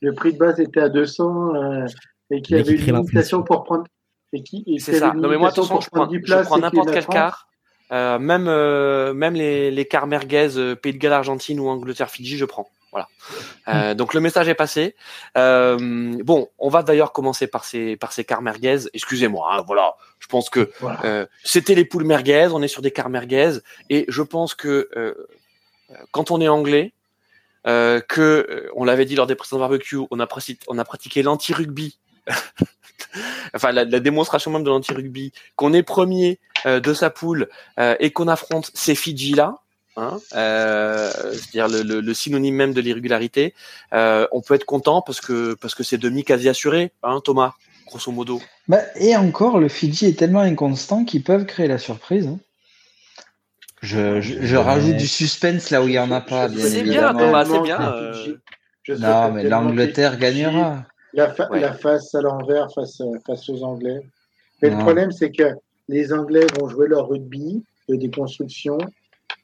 le 0.00 0.14
prix 0.14 0.34
de 0.34 0.38
base 0.38 0.60
était 0.60 0.80
à 0.80 0.88
200 0.88 1.86
et 2.30 2.42
qu'il 2.42 2.56
y 2.56 2.60
avait 2.60 2.72
une 2.72 2.84
limitation 2.84 3.42
pour 3.42 3.64
prendre. 3.64 3.84
C'est 4.32 4.98
ça. 4.98 5.14
Non 5.14 5.28
mais 5.28 5.38
moi, 5.38 5.48
attention, 5.48 5.80
je 5.80 5.88
prends, 5.90 6.08
je 6.10 6.42
prends 6.42 6.58
n'importe 6.58 6.90
quel 6.92 7.06
quart. 7.06 7.48
Euh, 7.92 8.18
même 8.18 8.46
euh, 8.48 9.14
même 9.14 9.34
les 9.34 9.70
les 9.70 9.84
quarts 9.86 10.08
merguez 10.08 10.56
euh, 10.56 10.74
Pays 10.74 10.92
de 10.92 10.98
Galles 10.98 11.12
Argentine 11.12 11.60
ou 11.60 11.68
Angleterre 11.68 12.10
Fidji 12.10 12.36
je 12.36 12.44
prends. 12.44 12.68
Voilà. 12.90 13.08
Euh, 13.68 13.94
donc 13.94 14.14
le 14.14 14.20
message 14.20 14.48
est 14.48 14.54
passé. 14.54 14.96
Euh, 15.36 16.16
bon 16.24 16.48
on 16.58 16.68
va 16.68 16.82
d'ailleurs 16.82 17.12
commencer 17.12 17.46
par 17.46 17.64
ces 17.64 17.96
par 17.96 18.12
ces 18.12 18.24
quarts 18.24 18.42
merguez. 18.42 18.88
Excusez-moi 18.92 19.48
hein, 19.52 19.62
voilà. 19.66 19.94
Je 20.18 20.26
pense 20.26 20.50
que 20.50 20.70
voilà. 20.80 21.28
c'était 21.44 21.74
les 21.74 21.84
poules 21.84 22.04
merguez. 22.04 22.48
On 22.52 22.62
est 22.62 22.68
sur 22.68 22.82
des 22.82 22.90
quarts 22.90 23.10
merguez. 23.10 23.58
Et 23.90 24.04
je 24.08 24.22
pense 24.22 24.54
que 24.54 24.88
quand 26.10 26.32
on 26.32 26.40
est 26.40 26.48
anglais 26.48 26.92
que 27.64 28.70
on 28.74 28.84
l'avait 28.84 29.04
dit 29.04 29.14
lors 29.14 29.26
des 29.26 29.34
précédents 29.36 29.60
barbecues 29.60 30.00
on 30.10 30.18
a 30.18 30.26
pratiqué 30.26 30.64
on 30.68 30.78
a 30.78 30.84
pratiqué 30.84 31.22
l'anti 31.22 31.52
rugby 31.52 31.98
enfin 33.56 33.72
la, 33.72 33.84
la, 33.84 34.00
démonstration 34.00 34.50
même 34.50 34.62
de 34.64 34.70
l'anti-rugby, 34.70 35.32
qu'on 35.56 35.72
est 35.72 35.82
premier 35.82 36.38
euh, 36.66 36.80
de 36.80 36.94
sa 36.94 37.10
poule 37.10 37.48
euh, 37.80 37.96
et 38.00 38.10
qu'on 38.10 38.28
affronte 38.28 38.70
ces 38.74 38.94
Fidji 38.94 39.34
là, 39.34 39.56
hein, 39.96 40.18
euh, 40.34 41.10
c'est-à-dire 41.32 41.68
le, 41.68 41.82
le, 41.82 42.00
le, 42.00 42.14
synonyme 42.14 42.54
même 42.54 42.72
de 42.72 42.80
l'irrégularité, 42.80 43.54
euh, 43.92 44.26
on 44.32 44.40
peut 44.42 44.54
être 44.54 44.64
content 44.66 45.02
parce 45.02 45.20
que 45.20 45.54
parce 45.54 45.74
que 45.74 45.82
c'est 45.82 45.98
demi 45.98 46.22
quasi 46.24 46.48
assuré, 46.48 46.92
hein, 47.02 47.20
Thomas, 47.24 47.52
grosso 47.86 48.12
modo. 48.12 48.40
Bah, 48.68 48.80
et 48.96 49.16
encore, 49.16 49.58
le 49.58 49.68
Fidji 49.68 50.06
est 50.06 50.18
tellement 50.18 50.40
inconstant 50.40 51.04
qu'ils 51.04 51.22
peuvent 51.22 51.46
créer 51.46 51.68
la 51.68 51.78
surprise. 51.78 52.26
Hein. 52.26 52.38
Je, 53.82 54.20
je, 54.20 54.34
je 54.40 54.56
rajoute 54.56 54.96
du 54.96 55.06
suspense 55.06 55.70
là 55.70 55.82
où 55.82 55.86
il 55.86 55.92
n'y 55.92 55.98
en 55.98 56.10
a 56.10 56.20
pas, 56.20 56.48
bien 56.48 56.66
C'est 56.66 56.82
bien. 56.82 57.12
Thomas, 57.14 57.44
c'est 57.44 57.60
bien. 57.60 57.80
euh, 57.92 58.36
Je 58.82 58.94
Non, 58.94 59.30
mais 59.32 59.44
l'Angleterre 59.44 60.16
gagnera. 60.18 60.84
La, 61.16 61.28
fa- 61.32 61.50
Ouais. 61.50 61.60
la 61.60 61.72
face 61.72 62.14
à 62.14 62.20
l'envers 62.20 62.70
face, 62.72 63.00
aux 63.00 63.62
Anglais. 63.64 64.00
Mais 64.62 64.70
le 64.70 64.76
problème, 64.78 65.10
c'est 65.12 65.30
que 65.30 65.54
les 65.88 66.12
Anglais 66.12 66.46
vont 66.58 66.68
jouer 66.68 66.88
leur 66.88 67.08
rugby 67.08 67.62
de 67.88 67.96
déconstruction. 67.96 68.78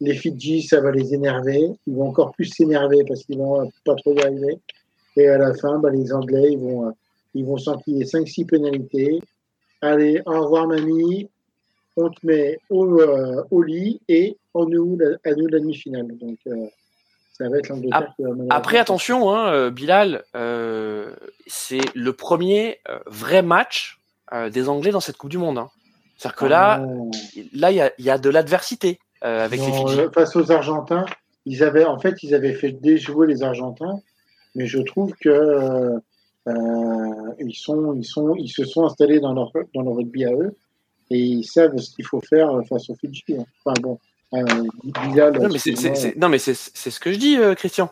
Les 0.00 0.14
Fidji, 0.14 0.62
ça 0.62 0.80
va 0.80 0.90
les 0.90 1.14
énerver. 1.14 1.70
Ils 1.86 1.94
vont 1.94 2.08
encore 2.08 2.32
plus 2.32 2.46
s'énerver 2.46 3.04
parce 3.06 3.24
qu'ils 3.24 3.38
vont 3.38 3.62
euh, 3.62 3.66
pas 3.84 3.94
trop 3.96 4.14
y 4.14 4.20
arriver. 4.22 4.58
Et 5.16 5.28
à 5.28 5.38
la 5.38 5.54
fin, 5.54 5.78
bah, 5.78 5.90
les 5.90 6.12
Anglais, 6.12 6.48
ils 6.52 6.58
vont, 6.58 6.88
euh, 6.88 6.92
ils 7.34 7.44
vont 7.44 7.56
s'enquiller 7.58 8.04
5-6 8.04 8.46
pénalités. 8.46 9.20
Allez, 9.80 10.20
au 10.26 10.42
revoir, 10.42 10.66
mamie. 10.68 11.28
On 11.96 12.08
te 12.08 12.26
met 12.26 12.58
au, 12.70 13.00
euh, 13.00 13.42
au 13.50 13.62
lit 13.62 14.00
et 14.08 14.36
on 14.54 14.64
nous, 14.66 14.98
à 15.24 15.34
nous 15.34 15.46
la 15.48 15.58
demi-finale. 15.60 16.16
Donc, 16.18 16.38
euh, 16.46 16.66
ça 17.32 17.48
va 17.48 17.58
être 17.58 17.68
l'Angleterre 17.68 18.12
qui 18.16 18.22
va 18.22 18.30
mener 18.30 18.48
la 18.48 18.54
Après, 18.56 18.78
attention, 18.78 19.30
hein, 19.34 19.52
euh, 19.52 19.70
Bilal, 19.70 20.24
euh, 20.36 21.14
c'est 21.46 21.80
le 21.94 22.12
premier 22.12 22.78
euh, 22.88 22.98
vrai 23.06 23.42
match 23.42 23.98
euh, 24.32 24.50
des 24.50 24.68
Anglais 24.68 24.90
dans 24.90 25.00
cette 25.00 25.16
Coupe 25.16 25.30
du 25.30 25.38
Monde. 25.38 25.58
hein. 25.58 25.70
C'est-à-dire 26.18 26.36
que 26.36 26.44
là, 26.46 26.78
Non. 26.78 27.10
là, 27.54 27.70
il 27.70 27.76
y 27.76 27.80
a, 27.80 27.90
il 27.98 28.04
y 28.04 28.10
a 28.10 28.18
de 28.18 28.30
l'adversité 28.30 28.98
euh, 29.24 29.44
avec 29.44 29.60
les 29.60 29.72
Fidji. 29.72 29.98
face 30.14 30.36
aux 30.36 30.52
Argentins, 30.52 31.04
ils 31.46 31.62
avaient, 31.64 31.84
en 31.84 31.98
fait, 31.98 32.22
ils 32.22 32.34
avaient 32.34 32.54
fait 32.54 32.70
déjouer 32.72 33.26
les 33.26 33.42
Argentins, 33.42 34.00
mais 34.54 34.66
je 34.66 34.78
trouve 34.80 35.12
que 35.20 36.00
ils 36.46 37.54
sont, 37.54 37.94
ils 37.94 38.04
sont, 38.04 38.34
ils 38.36 38.48
se 38.50 38.64
sont 38.64 38.84
installés 38.84 39.20
dans 39.20 39.32
leur 39.32 39.50
dans 39.74 39.82
leur 39.82 39.94
rugby 39.94 40.24
à 40.24 40.32
eux 40.32 40.56
et 41.10 41.18
ils 41.18 41.44
savent 41.44 41.76
ce 41.78 41.94
qu'il 41.94 42.04
faut 42.04 42.20
faire 42.20 42.48
face 42.68 42.88
aux 42.90 42.94
Fidji. 42.96 43.22
hein. 43.38 43.44
Enfin 43.64 43.74
bon, 43.80 43.98
euh, 44.34 44.38
Non, 44.44 45.48
mais 45.48 45.58
c'est, 45.58 45.58
c'est- 45.58 45.70
excuse-moi, 45.70 45.94
c'est- 45.96 46.16
non, 46.16 46.28
mais 46.28 46.38
c'est, 46.38 46.54
c'est 46.54 46.90
ce 46.90 47.00
que 47.00 47.12
je 47.12 47.18
dis, 47.18 47.36
euh, 47.36 47.54
Christian. 47.54 47.90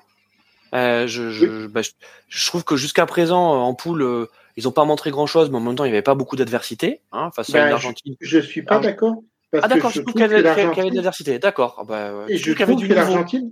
Euh, 0.74 1.07
je, 1.09 1.30
je, 1.30 1.66
bah, 1.66 1.82
je, 1.82 1.91
je 2.28 2.47
trouve 2.47 2.62
que 2.64 2.76
jusqu'à 2.76 3.05
présent, 3.07 3.43
en 3.64 3.74
poule, 3.74 4.28
ils 4.57 4.64
n'ont 4.64 4.70
pas 4.72 4.84
montré 4.84 5.11
grand-chose, 5.11 5.51
mais 5.51 5.57
en 5.57 5.61
même 5.61 5.74
temps, 5.74 5.84
il 5.84 5.88
n'y 5.91 5.95
avait 5.97 6.03
pas 6.03 6.14
beaucoup 6.14 6.36
d'adversité 6.36 7.01
hein, 7.12 7.30
face 7.34 7.51
à 7.51 7.70
Ben, 7.70 7.76
une 7.76 7.95
je- 8.01 8.14
je 8.20 8.38
suis 8.38 8.62
pas 8.62 8.76
Ah. 8.76 8.80
d'accord. 8.80 9.16
Parce 9.51 9.64
Ah 9.64 9.68
d'accord, 9.68 9.91
que 9.91 9.95
je 9.97 10.01
je 10.01 10.03
trouve 10.03 10.12
qu'il 10.12 10.20
y 10.22 10.24
avait, 10.24 10.38
de 10.38 10.43
l'Argentine, 10.43 10.95
l'adversité. 10.95 11.38
D'accord. 11.41 11.84
Bah, 11.88 12.12
et 12.28 12.36
je 12.36 12.53
je 12.53 12.62
trouve 12.62 12.86
que 12.86 12.93
l'Argentine, 12.95 13.51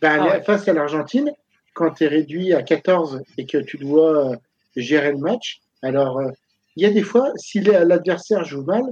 ben, 0.00 0.18
Ah 0.20 0.26
ouais. 0.26 0.42
face 0.44 0.68
à 0.68 0.72
l'Argentine, 0.72 1.32
quand 1.74 1.90
tu 1.90 2.04
es 2.04 2.06
réduit 2.06 2.54
à 2.54 2.62
14 2.62 3.20
et 3.36 3.44
que 3.46 3.58
tu 3.58 3.76
dois 3.76 4.36
gérer 4.76 5.10
le 5.10 5.18
match, 5.18 5.60
alors 5.82 6.18
euh, 6.20 6.28
il 6.76 6.84
y 6.84 6.86
a 6.86 6.90
des 6.90 7.02
fois, 7.02 7.32
si 7.36 7.60
la- 7.60 7.84
l'adversaire 7.84 8.44
joue 8.44 8.62
mal, 8.62 8.84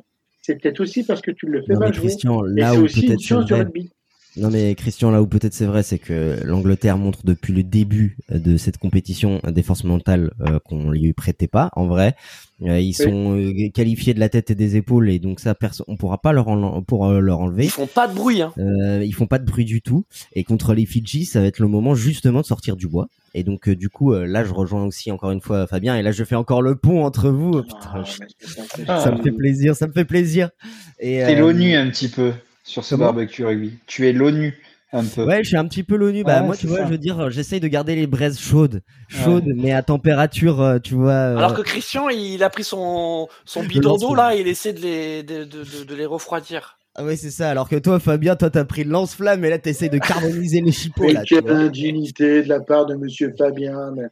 c'est 0.43 0.61
peut-être 0.61 0.80
aussi 0.80 1.03
parce 1.05 1.20
que 1.22 1.30
tu 1.30 1.47
le 1.47 1.62
fais 1.62 1.72
Non, 1.74 1.80
jouer. 1.93 2.09
Christian, 2.09 2.43
là 2.43 2.74
où 2.74 2.84
aussi 2.84 3.01
une 3.01 3.07
peut-être 3.07 3.20
c'est 3.20 3.26
science 3.26 3.45
du 3.47 3.53
vrai, 3.55 3.62
rugby. 3.62 3.90
Non 4.38 4.49
mais 4.51 4.74
Christian, 4.74 5.11
là 5.11 5.20
où 5.20 5.26
peut-être 5.26 5.53
c'est 5.53 5.66
vrai, 5.66 5.82
c'est 5.82 5.99
que 5.99 6.38
l'Angleterre 6.43 6.97
montre 6.97 7.20
depuis 7.24 7.53
le 7.53 7.62
début 7.62 8.16
de 8.30 8.57
cette 8.57 8.78
compétition 8.78 9.40
des 9.47 9.62
forces 9.62 9.84
mentales 9.84 10.32
euh, 10.40 10.59
qu'on 10.64 10.90
lui 10.90 11.12
prêtait 11.12 11.49
pas. 11.49 11.70
En 11.76 11.86
vrai, 11.86 12.14
Euh, 12.62 12.78
ils 12.80 12.95
sont 12.95 13.36
euh, 13.36 13.68
qualifiés 13.74 14.14
de 14.14 14.20
la 14.20 14.28
tête 14.30 14.51
et 14.51 14.55
des 14.55 14.76
épaules 14.76 15.11
et 15.11 15.18
donc 15.18 15.40
ça, 15.40 15.55
on 15.88 15.97
pourra 15.97 16.18
pas 16.22 16.32
leur, 16.32 16.47
en- 16.49 16.80
pour 16.82 17.07
euh, 17.09 17.18
leur 17.20 17.40
enlever. 17.40 17.64
Ils 17.64 17.70
font 17.70 17.88
pas 17.88 18.07
de 18.09 18.14
bruit. 18.14 18.40
Hein. 18.40 18.53
Euh, 18.59 19.05
ils 19.05 19.12
font 19.12 19.26
pas 19.26 19.38
de 19.40 19.45
bruit 19.45 19.64
du 19.66 19.82
tout. 19.82 20.05
Et 20.34 20.45
contre 20.45 20.72
les 20.72 20.86
Fidji, 20.86 21.24
ça 21.26 21.40
va 21.40 21.47
être 21.49 21.59
le 21.59 21.66
moment 21.68 21.95
justement 21.97 22.40
de 22.40 22.47
sortir 22.47 22.76
du 22.76 22.86
bois. 22.88 23.09
Et 23.34 23.44
donc 23.44 23.68
euh, 23.68 23.76
du 23.76 23.88
coup, 23.88 24.12
euh, 24.12 24.26
là, 24.26 24.44
je 24.44 24.52
rejoins 24.52 24.84
aussi 24.84 25.10
encore 25.10 25.30
une 25.30 25.40
fois 25.40 25.66
Fabien. 25.66 25.96
Et 25.96 26.02
là, 26.02 26.12
je 26.12 26.22
fais 26.24 26.34
encore 26.34 26.60
le 26.62 26.76
pont 26.76 27.04
entre 27.04 27.30
vous. 27.30 27.52
Oh, 27.54 27.62
putain, 27.62 27.90
Ah, 27.94 28.02
je- 28.04 28.18
mais 28.20 28.26
c'est 28.68 28.84
Ah, 28.88 29.00
ça 29.00 29.10
me 29.12 29.22
fait 29.22 29.32
plaisir, 29.32 29.74
ça 29.74 29.86
me 29.86 29.92
fait 29.92 30.04
plaisir. 30.04 30.50
Et 30.98 31.18
T'es 31.24 31.34
euh, 31.34 31.40
l'ONU 31.40 31.74
un 31.74 31.88
petit 31.90 32.08
peu 32.08 32.32
sur 32.64 32.84
ce 32.84 32.94
comment 32.94 33.06
barbecue 33.06 33.44
rugby. 33.44 33.78
Tu 33.86 34.06
es 34.06 34.12
l'ONU 34.12 34.54
un 34.92 35.04
peu. 35.04 35.24
Ouais, 35.24 35.42
je 35.42 35.48
suis 35.48 35.56
un 35.56 35.66
petit 35.66 35.82
peu 35.82 35.96
l'ONU. 35.96 36.22
Bah 36.24 36.40
Ouais, 36.40 36.46
moi, 36.46 36.56
tu 36.56 36.66
vois, 36.66 36.78
ça. 36.80 36.84
je 36.86 36.90
veux 36.90 36.98
dire, 36.98 37.30
j'essaye 37.30 37.60
de 37.60 37.68
garder 37.68 37.94
les 37.94 38.06
braises 38.06 38.38
chaudes, 38.38 38.82
chaudes, 39.08 39.48
mais 39.56 39.72
à 39.72 39.82
température, 39.82 40.78
tu 40.84 40.94
vois. 40.94 41.12
euh, 41.12 41.38
Alors 41.38 41.54
que 41.54 41.62
Christian, 41.62 42.10
il 42.10 42.42
a 42.42 42.50
pris 42.50 42.64
son, 42.64 43.28
bidon 43.66 43.96
d'eau 43.96 44.14
là, 44.14 44.36
et 44.36 44.40
il 44.40 44.48
essaie 44.48 44.74
de 44.74 44.80
les, 44.80 45.22
de, 45.22 45.44
de, 45.44 45.64
de, 45.64 45.84
de 45.84 45.94
les 45.94 46.04
refroidir. 46.06 46.78
Ah 46.95 47.05
ouais, 47.05 47.16
c'est 47.16 47.30
ça. 47.30 47.51
Alors 47.51 47.68
que 47.68 47.76
toi, 47.76 47.99
Fabien, 47.99 48.36
toi, 48.36 48.51
t'as 48.51 48.64
pris 48.64 48.84
le 48.84 48.90
lance-flamme 48.90 49.45
et 49.45 49.51
là, 49.51 49.59
t'essayes 49.59 49.88
de 49.88 49.99
carboniser 49.99 50.61
les 50.61 50.72
chipots 50.72 51.05
Mais 51.05 51.12
là. 51.14 51.22
quelle 51.26 51.49
indignité 51.49 52.43
de 52.43 52.49
la 52.49 52.61
part 52.61 52.84
de 52.84 52.95
Monsieur 52.95 53.32
Fabien, 53.36 53.93
mais, 53.97 54.09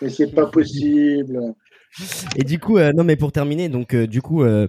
mais 0.00 0.08
c'est 0.08 0.34
pas 0.34 0.46
possible. 0.46 1.54
Et 2.36 2.44
du 2.44 2.58
coup, 2.58 2.78
euh, 2.78 2.92
non, 2.94 3.04
mais 3.04 3.16
pour 3.16 3.32
terminer, 3.32 3.68
donc 3.68 3.94
euh, 3.94 4.06
du 4.06 4.22
coup, 4.22 4.42
euh, 4.42 4.66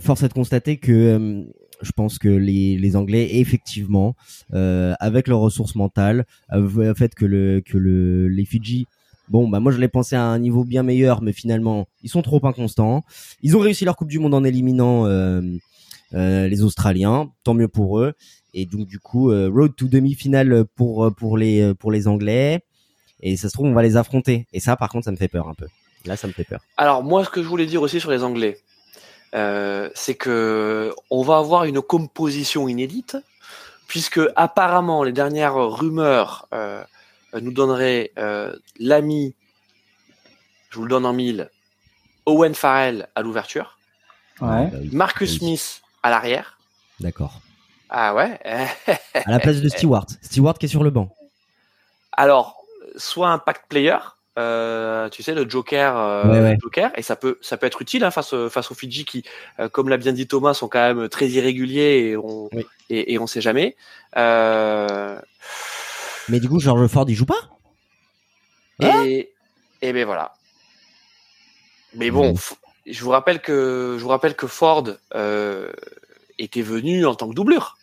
force 0.00 0.22
est 0.22 0.28
de 0.28 0.32
constater 0.32 0.76
que 0.76 1.44
je 1.80 1.90
pense 1.90 2.20
que 2.20 2.28
les, 2.28 2.78
les 2.78 2.94
Anglais, 2.94 3.28
effectivement, 3.32 4.14
avec 4.52 5.26
leurs 5.26 5.40
ressources 5.40 5.74
mentales, 5.74 6.24
le 6.52 6.94
fait 6.94 7.16
que 7.16 7.24
le 7.24 7.60
que 7.60 7.76
le 7.76 8.28
les 8.28 8.44
Fidji, 8.44 8.86
bon, 9.28 9.48
bah 9.48 9.58
moi 9.58 9.72
je 9.72 9.78
l'ai 9.78 9.88
pensé 9.88 10.14
à 10.14 10.22
un 10.22 10.38
niveau 10.38 10.62
bien 10.62 10.84
meilleur, 10.84 11.22
mais 11.22 11.32
finalement, 11.32 11.88
ils 12.02 12.10
sont 12.10 12.22
trop 12.22 12.40
inconstants. 12.46 13.02
Ils 13.42 13.56
ont 13.56 13.60
réussi 13.60 13.84
leur 13.84 13.96
Coupe 13.96 14.08
du 14.08 14.20
Monde 14.20 14.34
en 14.34 14.44
éliminant 14.44 15.06
euh, 15.06 15.40
les 16.12 16.62
Australiens, 16.62 17.30
tant 17.44 17.54
mieux 17.54 17.68
pour 17.68 18.00
eux. 18.00 18.14
Et 18.54 18.66
donc 18.66 18.86
du 18.86 18.98
coup, 18.98 19.30
euh, 19.30 19.50
road 19.52 19.74
to 19.76 19.86
demi-finale 19.86 20.64
pour 20.76 21.10
pour 21.16 21.38
les 21.38 21.74
pour 21.74 21.90
les 21.90 22.06
Anglais. 22.08 22.62
Et 23.20 23.36
ça 23.36 23.48
se 23.48 23.54
trouve, 23.54 23.66
on 23.66 23.72
va 23.72 23.82
les 23.82 23.96
affronter. 23.96 24.46
Et 24.52 24.60
ça, 24.60 24.76
par 24.76 24.90
contre, 24.90 25.04
ça 25.04 25.12
me 25.12 25.16
fait 25.16 25.28
peur 25.28 25.48
un 25.48 25.54
peu. 25.54 25.66
Là, 26.04 26.16
ça 26.16 26.26
me 26.26 26.32
fait 26.32 26.44
peur. 26.44 26.60
Alors 26.76 27.02
moi, 27.02 27.24
ce 27.24 27.30
que 27.30 27.42
je 27.42 27.48
voulais 27.48 27.66
dire 27.66 27.82
aussi 27.82 28.00
sur 28.00 28.10
les 28.10 28.24
Anglais, 28.24 28.58
euh, 29.34 29.88
c'est 29.94 30.14
que 30.14 30.92
on 31.10 31.22
va 31.22 31.38
avoir 31.38 31.64
une 31.64 31.80
composition 31.80 32.68
inédite, 32.68 33.16
puisque 33.86 34.20
apparemment 34.36 35.04
les 35.04 35.12
dernières 35.12 35.54
rumeurs 35.54 36.48
euh, 36.52 36.82
nous 37.40 37.52
donneraient 37.52 38.10
euh, 38.18 38.54
l'ami, 38.78 39.34
je 40.70 40.76
vous 40.76 40.84
le 40.84 40.90
donne 40.90 41.06
en 41.06 41.12
mille, 41.12 41.50
Owen 42.26 42.54
Farrell 42.54 43.08
à 43.14 43.22
l'ouverture, 43.22 43.78
Ouais. 44.40 44.66
Bah. 44.72 44.78
Marcus 44.90 45.32
Oui. 45.32 45.38
Smith 45.38 45.81
à 46.02 46.10
l'arrière. 46.10 46.58
D'accord. 47.00 47.40
Ah 47.90 48.14
ouais. 48.14 48.38
À 49.14 49.30
la 49.30 49.38
place 49.38 49.60
de 49.60 49.68
Stewart. 49.68 50.06
Stewart 50.22 50.54
qui 50.58 50.66
est 50.66 50.68
sur 50.68 50.82
le 50.84 50.90
banc. 50.90 51.14
Alors, 52.12 52.56
soit 52.96 53.28
un 53.30 53.38
pact 53.38 53.64
player, 53.68 53.96
euh, 54.38 55.08
tu 55.10 55.22
sais, 55.22 55.34
le 55.34 55.48
Joker, 55.48 55.96
euh, 55.96 56.24
Ouais, 56.24 56.40
ouais. 56.40 56.52
le 56.54 56.58
Joker, 56.60 56.90
et 56.96 57.02
ça 57.02 57.16
peut, 57.16 57.38
ça 57.42 57.56
peut 57.56 57.66
être 57.66 57.82
utile 57.82 58.04
hein, 58.04 58.10
face, 58.10 58.34
face 58.48 58.70
aux 58.70 58.74
Fidji 58.74 59.04
qui, 59.04 59.24
euh, 59.60 59.68
comme 59.68 59.88
l'a 59.88 59.96
bien 59.98 60.12
dit 60.12 60.26
Thomas, 60.26 60.54
sont 60.54 60.68
quand 60.68 60.94
même 60.94 61.08
très 61.08 61.28
irréguliers 61.28 62.08
et 62.10 62.16
on, 62.16 62.48
Oui. 62.52 62.64
et, 62.90 63.12
et 63.14 63.18
on 63.18 63.26
sait 63.26 63.40
jamais. 63.42 63.76
Mais 64.16 65.18
du 66.40 66.48
coup, 66.48 66.60
George 66.60 66.86
Ford, 66.88 67.04
il 67.08 67.14
joue 67.14 67.26
pas? 67.26 67.50
Hein? 68.82 69.04
et, 69.04 69.30
et 69.82 69.92
ben 69.92 70.04
voilà. 70.06 70.32
Mais 71.94 72.10
bon. 72.10 72.34
Je 72.86 73.04
vous 73.04 73.10
rappelle 73.10 73.40
que, 73.40 73.96
je 73.98 74.02
vous 74.02 74.08
rappelle 74.08 74.34
que 74.34 74.46
Ford 74.46 74.84
euh, 75.14 75.70
était 76.38 76.62
venu 76.62 77.06
en 77.06 77.14
tant 77.14 77.28
que 77.28 77.34
doublure. 77.34 77.76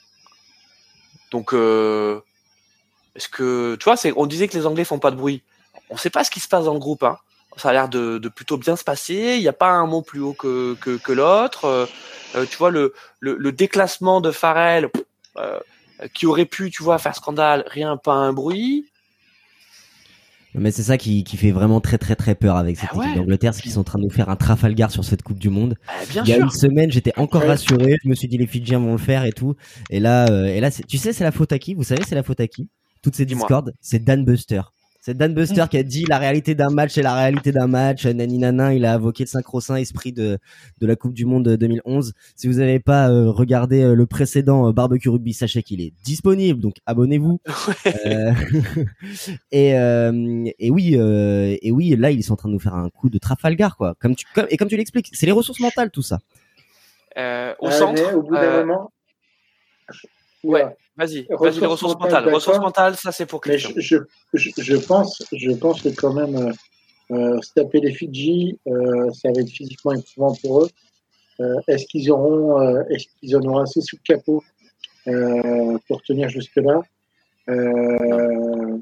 Donc, 1.31 1.53
euh, 1.53 2.19
est-ce 3.15 3.29
que, 3.29 3.75
tu 3.75 3.83
vois, 3.85 3.95
on 4.15 4.25
disait 4.25 4.47
que 4.47 4.57
les 4.57 4.65
Anglais 4.65 4.83
font 4.83 4.99
pas 4.99 5.11
de 5.11 5.15
bruit. 5.15 5.41
On 5.89 5.97
sait 5.97 6.09
pas 6.09 6.23
ce 6.23 6.31
qui 6.31 6.39
se 6.39 6.47
passe 6.47 6.65
dans 6.65 6.73
le 6.73 6.79
groupe. 6.79 7.03
Hein. 7.03 7.17
Ça 7.57 7.69
a 7.69 7.73
l'air 7.73 7.89
de, 7.89 8.19
plutôt 8.29 8.57
bien 8.57 8.75
se 8.75 8.83
passer. 8.83 9.35
Il 9.35 9.41
n'y 9.41 9.47
a 9.47 9.53
pas 9.53 9.71
un 9.71 9.85
mot 9.85 10.01
plus 10.01 10.21
haut 10.21 10.33
que, 10.33 11.11
l'autre. 11.11 11.65
Euh, 12.35 12.45
tu 12.45 12.57
vois, 12.57 12.71
le, 12.71 12.93
le, 13.19 13.51
déclassement 13.51 14.21
de 14.21 14.31
Farrell, 14.31 14.89
qui 16.13 16.25
aurait 16.25 16.45
pu, 16.45 16.71
tu 16.71 16.83
vois, 16.83 16.97
faire 16.97 17.15
scandale, 17.15 17.63
rien, 17.67 17.97
pas 17.97 18.13
un 18.13 18.33
bruit. 18.33 18.89
Mais 20.55 20.71
c'est 20.71 20.83
ça 20.83 20.97
qui, 20.97 21.23
qui 21.23 21.37
fait 21.37 21.51
vraiment 21.51 21.79
très 21.79 21.97
très 21.97 22.15
très 22.15 22.33
peur 22.35 22.55
avec 22.55 22.77
cette 22.77 22.89
Ah 22.93 22.97
ouais. 22.97 23.05
équipe 23.05 23.17
d'Angleterre, 23.17 23.53
c'est 23.53 23.61
qu'ils 23.61 23.71
sont 23.73 23.81
en 23.81 23.83
train 23.83 23.99
de 23.99 24.03
nous 24.03 24.09
faire 24.09 24.29
un 24.29 24.35
Trafalgar 24.35 24.89
sur 24.91 25.03
cette 25.05 25.21
Coupe 25.21 25.37
du 25.39 25.49
Monde. 25.49 25.75
Bien 26.11 26.23
Il 26.23 26.29
y 26.29 26.33
a 26.33 26.35
sûr. 26.37 26.45
une 26.45 26.49
semaine, 26.51 26.91
j'étais 26.91 27.13
encore 27.17 27.41
Ouais. 27.43 27.49
rassuré. 27.49 27.97
Je 28.03 28.09
me 28.09 28.15
suis 28.15 28.27
dit 28.27 28.37
les 28.37 28.47
Fidjiens 28.47 28.79
vont 28.79 28.93
le 28.93 28.97
faire 28.97 29.25
et 29.25 29.31
tout. 29.31 29.55
Et 29.91 29.99
là, 29.99 30.27
euh, 30.31 30.45
et 30.45 30.59
là, 30.59 30.71
c'est- 30.71 30.85
tu 30.87 30.97
sais, 30.97 31.13
c'est 31.13 31.23
la 31.23 31.31
faute 31.31 31.51
à 31.51 31.59
qui? 31.59 31.75
Vous 31.75 31.83
savez, 31.83 32.03
c'est 32.07 32.15
la 32.15 32.23
faute 32.23 32.39
à 32.39 32.47
qui? 32.47 32.67
Toutes 33.01 33.15
ces 33.15 33.25
Dis-moi. 33.25 33.47
discords, 33.47 33.69
c'est 33.79 34.03
Dan 34.03 34.25
Buster. 34.25 34.61
C'est 35.01 35.15
Dan 35.15 35.33
Buster 35.33 35.63
qui 35.71 35.77
a 35.77 35.83
dit 35.83 36.03
la 36.05 36.17
réalité 36.17 36.55
d'un 36.55 36.69
match, 36.69 36.91
c'est 36.91 37.01
la 37.01 37.15
réalité 37.15 37.53
d'un 37.53 37.67
match. 37.67 38.05
Nani 38.05 38.37
nana, 38.37 38.73
il 38.73 38.83
a 38.83 38.93
invoqué 38.95 39.23
le 39.23 39.29
synchro-saint 39.29 39.77
esprit 39.77 40.11
de 40.11 40.37
de 40.81 40.87
la 40.87 40.95
Coupe 40.97 41.13
du 41.13 41.25
Monde 41.25 41.47
2011. 41.55 42.13
Si 42.35 42.47
vous 42.47 42.55
n'avez 42.55 42.79
pas 42.79 43.09
euh, 43.09 43.29
regardé 43.31 43.81
euh, 43.81 43.95
le 43.95 44.05
précédent 44.05 44.67
euh, 44.67 44.73
barbecue 44.73 45.07
rugby, 45.09 45.33
sachez 45.33 45.63
qu'il 45.63 45.79
est 45.79 45.93
disponible, 46.03 46.59
donc 46.59 46.75
abonnez-vous. 46.85 47.39
Euh, 48.05 48.31
et 49.51 49.77
euh, 49.77 50.45
et 50.59 50.69
oui 50.69 50.95
euh, 50.95 51.55
et 51.61 51.71
oui 51.71 51.95
là 51.97 52.11
ils 52.11 52.23
sont 52.23 52.33
en 52.33 52.35
train 52.35 52.49
de 52.49 52.53
nous 52.53 52.59
faire 52.59 52.75
un 52.75 52.89
coup 52.89 53.09
de 53.09 53.17
Trafalgar 53.17 53.77
quoi 53.77 53.95
comme 53.99 54.15
tu 54.15 54.25
comme, 54.35 54.45
et 54.49 54.57
comme 54.57 54.67
tu 54.67 54.77
l'expliques 54.77 55.09
c'est 55.13 55.25
les 55.25 55.31
ressources 55.31 55.59
mentales 55.59 55.91
tout 55.91 56.01
ça 56.01 56.19
Euh, 57.17 57.53
au 57.59 57.67
Ouais, 57.67 57.71
centre, 57.71 58.15
au 58.15 58.21
bout 58.21 58.35
d'un 58.35 58.41
euh, 58.41 58.65
moment, 58.65 58.91
Ouais, 60.43 60.65
vas-y, 60.99 61.27
les 61.59 61.65
ressources 61.65 61.97
mentales. 61.97 62.33
Ressources 62.33 62.59
mentales, 62.59 62.95
ça 62.95 63.11
c'est 63.11 63.25
pour 63.25 63.41
Christian. 63.41 63.71
Mais 63.75 63.81
je, 63.81 63.97
je, 64.33 64.49
je, 64.57 64.75
pense, 64.75 65.23
je 65.31 65.51
pense 65.51 65.81
que 65.81 65.89
quand 65.89 66.13
même, 66.13 66.35
euh, 66.35 67.15
euh 67.15 67.41
se 67.41 67.53
taper 67.53 67.79
les 67.79 67.93
Fidji, 67.93 68.59
euh, 68.67 69.09
ça 69.13 69.31
va 69.31 69.41
être 69.41 69.49
physiquement 69.49 69.93
éprouvant 69.93 70.35
pour 70.41 70.63
eux. 70.63 70.69
Euh, 71.39 71.55
est-ce 71.67 71.85
qu'ils 71.85 72.11
auront, 72.11 72.61
euh, 72.61 72.83
est-ce 72.89 73.05
qu'ils 73.19 73.35
en 73.37 73.41
auront 73.41 73.59
assez 73.59 73.81
sous 73.81 73.95
le 73.95 74.13
capot 74.13 74.43
euh, 75.07 75.77
pour 75.87 76.01
tenir 76.01 76.29
jusque-là? 76.29 76.81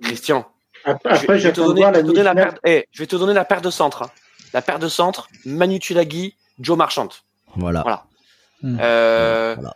Christian. 0.02 0.46
Après, 0.84 1.40
je, 1.40 1.48
vais 1.48 1.54
te 1.54 1.62
donner, 1.62 2.24
la 2.24 2.36
perte, 2.36 2.58
eh, 2.66 2.86
je 2.92 3.00
vais 3.02 3.08
te 3.08 3.16
donner 3.16 3.34
la 3.34 3.46
paire 3.46 3.62
de 3.62 3.70
centre. 3.70 4.04
Hein. 4.04 4.12
La 4.54 4.62
paire 4.62 4.80
de 4.80 4.90
centre, 4.90 5.30
Manu 5.46 5.80
Tulagi, 5.80 6.36
Joe 6.60 6.78
Marchant. 6.78 7.08
Voilà. 7.56 7.82
Voilà. 7.82 9.56
Voilà. 9.56 9.74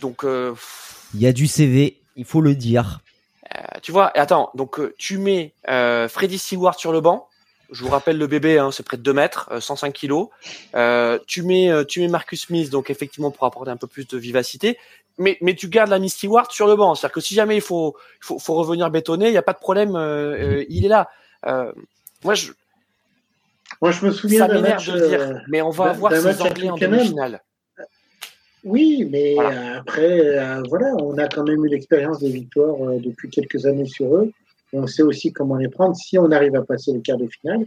Donc. 0.00 0.24
Euh, 0.24 0.54
il 1.14 1.20
y 1.20 1.26
a 1.26 1.32
du 1.32 1.46
CV, 1.46 1.96
il 2.16 2.24
faut 2.24 2.40
le 2.40 2.54
dire. 2.54 3.00
Euh, 3.54 3.60
tu 3.82 3.92
vois, 3.92 4.10
attends, 4.16 4.50
donc 4.54 4.78
euh, 4.78 4.94
tu 4.98 5.18
mets 5.18 5.52
Freddy 5.66 6.38
Stewart 6.38 6.78
sur 6.78 6.92
le 6.92 7.00
banc. 7.00 7.28
Je 7.72 7.84
vous 7.84 7.90
rappelle 7.90 8.18
le 8.18 8.26
bébé, 8.26 8.58
hein, 8.58 8.70
c'est 8.72 8.82
près 8.82 8.96
de 8.96 9.02
2 9.02 9.12
mètres, 9.12 9.48
105 9.60 9.92
kilos. 9.92 10.28
tu 11.26 11.42
mets, 11.42 11.70
tu 11.86 12.00
mets 12.00 12.08
Marcus 12.08 12.46
Smith, 12.46 12.68
donc 12.70 12.90
effectivement 12.90 13.30
pour 13.30 13.46
apporter 13.46 13.70
un 13.70 13.76
peu 13.76 13.86
plus 13.86 14.08
de 14.08 14.18
vivacité. 14.18 14.76
Mais, 15.18 15.38
mais 15.40 15.54
tu 15.54 15.68
gardes 15.68 15.90
la 15.90 15.98
Miss 15.98 16.14
Stewart 16.14 16.50
sur 16.50 16.66
le 16.66 16.74
banc. 16.74 16.94
C'est-à-dire 16.94 17.14
que 17.14 17.20
si 17.20 17.34
jamais 17.34 17.56
il 17.56 17.60
faut, 17.60 17.94
faut, 18.20 18.38
faut 18.38 18.54
revenir 18.54 18.90
bétonner, 18.90 19.26
il 19.26 19.32
n'y 19.32 19.38
a 19.38 19.42
pas 19.42 19.52
de 19.52 19.58
problème, 19.58 19.90
il 20.68 20.84
est 20.84 20.88
là. 20.88 21.10
moi, 22.24 22.34
je, 22.34 22.52
moi, 23.80 23.92
je 23.92 24.04
me 24.04 24.10
souviens 24.10 24.46
d'un 24.46 24.60
match. 24.60 24.88
De 24.88 25.06
dire, 25.06 25.42
mais 25.48 25.62
on 25.62 25.70
va 25.70 25.90
avoir 25.90 26.12
ces 26.12 26.42
Anglais 26.42 26.70
en 26.70 26.76
demi-finale. 26.76 27.42
Oui, 28.64 29.08
mais 29.10 29.36
après, 29.38 30.20
euh, 30.20 30.62
voilà, 30.68 30.94
on 31.02 31.16
a 31.18 31.28
quand 31.28 31.44
même 31.44 31.64
eu 31.64 31.68
l'expérience 31.68 32.20
des 32.20 32.30
victoires 32.30 32.76
euh, 32.82 32.98
depuis 32.98 33.30
quelques 33.30 33.64
années 33.66 33.86
sur 33.86 34.14
eux. 34.14 34.32
On 34.72 34.86
sait 34.86 35.02
aussi 35.02 35.32
comment 35.32 35.56
les 35.56 35.68
prendre 35.68 35.96
si 35.96 36.18
on 36.18 36.30
arrive 36.30 36.54
à 36.54 36.62
passer 36.62 36.92
le 36.92 37.00
quart 37.00 37.18
de 37.18 37.26
finale. 37.26 37.64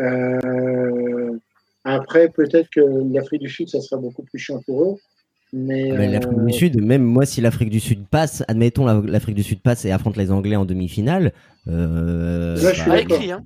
Euh, 0.00 1.36
après, 1.84 2.28
peut-être 2.28 2.70
que 2.70 2.80
l'Afrique 3.12 3.42
du 3.42 3.50
Sud, 3.50 3.68
ça 3.68 3.80
sera 3.80 4.00
beaucoup 4.00 4.22
plus 4.22 4.38
chiant 4.38 4.62
pour 4.64 4.82
eux. 4.82 4.96
Mais, 5.52 5.90
l'Afrique 6.08 6.44
du 6.46 6.52
Sud, 6.52 6.82
même 6.82 7.02
moi, 7.02 7.26
si 7.26 7.40
l'Afrique 7.42 7.68
du 7.68 7.80
Sud 7.80 8.06
passe, 8.06 8.42
admettons 8.48 8.86
l'Afrique 9.02 9.34
du 9.34 9.42
Sud 9.42 9.60
passe 9.60 9.84
et 9.84 9.90
affronte 9.90 10.16
les 10.16 10.30
Anglais 10.30 10.56
en 10.56 10.64
demi-finale. 10.64 11.32
Là, 11.66 12.54
je 12.56 12.80
suis 12.80 13.00
écrit, 13.00 13.32
hein? 13.32 13.42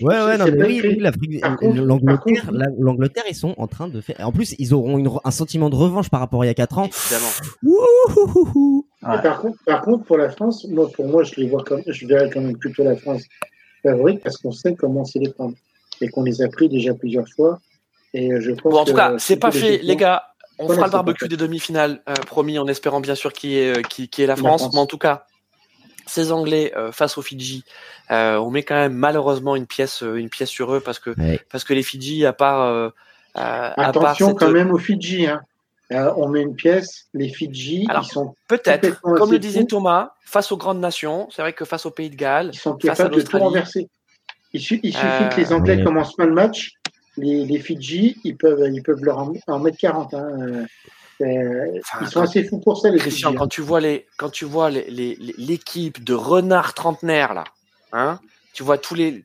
Ouais, 0.00 0.24
ouais, 0.24 0.38
non, 0.38 0.46
mais 0.46 0.64
oui, 0.66 0.96
l'Afrique, 0.98 1.42
l'Angleterre, 1.62 2.50
l'Angleterre, 2.78 3.24
ils 3.28 3.34
sont 3.34 3.54
en 3.56 3.66
train 3.66 3.88
de 3.88 4.00
faire. 4.00 4.16
En 4.20 4.32
plus, 4.32 4.54
ils 4.58 4.72
auront 4.72 4.98
une, 4.98 5.10
un 5.24 5.30
sentiment 5.30 5.70
de 5.70 5.74
revanche 5.74 6.08
par 6.08 6.20
rapport 6.20 6.42
à 6.42 6.44
il 6.46 6.48
y 6.48 6.50
a 6.50 6.54
4 6.54 6.78
ans. 6.78 6.88
Évidemment. 6.88 7.30
par, 9.00 9.40
contre, 9.40 9.58
par 9.64 9.82
contre, 9.82 10.04
pour 10.04 10.18
la 10.18 10.30
France, 10.30 10.66
moi, 10.68 10.88
pour 10.90 11.06
moi, 11.06 11.24
je 11.24 11.34
les 11.36 11.48
vois 11.48 11.64
comme, 11.64 11.82
je 11.86 12.06
verrais 12.06 12.30
quand 12.30 12.40
même 12.40 12.56
plutôt 12.56 12.84
la 12.84 12.96
France 12.96 13.22
favorite 13.82 14.22
parce 14.22 14.36
qu'on 14.36 14.52
sait 14.52 14.74
comment 14.74 15.04
c'est 15.04 15.18
les 15.18 15.30
prendre 15.30 15.54
et 16.00 16.08
qu'on 16.08 16.22
les 16.22 16.42
a 16.42 16.48
pris 16.48 16.68
déjà 16.68 16.94
plusieurs 16.94 17.28
fois. 17.28 17.58
Et 18.14 18.30
je 18.40 18.52
pense 18.52 18.72
bon, 18.72 18.78
en 18.78 18.84
tout 18.84 18.94
cas, 18.94 19.14
c'est 19.18 19.36
pas 19.36 19.50
fait, 19.50 19.78
les 19.82 19.96
gars. 19.96 20.24
On 20.58 20.68
fera 20.68 20.86
le 20.86 20.92
barbecue 20.92 21.26
des 21.26 21.38
demi-finales, 21.38 22.02
euh, 22.06 22.12
promis, 22.26 22.58
en 22.58 22.66
espérant 22.66 23.00
bien 23.00 23.14
sûr 23.14 23.32
qui 23.32 23.56
est, 23.56 23.86
qui, 23.88 24.08
qui 24.08 24.22
est 24.22 24.26
la 24.26 24.36
France. 24.36 24.68
Mais 24.74 24.78
en 24.78 24.84
tout 24.84 24.98
cas, 24.98 25.24
ces 26.10 26.32
Anglais 26.32 26.72
euh, 26.76 26.92
face 26.92 27.16
aux 27.16 27.22
Fidji, 27.22 27.64
euh, 28.10 28.36
on 28.36 28.50
met 28.50 28.62
quand 28.62 28.74
même 28.74 28.94
malheureusement 28.94 29.56
une 29.56 29.66
pièce, 29.66 30.02
euh, 30.02 30.16
une 30.16 30.28
pièce 30.28 30.50
sur 30.50 30.74
eux 30.74 30.80
parce 30.80 30.98
que 30.98 31.14
parce 31.50 31.64
que 31.64 31.72
les 31.72 31.82
Fidji, 31.82 32.26
à 32.26 32.32
part 32.32 32.92
attention 33.34 34.34
quand 34.34 34.50
même 34.50 34.72
aux 34.72 34.78
Fidji, 34.78 35.26
hein. 35.26 35.42
on 35.90 36.28
met 36.28 36.42
une 36.42 36.56
pièce. 36.56 37.06
Les 37.14 37.28
Fidji, 37.28 37.86
ils 37.88 38.04
sont 38.04 38.34
peut-être, 38.48 39.00
comme 39.00 39.30
le 39.30 39.38
disait 39.38 39.64
Thomas, 39.64 40.10
face 40.24 40.50
aux 40.52 40.56
grandes 40.56 40.80
nations. 40.80 41.28
C'est 41.30 41.42
vrai 41.42 41.52
que 41.52 41.64
face 41.64 41.86
au 41.86 41.90
Pays 41.90 42.10
de 42.10 42.16
Galles, 42.16 42.50
ils 42.52 42.58
sont 42.58 42.74
capables 42.74 43.14
de 43.14 43.22
tout 43.22 43.38
renverser. 43.38 43.88
Il, 44.52 44.60
suffit 44.60 44.90
que 44.90 45.36
les 45.36 45.52
Anglais 45.52 45.82
commencent 45.84 46.18
mal 46.18 46.28
le 46.28 46.34
match. 46.34 46.72
Les, 47.16 47.44
les, 47.44 47.58
Fidji, 47.60 48.16
ils 48.24 48.36
peuvent, 48.36 48.68
ils 48.72 48.82
peuvent 48.82 49.02
leur 49.02 49.18
en, 49.18 49.58
mettre 49.58 49.78
40. 49.78 50.14
Hein 50.14 50.66
ils 51.20 52.08
sont 52.08 52.20
assez 52.20 52.44
fous 52.44 52.58
pour 52.58 52.80
ça, 52.80 52.90
les 52.90 52.98
Christian, 52.98 53.34
quand 53.34 53.48
tu 53.48 53.60
vois 53.60 53.80
les, 53.80 54.06
quand 54.16 54.30
tu 54.30 54.44
vois 54.44 54.70
l'équipe 54.70 56.02
de 56.02 56.14
renards 56.14 56.74
trentenaires 56.74 57.34
là, 57.34 57.44
hein, 57.92 58.20
tu 58.52 58.62
vois 58.62 58.78
tous 58.78 58.94
les, 58.94 59.24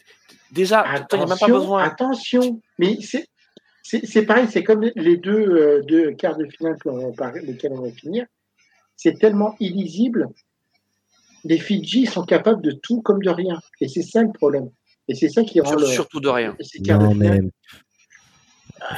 déjà, 0.51 0.85
il 0.87 1.17
n'y 1.17 1.23
a 1.23 1.27
même 1.27 1.37
pas 1.37 1.47
besoin. 1.47 1.83
Attention, 1.83 2.61
mais 2.79 2.97
c'est, 3.01 3.27
c'est, 3.83 4.23
pareil, 4.23 4.47
c'est 4.49 4.63
comme 4.63 4.89
les 4.95 5.17
deux, 5.17 5.31
euh, 5.31 5.83
deux 5.83 6.11
quarts 6.13 6.37
de 6.37 6.45
finale 6.45 6.77
par 7.17 7.33
lesquels 7.33 7.71
on 7.73 7.81
va 7.81 7.91
finir. 7.91 8.25
C'est 8.95 9.19
tellement 9.19 9.55
illisible. 9.59 10.29
Les 11.43 11.59
Fidji 11.59 12.07
sont 12.07 12.23
capables 12.23 12.61
de 12.61 12.71
tout 12.71 13.01
comme 13.01 13.21
de 13.21 13.29
rien, 13.29 13.59
et 13.79 13.87
c'est 13.87 14.01
ça 14.01 14.23
le 14.23 14.31
problème. 14.31 14.69
Et 15.07 15.13
c'est 15.13 15.29
ça 15.29 15.43
qui 15.43 15.61
rend 15.61 15.77
surtout 15.77 16.19
de 16.19 16.29
rien. 16.29 16.57
Non, 16.87 17.13
mais 17.13 17.41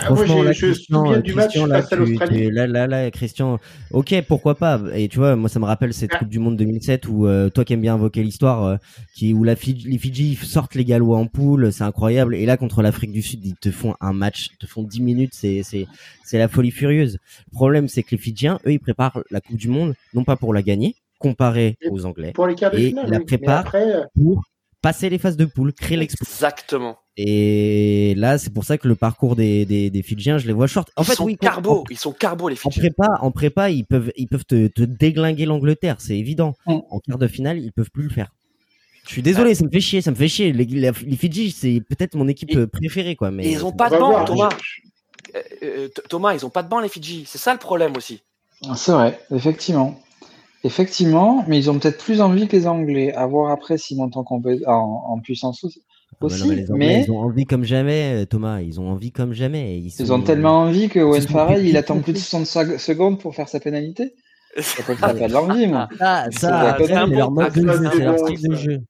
Franchement, 0.02 0.44
là, 0.44 0.54
Christian, 0.54 1.22
Christian 1.22 1.66
là, 1.66 1.82
tu, 1.84 2.52
là, 2.52 2.68
là, 2.68 2.88
là, 2.88 3.12
Christian, 3.12 3.58
ok, 3.92 4.22
pourquoi 4.28 4.56
pas. 4.56 4.82
Et 4.94 5.08
tu 5.08 5.18
vois, 5.18 5.36
moi, 5.36 5.50
ça 5.50 5.60
me 5.60 5.66
rappelle 5.66 5.94
cette 5.94 6.12
Coupe 6.18 6.28
du 6.30 6.40
Monde 6.40 6.58
2007 6.58 7.08
où 7.08 7.26
euh, 7.26 7.50
toi 7.50 7.64
qui 7.64 7.74
aimes 7.74 7.82
bien 7.82 7.94
invoquer 7.94 8.24
l'histoire, 8.24 8.64
euh, 8.64 8.78
qui 9.16 9.34
où 9.34 9.44
la 9.44 9.54
les 9.54 9.98
Fidji 9.98 10.36
sortent 10.36 10.76
les 10.76 10.86
Gallois 10.86 11.18
en 11.18 11.28
poule, 11.28 11.72
c'est 11.72 11.84
incroyable. 11.84 12.36
Et 12.36 12.46
là, 12.46 12.58
contre 12.58 12.82
l'Afrique 12.82 13.12
du 13.12 13.22
Sud, 13.22 13.46
ils 13.46 13.56
te 13.56 13.72
font 13.72 13.96
un 14.02 14.14
match, 14.14 14.50
ils 14.54 14.58
te 14.58 14.66
font 14.66 14.84
10 14.84 15.02
minutes, 15.02 15.34
c'est 15.34 15.64
c'est 15.64 15.88
c'est 16.24 16.38
la 16.38 16.48
folie 16.48 16.72
furieuse. 16.72 17.18
Le 17.52 17.56
problème, 17.56 17.88
c'est 17.88 18.04
que 18.04 18.12
les 18.12 18.18
Fidjiens, 18.18 18.60
eux, 18.66 18.74
ils 18.74 18.80
préparent 18.80 19.22
la 19.32 19.42
Coupe 19.42 19.58
du 19.58 19.70
Monde 19.70 19.94
non 20.14 20.24
pas 20.24 20.36
pour 20.36 20.54
la 20.54 20.62
gagner, 20.62 20.96
comparé 21.20 21.78
aux 21.90 22.06
Anglais, 22.06 22.32
pour 22.34 22.48
les 22.48 22.56
et 22.74 22.90
finale, 22.90 23.10
la 23.10 23.20
préparent 23.20 23.74
euh, 23.76 24.04
pour 24.16 24.44
passer 24.82 25.10
les 25.10 25.18
phases 25.18 25.38
de 25.38 25.46
poule, 25.46 25.74
créer 25.74 25.98
l'exploit. 25.98 26.28
Exactement. 26.28 26.98
Et 27.18 28.14
là, 28.16 28.38
c'est 28.38 28.54
pour 28.54 28.64
ça 28.64 28.78
que 28.78 28.88
le 28.88 28.96
parcours 28.96 29.36
des, 29.36 29.66
des, 29.66 29.90
des 29.90 30.04
Fidjiens, 30.04 30.38
je 30.38 30.46
les 30.46 30.54
vois 30.54 30.68
short. 30.68 30.92
En 30.96 31.02
ils 31.02 31.06
fait, 31.06 31.16
sont 31.16 31.26
oui, 31.26 31.36
carbo, 31.36 31.84
ils 31.90 31.98
sont 31.98 32.12
carbo 32.12 32.48
les 32.48 32.56
Fidjiens. 32.56 32.84
En 32.84 32.94
prépa, 32.94 33.18
en 33.22 33.32
prépa, 33.32 33.70
ils 33.72 33.86
peuvent, 33.86 34.12
ils 34.16 34.28
peuvent 34.28 34.46
te, 34.46 34.68
te 34.68 34.84
déglinguer 34.84 35.46
l'Angleterre, 35.46 35.96
c'est 36.00 36.18
évident. 36.18 36.54
En 36.66 37.00
quart 37.00 37.18
de 37.18 37.28
finale, 37.28 37.60
ils 37.60 37.74
peuvent 37.74 37.92
plus 37.92 38.04
le 38.04 38.10
faire. 38.10 38.30
Je 39.08 39.14
suis 39.14 39.22
désolé, 39.22 39.56
ça 39.56 39.64
me 39.66 39.72
fait 39.72 39.80
chier, 39.80 40.02
ça 40.02 40.12
me 40.12 40.16
fait 40.16 40.28
chier. 40.28 40.52
Les, 40.52 40.66
les, 40.66 40.92
Fidji, 40.94 41.52
c'est 41.52 41.82
peut-être 41.90 42.16
mon 42.16 42.28
équipe 42.28 42.66
préférée, 42.66 43.16
quoi. 43.16 43.32
Mais 43.32 43.50
ils 43.50 43.66
ont 43.66 43.72
pas 43.72 43.90
de 43.90 43.98
banc, 43.98 44.26
Thomas. 44.26 44.50
Euh, 45.36 45.42
euh, 45.64 45.88
Thomas, 46.10 46.34
ils 46.34 46.46
ont 46.46 46.50
pas 46.50 46.62
de 46.62 46.70
banc 46.70 46.80
les 46.82 46.90
Fidji. 46.90 47.24
C'est 47.26 47.38
ça 47.38 47.54
le 47.54 47.60
problème 47.60 47.96
aussi. 47.96 48.22
C'est 48.76 48.92
vrai, 48.92 49.20
effectivement. 49.32 50.00
Effectivement, 50.64 51.46
mais 51.48 51.58
ils 51.58 51.70
ont 51.70 51.80
peut-être 51.80 52.04
plus 52.04 52.20
envie 52.20 52.48
que 52.48 52.56
les 52.56 52.68
Anglais. 52.68 53.14
À 53.14 53.26
voir 53.28 53.52
après 53.52 53.78
s'ils 53.78 53.98
montent 53.98 54.18
en, 54.18 54.26
en, 54.26 55.20
puissance 55.20 55.64
aussi. 55.64 55.84
Ah 56.20 56.26
bah 56.28 56.36
mais, 56.76 57.04
ils 57.04 57.12
ont 57.12 57.20
envie 57.20 57.46
comme 57.46 57.64
jamais, 57.64 58.24
euh, 58.24 58.26
Thomas. 58.26 58.62
Ils 58.62 58.80
ont 58.80 58.90
envie 58.90 59.12
comme 59.12 59.34
jamais. 59.34 59.80
Ils, 59.80 60.12
ont 60.12 60.22
tellement 60.22 60.62
envie 60.62 60.90
que 60.90 61.00
Owen 61.00 61.22
Farrell, 61.22 61.66
il 61.66 61.78
attend 61.78 62.00
plus 62.00 62.14
de 62.14 62.18
60 62.18 62.80
secondes 62.80 63.20
pour 63.20 63.36
faire 63.36 63.48
sa 63.48 63.60
pénalité. 63.60 64.16
Ça 64.58 64.82
peut 64.82 64.96
pas 64.96 65.14
de 65.14 65.32
l'envie, 65.32 65.68
moi. 65.68 65.88
Ah, 66.00 66.26
ça, 66.32 66.76
c'est 66.80 66.88
leur 66.88 67.32
mode 67.32 67.54
de 67.54 67.62
jeu, 67.62 67.90
c'est 67.94 68.04
leur 68.04 68.18
style 68.18 68.50
de 68.50 68.56
jeu. 68.56 68.82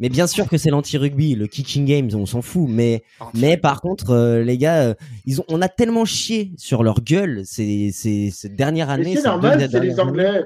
Mais 0.00 0.08
bien 0.08 0.26
sûr 0.26 0.48
que 0.48 0.56
c'est 0.56 0.70
l'anti-rugby, 0.70 1.34
le 1.34 1.46
kicking 1.46 1.84
game, 1.84 2.08
on 2.14 2.26
s'en 2.26 2.42
fout. 2.42 2.66
Mais, 2.68 3.04
mais 3.34 3.56
par 3.56 3.80
contre, 3.80 4.10
euh, 4.10 4.42
les 4.42 4.58
gars, 4.58 4.82
euh, 4.82 4.94
ils 5.26 5.40
ont, 5.40 5.44
on 5.48 5.62
a 5.62 5.68
tellement 5.68 6.04
chié 6.04 6.52
sur 6.56 6.82
leur 6.82 7.02
gueule 7.02 7.42
ces, 7.44 7.90
ces, 7.92 8.30
cette 8.32 8.56
dernière 8.56 8.90
année. 8.90 9.14
C'est 9.14 9.22
normal, 9.22 9.68
c'est 9.70 9.80
les 9.80 10.00
Anglais. 10.00 10.42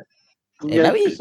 Eh 0.69 0.79
bah 0.81 0.93
oui, 0.93 1.17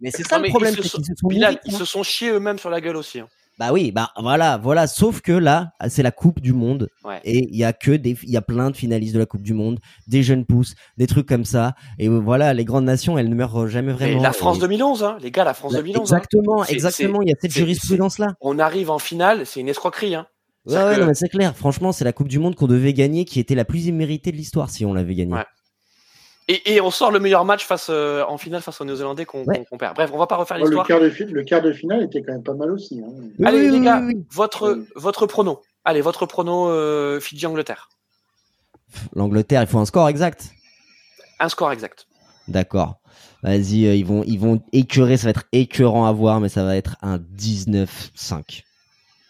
mais, 0.00 0.10
c'est 0.10 0.26
ça 0.26 0.38
le 0.38 0.48
problème. 0.48 0.74
Ils 0.78 0.84
se, 0.84 0.88
sont, 0.88 1.02
ils 1.30 1.72
se 1.72 1.84
sont 1.84 2.02
chiés 2.02 2.30
eux-mêmes 2.30 2.58
sur 2.58 2.70
la 2.70 2.80
gueule 2.80 2.96
aussi. 2.96 3.20
Hein. 3.20 3.28
Bah 3.58 3.72
oui, 3.72 3.90
bah 3.90 4.10
voilà, 4.20 4.58
voilà. 4.58 4.86
Sauf 4.86 5.22
que 5.22 5.32
là, 5.32 5.72
c'est 5.88 6.02
la 6.02 6.10
Coupe 6.10 6.40
du 6.40 6.52
Monde 6.52 6.90
et 7.24 7.48
il 7.50 7.56
y 7.56 7.64
a 7.64 7.72
que 7.72 7.92
des, 7.92 8.16
il 8.22 8.30
y 8.30 8.36
a 8.36 8.42
plein 8.42 8.70
de 8.70 8.76
finalistes 8.76 9.14
de 9.14 9.18
la 9.18 9.26
Coupe 9.26 9.42
du 9.42 9.54
Monde, 9.54 9.80
des 10.06 10.22
jeunes 10.22 10.44
pousses, 10.44 10.74
des 10.98 11.06
trucs 11.06 11.26
comme 11.26 11.44
ça. 11.44 11.74
Et 11.98 12.08
voilà, 12.08 12.52
les 12.52 12.64
grandes 12.64 12.84
nations, 12.84 13.16
elles 13.16 13.30
ne 13.30 13.34
meurent 13.34 13.66
jamais 13.66 13.92
vraiment. 13.92 14.18
Et 14.18 14.22
la 14.22 14.32
France 14.32 14.58
2011, 14.58 15.04
hein, 15.04 15.18
les 15.22 15.30
gars, 15.30 15.44
la 15.44 15.54
France 15.54 15.72
2011. 15.72 15.98
Hein. 15.98 16.16
Exactement, 16.16 16.64
exactement. 16.64 17.22
Il 17.22 17.28
y 17.28 17.32
a 17.32 17.36
cette 17.40 17.52
jurisprudence 17.52 18.18
là. 18.18 18.34
On 18.40 18.58
arrive 18.58 18.90
en 18.90 18.98
finale, 18.98 19.46
c'est 19.46 19.60
une 19.60 19.68
escroquerie. 19.68 20.14
Hein. 20.14 20.26
Ouais, 20.66 20.74
ouais, 20.74 20.98
non, 20.98 21.06
mais 21.06 21.14
c'est 21.14 21.28
clair. 21.28 21.56
Franchement, 21.56 21.92
c'est 21.92 22.04
la 22.04 22.12
Coupe 22.12 22.28
du 22.28 22.38
Monde 22.40 22.56
qu'on 22.56 22.66
devait 22.66 22.92
gagner, 22.92 23.24
qui 23.24 23.38
était 23.38 23.54
la 23.54 23.64
plus 23.64 23.86
imméritée 23.86 24.32
de 24.32 24.36
l'histoire 24.36 24.68
si 24.68 24.84
on 24.84 24.92
l'avait 24.92 25.14
gagnée. 25.14 25.36
Et, 26.48 26.74
et, 26.74 26.80
on 26.80 26.92
sort 26.92 27.10
le 27.10 27.18
meilleur 27.18 27.44
match 27.44 27.64
face 27.64 27.88
euh, 27.90 28.22
en 28.28 28.38
finale 28.38 28.62
face 28.62 28.80
aux 28.80 28.84
Néo-Zélandais 28.84 29.24
qu'on 29.24 29.44
perd. 29.44 29.96
Bref, 29.96 30.10
on 30.12 30.18
va 30.18 30.28
pas 30.28 30.36
refaire 30.36 30.58
l'histoire. 30.58 30.84
le, 30.84 30.88
quart 30.88 31.00
de, 31.00 31.32
le 31.32 31.42
quart 31.42 31.60
de 31.60 31.72
finale 31.72 32.04
était 32.04 32.22
quand 32.22 32.32
même 32.32 32.44
pas 32.44 32.54
mal 32.54 32.70
aussi. 32.70 33.02
Hein. 33.04 33.10
Allez 33.44 33.68
les 33.68 33.80
gars, 33.80 34.02
votre 34.30 34.78
votre 34.94 35.26
prono. 35.26 35.60
Allez, 35.84 36.00
votre 36.00 36.24
prono 36.26 36.68
euh, 36.68 37.18
Fidji-Angleterre. 37.18 37.88
L'Angleterre, 39.14 39.62
il 39.62 39.66
faut 39.66 39.78
un 39.78 39.86
score 39.86 40.08
exact. 40.08 40.50
Un 41.40 41.48
score 41.48 41.72
exact. 41.72 42.06
D'accord. 42.46 43.00
Vas-y, 43.42 43.86
euh, 43.86 43.94
ils 43.94 44.06
vont 44.06 44.22
ils 44.24 44.38
vont 44.38 44.62
écœurer, 44.72 45.16
ça 45.16 45.24
va 45.24 45.30
être 45.30 45.44
écœurant 45.50 46.06
à 46.06 46.12
voir, 46.12 46.40
mais 46.40 46.48
ça 46.48 46.62
va 46.62 46.76
être 46.76 46.96
un 47.02 47.18
19-5. 47.18 48.62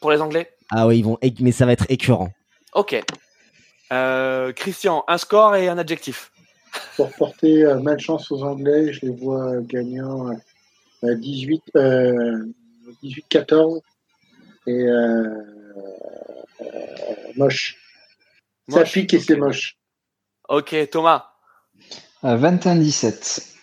Pour 0.01 0.11
les 0.11 0.21
Anglais? 0.21 0.51
Ah 0.71 0.87
oui, 0.87 0.99
ils 0.99 1.05
vont, 1.05 1.19
mais 1.41 1.53
ça 1.53 1.65
va 1.65 1.73
être 1.73 1.87
écœurant. 1.89 2.31
Ok. 2.75 3.03
Euh, 3.93 4.53
Christian, 4.53 5.05
un 5.09 5.19
score 5.19 5.57
et 5.57 5.69
un 5.69 5.79
adjectif. 5.79 6.31
Pour 6.97 7.11
porter 7.13 7.65
malchance 7.83 8.31
aux 8.31 8.43
Anglais, 8.43 8.93
je 8.93 9.07
les 9.07 9.13
vois 9.13 9.61
gagnant 9.63 10.31
18, 11.03 11.63
18-14 13.03 13.81
et 14.67 14.87
moche. 17.37 17.77
Ça 18.69 18.85
pique 18.85 19.15
et 19.15 19.21
c'est 19.21 19.37
moche. 19.37 19.77
Ok, 20.49 20.75
Thomas. 20.91 21.33
21-17. 22.23 23.55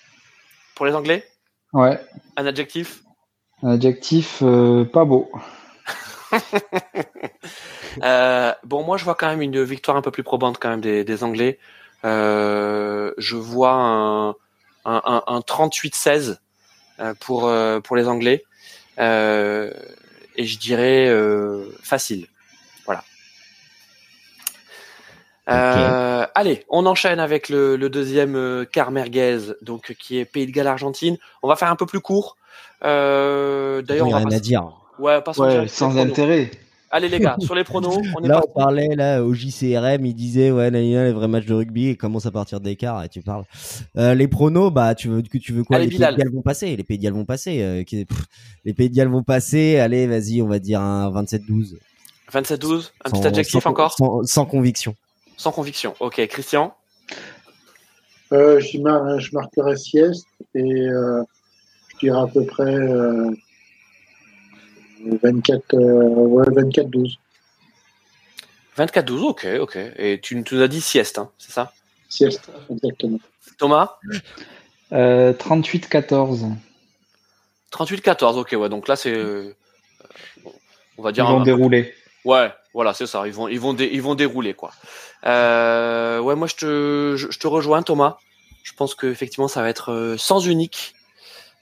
Pour 0.76 0.86
les 0.86 0.94
Anglais? 0.94 1.26
Ouais. 1.74 2.00
Un 2.38 2.46
adjectif? 2.46 3.02
Un 3.62 3.72
adjectif 3.72 4.44
pas 4.92 5.06
beau. 5.06 5.32
Euh, 8.02 8.52
bon, 8.64 8.84
moi, 8.84 8.98
je 8.98 9.04
vois 9.04 9.14
quand 9.14 9.28
même 9.28 9.44
une 9.44 9.64
victoire 9.64 9.98
un 9.98 10.02
peu 10.02 10.10
plus 10.10 10.24
probante 10.24 10.58
quand 10.60 10.70
même 10.70 10.82
des, 10.82 11.24
Anglais. 11.24 11.60
Euh, 12.06 13.14
je 13.18 13.36
vois 13.36 13.74
un, 13.74 14.30
un, 14.86 15.24
un, 15.26 15.40
38-16 15.40 16.38
euh, 17.00 17.14
pour 17.20 17.52
pour 17.84 17.96
les 17.96 18.08
Anglais 18.08 18.44
et 18.98 20.46
je 20.46 20.58
dirais 20.60 21.10
facile. 21.82 22.28
Voilà. 22.86 23.04
allez, 26.36 26.66
on 26.70 26.86
enchaîne 26.86 27.20
avec 27.20 27.50
le, 27.50 27.76
le 27.76 27.90
deuxième 27.90 28.66
quart 28.72 28.92
merguez, 28.92 29.40
donc 29.62 29.96
qui 30.00 30.20
est 30.20 30.26
Pays 30.26 30.46
de 30.46 30.52
Galles 30.52 30.68
Argentine. 30.68 31.18
On 31.42 31.48
va 31.48 31.56
faire 31.56 31.70
un 31.70 31.76
peu 31.76 31.86
plus 31.86 32.02
court. 32.02 32.36
D'ailleurs, 32.82 34.08
on 34.08 34.12
va 34.12 34.18
rien 34.18 34.32
à 34.32 34.40
dire. 34.40 34.66
Ouais, 35.00 35.22
ouais 35.38 35.68
sans 35.68 35.98
intérêt. 35.98 36.52
Allez 36.96 37.10
les 37.10 37.20
gars, 37.20 37.36
sur 37.40 37.56
les 37.56 37.64
pronos, 37.64 37.98
on 38.16 38.24
est 38.24 38.28
Là, 38.28 38.40
on 38.48 38.52
parlait 38.52 38.96
là 38.96 39.24
au 39.24 39.34
JCRM, 39.34 40.06
il 40.06 40.14
disait 40.14 40.52
ouais, 40.52 40.70
les 40.70 41.12
vrais 41.12 41.28
matchs 41.28 41.48
de 41.48 41.56
rugby, 41.56 41.88
et 41.88 41.96
commence 41.96 42.28
à 42.28 42.32
partir 42.32 42.60
d'écart 42.60 43.04
et 43.04 43.10
tu 43.10 43.24
parles. 43.24 43.46
Euh, 43.98 44.14
les 44.14 44.28
pronos, 44.28 44.72
bah 44.72 44.94
tu 44.94 45.08
veux 45.08 45.24
que 45.24 45.40
tu 45.40 45.54
veux 45.54 45.64
quoi? 45.64 45.80
Les 45.80 45.88
Pays 45.88 45.98
de 45.98 46.30
vont 46.32 46.44
passer, 46.44 46.76
les 46.76 46.84
Pays 46.84 47.00
de 47.00 47.10
vont 47.10 47.26
passer. 47.26 47.64
Euh, 47.64 47.84
les 48.64 48.74
Pays 48.76 48.92
de 48.92 49.04
vont 49.06 49.24
passer. 49.24 49.80
Allez, 49.80 50.06
vas-y, 50.06 50.44
on 50.44 50.48
va 50.48 50.60
dire 50.60 50.82
un 50.82 51.12
27-12. 51.12 51.78
27-12, 52.32 52.92
un 53.06 53.10
petit 53.10 53.26
adjectif 53.26 53.66
encore? 53.66 53.96
sans, 54.26 54.46
conviction. 54.46 54.96
Sans 55.36 55.52
conviction. 55.52 55.96
Ok, 56.00 56.24
Christian? 56.28 56.76
Euh, 58.34 58.60
je, 58.60 58.78
mar 58.78 59.20
je 59.20 59.32
marquerai 59.34 59.78
sieste 59.78 60.28
et 60.54 60.62
euh, 60.62 61.24
je 61.88 61.98
dirais 62.06 62.22
à 62.22 62.28
peu 62.28 62.46
près 62.46 62.78
24, 65.22 65.76
ouais, 65.76 66.46
24-12. 66.46 67.18
24-12, 68.78 69.20
ok, 69.22 69.48
ok. 69.60 69.78
Et 69.98 70.20
tu, 70.22 70.36
nous 70.36 70.62
as 70.62 70.68
dit 70.68 70.82
sieste, 70.82 71.20
hein, 71.20 71.30
c'est 71.38 71.52
ça? 71.52 71.74
Sieste, 72.10 72.50
exactement. 72.70 73.20
Thomas? 73.58 73.98
Euh, 74.92 75.34
38-14. 75.34 76.52
38-14, 77.72 78.38
ok, 78.38 78.56
ouais. 78.60 78.70
Donc 78.70 78.88
là, 78.88 78.96
c'est. 78.96 79.14
Euh, 79.14 79.56
on 80.98 81.04
va 81.04 81.12
dire. 81.12 81.26
Ils 81.26 81.34
vont 81.34 81.44
dérouler. 81.44 81.94
Ouais, 82.26 82.52
voilà, 82.74 82.94
c'est 82.94 83.08
ça. 83.08 83.28
Ils 83.28 83.34
vont, 83.34 83.48
ils 83.48 83.60
vont, 83.60 83.76
ils 83.76 84.02
vont 84.02 84.16
dérouler, 84.16 84.54
quoi. 84.54 84.72
Euh, 85.26 86.20
ouais, 86.20 86.36
moi, 86.36 86.48
je 86.48 86.56
te, 86.56 87.16
je, 87.18 87.38
te 87.38 87.48
rejoins, 87.48 87.84
Thomas. 87.84 88.18
Je 88.64 88.74
pense 88.74 88.96
qu'effectivement, 88.96 89.48
ça 89.48 89.62
va 89.62 89.70
être 89.70 89.92
euh, 89.92 90.18
sans 90.18 90.40
unique. 90.46 90.96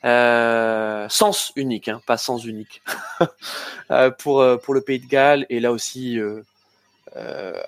Euh, 0.04 1.08
sens 1.10 1.52
unique, 1.56 1.88
hein, 1.88 2.02
pas 2.08 2.18
sens 2.18 2.44
unique, 2.44 2.82
euh, 3.92 4.10
pour, 4.10 4.42
euh, 4.42 4.58
pour 4.58 4.74
le 4.74 4.82
Pays 4.82 5.00
de 5.00 5.06
Galles. 5.06 5.46
Et 5.50 5.60
là 5.60 5.72
aussi, 5.72 6.20
euh, 6.20 6.44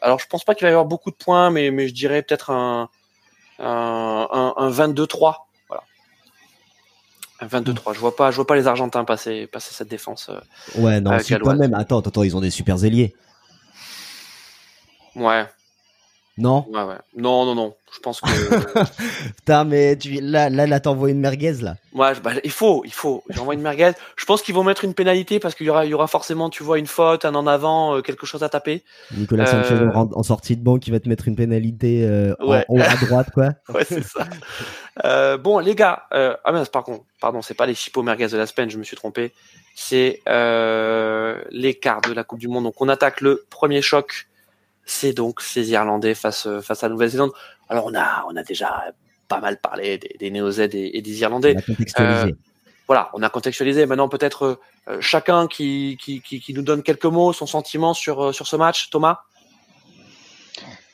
alors 0.01 0.19
je 0.19 0.27
pense 0.27 0.43
pas 0.43 0.55
qu'il 0.55 0.63
va 0.65 0.69
y 0.69 0.71
avoir 0.71 0.85
beaucoup 0.85 1.11
de 1.11 1.15
points, 1.15 1.51
mais, 1.51 1.69
mais 1.69 1.87
je 1.87 1.93
dirais 1.93 2.23
peut-être 2.23 2.49
un, 2.49 2.89
un, 3.59 4.53
un, 4.57 4.71
22-3. 4.71 5.35
Voilà. 5.67 5.83
Un 7.39 7.47
22-3. 7.47 7.93
Je 7.93 7.99
vois 7.99 8.15
pas, 8.15 8.31
je 8.31 8.35
vois 8.37 8.47
pas 8.47 8.55
les 8.55 8.65
Argentins 8.65 9.05
passer, 9.05 9.45
passer 9.45 9.73
cette 9.73 9.89
défense. 9.89 10.31
ouais, 10.75 11.01
non, 11.01 11.19
si 11.19 11.35
quand 11.37 11.55
même. 11.55 11.75
Attends, 11.75 11.99
attends, 11.99 12.23
ils 12.23 12.35
ont 12.35 12.41
des 12.41 12.51
super 12.51 12.83
ailiers. 12.83 13.15
Ouais, 15.15 15.45
non? 16.37 16.65
Ouais, 16.69 16.81
ouais. 16.81 16.97
Non, 17.15 17.45
non, 17.45 17.53
non. 17.53 17.75
Je 17.93 17.99
pense 17.99 18.19
que. 18.19 18.27
Putain, 19.35 19.65
mais 19.65 19.95
tu, 19.95 20.19
là, 20.19 20.49
là, 20.49 20.65
là 20.65 20.79
t'envoies 20.79 21.11
une 21.11 21.19
merguez, 21.19 21.53
là. 21.61 21.75
Ouais, 21.93 22.13
bah, 22.23 22.31
il 22.43 22.49
faut, 22.49 22.81
il 22.85 22.93
faut. 22.93 23.23
J'envoie 23.29 23.53
une 23.53 23.61
merguez. 23.61 23.91
Je 24.15 24.25
pense 24.25 24.41
qu'ils 24.41 24.55
vont 24.55 24.63
mettre 24.63 24.83
une 24.83 24.95
pénalité 24.95 25.39
parce 25.39 25.53
qu'il 25.53 25.67
y 25.67 25.69
aura, 25.69 25.85
il 25.85 25.89
y 25.89 25.93
aura 25.93 26.07
forcément, 26.07 26.49
tu 26.49 26.63
vois, 26.63 26.79
une 26.79 26.87
faute, 26.87 27.23
un 27.25 27.35
en 27.35 27.45
avant, 27.45 27.95
euh, 27.95 28.01
quelque 28.01 28.25
chose 28.25 28.41
à 28.41 28.49
taper. 28.49 28.83
Nicolas 29.15 29.45
Sanchez 29.45 29.75
euh, 29.75 29.91
en, 29.93 30.23
sortie 30.23 30.57
de 30.57 30.63
banque, 30.63 30.79
qui 30.79 30.89
va 30.89 30.99
te 30.99 31.07
mettre 31.07 31.27
une 31.27 31.35
pénalité 31.35 32.03
euh, 32.03 32.33
en, 32.39 32.63
haut 32.67 32.79
à 32.81 32.95
droite, 33.05 33.29
quoi. 33.31 33.49
ouais, 33.69 33.85
c'est 33.85 34.03
ça. 34.03 34.25
euh, 35.05 35.37
bon, 35.37 35.59
les 35.59 35.75
gars. 35.75 36.07
Euh, 36.13 36.35
ah 36.45 36.51
mince, 36.51 36.69
par 36.69 36.83
contre, 36.83 37.03
pardon, 37.21 37.43
c'est 37.43 37.53
pas 37.53 37.67
les 37.67 37.75
chipos 37.75 38.01
merguez 38.01 38.27
de 38.27 38.37
la 38.37 38.47
semaine, 38.47 38.71
je 38.71 38.79
me 38.79 38.83
suis 38.83 38.97
trompé. 38.97 39.33
C'est 39.75 40.21
les 40.25 41.73
quarts 41.75 42.01
de 42.01 42.13
la 42.13 42.23
Coupe 42.23 42.39
du 42.39 42.47
Monde. 42.47 42.63
Donc, 42.63 42.81
on 42.81 42.89
attaque 42.89 43.21
le 43.21 43.45
premier 43.51 43.83
choc 43.83 44.27
c'est 44.85 45.13
donc 45.13 45.41
ces 45.41 45.71
Irlandais 45.71 46.13
face 46.15 46.47
face 46.61 46.83
à 46.83 46.87
la 46.87 46.93
Nouvelle-Zélande. 46.93 47.31
Alors 47.69 47.85
on 47.85 47.95
a 47.95 48.25
on 48.29 48.35
a 48.35 48.43
déjà 48.43 48.93
pas 49.27 49.39
mal 49.39 49.57
parlé 49.57 49.97
des, 49.97 50.15
des 50.19 50.31
Néo-Z 50.31 50.59
et, 50.73 51.01
des 51.01 51.21
Irlandais. 51.21 51.55
On 51.55 51.59
a 51.59 51.61
contextualisé. 51.61 52.31
Euh, 52.31 52.35
voilà, 52.87 53.09
on 53.13 53.23
a 53.23 53.29
contextualisé. 53.29 53.85
Maintenant 53.85 54.09
peut-être 54.09 54.59
euh, 54.87 54.97
chacun 54.99 55.47
qui, 55.47 55.97
qui, 56.01 56.21
qui, 56.21 56.39
qui, 56.39 56.53
nous 56.53 56.61
donne 56.61 56.83
quelques 56.83 57.05
mots, 57.05 57.33
son 57.33 57.45
sentiment 57.45 57.93
sur 57.93 58.25
euh, 58.25 58.31
sur 58.31 58.47
ce 58.47 58.55
match. 58.55 58.89
Thomas? 58.89 59.19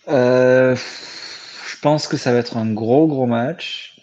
je 0.07 1.81
pense 1.81 2.07
que 2.07 2.17
ça 2.17 2.33
va 2.33 2.39
être 2.39 2.57
un 2.57 2.71
gros 2.71 3.07
gros 3.07 3.27
match. 3.27 3.95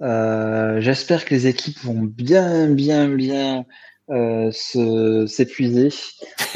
J'espère 0.00 1.24
que 1.24 1.34
les 1.34 1.46
équipes 1.46 1.78
vont 1.84 2.02
bien 2.02 2.68
bien 2.68 3.08
bien 3.08 3.58
euh, 3.58 3.62
s'épuiser 4.52 5.90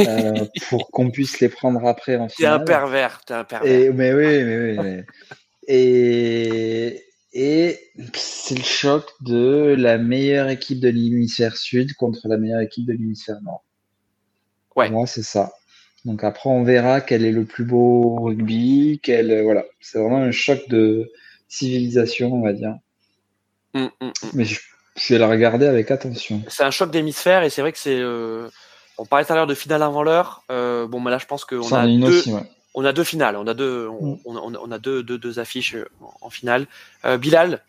euh, 0.00 0.44
pour 0.68 0.90
qu'on 0.90 1.10
puisse 1.10 1.40
les 1.40 1.48
prendre 1.48 1.86
après 1.86 2.16
en 2.16 2.28
finale. 2.28 2.58
T'es 2.58 2.62
un 2.62 2.64
pervers, 2.64 3.20
t'es 3.24 3.34
un 3.34 3.44
pervers. 3.44 3.72
Et, 3.72 3.90
mais 3.90 4.12
oui, 4.12 4.44
mais 4.44 4.78
oui. 4.78 5.02
et 5.68 7.02
et 7.38 7.78
c'est 8.14 8.56
le 8.56 8.64
choc 8.64 9.10
de 9.20 9.74
la 9.76 9.98
meilleure 9.98 10.48
équipe 10.48 10.80
de 10.80 10.88
l'hémisphère 10.88 11.58
sud 11.58 11.92
contre 11.94 12.28
la 12.28 12.38
meilleure 12.38 12.62
équipe 12.62 12.86
de 12.86 12.92
l'hémisphère 12.92 13.42
nord. 13.42 13.62
Ouais. 14.74 14.88
moi, 14.88 15.06
c'est 15.06 15.22
ça. 15.22 15.52
Donc 16.06 16.24
après, 16.24 16.48
on 16.48 16.62
verra 16.62 17.02
quel 17.02 17.26
est 17.26 17.32
le 17.32 17.44
plus 17.44 17.64
beau 17.64 18.16
rugby, 18.22 19.00
quel 19.02 19.42
voilà. 19.42 19.66
C'est 19.80 19.98
vraiment 19.98 20.22
un 20.22 20.30
choc 20.30 20.66
de 20.68 21.12
civilisation, 21.48 22.32
on 22.32 22.40
va 22.40 22.54
dire. 22.54 22.78
Hum, 23.74 23.90
hum, 24.00 24.12
hum. 24.22 24.30
Mais 24.32 24.44
je 24.46 24.58
je 24.96 25.14
vais 25.14 25.18
la 25.18 25.28
regarder 25.28 25.66
avec 25.66 25.90
attention. 25.90 26.42
C'est 26.48 26.64
un 26.64 26.70
choc 26.70 26.90
d'hémisphère 26.90 27.42
et 27.42 27.50
c'est 27.50 27.60
vrai 27.60 27.72
que 27.72 27.78
c'est. 27.78 27.98
Euh, 27.98 28.48
on 28.98 29.04
parlait 29.04 29.24
tout 29.24 29.32
à 29.32 29.36
l'heure 29.36 29.46
de 29.46 29.54
finale 29.54 29.82
avant 29.82 30.02
l'heure. 30.02 30.42
Euh, 30.50 30.86
bon, 30.86 31.00
mais 31.00 31.10
là, 31.10 31.18
je 31.18 31.26
pense 31.26 31.44
qu'on 31.44 31.70
a, 31.72 31.86
deux, 31.86 32.22
on 32.74 32.84
a 32.84 32.92
deux 32.92 33.04
finales. 33.04 33.36
On 33.36 33.46
a 33.46 33.54
deux, 33.54 33.88
on, 33.88 34.14
mm. 34.14 34.56
on, 34.58 34.72
a 34.72 34.78
deux, 34.78 35.02
deux, 35.02 35.18
deux, 35.18 35.38
affiches 35.38 35.74
euh, 35.74 35.86
en 36.22 36.30
finale. 36.30 36.66
Euh, 37.04 37.18
Bilal, 37.18 37.62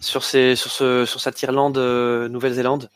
sur, 0.00 0.24
ces, 0.24 0.56
sur, 0.56 0.70
ce, 0.70 1.04
sur 1.04 1.20
cette 1.20 1.40
Irlande, 1.42 1.76
Nouvelle-Zélande. 1.76 2.88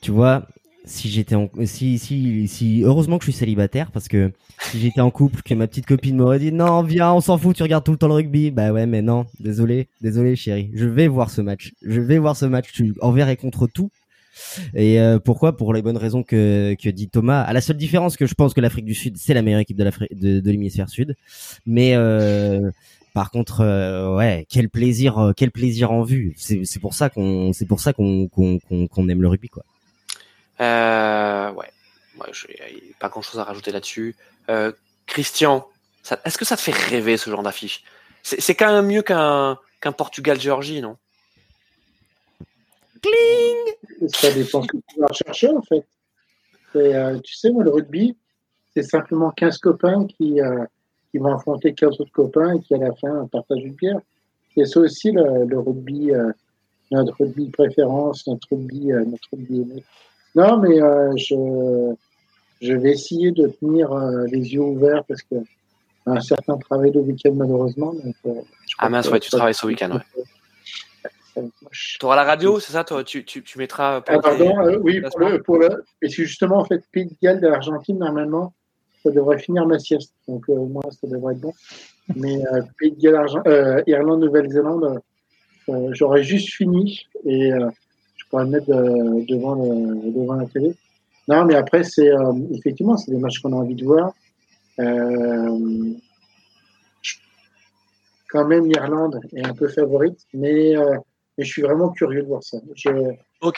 Tu 0.00 0.10
vois, 0.10 0.42
si 0.86 1.10
j'étais 1.10 1.34
en 1.34 1.50
si 1.64 1.98
si 1.98 2.46
si 2.46 2.82
heureusement 2.84 3.18
que 3.18 3.24
je 3.24 3.32
suis 3.32 3.38
célibataire 3.38 3.90
parce 3.90 4.06
que 4.06 4.32
si 4.60 4.78
j'étais 4.78 5.00
en 5.00 5.10
couple 5.10 5.42
que 5.42 5.52
ma 5.52 5.66
petite 5.66 5.84
copine 5.84 6.16
m'aurait 6.16 6.38
dit 6.38 6.52
non 6.52 6.82
viens 6.82 7.12
on 7.12 7.20
s'en 7.20 7.36
fout 7.36 7.56
tu 7.56 7.64
regardes 7.64 7.84
tout 7.84 7.90
le 7.90 7.98
temps 7.98 8.06
le 8.06 8.14
rugby. 8.14 8.52
Bah 8.52 8.72
ouais 8.72 8.86
mais 8.86 9.02
non 9.02 9.26
désolé 9.40 9.88
désolé 10.00 10.36
chérie. 10.36 10.70
Je 10.74 10.86
vais 10.86 11.08
voir 11.08 11.30
ce 11.30 11.40
match. 11.40 11.72
Je 11.82 12.00
vais 12.00 12.18
voir 12.18 12.36
ce 12.36 12.46
match. 12.46 12.72
Tu 12.72 12.94
envers 13.00 13.28
et 13.28 13.36
contre 13.36 13.66
tout. 13.66 13.90
Et 14.74 15.00
euh, 15.00 15.18
pourquoi? 15.18 15.56
Pour 15.56 15.72
les 15.74 15.82
bonnes 15.82 15.96
raisons 15.96 16.22
que 16.22 16.76
que 16.80 16.88
dit 16.88 17.08
Thomas. 17.08 17.42
À 17.42 17.52
la 17.52 17.60
seule 17.60 17.76
différence 17.76 18.16
que 18.16 18.26
je 18.26 18.34
pense 18.34 18.54
que 18.54 18.60
l'Afrique 18.60 18.84
du 18.84 18.94
Sud 18.94 19.16
c'est 19.16 19.34
la 19.34 19.42
meilleure 19.42 19.60
équipe 19.60 19.76
de 19.76 19.84
l'Afrique 19.84 20.16
de, 20.16 20.50
l'hémisphère 20.50 20.88
sud. 20.88 21.16
Mais 21.66 21.94
euh, 21.96 22.70
par 23.12 23.30
contre, 23.32 23.62
euh, 23.62 24.14
ouais, 24.14 24.46
quel 24.48 24.68
plaisir, 24.68 25.32
quel 25.36 25.50
plaisir 25.50 25.90
en 25.90 26.02
vue. 26.02 26.34
C'est 26.36 26.80
pour 26.80 26.94
ça 26.94 27.10
qu'on, 27.10 27.52
c'est 27.52 27.66
pour 27.66 27.80
ça 27.80 27.92
qu'on 27.92 28.28
qu'on 28.28 29.08
aime 29.08 29.22
le 29.22 29.28
rugby, 29.28 29.48
quoi. 29.48 29.64
Euh, 30.60 31.50
ouais, 31.52 31.70
ouais 32.20 32.32
pas 32.98 33.08
grand 33.08 33.22
chose 33.22 33.38
à 33.40 33.44
rajouter 33.44 33.72
là-dessus. 33.72 34.16
Euh, 34.48 34.72
Christian, 35.06 35.68
est-ce 36.24 36.38
que 36.38 36.44
ça 36.44 36.56
te 36.56 36.62
fait 36.62 36.72
rêver 36.72 37.16
ce 37.16 37.30
genre 37.30 37.42
d'affiche? 37.42 37.84
C'est 38.22 38.54
quand 38.54 38.72
même 38.72 38.86
mieux 38.86 39.02
qu'un 39.02 39.58
qu'un 39.80 39.92
Portugal-Géorgie, 39.92 40.80
non? 40.80 40.96
Cling 43.02 44.08
Ça 44.08 44.32
dépend 44.32 44.62
ce 44.62 44.68
que 44.68 44.76
tu 44.88 45.00
vas 45.00 45.12
chercher 45.12 45.48
en 45.48 45.62
fait. 45.62 45.84
Euh, 46.74 47.18
tu 47.20 47.34
sais, 47.34 47.50
moi, 47.50 47.64
le 47.64 47.70
rugby, 47.70 48.16
c'est 48.74 48.82
simplement 48.82 49.30
15 49.30 49.58
copains 49.58 50.06
qui, 50.06 50.40
euh, 50.40 50.64
qui 51.10 51.18
vont 51.18 51.32
affronter 51.34 51.72
15 51.72 52.00
autres 52.00 52.12
copains 52.12 52.54
et 52.54 52.60
qui, 52.60 52.74
à 52.74 52.78
la 52.78 52.92
fin, 52.94 53.26
partagent 53.28 53.64
une 53.64 53.76
pierre. 53.76 54.00
Et 54.56 54.64
c'est 54.64 54.78
aussi 54.78 55.12
le, 55.12 55.44
le 55.46 55.58
rugby, 55.58 56.10
euh, 56.12 56.32
notre 56.90 57.14
rugby 57.18 57.48
préférence, 57.50 58.26
notre 58.26 58.48
rugby, 58.50 58.88
notre 58.88 59.28
rugby 59.32 59.82
non, 60.36 60.58
mais 60.58 60.80
euh, 60.82 61.16
je, 61.16 61.94
je 62.60 62.72
vais 62.74 62.90
essayer 62.90 63.32
de 63.32 63.48
tenir 63.48 63.90
euh, 63.92 64.26
les 64.26 64.52
yeux 64.54 64.60
ouverts 64.60 65.02
parce 65.08 65.22
que 65.22 65.36
un 66.06 66.20
certain 66.20 66.56
travail 66.58 66.92
de 66.92 67.00
week-end 67.00 67.32
malheureusement. 67.34 67.94
Donc, 67.94 68.14
euh, 68.26 68.40
Ah 68.78 68.88
mince, 68.88 69.08
ouais, 69.10 69.18
tu 69.18 69.30
travailles 69.30 69.54
ce 69.54 69.66
week-end, 69.66 69.92
ouais. 69.92 71.42
Tu 71.70 71.98
auras 72.04 72.16
la 72.16 72.24
radio, 72.24 72.60
c'est 72.60 72.72
ça 72.72 72.84
toi, 72.84 73.04
tu, 73.04 73.24
tu, 73.24 73.42
tu, 73.42 73.58
mettras. 73.58 74.02
ah, 74.06 74.18
pardon, 74.20 74.58
euh, 74.60 74.78
oui, 74.82 75.02
pour 75.02 75.20
le, 75.20 75.42
pour 75.42 75.58
le, 75.58 75.84
et 76.00 76.08
c'est 76.08 76.24
justement, 76.24 76.58
en 76.58 76.64
fait, 76.64 76.82
Pays 76.92 77.06
de 77.06 77.14
Galles 77.22 77.40
de 77.40 77.48
l'Argentine, 77.48 77.98
normalement, 77.98 78.54
ça 79.02 79.10
devrait 79.10 79.38
finir 79.38 79.66
ma 79.66 79.78
sieste. 79.78 80.14
Donc, 80.28 80.48
euh, 80.48 80.54
moi, 80.54 80.82
ça 80.90 81.06
devrait 81.06 81.34
être 81.34 81.40
bon. 81.40 81.52
Mais 82.14 82.36
euh, 82.46 82.62
Pays 82.78 82.92
de 82.92 83.00
Galles, 83.00 83.28
euh, 83.46 83.82
Irlande, 83.86 84.20
Nouvelle-Zélande, 84.20 85.00
euh, 85.68 85.88
j'aurais 85.92 86.22
juste 86.22 86.50
fini 86.54 87.06
et 87.24 87.52
pourrais 88.36 88.46
me 88.46 88.50
mettre 88.50 88.68
devant, 88.68 89.54
le, 89.54 90.10
devant 90.10 90.34
la 90.34 90.46
télé. 90.46 90.74
Non, 91.28 91.44
mais 91.44 91.54
après, 91.54 91.82
c'est 91.84 92.10
effectivement, 92.52 92.96
c'est 92.96 93.10
des 93.10 93.18
matchs 93.18 93.40
qu'on 93.40 93.52
a 93.52 93.56
envie 93.56 93.74
de 93.74 93.84
voir. 93.84 94.12
quand 98.28 98.46
même, 98.46 98.66
l'Irlande 98.66 99.20
est 99.34 99.44
un 99.44 99.54
peu 99.54 99.68
favorite, 99.68 100.18
mais 100.34 100.74
mais 101.38 101.44
je 101.44 101.50
suis 101.50 101.62
vraiment 101.62 101.90
curieux 101.90 102.22
de 102.22 102.28
voir 102.28 102.42
ça. 102.42 102.58
Je, 102.74 102.90
ok, 103.42 103.56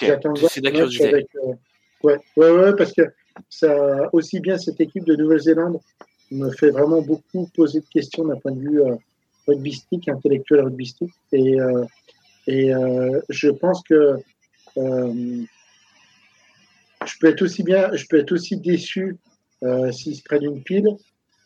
c'est 0.48 0.60
de 0.60 0.68
euh, 0.68 1.54
ouais, 2.02 2.18
ouais, 2.36 2.50
ouais, 2.50 2.76
parce 2.76 2.92
que 2.92 3.02
ça, 3.48 4.08
aussi 4.12 4.40
bien 4.40 4.58
cette 4.58 4.80
équipe 4.80 5.04
de 5.04 5.14
Nouvelle-Zélande 5.14 5.78
me 6.32 6.50
fait 6.50 6.70
vraiment 6.70 7.02
beaucoup 7.02 7.48
poser 7.54 7.80
de 7.80 7.86
questions 7.86 8.24
d'un 8.24 8.36
point 8.36 8.52
de 8.52 8.60
vue 8.60 8.82
euh, 8.82 8.96
rugbystique, 9.46 10.08
intellectuel 10.08 10.64
rugbystique. 10.64 11.12
Et, 11.32 11.60
euh, 11.60 11.84
et 12.46 12.74
euh, 12.74 13.20
je 13.28 13.48
pense 13.48 13.82
que 13.82 14.16
euh, 14.76 15.42
je 17.04 17.14
peux 17.20 17.28
être 17.28 17.42
aussi 17.42 17.62
bien, 17.62 17.90
je 17.94 18.06
peux 18.08 18.18
être 18.18 18.32
aussi 18.32 18.56
déçu 18.56 19.16
euh, 19.62 19.90
s'ils 19.92 20.16
se 20.16 20.22
prennent 20.22 20.44
une 20.44 20.62
pile 20.62 20.96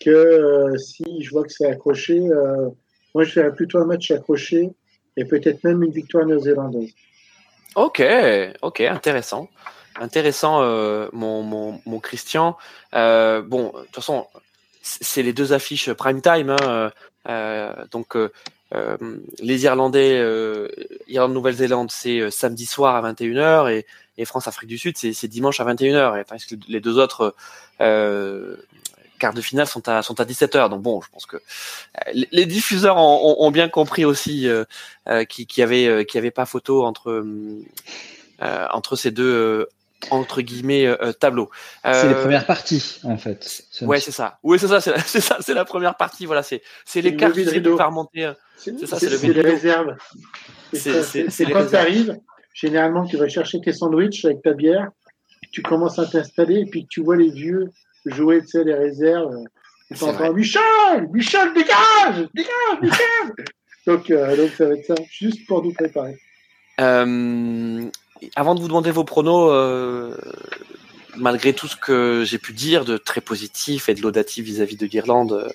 que 0.01 0.75
si 0.79 1.23
je 1.23 1.31
vois 1.31 1.45
que 1.45 1.53
c'est 1.53 1.67
accroché. 1.67 2.19
moi, 3.15 3.25
je 3.25 3.31
ferais 3.31 3.55
plutôt 3.55 3.79
un 3.79 3.87
match 3.87 4.11
accroché 4.11 4.71
et 5.17 5.25
peut-être 5.25 5.63
même 5.63 5.83
une 5.83 5.93
victoire 5.93 6.27
néo-zélandaise. 6.27 6.91
Ok, 7.77 8.03
ok, 8.63 8.81
intéressant. 8.81 9.49
Intéressant, 10.01 10.63
euh, 10.63 11.09
mon, 11.13 11.43
mon, 11.43 11.81
mon, 11.87 12.01
Christian. 12.01 12.57
Euh, 12.95 13.43
bon, 13.43 13.69
de 13.69 13.85
toute 13.85 13.95
façon, 13.97 14.27
c'est 14.83 15.23
les 15.23 15.33
deux 15.33 15.53
affiches 15.53 15.93
prime 15.93 16.21
time. 16.21 16.51
Hein, 16.51 16.91
euh, 17.29 17.73
donc, 17.91 18.17
euh, 18.17 18.21
euh, 18.21 18.31
les 19.41 19.65
Irlandais, 19.65 20.23
Irlande-Nouvelle-Zélande, 21.09 21.91
c'est 21.91 22.31
samedi 22.31 22.67
soir 22.67 22.97
à 22.97 23.13
21h 23.13 23.71
et, 23.71 23.87
et 24.19 24.25
France-Afrique 24.25 24.69
du 24.69 24.79
Sud, 24.79 24.97
c'est 24.97 25.29
dimanche 25.29 25.61
à 25.61 25.65
21h. 25.65 26.19
Et, 26.19 26.23
enfin, 26.23 26.37
les 26.69 26.81
deux 26.81 26.99
autres 26.99 27.35
quarts 29.23 29.35
de 29.35 29.41
finale 29.41 29.69
sont 29.69 29.89
à 29.89 30.03
sont 30.03 30.21
à 30.21 30.25
17h. 30.25 30.69
Donc 30.69 30.83
bon, 30.83 31.01
je 31.01 31.09
pense 31.11 31.27
que 31.27 31.37
euh, 31.37 32.25
les 32.33 32.47
diffuseurs 32.47 32.97
ont, 32.97 33.37
ont 33.39 33.51
bien 33.53 33.69
compris 33.69 34.05
aussi 34.05 34.49
euh, 34.49 34.65
euh, 35.09 35.25
qu'il 35.25 35.47
qui 35.47 35.63
avait 35.63 35.87
euh, 35.87 36.03
qui 36.03 36.19
avait 36.19 36.33
pas 36.33 36.45
photo 36.45 36.85
entre 36.85 37.11
euh, 37.11 38.67
entre 38.73 38.97
ces 38.97 39.13
deux 39.13 39.69
entre 40.11 40.43
guillemets 40.43 40.89
tableaux. 41.21 41.51
c'est 41.85 42.09
les 42.09 42.15
premières 42.15 42.47
parties 42.47 43.01
en 43.05 43.17
fait. 43.17 43.65
Ouais, 43.83 44.01
c'est 44.01 44.11
ça. 44.11 44.39
Oui, 44.43 44.59
c'est 44.59 44.69
ça, 44.69 44.81
c'est 45.07 45.21
ça, 45.21 45.39
c'est 45.41 45.55
la 45.55 45.65
première 45.65 45.97
partie. 45.97 46.27
Voilà, 46.27 46.43
c'est 46.43 46.63
c'est 46.85 47.01
les 47.01 47.17
cartes 47.17 47.35
qui 47.35 47.59
remonter. 47.59 48.33
C'est 48.57 48.87
ça, 48.87 48.99
c'est 48.99 49.09
le 49.09 49.33
les 49.33 49.41
réserves. 49.43 49.97
C'est 50.73 51.47
quand 51.51 51.67
tu 51.67 51.77
arrives, 51.77 52.19
généralement 52.55 53.05
tu 53.05 53.17
vas 53.17 53.29
chercher 53.29 53.61
tes 53.61 53.73
sandwichs 53.73 54.25
avec 54.25 54.43
ta 54.43 54.53
bière, 54.53 54.91
tu 55.53 55.63
commences 55.63 55.99
à 55.99 56.07
t'installer 56.07 56.61
et 56.61 56.67
puis 56.67 56.87
tu 56.89 57.03
vois 57.03 57.17
les 57.17 57.31
vieux 57.31 57.71
jouer, 58.07 58.41
tu 58.43 58.49
sais, 58.49 58.65
les 58.65 58.75
réserves. 58.75 59.45
Tu 59.95 60.03
entends 60.05 60.33
Michel, 60.33 61.09
Michel, 61.13 61.53
dégage, 61.55 62.29
dégage, 62.35 62.81
Michel. 62.81 63.47
donc, 63.87 64.11
euh, 64.11 64.37
donc, 64.37 64.51
ça 64.51 64.67
va 64.67 64.75
être 64.75 64.87
ça, 64.87 64.95
juste 65.11 65.47
pour 65.47 65.63
nous 65.63 65.73
préparer. 65.73 66.19
Euh, 66.81 67.85
avant 68.37 68.55
de 68.55 68.61
vous 68.61 68.69
demander 68.69 68.91
vos 68.91 69.05
pronos, 69.05 69.51
euh, 69.53 70.17
malgré 71.17 71.53
tout 71.53 71.69
ce 71.69 71.77
que 71.77 72.25
j'ai 72.27 72.39
pu 72.39 72.53
dire 72.53 72.85
de 72.85 72.97
très 72.97 73.21
positif 73.21 73.89
et 73.89 73.95
de 73.95 74.03
laudatif 74.03 74.45
vis-à-vis 74.45 74.77
de 74.77 74.87
l'Irlande, 74.87 75.53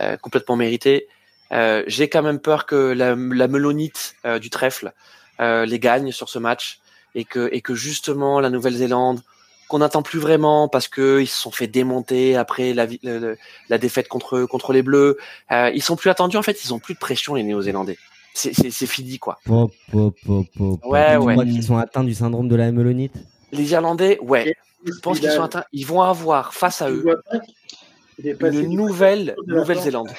euh, 0.00 0.16
complètement 0.16 0.56
mérité, 0.56 1.08
euh, 1.52 1.84
j'ai 1.86 2.08
quand 2.08 2.22
même 2.22 2.40
peur 2.40 2.66
que 2.66 2.92
la, 2.92 3.14
la 3.14 3.48
melonite 3.48 4.16
euh, 4.24 4.38
du 4.38 4.50
trèfle 4.50 4.92
les 5.38 5.78
gagne 5.78 6.12
sur 6.12 6.30
ce 6.30 6.38
match 6.38 6.80
et 7.14 7.26
que, 7.26 7.50
et 7.52 7.60
que 7.60 7.74
justement 7.74 8.40
la 8.40 8.48
Nouvelle-Zélande 8.48 9.20
qu'on 9.68 9.78
n'attend 9.78 10.02
plus 10.02 10.18
vraiment 10.18 10.68
parce 10.68 10.88
que 10.88 11.20
ils 11.20 11.26
se 11.26 11.40
sont 11.40 11.50
fait 11.50 11.66
démonter 11.66 12.36
après 12.36 12.72
la, 12.72 12.86
la, 13.02 13.34
la 13.68 13.78
défaite 13.78 14.08
contre 14.08 14.44
contre 14.44 14.72
les 14.72 14.82
Bleus. 14.82 15.18
Euh, 15.50 15.70
ils 15.74 15.82
sont 15.82 15.96
plus 15.96 16.10
attendus 16.10 16.36
en 16.36 16.42
fait, 16.42 16.64
ils 16.64 16.72
ont 16.72 16.78
plus 16.78 16.94
de 16.94 16.98
pression 16.98 17.34
les 17.34 17.42
Néo-Zélandais. 17.42 17.98
C'est 18.36 18.52
c'est 18.52 18.86
fini 18.86 19.18
quoi. 19.18 19.38
Pop, 19.46 19.72
pop, 19.90 20.14
pop, 20.26 20.46
pop. 20.56 20.80
Ouais 20.84 21.16
ouais. 21.16 21.36
Ils 21.46 21.62
sont 21.62 21.78
atteints 21.78 22.04
du 22.04 22.12
syndrome 22.12 22.48
de 22.48 22.56
la 22.56 22.70
mélonite. 22.70 23.14
Les 23.50 23.72
Irlandais, 23.72 24.18
ouais. 24.20 24.54
Je 24.84 24.92
pense 25.00 25.20
qu'ils 25.20 25.30
sont 25.30 25.42
atteints. 25.42 25.64
Ils 25.72 25.86
vont 25.86 26.02
avoir 26.02 26.52
face 26.52 26.82
à 26.82 26.90
eux 26.90 27.04
une 28.22 28.76
nouvelle 28.76 29.34
Nouvelle-Zélande. 29.46 30.10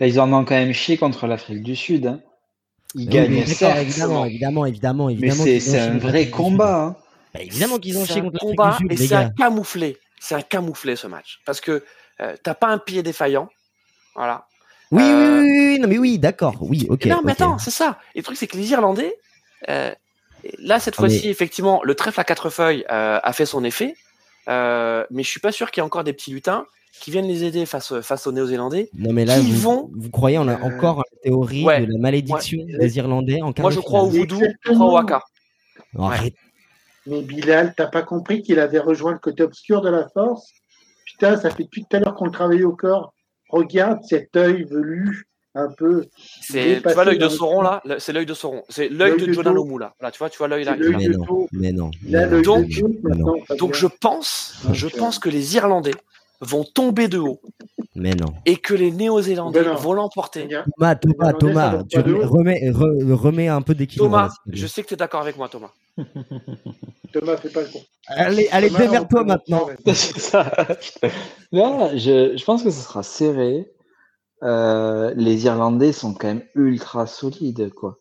Ils 0.00 0.18
en 0.18 0.32
ont 0.32 0.44
quand 0.44 0.54
même 0.54 0.72
chié 0.72 0.96
contre 0.96 1.26
l'Afrique 1.26 1.62
du 1.62 1.76
Sud. 1.76 2.06
Hein. 2.06 2.20
Ils 2.94 3.08
gagnent 3.08 3.44
certes. 3.44 3.78
Évidemment, 3.78 4.24
évidemment, 4.24 4.66
évidemment, 4.66 5.08
évidemment. 5.10 5.44
Mais 5.44 5.60
c'est 5.60 5.78
un 5.78 5.98
vrai 5.98 6.28
combat. 6.30 6.84
Hein. 6.84 6.96
Bah, 7.34 7.40
évidemment 7.42 7.78
qu'ils 7.78 7.98
ont 7.98 8.04
chié 8.04 8.20
contre 8.22 8.38
combat 8.38 8.76
Sud, 8.78 8.92
et 8.92 8.96
c'est 8.96 9.14
un 9.14 9.30
camouflé. 9.30 9.98
C'est 10.20 10.34
un 10.34 10.42
camouflé 10.42 10.96
ce 10.96 11.06
match 11.06 11.40
parce 11.44 11.60
que 11.60 11.84
euh, 12.20 12.34
t'as 12.42 12.54
pas 12.54 12.68
un 12.68 12.78
pied 12.78 13.02
défaillant, 13.02 13.48
voilà. 14.14 14.46
Oui, 14.92 15.02
euh... 15.02 15.40
oui, 15.40 15.50
oui, 15.50 15.68
oui, 15.70 15.78
non 15.80 15.88
mais 15.88 15.98
oui, 15.98 16.18
d'accord, 16.18 16.56
oui, 16.60 16.86
ok. 16.88 17.06
Non 17.06 17.20
mais 17.24 17.32
okay. 17.32 17.42
attends, 17.42 17.58
c'est 17.58 17.70
ça. 17.72 17.98
Et 18.14 18.18
le 18.18 18.24
truc 18.24 18.36
c'est 18.36 18.46
que 18.46 18.56
les 18.56 18.70
Irlandais, 18.70 19.16
euh, 19.68 19.92
là 20.58 20.78
cette 20.78 20.94
fois-ci 20.94 21.22
mais... 21.24 21.30
effectivement, 21.30 21.82
le 21.82 21.94
trèfle 21.94 22.20
à 22.20 22.24
quatre 22.24 22.50
feuilles 22.50 22.84
euh, 22.90 23.18
a 23.22 23.32
fait 23.32 23.46
son 23.46 23.64
effet, 23.64 23.96
euh, 24.48 25.04
mais 25.10 25.22
je 25.22 25.28
suis 25.28 25.40
pas 25.40 25.50
sûr 25.50 25.70
qu'il 25.70 25.80
y 25.80 25.82
ait 25.82 25.86
encore 25.86 26.04
des 26.04 26.12
petits 26.12 26.30
lutins 26.30 26.66
qui 27.00 27.10
viennent 27.10 27.26
les 27.26 27.42
aider 27.42 27.66
face 27.66 28.00
face 28.02 28.26
aux 28.26 28.32
Néo-Zélandais. 28.32 28.90
Non 28.96 29.12
mais 29.12 29.24
là, 29.24 29.40
qui 29.40 29.50
vous, 29.50 29.60
vont... 29.60 29.90
vous 29.96 30.10
croyez 30.10 30.38
on 30.38 30.46
a 30.46 30.60
encore 30.60 30.98
la 30.98 31.18
théorie 31.22 31.64
Ouais. 31.64 31.80
de 31.86 31.92
la 31.92 31.98
malédiction 31.98 32.58
Ouais. 32.58 32.78
des 32.78 32.96
Irlandais 32.98 33.40
en 33.40 33.52
Moi 33.58 33.70
de 33.70 33.74
je 33.74 33.80
crois 33.80 34.02
au 34.02 34.08
voodoo, 34.08 34.40
je 34.60 34.72
crois 34.72 35.02
au. 35.02 36.02
Arrête. 36.02 36.34
Mais 37.06 37.22
Bilal, 37.22 37.74
t'as 37.76 37.88
pas 37.88 38.02
compris 38.02 38.42
qu'il 38.42 38.60
avait 38.60 38.78
rejoint 38.78 39.12
le 39.12 39.18
côté 39.18 39.42
obscur 39.42 39.80
de 39.80 39.90
la 39.90 40.08
force? 40.08 40.52
Putain, 41.04 41.36
ça 41.36 41.50
fait 41.50 41.64
depuis 41.64 41.84
tout 41.84 41.96
à 41.96 42.00
l'heure 42.00 42.14
qu'on 42.14 42.26
le 42.26 42.30
travaille 42.30 42.64
au 42.64 42.76
corps. 42.76 43.12
Regarde 43.52 44.00
cet 44.02 44.34
œil 44.36 44.64
velu, 44.64 45.28
un 45.54 45.68
peu. 45.76 46.06
C'est, 46.40 46.80
tu 46.82 46.92
vois 46.94 47.04
l'œil 47.04 47.18
de 47.18 47.28
Sauron 47.28 47.60
là, 47.62 47.82
c'est 47.98 48.12
l'œil 48.14 48.24
de 48.26 48.34
Sauron, 48.34 48.62
c'est 48.70 48.88
l'œil 48.88 49.20
de 49.20 49.26
de 49.26 49.32
Jonah. 49.32 49.52
Lomu 49.52 49.78
là. 49.78 49.94
Là, 50.00 50.10
tu 50.10 50.18
vois, 50.18 50.30
tu 50.30 50.38
vois 50.38 50.48
l'œil 50.48 50.64
là. 50.64 50.74
Mais 51.52 51.70
non, 51.72 51.90
mais 52.02 52.26
mais 52.26 52.42
Donc- 52.42 53.74
je 53.74 53.86
pense, 53.86 54.62
je 54.72 54.88
pense 54.88 55.18
que 55.18 55.28
les 55.28 55.54
Irlandais 55.56 55.92
vont 56.40 56.64
tomber 56.64 57.06
de 57.08 57.18
haut 57.18 57.40
Mais 57.94 58.14
non. 58.14 58.32
et 58.46 58.56
que 58.56 58.74
les 58.74 58.90
Néo-Zélandais 58.90 59.62
Ben 59.62 59.74
vont 59.74 59.92
l'emporter. 59.92 60.48
Thomas, 60.76 60.94
Thomas, 60.96 61.32
Thomas, 61.34 61.82
tu 61.88 61.98
remets, 62.00 62.70
re- 62.70 63.12
remets 63.12 63.48
un 63.48 63.62
peu 63.62 63.74
d'équilibre. 63.74 64.06
Thomas, 64.06 64.30
je 64.48 64.66
sais 64.66 64.82
que 64.82 64.88
tu 64.88 64.94
es 64.94 64.96
d'accord 64.96 65.20
avec 65.20 65.36
moi, 65.36 65.48
Thomas. 65.48 65.70
Thomas, 67.12 67.36
fais 67.36 67.50
pas 67.50 67.62
le 67.62 67.68
con. 67.72 67.80
Allez, 68.06 68.48
allez, 68.50 68.70
démerde-toi 68.70 69.24
maintenant. 69.24 69.66
C'est 69.86 70.18
ça. 70.18 70.50
Là, 71.52 71.96
je, 71.96 72.36
je 72.36 72.44
pense 72.44 72.62
que 72.62 72.70
ce 72.70 72.80
sera 72.80 73.02
serré. 73.02 73.70
Euh, 74.42 75.12
les 75.16 75.44
Irlandais 75.44 75.92
sont 75.92 76.14
quand 76.14 76.28
même 76.28 76.44
ultra 76.54 77.06
solides, 77.06 77.70
quoi. 77.70 77.98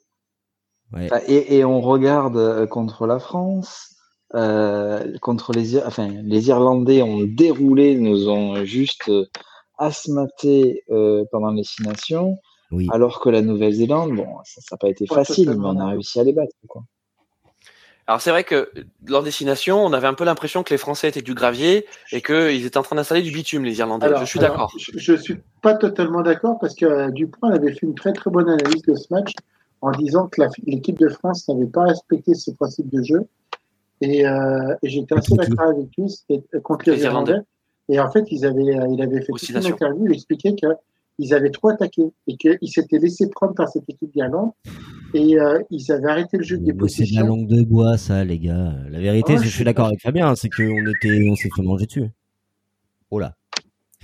Ouais. 0.94 1.10
Et, 1.28 1.58
et 1.58 1.66
on 1.66 1.82
regarde 1.82 2.36
euh, 2.38 2.66
contre 2.68 3.06
la 3.06 3.20
France, 3.20 3.96
euh, 4.34 5.18
contre 5.20 5.52
les, 5.54 5.78
enfin, 5.78 6.08
les 6.08 6.48
Irlandais 6.50 7.02
ont 7.02 7.22
déroulé, 7.24 7.96
nous 7.96 8.28
ont 8.30 8.64
juste 8.66 9.12
asthmaté 9.78 10.84
euh, 10.90 11.24
pendant 11.32 11.52
les 11.52 11.64
Six 11.64 11.84
Nations, 11.84 12.38
Oui. 12.72 12.88
alors 12.92 13.20
que 13.20 13.30
la 13.30 13.42
Nouvelle-Zélande, 13.42 14.16
bon, 14.16 14.28
ça 14.44 14.62
n'a 14.72 14.78
pas 14.78 14.90
été 14.90 15.06
facile, 15.08 15.52
mais 15.52 15.66
on 15.66 15.80
a 15.80 15.88
réussi 15.88 16.20
à 16.20 16.24
les 16.24 16.34
battre, 16.34 16.56
quoi. 16.68 16.84
Alors 18.12 18.20
c'est 18.20 18.32
vrai 18.32 18.44
que 18.44 18.70
lors 19.08 19.24
des 19.24 19.32
Six 19.32 19.46
Nations, 19.46 19.86
on 19.86 19.94
avait 19.94 20.08
un 20.08 20.14
peu 20.14 20.26
l'impression 20.26 20.64
que 20.64 20.74
les 20.74 20.78
Français 20.78 21.08
étaient 21.08 21.22
du 21.22 21.34
gravier 21.34 21.86
et 22.12 22.22
qu'ils 22.22 22.66
étaient 22.66 22.78
en 22.78 22.84
train 22.84 22.98
d'installer 22.98 23.22
du 23.22 23.32
bitume, 23.32 23.64
les 23.64 23.80
Irlandais. 23.80 24.08
Alors, 24.08 24.20
je 24.20 24.26
suis 24.26 24.38
d'accord. 24.38 24.70
Je, 24.78 24.92
je 24.98 25.14
suis 25.14 25.38
pas 25.62 25.76
totalement 25.76 26.22
d'accord 26.22 26.58
parce 26.60 26.76
que 26.76 26.86
euh, 26.86 27.10
Dupont 27.10 27.48
avait 27.48 27.72
fait 27.72 27.86
une 27.86 27.96
très 27.96 28.12
très 28.12 28.30
bonne 28.30 28.50
analyse 28.50 28.82
de 28.82 28.96
ce 28.96 29.08
match 29.12 29.32
en 29.80 29.92
disant 29.92 30.28
que 30.28 30.42
l'équipe 30.68 31.00
de 31.00 31.08
France 31.08 31.48
n'avait 31.48 31.68
pas 31.68 31.84
respecté 31.84 32.34
ses 32.34 32.54
principes 32.54 32.90
de 32.90 33.02
jeu. 33.02 33.22
Et, 34.02 34.28
euh, 34.28 34.76
et 34.84 34.90
j'étais 34.90 35.16
assez 35.16 35.34
d'accord 35.34 35.70
avec 35.70 35.88
lui 35.98 36.10
c'était 36.10 36.60
contre 36.60 36.90
les, 36.90 36.98
Les 36.98 37.04
Irlandais. 37.04 37.32
Irlandais. 37.32 37.48
Et 37.88 38.00
en 38.02 38.12
fait, 38.12 38.26
ils 38.30 38.46
avaient, 38.46 38.78
euh, 38.78 38.88
il 38.92 39.02
avait 39.02 39.22
fait 39.22 39.32
une 39.52 39.66
interview, 39.68 40.08
il 40.08 40.16
expliquait 40.16 40.54
qu'ils 41.20 41.34
avaient 41.34 41.50
trop 41.52 41.70
attaqué 41.70 42.04
et 42.28 42.38
qu'ils 42.38 42.70
s'étaient 42.70 43.00
laissés 43.00 43.30
prendre 43.30 43.54
par 43.54 43.68
cette 43.70 43.88
équipe 43.90 44.12
d'Irlande 44.12 44.52
et 45.14 45.40
euh, 45.40 45.60
ils 45.70 45.92
avaient 45.92 46.10
arrêté 46.10 46.38
le 46.38 46.44
jeu 46.44 46.58
des 46.58 46.74
Mais 46.74 46.88
c'est 46.88 47.04
de 47.04 47.10
la 47.16 47.22
possessions. 47.22 47.26
langue 47.28 47.48
de 47.48 47.62
bois, 47.64 47.98
ça, 47.98 48.24
les 48.24 48.40
gars. 48.40 48.74
La 48.90 49.00
vérité, 49.00 49.36
que 49.36 49.42
je 49.42 49.46
je 49.50 49.56
suis 49.56 49.64
d'accord 49.66 49.88
avec 49.88 50.02
Fabien, 50.02 50.34
c'est 50.36 50.50
qu'on 50.50 50.86
était, 50.88 51.28
on 51.30 51.36
s'est 51.36 51.50
fait 51.56 51.62
manger 51.64 51.86
dessus. 51.86 52.10
Oh 53.10 53.20
là. 53.20 53.36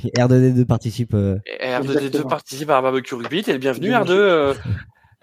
R2D2 0.03 0.65
participe. 0.65 1.13
euh, 1.13 1.37
R2D2 1.61 1.91
Exactement. 1.91 2.27
participe 2.29 2.69
à 2.69 2.81
Barbecue 2.81 3.15
Rugby. 3.15 3.41
T'es 3.43 3.53
le 3.53 3.57
bienvenu, 3.57 3.89
R2. 3.91 4.11
Euh, 4.11 4.53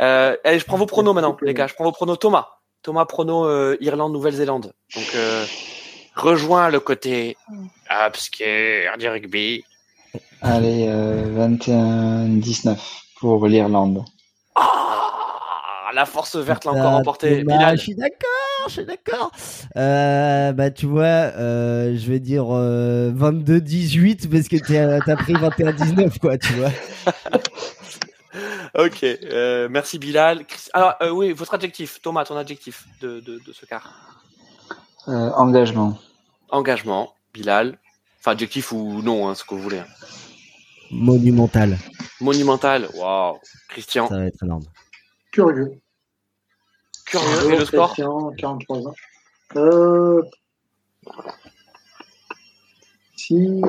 euh, 0.01 0.37
allez, 0.43 0.59
je 0.59 0.65
prends 0.65 0.79
vos 0.79 0.87
pronos 0.87 1.15
maintenant, 1.15 1.37
les 1.43 1.55
gars. 1.55 1.67
Je 1.69 1.75
prends 1.75 1.85
vos 1.85 1.93
pronos. 1.93 2.17
Thomas. 2.19 2.49
Thomas, 2.83 3.05
pronos 3.05 3.47
euh, 3.47 3.77
Irlande, 3.81 4.13
Nouvelle-Zélande. 4.13 4.73
Donc, 4.97 5.13
euh, 5.15 5.45
rejoins 6.17 6.71
le 6.71 6.81
côté 6.81 7.37
obscur 8.07 8.47
du 8.99 9.09
rugby. 9.09 9.63
Allez, 10.43 10.87
euh, 10.89 11.49
21-19 11.49 12.77
pour 13.21 13.47
l'Irlande. 13.47 14.05
Ah, 14.57 15.91
la 15.95 16.05
force 16.07 16.37
verte 16.37 16.65
l'a 16.65 16.73
encore 16.73 16.93
emporté. 16.93 17.43
Bilal. 17.45 17.77
Je 17.77 17.83
suis 17.83 17.95
d'accord, 17.95 18.69
je 18.69 18.73
suis 18.73 18.85
d'accord. 18.85 19.31
Euh, 19.77 20.53
bah 20.53 20.71
tu 20.71 20.87
vois, 20.87 21.05
euh, 21.05 21.97
je 21.97 22.11
vais 22.11 22.21
dire 22.21 22.47
euh, 22.51 23.13
22-18 23.13 24.29
parce 24.29 24.49
que 24.49 24.57
t'as 25.05 25.17
pris 25.17 25.35
21-19 25.35 26.19
quoi, 26.19 26.37
tu 26.39 26.53
vois. 26.55 26.71
Ok, 28.77 29.05
euh, 29.05 29.69
merci 29.71 30.01
Bilal. 30.01 30.45
Alors, 30.73 30.95
euh, 31.01 31.11
oui, 31.11 31.33
votre 31.33 31.55
adjectif. 31.55 32.01
Thomas, 32.03 32.25
ton 32.25 32.37
adjectif 32.37 32.87
de, 33.01 33.21
de, 33.21 33.41
de 33.47 33.53
ce 33.53 33.67
quart. 33.67 34.21
Euh, 35.07 35.31
engagement. 35.37 35.97
Engagement, 36.51 37.15
Bilal. 37.33 37.79
Enfin, 38.25 38.33
adjectif 38.33 38.73
ou 38.73 39.03
non, 39.03 39.29
hein, 39.29 39.35
ce 39.35 39.45
que 39.45 39.55
vous 39.55 39.61
voulez. 39.61 39.81
hein. 39.81 39.87
Monumental, 40.91 41.77
Monumental, 42.23 42.89
waouh. 42.95 43.37
Christian, 43.69 44.09
ça 44.09 44.17
va 44.17 44.25
être 44.25 44.43
énorme. 44.43 44.65
Curieux. 45.31 45.73
curieux. 47.05 47.53
Et 47.53 47.59
le 47.59 47.65
score 47.67 47.89
Christian, 47.93 48.33
43 48.39 48.79
ans. 48.89 48.95
Euh, 49.57 50.23
si 53.15 53.61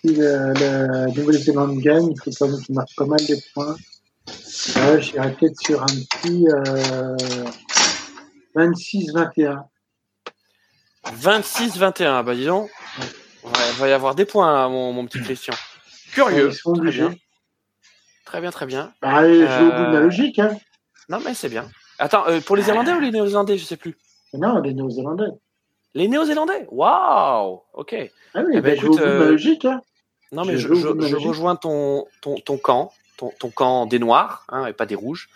si 0.00 0.14
la, 0.14 0.52
la 0.52 1.06
Nouvelle-Zélande 1.08 1.78
gagne, 1.80 2.12
il 2.12 2.20
faut 2.22 2.30
quand 2.38 2.48
même 2.48 2.62
qu'il 2.62 2.74
marque 2.76 2.94
pas 2.96 3.06
mal 3.06 3.18
de 3.18 3.34
points. 3.52 3.76
Euh, 4.76 5.00
J'irai 5.00 5.32
peut-être 5.34 5.60
sur 5.60 5.82
un 5.82 5.86
petit 5.86 6.46
euh, 6.50 7.16
26-21. 8.54 9.64
26-21, 11.20 12.22
bah 12.24 12.34
dis 12.36 12.46
donc. 12.46 12.70
Ouais, 13.46 13.52
il 13.72 13.78
va 13.78 13.88
y 13.88 13.92
avoir 13.92 14.14
des 14.14 14.24
points, 14.24 14.52
là, 14.52 14.68
mon, 14.68 14.92
mon 14.92 15.06
petit 15.06 15.20
Christian. 15.22 15.54
Curieux. 16.12 16.50
Très 16.50 16.90
bien. 16.90 17.14
Très 18.24 18.40
bien, 18.40 18.50
très 18.50 18.66
bien. 18.66 18.92
Bah, 19.00 19.22
je 19.22 19.28
vais 19.28 19.44
au 19.44 19.70
bout 19.70 19.70
de 19.70 19.86
Euh, 19.88 19.92
la 19.92 20.00
logique. 20.00 20.38
Hein. 20.38 20.56
Non, 21.08 21.18
mais 21.24 21.34
c'est 21.34 21.48
bien. 21.48 21.68
Attends, 21.98 22.26
euh, 22.28 22.40
pour 22.40 22.56
les 22.56 22.66
Irlandais 22.68 22.92
ou 22.92 23.00
les 23.00 23.10
Néo-Zélandais, 23.12 23.56
je 23.58 23.64
sais 23.64 23.76
plus? 23.76 23.96
Non, 24.34 24.60
les 24.60 24.74
Néo-Zélandais. 24.74 25.30
Les 25.94 26.08
Néo-Zélandais? 26.08 26.66
Waouh 26.70 27.62
Ok. 27.72 27.94
Ah 28.34 28.40
oui, 28.44 28.52
Eh 28.56 28.60
ben, 28.60 28.62
bah, 28.62 28.74
je 28.74 28.80
vais 28.82 28.88
au 28.88 28.92
écoute, 28.92 28.98
bout 28.98 28.98
de 28.98 29.04
la 29.04 29.10
euh, 29.10 29.30
logique. 29.30 29.64
Hein. 29.64 29.80
Non, 30.32 30.44
mais 30.44 30.56
Je 30.58 31.16
rejoins 31.16 31.54
ton, 31.56 32.06
ton, 32.20 32.34
ton 32.40 32.58
camp, 32.58 32.92
ton, 33.16 33.32
ton 33.38 33.50
camp 33.50 33.86
des 33.86 33.98
Noirs, 34.00 34.44
hein, 34.48 34.66
et 34.66 34.72
pas 34.72 34.84
des 34.86 34.96
Rouges, 34.96 35.28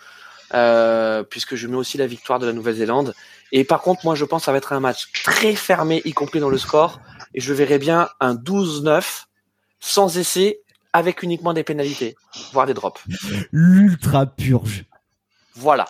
euh, 0.53 1.23
puisque 1.23 1.55
je 1.55 1.67
mets 1.67 1.77
aussi 1.77 1.97
la 1.97 2.07
victoire 2.07 2.39
de 2.39 2.45
la 2.45 2.53
Nouvelle-Zélande. 2.53 3.13
Et 3.51 3.63
par 3.63 3.81
contre, 3.81 4.05
moi, 4.05 4.15
je 4.15 4.25
pense 4.25 4.41
que 4.41 4.45
ça 4.45 4.51
va 4.51 4.57
être 4.57 4.73
un 4.73 4.79
match 4.79 5.11
très 5.23 5.55
fermé, 5.55 6.01
y 6.05 6.13
compris 6.13 6.39
dans 6.39 6.49
le 6.49 6.57
score, 6.57 6.99
et 7.33 7.41
je 7.41 7.53
verrai 7.53 7.79
bien 7.79 8.09
un 8.19 8.35
12-9, 8.35 9.25
sans 9.79 10.17
essai, 10.17 10.59
avec 10.93 11.23
uniquement 11.23 11.53
des 11.53 11.63
pénalités, 11.63 12.15
voire 12.51 12.65
des 12.65 12.73
drops. 12.73 13.01
L'ultra 13.51 14.25
purge. 14.25 14.85
Voilà. 15.55 15.85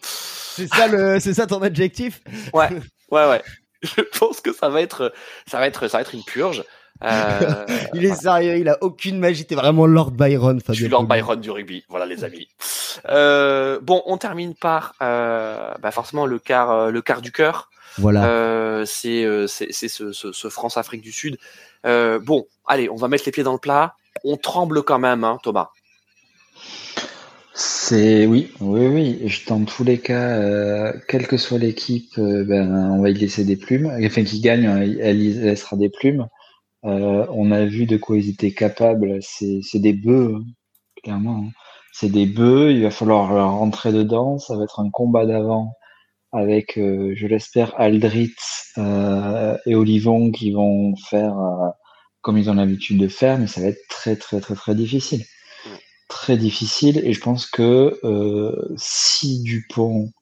C'est 0.00 0.68
ça 0.68 0.86
le, 0.88 1.20
c'est 1.20 1.34
ça 1.34 1.46
ton 1.46 1.62
adjectif? 1.62 2.20
Ouais, 2.52 2.70
ouais, 3.10 3.28
ouais. 3.28 3.42
Je 3.82 4.00
pense 4.18 4.40
que 4.40 4.52
ça 4.52 4.68
va 4.68 4.80
être, 4.80 5.12
ça 5.46 5.58
va 5.58 5.66
être, 5.66 5.86
ça 5.88 5.98
va 5.98 6.02
être 6.02 6.14
une 6.14 6.24
purge. 6.24 6.64
Euh, 7.04 7.66
Il 7.94 8.04
est 8.04 8.14
sérieux, 8.14 8.56
il 8.58 8.68
a 8.68 8.78
aucune 8.82 9.18
magie. 9.18 9.44
T'es 9.44 9.54
vraiment 9.54 9.86
Lord 9.86 10.12
Byron, 10.12 10.58
Je 10.60 10.64
Fabien. 10.64 10.80
suis 10.80 10.88
Lord. 10.88 11.04
Byron 11.04 11.40
du 11.40 11.50
rugby, 11.50 11.84
voilà 11.88 12.06
les 12.06 12.24
amis. 12.24 12.48
Euh, 13.08 13.78
bon, 13.82 14.02
on 14.06 14.16
termine 14.16 14.54
par 14.54 14.94
euh, 15.02 15.74
bah 15.82 15.90
forcément 15.90 16.26
le 16.26 16.38
quart, 16.38 16.90
le 16.90 17.02
quart 17.02 17.20
du 17.20 17.32
cœur. 17.32 17.70
Voilà. 17.98 18.26
Euh, 18.26 18.84
c'est 18.86 19.26
c'est 19.48 19.68
c'est 19.70 19.88
ce, 19.88 20.12
ce, 20.12 20.32
ce 20.32 20.48
France 20.48 20.76
Afrique 20.76 21.02
du 21.02 21.12
Sud. 21.12 21.36
Euh, 21.84 22.18
bon, 22.18 22.46
allez, 22.66 22.88
on 22.90 22.96
va 22.96 23.08
mettre 23.08 23.24
les 23.26 23.32
pieds 23.32 23.44
dans 23.44 23.52
le 23.52 23.58
plat. 23.58 23.94
On 24.24 24.36
tremble 24.36 24.82
quand 24.82 24.98
même, 24.98 25.24
hein, 25.24 25.38
Thomas. 25.42 25.68
C'est 27.54 28.26
oui, 28.26 28.52
oui, 28.60 28.86
oui. 28.86 29.22
Je- 29.28 29.46
Dans 29.46 29.64
tous 29.64 29.82
les 29.84 29.98
cas, 29.98 30.38
euh, 30.38 30.92
quelle 31.08 31.26
que 31.26 31.36
soit 31.38 31.58
l'équipe, 31.58 32.18
euh, 32.18 32.44
ben, 32.44 32.90
on 32.92 33.00
va 33.00 33.08
y 33.10 33.14
laisser 33.14 33.44
des 33.44 33.56
plumes. 33.56 33.90
Enfin, 34.04 34.24
qui 34.24 34.40
gagne, 34.40 34.66
hein, 34.66 34.80
elle 35.00 35.22
y 35.22 35.32
laissera 35.32 35.76
des 35.76 35.88
plumes. 35.88 36.26
Euh, 36.84 37.26
on 37.30 37.50
a 37.50 37.64
vu 37.64 37.86
de 37.86 37.96
quoi 37.96 38.16
ils 38.18 38.28
étaient 38.30 38.52
capables. 38.54 39.18
C'est 39.22 39.78
des 39.78 39.92
bœufs, 39.92 40.36
hein, 40.36 40.44
clairement. 41.02 41.44
hein. 41.46 41.50
C'est 41.92 42.10
des 42.10 42.26
bœufs. 42.26 42.72
Il 42.72 42.82
va 42.82 42.90
falloir 42.90 43.32
leur 43.32 43.52
rentrer 43.52 43.92
dedans. 43.92 44.38
Ça 44.38 44.56
va 44.56 44.64
être 44.64 44.80
un 44.80 44.90
combat 44.90 45.26
d'avant 45.26 45.72
avec, 46.32 46.78
euh, 46.78 47.14
je 47.16 47.26
l'espère, 47.26 47.78
Aldrit 47.80 48.34
euh, 48.78 49.56
et 49.66 49.74
Olivon 49.74 50.30
qui 50.30 50.52
vont 50.52 50.94
faire 50.96 51.38
euh, 51.38 51.68
comme 52.20 52.38
ils 52.38 52.50
ont 52.50 52.54
l'habitude 52.54 52.98
de 52.98 53.08
faire, 53.08 53.38
mais 53.38 53.46
ça 53.46 53.60
va 53.60 53.68
être 53.68 53.86
très, 53.88 54.16
très, 54.16 54.40
très, 54.40 54.54
très 54.54 54.74
difficile 54.74 55.24
très 56.08 56.36
difficile 56.36 57.00
et 57.04 57.12
je 57.12 57.20
pense 57.20 57.46
que 57.46 58.00
si 58.76 59.42
Dupont 59.42 60.12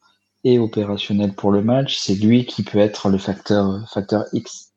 est 0.45 0.59
opérationnel 0.59 1.35
pour 1.35 1.53
le 1.53 1.63
match, 1.63 1.97
c'est 1.99 2.15
lui 2.15 2.47
qui 2.47 2.63
peut 2.63 2.79
être 2.79 3.11
le 3.11 3.19
facteur 3.19 3.87
facteur 3.93 4.25
X 4.33 4.73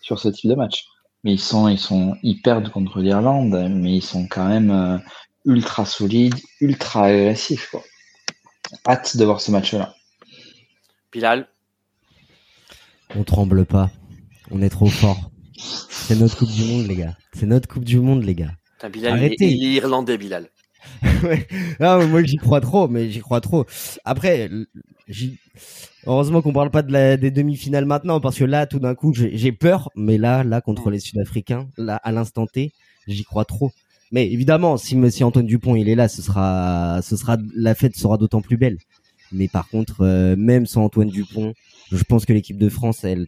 sur 0.00 0.18
ce 0.20 0.28
type 0.28 0.48
de 0.50 0.54
match. 0.54 0.84
Mais 1.24 1.32
ils 1.32 1.40
sont 1.40 1.68
ils 1.68 1.78
sont 1.78 2.16
ils 2.22 2.40
perdent 2.42 2.70
contre 2.70 3.00
l'Irlande, 3.00 3.68
mais 3.70 3.96
ils 3.96 4.02
sont 4.02 4.26
quand 4.28 4.46
même 4.46 4.70
euh, 4.70 4.98
ultra 5.46 5.84
solides, 5.84 6.34
ultra 6.60 7.06
agressifs 7.06 7.70
quoi. 7.70 7.82
Hâte 8.86 9.16
de 9.16 9.24
voir 9.24 9.40
ce 9.40 9.50
match-là. 9.50 9.94
Bilal, 11.12 11.48
On 13.14 13.24
tremble 13.24 13.64
pas. 13.64 13.90
On 14.50 14.60
est 14.62 14.70
trop 14.70 14.86
fort. 14.88 15.30
C'est 15.56 16.16
notre 16.16 16.36
Coupe 16.36 16.50
du 16.50 16.64
Monde, 16.64 16.86
les 16.88 16.96
gars. 16.96 17.16
C'est 17.32 17.46
notre 17.46 17.68
Coupe 17.68 17.84
du 17.84 17.98
Monde, 18.00 18.24
les 18.24 18.34
gars. 18.34 18.52
Il 18.94 19.04
est, 19.04 19.08
Arrêtez. 19.08 19.46
il 19.46 19.64
est 19.64 19.72
irlandais, 19.74 20.18
Bilal. 20.18 20.50
Ouais. 21.22 21.46
Moi 21.80 22.22
j'y 22.24 22.36
crois 22.36 22.60
trop, 22.60 22.88
mais 22.88 23.10
j'y 23.10 23.20
crois 23.20 23.40
trop. 23.40 23.64
Après, 24.04 24.50
heureusement 26.06 26.42
qu'on 26.42 26.52
parle 26.52 26.70
pas 26.70 26.82
de 26.82 26.92
la, 26.92 27.16
des 27.16 27.30
demi-finales 27.30 27.84
maintenant, 27.84 28.20
parce 28.20 28.38
que 28.38 28.44
là, 28.44 28.66
tout 28.66 28.78
d'un 28.78 28.94
coup, 28.94 29.12
j'ai 29.14 29.52
peur. 29.52 29.90
Mais 29.96 30.18
là, 30.18 30.44
là, 30.44 30.60
contre 30.60 30.90
les 30.90 31.00
Sud-Africains, 31.00 31.68
là, 31.76 31.96
à 31.96 32.12
l'instant 32.12 32.46
T, 32.46 32.72
j'y 33.06 33.24
crois 33.24 33.44
trop. 33.44 33.72
Mais 34.12 34.30
évidemment, 34.30 34.76
si, 34.76 34.96
si 35.10 35.24
Antoine 35.24 35.46
Dupont 35.46 35.76
il 35.76 35.88
est 35.88 35.94
là, 35.94 36.08
ce 36.08 36.22
sera, 36.22 37.00
ce 37.02 37.16
sera, 37.16 37.36
la 37.56 37.74
fête 37.74 37.96
sera 37.96 38.16
d'autant 38.16 38.42
plus 38.42 38.56
belle. 38.56 38.78
Mais 39.32 39.48
par 39.48 39.68
contre, 39.68 40.02
euh, 40.02 40.36
même 40.36 40.66
sans 40.66 40.84
Antoine 40.84 41.08
Dupont, 41.08 41.54
je 41.90 42.02
pense 42.04 42.24
que 42.24 42.32
l'équipe 42.32 42.58
de 42.58 42.68
France, 42.68 43.04
elle, 43.04 43.26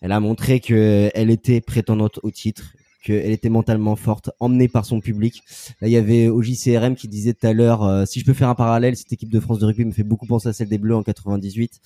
elle 0.00 0.12
a 0.12 0.20
montré 0.20 0.60
que 0.60 1.10
elle 1.14 1.30
était 1.30 1.60
prétendante 1.60 2.18
au 2.22 2.30
titre, 2.30 2.74
qu'elle 3.02 3.30
était 3.32 3.48
mentalement 3.48 3.96
forte, 3.96 4.30
emmenée 4.40 4.68
par 4.68 4.84
son 4.86 5.00
public. 5.00 5.42
Là, 5.80 5.88
il 5.88 5.90
y 5.90 5.96
avait 5.96 6.28
OJCRM 6.28 6.94
qui 6.96 7.08
disait 7.08 7.34
tout 7.34 7.46
à 7.46 7.52
l'heure, 7.52 7.82
euh, 7.82 8.04
si 8.06 8.20
je 8.20 8.24
peux 8.24 8.32
faire 8.32 8.48
un 8.48 8.54
parallèle, 8.54 8.96
cette 8.96 9.12
équipe 9.12 9.30
de 9.30 9.40
France 9.40 9.58
de 9.58 9.66
rugby 9.66 9.84
me 9.84 9.92
fait 9.92 10.02
beaucoup 10.04 10.26
penser 10.26 10.48
à 10.48 10.52
celle 10.52 10.68
des 10.68 10.78
Bleus 10.78 10.94
en 10.94 11.02
98. 11.02 11.80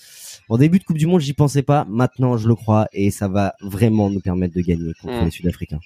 En 0.48 0.58
début 0.58 0.78
de 0.78 0.84
Coupe 0.84 0.98
du 0.98 1.06
Monde, 1.06 1.20
j'y 1.20 1.32
pensais 1.32 1.62
pas. 1.62 1.84
Maintenant, 1.88 2.36
je 2.36 2.46
le 2.46 2.54
crois 2.54 2.86
et 2.92 3.10
ça 3.10 3.28
va 3.28 3.54
vraiment 3.60 4.10
nous 4.10 4.20
permettre 4.20 4.54
de 4.54 4.60
gagner 4.60 4.92
contre 5.02 5.20
Mm. 5.20 5.24
les 5.24 5.30
Sud-Africains. 5.30 5.80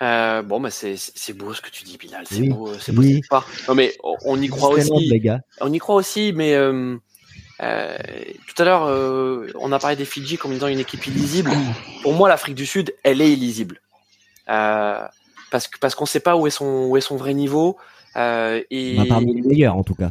Euh, 0.00 0.42
bon, 0.42 0.60
bah 0.60 0.70
c'est 0.70 0.96
beau 1.36 1.54
ce 1.54 1.60
que 1.60 1.70
tu 1.70 1.84
dis, 1.84 1.96
Bilal. 1.96 2.24
C'est 2.28 2.40
Oui, 2.40 2.48
beau, 2.48 2.68
euh, 2.70 2.76
c'est 2.80 2.92
beau 2.92 3.02
oui. 3.02 3.20
Non, 3.68 3.74
mais 3.74 3.92
on, 4.02 4.16
on 4.24 4.40
y 4.42 4.48
croit 4.48 4.70
aussi. 4.70 4.90
les 5.08 5.20
gars. 5.20 5.40
On 5.60 5.72
y 5.72 5.78
croit 5.78 5.94
aussi, 5.94 6.32
mais 6.34 6.54
euh, 6.54 6.96
euh, 7.60 7.96
tout 8.48 8.60
à 8.60 8.64
l'heure, 8.64 9.52
on 9.60 9.70
a 9.70 9.78
parlé 9.78 9.94
des 9.94 10.04
Fidji 10.04 10.36
comme 10.38 10.52
étant 10.52 10.66
une 10.66 10.80
équipe 10.80 11.06
illisible. 11.06 11.52
Pour 12.02 12.14
moi, 12.14 12.28
l'Afrique 12.28 12.56
du 12.56 12.66
Sud, 12.66 12.92
elle 13.04 13.20
est 13.20 13.32
illisible. 13.32 13.80
Euh, 14.52 15.06
parce 15.50 15.66
que 15.68 15.78
parce 15.78 15.94
qu'on 15.94 16.06
sait 16.06 16.20
pas 16.20 16.36
où 16.36 16.46
est 16.46 16.50
son 16.50 16.86
où 16.88 16.96
est 16.96 17.00
son 17.00 17.16
vrai 17.16 17.34
niveau. 17.34 17.76
Euh, 18.16 18.62
et 18.70 18.96
On 18.98 19.02
a 19.02 19.06
parmi 19.06 19.34
les 19.34 19.42
meilleurs, 19.42 19.76
en 19.76 19.82
tout 19.82 19.94
cas. 19.94 20.10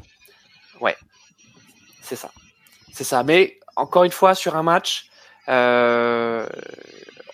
c'est 2.03 2.15
ça, 2.18 2.30
c'est 2.91 3.05
ça. 3.05 3.23
Mais 3.23 3.57
encore 3.77 4.03
une 4.03 4.11
fois, 4.11 4.35
sur 4.35 4.57
un 4.57 4.63
match, 4.63 5.05
euh, 5.47 6.45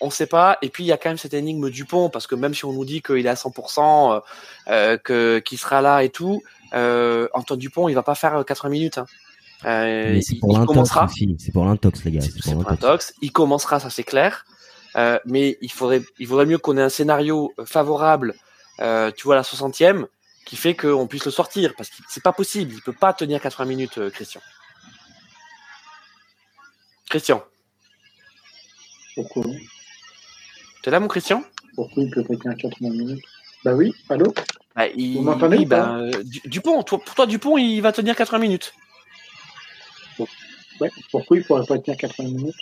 on 0.00 0.10
sait 0.10 0.26
pas. 0.26 0.56
Et 0.62 0.68
puis 0.68 0.84
il 0.84 0.86
y 0.86 0.92
a 0.92 0.96
quand 0.96 1.10
même 1.10 1.18
cette 1.18 1.34
énigme 1.34 1.68
du 1.70 1.84
pont 1.84 2.10
parce 2.10 2.26
que 2.28 2.36
même 2.36 2.54
si 2.54 2.64
on 2.64 2.72
nous 2.72 2.84
dit 2.84 3.02
qu'il 3.02 3.26
est 3.26 3.28
à 3.28 3.34
100%, 3.34 4.12
euh, 4.12 4.20
euh, 4.68 4.96
que 4.98 5.40
qu'il 5.40 5.58
sera 5.58 5.82
là 5.82 6.04
et 6.04 6.10
tout, 6.10 6.42
euh, 6.74 7.26
Antoine 7.34 7.58
Dupont, 7.58 7.88
il 7.88 7.94
va 7.94 8.02
pas 8.04 8.14
faire 8.14 8.44
80 8.44 8.68
minutes. 8.70 8.98
Hein. 8.98 9.06
Euh, 9.64 10.20
c'est 10.22 10.34
il- 10.34 10.38
pour 10.40 10.52
l'intox 10.52 10.66
commencera. 10.68 11.04
aussi. 11.06 11.36
C'est 11.40 11.52
pour 11.52 11.64
l'intox, 11.64 12.04
les 12.04 12.12
gars. 12.12 12.20
C'est 12.20 12.52
pour 12.52 12.62
l'intox. 12.62 12.80
tox. 12.80 13.14
Il 13.22 13.32
commencera, 13.32 13.80
ça 13.80 13.90
c'est 13.90 14.04
clair. 14.04 14.44
Euh, 14.98 15.18
mais 15.24 15.56
il 15.60 15.70
faudrait, 15.70 16.02
il 16.18 16.26
vaudrait 16.26 16.46
mieux 16.46 16.58
qu'on 16.58 16.76
ait 16.76 16.82
un 16.82 16.88
scénario 16.88 17.54
euh, 17.58 17.64
favorable, 17.64 18.34
euh, 18.80 19.10
tu 19.16 19.22
vois, 19.24 19.34
à 19.34 19.38
la 19.38 19.42
60e, 19.44 20.06
qui 20.44 20.56
fait 20.56 20.74
qu'on 20.74 21.06
puisse 21.06 21.24
le 21.24 21.30
sortir. 21.30 21.74
Parce 21.76 21.88
que 21.88 21.96
c'est 22.08 22.22
pas 22.22 22.32
possible. 22.32 22.72
Il 22.74 22.82
peut 22.82 22.92
pas 22.92 23.12
tenir 23.12 23.40
80 23.40 23.64
minutes, 23.64 23.98
euh, 23.98 24.10
Christian. 24.10 24.40
Christian, 27.08 27.42
Pourquoi 29.14 29.44
t'es 30.82 30.90
là, 30.90 31.00
mon 31.00 31.08
Christian? 31.08 31.42
Pourquoi 31.74 32.02
il 32.02 32.10
peut 32.10 32.24
pas 32.24 32.36
tenir 32.36 32.56
80 32.58 32.90
minutes? 32.90 33.24
Bah 33.64 33.72
oui, 33.74 33.94
allô? 34.10 34.34
Bah, 34.74 34.88
il- 34.88 35.14
Vous 35.14 35.22
m'entendez 35.22 35.56
oui, 35.58 35.66
bah, 35.66 36.00
Du- 36.24 36.42
Dupont, 36.44 36.82
toi- 36.82 37.00
pour 37.02 37.14
toi, 37.14 37.26
Dupont, 37.26 37.56
il 37.56 37.80
va 37.80 37.92
tenir 37.92 38.14
80 38.16 38.38
minutes. 38.38 38.74
ouais. 40.18 40.90
Pourquoi 41.10 41.36
il 41.36 41.44
pourrait 41.44 41.66
pas 41.66 41.78
tenir 41.78 41.96
80 41.98 42.28
minutes? 42.30 42.56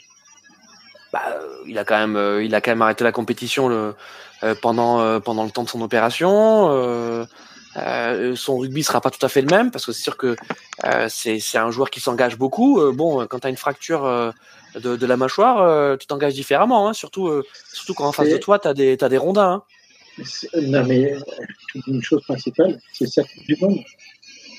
Bah, 1.16 1.22
euh, 1.34 1.64
il 1.66 1.78
a 1.78 1.84
quand 1.84 1.96
même, 1.96 2.16
euh, 2.16 2.44
il 2.44 2.54
a 2.54 2.60
quand 2.60 2.70
même 2.72 2.82
arrêté 2.82 3.02
la 3.02 3.12
compétition 3.12 3.68
le, 3.68 3.94
euh, 4.42 4.54
pendant 4.60 5.18
pendant 5.20 5.44
le 5.44 5.50
temps 5.50 5.62
de 5.64 5.68
son 5.68 5.80
opération. 5.80 6.68
euh, 6.70 8.34
son 8.36 8.58
rugby 8.58 8.82
sera 8.82 9.00
pas 9.00 9.10
tout 9.10 9.24
à 9.24 9.28
fait 9.28 9.40
le 9.40 9.48
même 9.48 9.70
parce 9.70 9.86
que 9.86 9.92
c'est 9.92 10.02
sûr 10.02 10.16
que 10.18 10.36
euh, 10.84 11.06
c'est 11.08 11.38
c'est 11.40 11.58
un 11.58 11.70
joueur 11.70 11.88
qui 11.90 12.00
s'engage 12.00 12.36
beaucoup. 12.36 12.80
Euh, 12.80 12.92
bon, 12.92 13.26
quand 13.26 13.38
tu 13.40 13.46
as 13.46 13.50
une 13.50 13.56
fracture 13.56 14.02
de, 14.74 14.96
de 14.96 15.06
la 15.06 15.16
mâchoire, 15.16 15.96
tu 15.98 16.06
t'engages 16.06 16.34
différemment, 16.34 16.86
hein, 16.88 16.92
surtout 16.92 17.30
surtout 17.72 17.94
quand 17.94 18.06
en 18.06 18.12
face 18.12 18.28
de 18.28 18.36
toi, 18.36 18.58
tu 18.58 18.68
as 18.68 18.74
des 18.74 18.96
t'as 18.98 19.08
des 19.08 19.18
rondins. 19.18 19.52
hein. 19.52 19.62
Non, 20.62 20.84
mais 20.84 21.14
une 21.86 22.02
chose 22.02 22.22
principale, 22.24 22.78
c'est 22.92 23.06
sa 23.06 23.22
Coupe 23.22 23.44
du 23.46 23.56
Monde. 23.60 23.78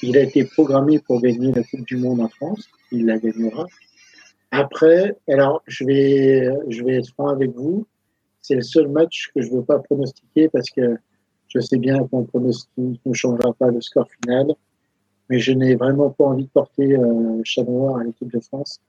Il 0.01 0.17
a 0.17 0.21
été 0.21 0.43
programmé 0.43 0.99
pour 0.99 1.21
gagner 1.21 1.51
la 1.51 1.63
Coupe 1.63 1.85
du 1.85 1.97
Monde 1.97 2.21
en 2.21 2.29
France. 2.29 2.67
Il 2.91 3.05
la 3.05 3.17
gagnera. 3.17 3.65
Après, 4.61 5.15
alors, 5.27 5.61
je 5.67 5.85
vais, 5.85 6.49
je 6.69 6.83
vais 6.83 6.95
être 6.97 7.09
franc 7.09 7.27
avec 7.29 7.51
vous. 7.51 7.85
C'est 8.41 8.55
le 8.55 8.61
seul 8.61 8.87
match 8.87 9.29
que 9.35 9.41
je 9.41 9.49
ne 9.51 9.57
veux 9.57 9.63
pas 9.63 9.79
pronostiquer 9.79 10.49
parce 10.49 10.69
que 10.69 10.97
je 11.47 11.59
sais 11.59 11.77
bien 11.77 11.99
qu'on 12.07 12.23
pronostique 12.23 13.01
ne 13.05 13.13
changera 13.13 13.53
pas 13.53 13.69
le 13.71 13.81
score 13.81 14.07
final. 14.23 14.53
Mais 15.29 15.39
je 15.39 15.51
n'ai 15.51 15.75
vraiment 15.75 16.09
pas 16.09 16.23
envie 16.25 16.45
de 16.45 16.49
porter 16.49 16.93
euh, 16.95 17.41
chat 17.43 17.63
noir 17.63 17.97
à 17.97 18.03
l'équipe 18.03 18.31
de 18.31 18.39
France. 18.39 18.79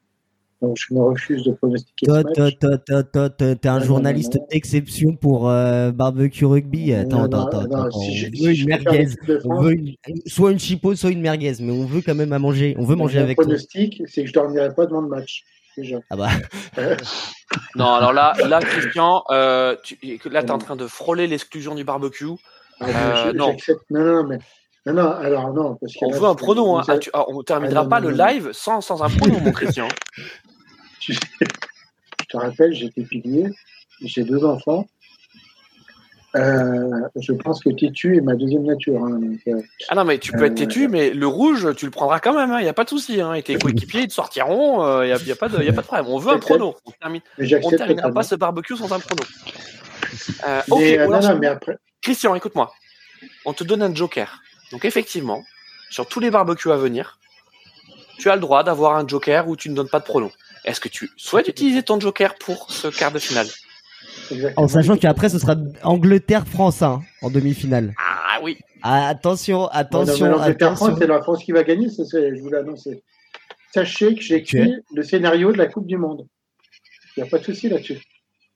Donc, 0.62 0.76
je 0.78 0.92
me 0.94 1.00
refuse 1.00 1.44
de 1.44 1.52
pronostiquer 1.52 2.06
ce 2.06 2.10
Toi, 2.10 2.22
match. 2.22 2.34
toi, 2.34 2.50
toi, 2.52 2.78
toi, 2.78 3.02
toi, 3.04 3.30
toi, 3.30 3.54
t'es 3.56 3.68
un 3.68 3.78
Non, 3.78 3.84
journaliste 3.84 4.38
d'exception 4.50 5.14
pour 5.16 5.48
euh, 5.48 5.92
barbecue 5.92 6.44
rugby. 6.44 6.92
Attends, 6.92 7.28
Non, 7.28 7.46
attends, 7.46 7.62
non, 7.68 7.76
attends, 7.76 7.90
si 8.00 8.16
je- 8.16 8.26
on 8.26 8.44
veut 8.44 8.54
une 8.54 8.66
merguez. 8.66 9.06
On 9.44 9.60
veut 9.60 9.72
une- 9.72 9.94
soit 10.26 10.50
une 10.52 10.58
chipot, 10.58 10.94
soit 10.96 11.10
une 11.10 11.20
merguez, 11.20 11.52
mais 11.60 11.70
on 11.72 11.84
veut 11.86 12.00
quand 12.02 12.14
même 12.16 12.32
à 12.32 12.38
manger. 12.40 12.74
On 12.78 12.84
veut 12.84 12.96
manger 12.96 13.18
avec 13.20 13.36
toi. 13.36 13.44
pronostic, 13.44 14.02
c'est 14.06 14.22
que 14.22 14.28
je 14.28 14.32
dormirai 14.32 14.74
pas 14.74 14.86
devant 14.86 15.00
le 15.00 15.08
match. 15.08 15.44
Déjà. 15.78 15.98
Ah 16.10 16.16
bah, 16.16 16.28
Non, 17.76 17.94
alors 17.94 18.12
là, 18.12 18.32
là, 18.48 18.58
Christian, 18.60 19.22
euh, 19.30 19.76
tu, 19.84 19.96
là, 20.28 20.42
t'es 20.42 20.50
en 20.50 20.58
train 20.58 20.74
de 20.74 20.86
frôler 20.88 21.28
l'exclusion 21.28 21.76
du 21.76 21.84
barbecue. 21.84 22.26
ah, 22.80 22.86
Euh, 22.88 23.32
non. 23.32 23.56
Non, 23.90 24.04
non, 24.04 24.24
mais 24.24 24.38
non, 24.86 24.92
non. 24.94 25.10
Alors 25.12 25.52
non, 25.54 25.76
parce 25.76 25.92
que 25.94 26.04
On 26.04 26.10
là, 26.10 26.18
veut 26.18 26.24
un 26.26 26.34
tu- 26.34 26.42
prono. 26.44 26.76
Hein. 26.78 26.82
Ah, 26.88 26.98
tu- 26.98 27.10
ah, 27.12 27.24
on 27.28 27.42
terminera 27.44 27.80
Ah, 27.80 27.84
non, 27.84 27.88
pas 27.88 28.00
non, 28.00 28.08
le 28.08 28.16
non. 28.16 28.26
live 28.26 28.50
sans, 28.52 28.80
sans 28.80 29.02
un 29.04 29.08
prono, 29.08 29.38
mon 29.38 29.52
Christian. 29.52 29.86
tu- 30.98 31.12
je 31.12 32.26
te 32.28 32.36
rappelle, 32.36 32.74
j'étais 32.74 33.02
pilier, 33.02 33.46
j'ai 34.02 34.24
deux 34.24 34.44
enfants. 34.44 34.86
Euh, 36.36 36.90
je 37.16 37.32
pense 37.32 37.62
que 37.64 37.70
têtu 37.70 38.16
est 38.16 38.20
ma 38.20 38.34
deuxième 38.34 38.64
nature. 38.64 39.02
hein, 39.02 39.18
donc, 39.18 39.38
euh, 39.48 39.62
Ah 39.88 39.94
non, 39.94 40.04
mais 40.04 40.18
tu 40.18 40.32
peux 40.32 40.44
être 40.44 40.54
têtu, 40.54 40.86
mais 40.88 41.10
le 41.10 41.26
rouge, 41.26 41.74
tu 41.76 41.86
le 41.86 41.90
prendras 41.90 42.20
quand 42.20 42.34
même. 42.34 42.54
Il 42.60 42.62
n'y 42.64 42.68
a 42.68 42.74
pas 42.74 42.84
de 42.84 42.90
souci. 42.90 43.20
Hein. 43.20 43.32
Et 43.34 43.42
tes 43.42 43.56
coéquipiers, 43.58 44.02
ils 44.02 44.08
te 44.08 44.12
sortiront. 44.12 45.02
Il 45.02 45.06
n'y 45.06 45.12
a, 45.12 45.16
y 45.16 45.32
a, 45.32 45.36
pas 45.36 45.48
de- 45.48 45.62
y 45.62 45.68
a 45.68 45.72
pas 45.72 45.80
de 45.80 45.86
problème. 45.86 46.06
On 46.08 46.18
veut 46.18 46.32
un 46.32 46.38
prono. 46.38 46.76
On 46.84 46.90
termine. 46.90 47.22
On 47.38 47.70
terminera 47.70 48.12
pas 48.12 48.22
ce 48.22 48.34
barbecue 48.34 48.76
sans 48.76 48.92
un 48.92 49.00
prono. 49.00 49.22
Euh, 50.46 50.60
ok, 50.70 50.78
Mais, 50.80 50.98
euh, 50.98 51.04
alors, 51.08 51.22
non, 51.22 51.28
non, 51.28 51.38
mais 51.38 51.46
après, 51.46 51.78
Christian, 52.02 52.34
écoute-moi. 52.34 52.72
On 53.44 53.52
te 53.52 53.64
donne 53.64 53.82
un 53.82 53.94
joker. 53.94 54.40
Donc 54.70 54.84
effectivement, 54.84 55.42
sur 55.90 56.06
tous 56.06 56.20
les 56.20 56.30
barbecues 56.30 56.70
à 56.70 56.76
venir, 56.76 57.18
tu 58.18 58.30
as 58.30 58.34
le 58.34 58.40
droit 58.40 58.62
d'avoir 58.64 58.96
un 58.96 59.06
joker 59.08 59.48
où 59.48 59.56
tu 59.56 59.70
ne 59.70 59.74
donnes 59.74 59.88
pas 59.88 59.98
de 59.98 60.04
prono. 60.04 60.30
Est-ce 60.64 60.80
que 60.80 60.88
tu 60.88 61.10
souhaites 61.16 61.48
utiliser 61.48 61.82
ton 61.82 61.98
joker 61.98 62.34
pour 62.34 62.70
ce 62.70 62.88
quart 62.88 63.12
de 63.12 63.18
finale? 63.18 63.46
Exactement. 64.30 64.64
en 64.64 64.68
sachant 64.68 64.96
qu'après, 64.96 65.28
ce 65.28 65.38
sera 65.38 65.56
Angleterre-France 65.82 66.82
hein, 66.82 67.02
en 67.22 67.30
demi-finale. 67.30 67.94
Ah 67.98 68.38
oui. 68.42 68.58
Ah, 68.82 69.08
attention, 69.08 69.66
attention, 69.68 70.26
l'Angleterre, 70.26 70.68
attention. 70.68 70.86
France, 70.86 70.98
c'est 70.98 71.06
la 71.06 71.20
France 71.20 71.44
qui 71.44 71.52
va 71.52 71.64
gagner, 71.64 71.88
c'est 71.88 72.04
ça, 72.04 72.18
je 72.20 72.40
vous 72.40 72.50
l'annonce. 72.50 72.88
Sachez 73.74 74.14
que 74.14 74.20
j'ai 74.20 74.36
écrit 74.36 74.72
le 74.94 75.02
scénario 75.02 75.52
de 75.52 75.58
la 75.58 75.66
Coupe 75.66 75.86
du 75.86 75.96
Monde. 75.98 76.26
Il 77.16 77.22
n'y 77.22 77.28
a 77.28 77.30
pas 77.30 77.38
de 77.38 77.44
souci 77.44 77.68
là-dessus. 77.68 77.98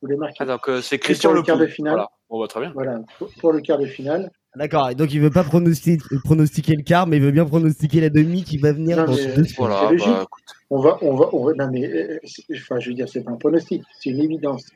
Vous 0.00 0.08
les 0.08 0.16
marquez. 0.16 0.36
Ah, 0.40 0.44
donc 0.46 0.68
euh, 0.68 0.80
c'est 0.80 0.98
Christian 0.98 1.30
pour 1.30 1.34
le 1.34 1.40
Le 1.40 1.46
quart 1.46 1.58
de 1.58 1.66
finale. 1.66 1.92
Voilà. 1.94 2.08
Bon, 2.30 2.40
bah, 2.40 2.48
très 2.48 2.60
bien. 2.60 2.72
Voilà, 2.74 3.00
pour, 3.18 3.30
pour 3.40 3.52
le 3.52 3.60
quart 3.60 3.78
de 3.78 3.86
finale. 3.86 4.30
D'accord, 4.54 4.90
et 4.90 4.94
donc 4.94 5.12
il 5.14 5.20
veut 5.20 5.30
pas 5.30 5.44
pronostiquer, 5.44 6.02
pronostiquer 6.24 6.76
le 6.76 6.82
quart, 6.82 7.06
mais 7.06 7.16
il 7.16 7.22
veut 7.22 7.30
bien 7.30 7.46
pronostiquer 7.46 8.02
la 8.02 8.10
demi 8.10 8.44
qui 8.44 8.58
va 8.58 8.72
venir 8.72 8.98
Non, 8.98 9.04
dans 9.06 9.14
mais-. 9.14 9.42
Voilà. 9.56 9.80
C'est 9.86 9.92
logique. 9.92 10.08
bah. 10.08 10.26
On 10.70 10.80
va, 10.80 10.98
on 11.02 11.16
va, 11.16 11.28
on 11.32 11.44
va, 11.44 11.52
non 11.54 11.70
mais, 11.70 11.86
euh, 11.86 12.18
enfin, 12.54 12.78
je 12.78 12.88
veux 12.90 12.94
dire, 12.94 13.08
c'est 13.08 13.22
pas 13.22 13.30
un 13.30 13.36
pronostic, 13.36 13.82
c'est 13.98 14.10
une 14.10 14.20
évidence. 14.22 14.66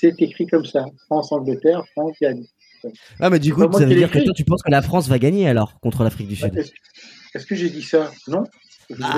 C'est 0.00 0.14
écrit 0.22 0.46
comme 0.46 0.64
ça. 0.64 0.86
France-Angleterre, 1.06 1.82
France 1.92 2.16
gagne. 2.20 2.42
Ah, 3.20 3.28
mais 3.28 3.38
du 3.38 3.52
coup, 3.52 3.68
pas 3.68 3.78
ça 3.78 3.84
veut 3.84 3.94
dire 3.94 4.10
que 4.10 4.18
toi, 4.18 4.32
tu 4.34 4.44
penses 4.44 4.62
que 4.62 4.70
la 4.70 4.80
France 4.80 5.08
va 5.08 5.18
gagner 5.18 5.46
alors 5.46 5.78
contre 5.80 6.02
l'Afrique 6.04 6.28
du 6.28 6.36
Sud 6.36 6.56
Est-ce 7.34 7.44
que 7.44 7.54
j'ai 7.54 7.68
dit 7.68 7.82
ça? 7.82 8.10
Non 8.26 8.42
Je 8.88 8.94
voulais 8.96 9.08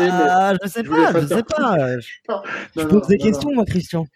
mais. 0.00 0.24
Ah, 0.28 0.54
je 0.60 0.68
sais 0.68 0.82
je 0.82 0.88
voulais 0.88 1.04
pas, 1.04 1.12
pas 1.12 1.20
je 1.20 1.26
sais 1.28 1.42
pas. 1.44 2.00
Je, 2.00 2.08
Non, 2.28 2.42
je 2.76 2.80
non, 2.82 2.88
pose 2.88 3.06
des 3.06 3.18
non, 3.18 3.24
questions, 3.24 3.52
moi, 3.54 3.64
Christian. 3.64 4.06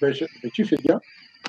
Ben, 0.00 0.14
je- 0.14 0.24
ben, 0.42 0.50
tu 0.54 0.64
fais 0.64 0.76
bien. 0.76 0.98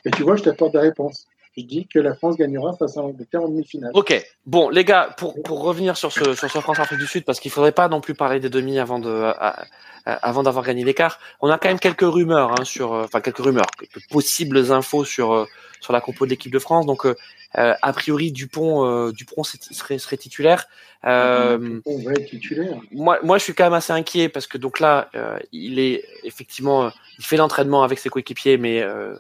Et 0.04 0.12
tu 0.12 0.24
vois, 0.24 0.36
je 0.36 0.44
t'apporte 0.44 0.74
des 0.74 0.80
réponses. 0.80 1.26
Je 1.56 1.62
dis 1.64 1.86
que 1.88 2.00
la 2.00 2.16
France 2.16 2.36
gagnera 2.38 2.74
face 2.74 2.98
à 2.98 3.02
l'Angleterre 3.02 3.44
en 3.44 3.48
demi-finale. 3.50 3.92
Ok, 3.94 4.12
bon 4.46 4.70
les 4.70 4.84
gars, 4.84 5.14
pour, 5.18 5.42
pour 5.44 5.62
revenir 5.64 5.98
sur 5.98 6.12
ce, 6.12 6.34
sur 6.34 6.50
ce 6.50 6.60
France-Afrique 6.60 7.00
du 7.00 7.08
Sud, 7.08 7.26
parce 7.26 7.40
qu'il 7.40 7.52
faudrait 7.52 7.72
pas 7.72 7.88
non 7.90 8.02
plus 8.02 8.16
parler 8.16 8.40
des 8.40 8.50
demi 8.50 8.80
avant 8.80 9.00
de 9.00 9.10
à- 9.12 9.66
à- 10.06 10.14
avant 10.28 10.44
d'avoir 10.44 10.66
gagné 10.66 10.84
l'écart, 10.84 11.20
on 11.42 11.50
a 11.50 11.58
quand 11.58 11.70
même 11.70 11.80
quelques 11.80 12.02
rumeurs 12.02 12.52
hein, 12.60 12.64
sur, 12.66 12.94
euh, 12.94 13.04
enfin 13.06 13.22
quelques 13.22 13.38
rumeurs, 13.38 13.68
quelques 13.80 14.06
possibles 14.10 14.72
infos 14.72 15.06
sur 15.06 15.32
euh, 15.34 15.46
sur 15.80 15.94
la 15.94 16.02
compo 16.02 16.26
de 16.26 16.32
l'équipe 16.32 16.52
de 16.52 16.60
France. 16.60 16.86
Donc 16.86 17.06
euh, 17.06 17.14
a 17.56 17.94
priori 17.94 18.32
Dupont 18.32 18.86
euh, 18.86 19.12
Dupont 19.12 19.44
serait 19.44 20.00
serait 20.00 20.18
titulaire. 20.18 20.66
Euh, 21.06 21.80
On 21.86 21.98
va 22.04 22.14
être 22.14 22.26
titulaire. 22.30 22.80
moi, 22.92 23.20
moi, 23.24 23.38
je 23.38 23.44
suis 23.44 23.54
quand 23.54 23.66
même 23.66 23.74
assez 23.74 23.92
inquiet 23.94 24.30
parce 24.30 24.48
que 24.48 24.58
donc 24.58 24.80
là, 24.80 25.10
euh, 25.16 25.38
il 25.52 25.78
est 25.80 26.04
effectivement, 26.24 26.92
il 27.20 27.26
fait 27.26 27.38
l'entraînement 27.38 27.84
avec 27.84 28.00
ses 28.00 28.10
coéquipiers, 28.10 28.58
mais 28.58 28.82
euh, 28.82 29.14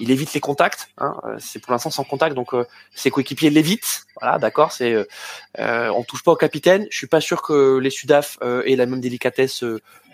il 0.00 0.10
évite 0.10 0.32
les 0.34 0.40
contacts. 0.40 0.88
Hein, 0.98 1.14
euh, 1.24 1.36
c'est 1.38 1.58
pour 1.58 1.72
l'instant 1.72 1.90
sans 1.90 2.04
contact, 2.04 2.34
donc 2.34 2.54
euh, 2.54 2.64
ses 2.94 3.10
coéquipiers 3.10 3.50
l'évitent. 3.50 4.06
Voilà, 4.20 4.38
d'accord. 4.38 4.72
C'est, 4.72 4.92
euh, 4.92 5.04
euh, 5.58 5.90
on 5.90 6.02
touche 6.02 6.22
pas 6.22 6.32
au 6.32 6.36
capitaine. 6.36 6.86
Je 6.90 6.96
suis 6.96 7.06
pas 7.06 7.20
sûr 7.20 7.42
que 7.42 7.78
les 7.78 7.90
Sudaf 7.90 8.38
aient 8.42 8.76
la 8.76 8.86
même 8.86 9.00
délicatesse 9.00 9.64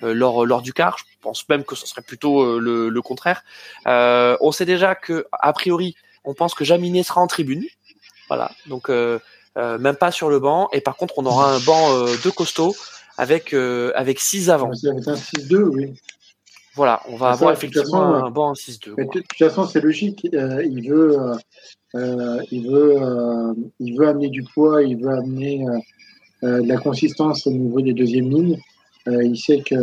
lors 0.02 0.46
lors 0.46 0.62
du 0.62 0.72
quart. 0.72 0.98
Je 0.98 1.04
pense 1.20 1.48
même 1.48 1.64
que 1.64 1.74
ce 1.74 1.86
serait 1.86 2.02
plutôt 2.02 2.58
le, 2.58 3.02
contraire. 3.02 3.44
On 3.86 4.52
sait 4.52 4.66
déjà 4.66 4.94
que 4.94 5.26
a 5.32 5.52
priori, 5.52 5.96
on 6.24 6.34
pense 6.34 6.54
que 6.54 6.64
Jaminet 6.64 7.02
sera 7.02 7.20
en 7.20 7.26
tribune. 7.26 7.64
Voilà, 8.28 8.50
donc 8.66 8.88
même 8.88 9.96
pas 9.96 10.10
sur 10.10 10.28
le 10.28 10.38
banc. 10.38 10.68
Et 10.72 10.80
par 10.80 10.96
contre, 10.96 11.14
on 11.18 11.26
aura 11.26 11.52
un 11.52 11.60
banc 11.60 12.04
de 12.04 12.30
costaud 12.30 12.74
avec 13.16 13.54
avec 13.54 14.20
six 14.20 14.50
avant. 14.50 14.72
C'est 14.74 14.88
un 14.88 15.14
6-2, 15.14 15.56
oui. 15.62 15.94
Voilà, 16.74 17.00
on 17.08 17.16
va 17.16 17.28
Ça, 17.28 17.32
avoir 17.34 17.52
effectivement 17.52 18.12
façon, 18.12 18.24
un 18.24 18.30
banc 18.30 18.50
en 18.50 18.52
6-2. 18.54 18.94
Mais 18.96 19.04
quoi. 19.06 19.14
de 19.14 19.20
toute 19.20 19.38
façon, 19.38 19.64
c'est 19.66 19.80
logique. 19.80 20.26
Euh, 20.34 20.64
il 20.64 20.88
veut, 20.88 21.20
euh, 21.20 21.34
euh, 21.94 22.42
il 22.50 22.68
veut, 22.68 22.96
euh, 23.00 23.54
il 23.78 23.96
veut 23.96 24.08
amener 24.08 24.28
du 24.28 24.42
poids, 24.42 24.82
il 24.82 24.96
veut 24.96 25.12
amener 25.12 25.64
de 26.42 26.68
la 26.68 26.76
consistance 26.76 27.46
au 27.46 27.52
niveau 27.52 27.80
des 27.80 27.94
deuxièmes 27.94 28.28
lignes. 28.28 28.58
Il 29.06 29.36
sait 29.38 29.60
que, 29.60 29.76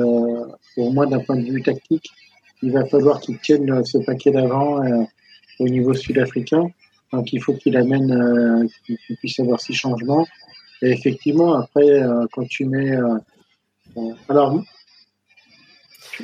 au 0.77 0.91
moins 0.91 1.07
d'un 1.07 1.19
point 1.19 1.38
de 1.38 1.49
vue 1.49 1.63
tactique, 1.63 2.11
il 2.61 2.72
va 2.72 2.85
falloir 2.85 3.19
qu'il 3.19 3.39
tienne 3.39 3.84
ce 3.85 3.97
paquet 3.99 4.31
d'avant 4.31 4.80
au 5.59 5.68
niveau 5.68 5.93
sud-africain. 5.93 6.68
Donc, 7.13 7.34
il 7.34 7.41
faut 7.41 7.53
qu'il 7.53 7.76
amène, 7.77 8.68
qu'il 8.85 9.18
puisse 9.18 9.39
avoir 9.39 9.59
six 9.59 9.73
changements. 9.73 10.27
Et 10.84 10.91
effectivement, 10.91 11.53
après, 11.55 12.03
quand 12.31 12.47
tu 12.47 12.65
mets, 12.65 12.95
alors, 14.30 14.61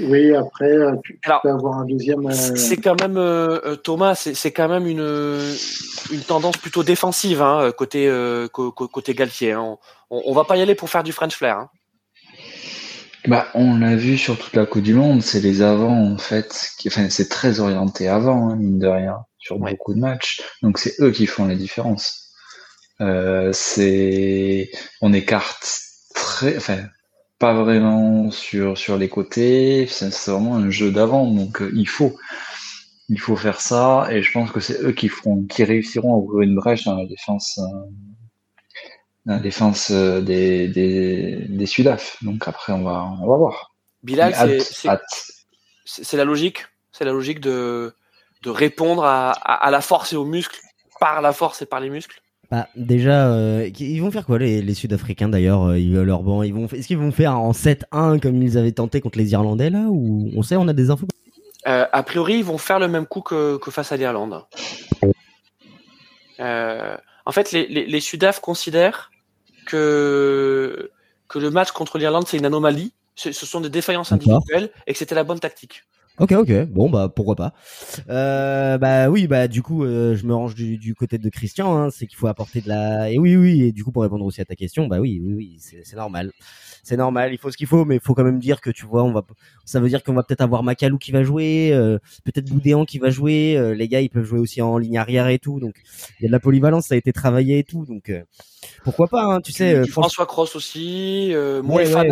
oui, 0.01 0.35
après, 0.35 0.71
tu, 1.03 1.19
tu 1.21 1.29
Alors, 1.29 1.41
peux 1.41 1.49
avoir 1.49 1.79
un 1.79 1.85
deuxième. 1.85 2.25
euh, 2.27 2.31
C'est 2.31 2.77
quand 2.77 2.99
même 2.99 3.17
euh, 3.17 3.59
euh, 3.65 3.75
Thomas, 3.75 4.15
c'est 4.15 4.51
quand 4.51 4.67
même 4.69 4.87
une 4.87 5.05
une 6.11 6.21
tendance 6.21 6.57
plutôt 6.57 6.83
défensive 6.83 7.41
hein, 7.41 7.71
côté 7.77 8.07
euh, 8.07 8.47
côté 8.47 9.13
Galtier. 9.13 9.51
hein. 9.53 9.77
On, 10.09 10.21
on 10.25 10.33
va 10.33 10.43
pas 10.45 10.57
y 10.57 10.61
aller 10.61 10.75
pour 10.75 10.89
faire 10.89 11.03
du 11.03 11.11
French 11.11 11.35
flair. 11.35 11.57
hein. 11.57 11.69
Bah, 13.27 13.47
on 13.55 13.77
l'a 13.77 13.95
vu 13.95 14.17
sur 14.17 14.37
toute 14.37 14.55
la 14.55 14.65
Coupe 14.65 14.83
du 14.83 14.93
Monde, 14.93 15.21
c'est 15.21 15.41
les 15.41 15.61
avants 15.61 16.13
en 16.13 16.17
fait, 16.17 16.69
qui, 16.77 16.87
enfin, 16.87 17.09
c'est 17.09 17.27
très 17.27 17.59
orienté 17.59 18.07
avant, 18.07 18.49
hein, 18.51 18.55
mine 18.55 18.79
de 18.79 18.87
rien, 18.87 19.17
sur 19.37 19.59
Ouais. 19.59 19.71
beaucoup 19.71 19.93
de 19.93 19.99
matchs. 19.99 20.41
Donc 20.61 20.77
c'est 20.77 20.93
eux 21.01 21.11
qui 21.11 21.25
font 21.27 21.45
la 21.45 21.55
différence. 21.55 22.29
Euh, 23.01 23.51
c'est, 23.51 24.71
on 25.01 25.11
écarte 25.11 25.81
très, 26.15 26.55
enfin, 26.55 26.77
pas 27.39 27.53
vraiment 27.53 28.31
sur 28.31 28.77
sur 28.77 28.97
les 28.97 29.09
côtés. 29.09 29.87
C'est 29.87 30.09
vraiment 30.29 30.55
un 30.55 30.69
jeu 30.69 30.91
d'avant, 30.91 31.25
donc 31.31 31.61
euh, 31.61 31.71
il 31.75 31.87
faut, 31.87 32.17
il 33.09 33.19
faut 33.19 33.35
faire 33.35 33.61
ça. 33.61 34.07
Et 34.11 34.21
je 34.23 34.31
pense 34.31 34.51
que 34.51 34.59
c'est 34.59 34.81
eux 34.83 34.91
qui 34.91 35.09
feront, 35.09 35.43
qui 35.45 35.63
réussiront 35.63 36.13
à 36.13 36.17
ouvrir 36.17 36.41
une 36.49 36.55
brèche 36.55 36.85
dans 36.85 36.95
la 36.97 37.05
défense. 37.05 37.59
euh, 37.59 37.89
dans 39.25 39.33
la 39.33 39.39
défense 39.39 39.91
euh, 39.91 40.21
des, 40.21 40.67
des, 40.69 41.45
des 41.49 41.65
Sudaf. 41.65 42.17
Donc 42.23 42.47
après, 42.47 42.73
on 42.73 42.83
va, 42.83 43.03
on 43.21 43.27
va 43.27 43.37
voir. 43.37 43.75
Bilal, 44.03 44.33
c'est- 44.33 46.17
la 46.17 46.23
logique, 46.25 46.65
c'est 46.91 47.05
la 47.05 47.11
logique 47.11 47.39
de 47.39 47.93
de 48.43 48.49
répondre 48.51 49.03
à, 49.03 49.31
à, 49.31 49.71
la 49.71 49.81
force 49.81 50.13
et 50.13 50.15
aux 50.15 50.25
muscles 50.25 50.59
par 50.99 51.21
la 51.21 51.33
force 51.33 51.61
et 51.61 51.65
par 51.65 51.79
les 51.79 51.89
muscles? 51.89 52.21
Bah, 52.49 52.67
déjà, 52.75 53.27
euh, 53.29 53.69
ils 53.79 53.99
vont 53.99 54.09
faire 54.11 54.25
quoi 54.25 54.39
les, 54.39 54.61
les 54.61 54.73
Sud-Africains 54.73 55.27
d'ailleurs 55.27 55.75
Ils 55.75 55.93
leur 55.93 56.23
bon, 56.23 56.43
ils 56.43 56.53
vont, 56.53 56.67
est-ce 56.67 56.87
qu'ils 56.87 56.97
vont 56.97 57.11
faire 57.11 57.37
en 57.37 57.51
7-1 57.51 58.19
comme 58.21 58.41
ils 58.41 58.57
avaient 58.57 58.71
tenté 58.71 59.01
contre 59.01 59.17
les 59.17 59.31
Irlandais 59.31 59.69
là 59.69 59.85
Ou 59.89 60.31
on 60.35 60.43
sait, 60.43 60.55
on 60.55 60.67
a 60.67 60.73
des 60.73 60.89
infos? 60.89 61.07
Euh, 61.67 61.85
A 61.91 62.03
priori, 62.03 62.35
ils 62.35 62.45
vont 62.45 62.57
faire 62.57 62.79
le 62.79 62.87
même 62.87 63.05
coup 63.05 63.21
que, 63.21 63.57
que 63.57 63.71
face 63.71 63.91
à 63.91 63.97
l'Irlande. 63.97 64.43
Euh, 66.39 66.95
en 67.25 67.31
fait, 67.31 67.51
les, 67.51 67.67
les, 67.67 67.85
les 67.85 67.99
Sudaf 67.99 68.39
considèrent 68.39 69.11
que 69.65 70.91
que 71.27 71.39
le 71.39 71.51
match 71.51 71.71
contre 71.71 71.97
l'Irlande 71.97 72.25
c'est 72.27 72.37
une 72.37 72.45
anomalie. 72.45 72.93
Ce, 73.15 73.33
ce 73.33 73.45
sont 73.45 73.59
des 73.59 73.69
défaillances 73.69 74.11
individuelles 74.13 74.69
et 74.85 74.93
que 74.93 74.99
c'était 74.99 75.15
la 75.15 75.25
bonne 75.25 75.39
tactique. 75.39 75.83
Ok, 76.19 76.31
ok. 76.31 76.65
Bon, 76.71 76.89
bah 76.89 77.11
pourquoi 77.15 77.35
pas. 77.35 77.53
Euh, 78.09 78.79
bah 78.79 79.07
oui, 79.07 79.27
bah 79.27 79.47
du 79.47 79.61
coup, 79.61 79.83
euh, 79.83 80.15
je 80.15 80.25
me 80.25 80.33
range 80.33 80.55
du, 80.55 80.79
du 80.79 80.95
côté 80.95 81.19
de 81.19 81.29
Christian. 81.29 81.77
Hein, 81.77 81.89
c'est 81.91 82.07
qu'il 82.07 82.17
faut 82.17 82.25
apporter 82.25 82.61
de 82.61 82.69
la. 82.69 83.11
Et 83.11 83.19
oui, 83.19 83.35
oui. 83.35 83.61
Et 83.61 83.71
du 83.71 83.83
coup, 83.83 83.91
pour 83.91 84.01
répondre 84.01 84.25
aussi 84.25 84.41
à 84.41 84.45
ta 84.45 84.55
question, 84.55 84.87
bah 84.87 84.99
oui, 84.99 85.21
oui, 85.23 85.33
oui, 85.35 85.57
c'est 85.59 85.95
normal. 85.95 86.31
C'est 86.81 86.97
normal. 86.97 87.33
Il 87.33 87.37
faut 87.37 87.51
ce 87.51 87.57
qu'il 87.57 87.67
faut, 87.67 87.85
mais 87.85 87.95
il 87.97 88.01
faut 88.01 88.15
quand 88.15 88.23
même 88.23 88.39
dire 88.39 88.61
que 88.61 88.71
tu 88.71 88.87
vois, 88.87 89.03
on 89.03 89.11
va. 89.11 89.23
Ça 89.65 89.79
veut 89.79 89.89
dire 89.89 90.03
qu'on 90.03 90.13
va 90.13 90.23
peut-être 90.23 90.41
avoir 90.41 90.63
Macalou 90.63 90.97
qui 90.97 91.11
va 91.11 91.21
jouer, 91.21 91.71
euh, 91.71 91.99
peut-être 92.25 92.49
Boudéan 92.49 92.85
qui 92.85 92.97
va 92.97 93.11
jouer. 93.11 93.55
Euh, 93.55 93.75
les 93.75 93.87
gars, 93.87 94.01
ils 94.01 94.09
peuvent 94.09 94.25
jouer 94.25 94.39
aussi 94.39 94.59
en 94.63 94.79
ligne 94.79 94.97
arrière 94.97 95.27
et 95.27 95.37
tout. 95.37 95.59
Donc 95.59 95.75
il 96.19 96.23
y 96.23 96.25
a 96.25 96.29
de 96.29 96.31
la 96.31 96.39
polyvalence, 96.39 96.87
ça 96.87 96.95
a 96.95 96.97
été 96.97 97.13
travaillé 97.13 97.59
et 97.59 97.63
tout. 97.63 97.85
Donc 97.85 98.11
pourquoi 98.83 99.07
pas, 99.07 99.23
hein, 99.23 99.41
tu 99.41 99.51
sais. 99.51 99.75
Euh, 99.75 99.85
François 99.85 100.25
Cross 100.25 100.55
aussi, 100.55 101.33
euh, 101.33 101.61
on, 101.63 101.77
sait 101.77 102.11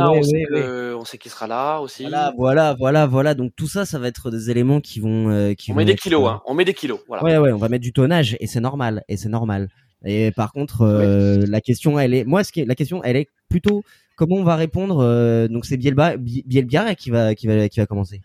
on, 0.96 1.06
sait 1.06 1.18
qu'il 1.18 1.32
sera 1.32 1.48
là 1.48 1.80
aussi. 1.80 2.04
Voilà, 2.04 2.34
voilà, 2.38 2.74
voilà, 2.74 3.06
voilà. 3.06 3.34
Donc 3.34 3.54
tout 3.56 3.68
ça, 3.68 3.86
ça 3.86 4.00
va 4.00 4.08
être 4.08 4.32
des 4.32 4.50
éléments 4.50 4.82
qui 4.82 5.00
vont. 5.00 5.30
Euh, 5.30 5.54
qui 5.54 5.72
on 5.72 5.76
met 5.76 5.86
des 5.86 5.96
kilos, 5.96 6.24
euh, 6.26 6.32
hein. 6.32 6.42
On 6.46 6.54
met 6.54 6.66
des 6.66 6.74
kilos. 6.74 7.00
Voilà. 7.08 7.24
Ouais, 7.24 7.38
ouais, 7.38 7.52
on 7.52 7.58
va 7.58 7.70
mettre 7.70 7.84
du 7.84 7.94
tonnage 7.94 8.38
et 8.40 8.48
c'est 8.48 8.60
normal, 8.60 9.04
et 9.08 9.18
c'est 9.18 9.30
normal. 9.30 9.70
Et 10.04 10.32
par 10.32 10.52
contre, 10.52 10.82
euh, 10.82 11.46
la 11.48 11.62
question, 11.62 11.98
elle 12.00 12.14
est, 12.14 12.26
moi, 12.26 12.44
ce 12.44 12.52
qui 12.52 12.62
est, 12.62 12.66
la 12.66 12.76
question, 12.76 13.04
elle 13.04 13.16
est 13.16 13.30
plutôt 13.50 13.84
comment 14.16 14.36
on 14.36 14.44
va 14.44 14.56
répondre. 14.56 15.48
donc 15.50 15.66
c'est 15.66 15.78
Bielba, 15.78 16.16
qui 16.18 17.10
va, 17.10 17.36
qui 17.36 17.48
va, 17.48 17.70
qui 17.70 17.80
va 17.80 17.86
commencer. 17.86 18.22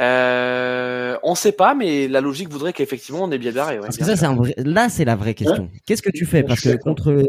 Euh, 0.00 1.16
on 1.22 1.34
sait 1.34 1.52
pas, 1.52 1.74
mais 1.74 2.08
la 2.08 2.20
logique 2.20 2.48
voudrait 2.48 2.72
qu'effectivement 2.72 3.22
on 3.22 3.30
est 3.30 3.38
bien 3.38 3.52
barré. 3.52 3.78
Parce 3.78 3.96
que 3.96 4.04
ça, 4.04 4.16
c'est 4.16 4.26
vrai... 4.26 4.54
là, 4.58 4.88
c'est 4.88 5.04
la 5.04 5.16
vraie 5.16 5.34
question. 5.34 5.70
Qu'est-ce 5.86 6.02
que 6.02 6.10
tu 6.10 6.26
fais? 6.26 6.42
Parce 6.42 6.60
que 6.60 6.76
contre 6.76 7.24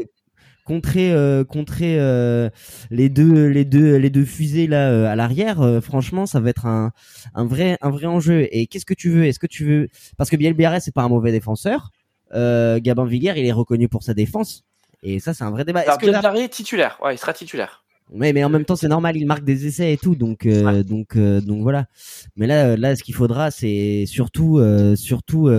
contrer 0.66 1.14
euh, 1.14 1.44
contrer 1.44 2.00
euh, 2.00 2.50
les 2.90 3.08
deux 3.08 3.46
les 3.46 3.66
deux 3.66 3.98
les 3.98 4.10
deux 4.10 4.26
fusées 4.26 4.66
là 4.66 4.90
euh, 4.90 5.06
à 5.06 5.16
l'arrière 5.16 5.62
euh, 5.62 5.80
franchement 5.80 6.26
ça 6.26 6.40
va 6.40 6.50
être 6.50 6.66
un 6.66 6.92
un 7.36 7.46
vrai 7.46 7.78
un 7.82 7.92
vrai 7.92 8.08
enjeu. 8.08 8.48
Et 8.52 8.66
qu'est-ce 8.68 8.86
que 8.86 8.96
tu 8.96 9.10
veux? 9.12 9.26
Est-ce 9.26 9.40
que 9.40 9.48
tu 9.48 9.64
veux 9.64 9.90
parce 10.18 10.30
que 10.30 10.36
Biel 10.36 10.56
c'est 10.82 10.94
pas 10.94 11.04
un 11.04 11.10
mauvais 11.10 11.32
défenseur 11.32 11.92
Gabin 12.34 13.06
Viguer 13.06 13.34
il 13.38 13.46
est 13.46 13.52
reconnu 13.52 13.88
pour 13.88 14.04
sa 14.04 14.14
défense. 14.14 14.64
Et 15.04 15.20
ça 15.20 15.36
c'est 15.36 15.44
un 15.44 15.52
vrai 15.52 15.66
débat. 15.66 15.86
Est-ce 15.86 16.00
que 16.00 16.40
est 16.40 16.50
titulaire. 16.50 16.98
Ouais 17.04 17.14
il 17.14 17.20
sera 17.20 17.32
titulaire 17.34 17.85
mais 18.14 18.34
mais 18.34 18.44
en 18.44 18.49
même 18.49 18.65
temps 18.65 18.76
c'est 18.76 18.88
normal, 18.88 19.18
il 19.18 19.26
marque 19.26 19.44
des 19.44 19.65
essais 19.65 19.94
et 19.94 19.98
tout, 19.98 20.15
donc 20.15 20.45
euh, 20.45 20.84
donc 20.84 21.15
euh, 21.15 21.41
donc 21.41 21.61
voilà. 21.61 21.88
Mais 22.36 22.48
là 22.48 22.77
là 22.77 22.95
ce 22.95 23.03
qu'il 23.03 23.15
faudra 23.15 23.52
c'est 23.52 24.06
surtout 24.06 24.60
euh, 24.60 24.95
surtout 24.95 25.49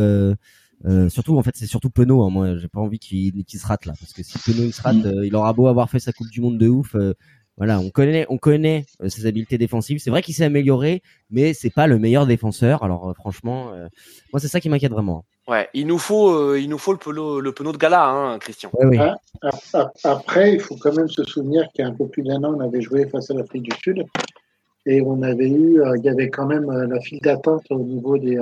surtout 1.08 1.36
en 1.36 1.42
fait 1.42 1.56
c'est 1.56 1.66
surtout 1.66 1.90
Penaud. 1.90 2.22
Hein. 2.22 2.30
Moi 2.30 2.56
j'ai 2.56 2.68
pas 2.68 2.80
envie 2.80 2.98
qu'il 2.98 3.44
qu'il 3.44 3.58
se 3.58 3.66
rate 3.66 3.86
là 3.86 3.94
parce 3.98 4.12
que 4.12 4.22
si 4.22 4.38
Penaud 4.38 4.64
il 4.64 4.72
se 4.72 4.82
rate, 4.82 4.96
mm. 4.96 5.24
il 5.24 5.34
aura 5.34 5.52
beau 5.52 5.66
avoir 5.66 5.90
fait 5.90 5.98
sa 5.98 6.12
Coupe 6.12 6.30
du 6.30 6.40
Monde 6.40 6.58
de 6.58 6.68
ouf. 6.68 6.94
Voilà, 7.56 7.80
on 7.80 7.90
connaît, 7.90 8.26
on 8.28 8.38
connaît 8.38 8.84
ses 9.08 9.26
habiletés 9.26 9.58
défensives. 9.58 9.98
C'est 9.98 10.10
vrai 10.10 10.22
qu'il 10.22 10.34
s'est 10.34 10.44
amélioré, 10.44 11.02
mais 11.30 11.54
c'est 11.54 11.70
pas 11.70 11.86
le 11.86 11.98
meilleur 11.98 12.26
défenseur. 12.26 12.82
Alors 12.82 13.14
franchement, 13.16 13.72
moi 14.32 14.40
c'est 14.40 14.48
ça 14.48 14.60
qui 14.60 14.68
m'inquiète 14.68 14.92
vraiment. 14.92 15.24
Ouais, 15.48 15.68
il 15.74 15.86
nous 15.86 15.98
faut, 15.98 16.30
euh, 16.30 16.58
il 16.60 16.68
nous 16.68 16.78
faut 16.78 16.92
le 16.92 16.98
penaud, 16.98 17.40
le 17.40 17.52
penaud 17.52 17.70
de 17.70 17.76
gala, 17.76 18.08
hein, 18.08 18.38
Christian. 18.40 18.68
Hein, 18.80 19.14
après, 20.02 20.54
il 20.54 20.60
faut 20.60 20.74
quand 20.76 20.92
même 20.92 21.08
se 21.08 21.22
souvenir 21.22 21.68
qu'il 21.72 21.84
y 21.84 21.88
a 21.88 21.90
un 21.90 21.94
peu 21.94 22.08
plus 22.08 22.24
d'un 22.24 22.42
an, 22.42 22.54
on 22.56 22.60
avait 22.60 22.80
joué 22.80 23.06
face 23.06 23.30
à 23.30 23.34
l'Afrique 23.34 23.62
du 23.62 23.76
Sud 23.80 24.04
et 24.86 25.00
on 25.02 25.22
avait 25.22 25.48
eu, 25.48 25.80
euh, 25.80 25.96
il 25.98 26.04
y 26.04 26.08
avait 26.08 26.30
quand 26.30 26.46
même 26.46 26.68
euh, 26.68 26.88
la 26.88 27.00
file 27.00 27.20
d'attente 27.22 27.62
au 27.70 27.78
niveau 27.78 28.18
des, 28.18 28.38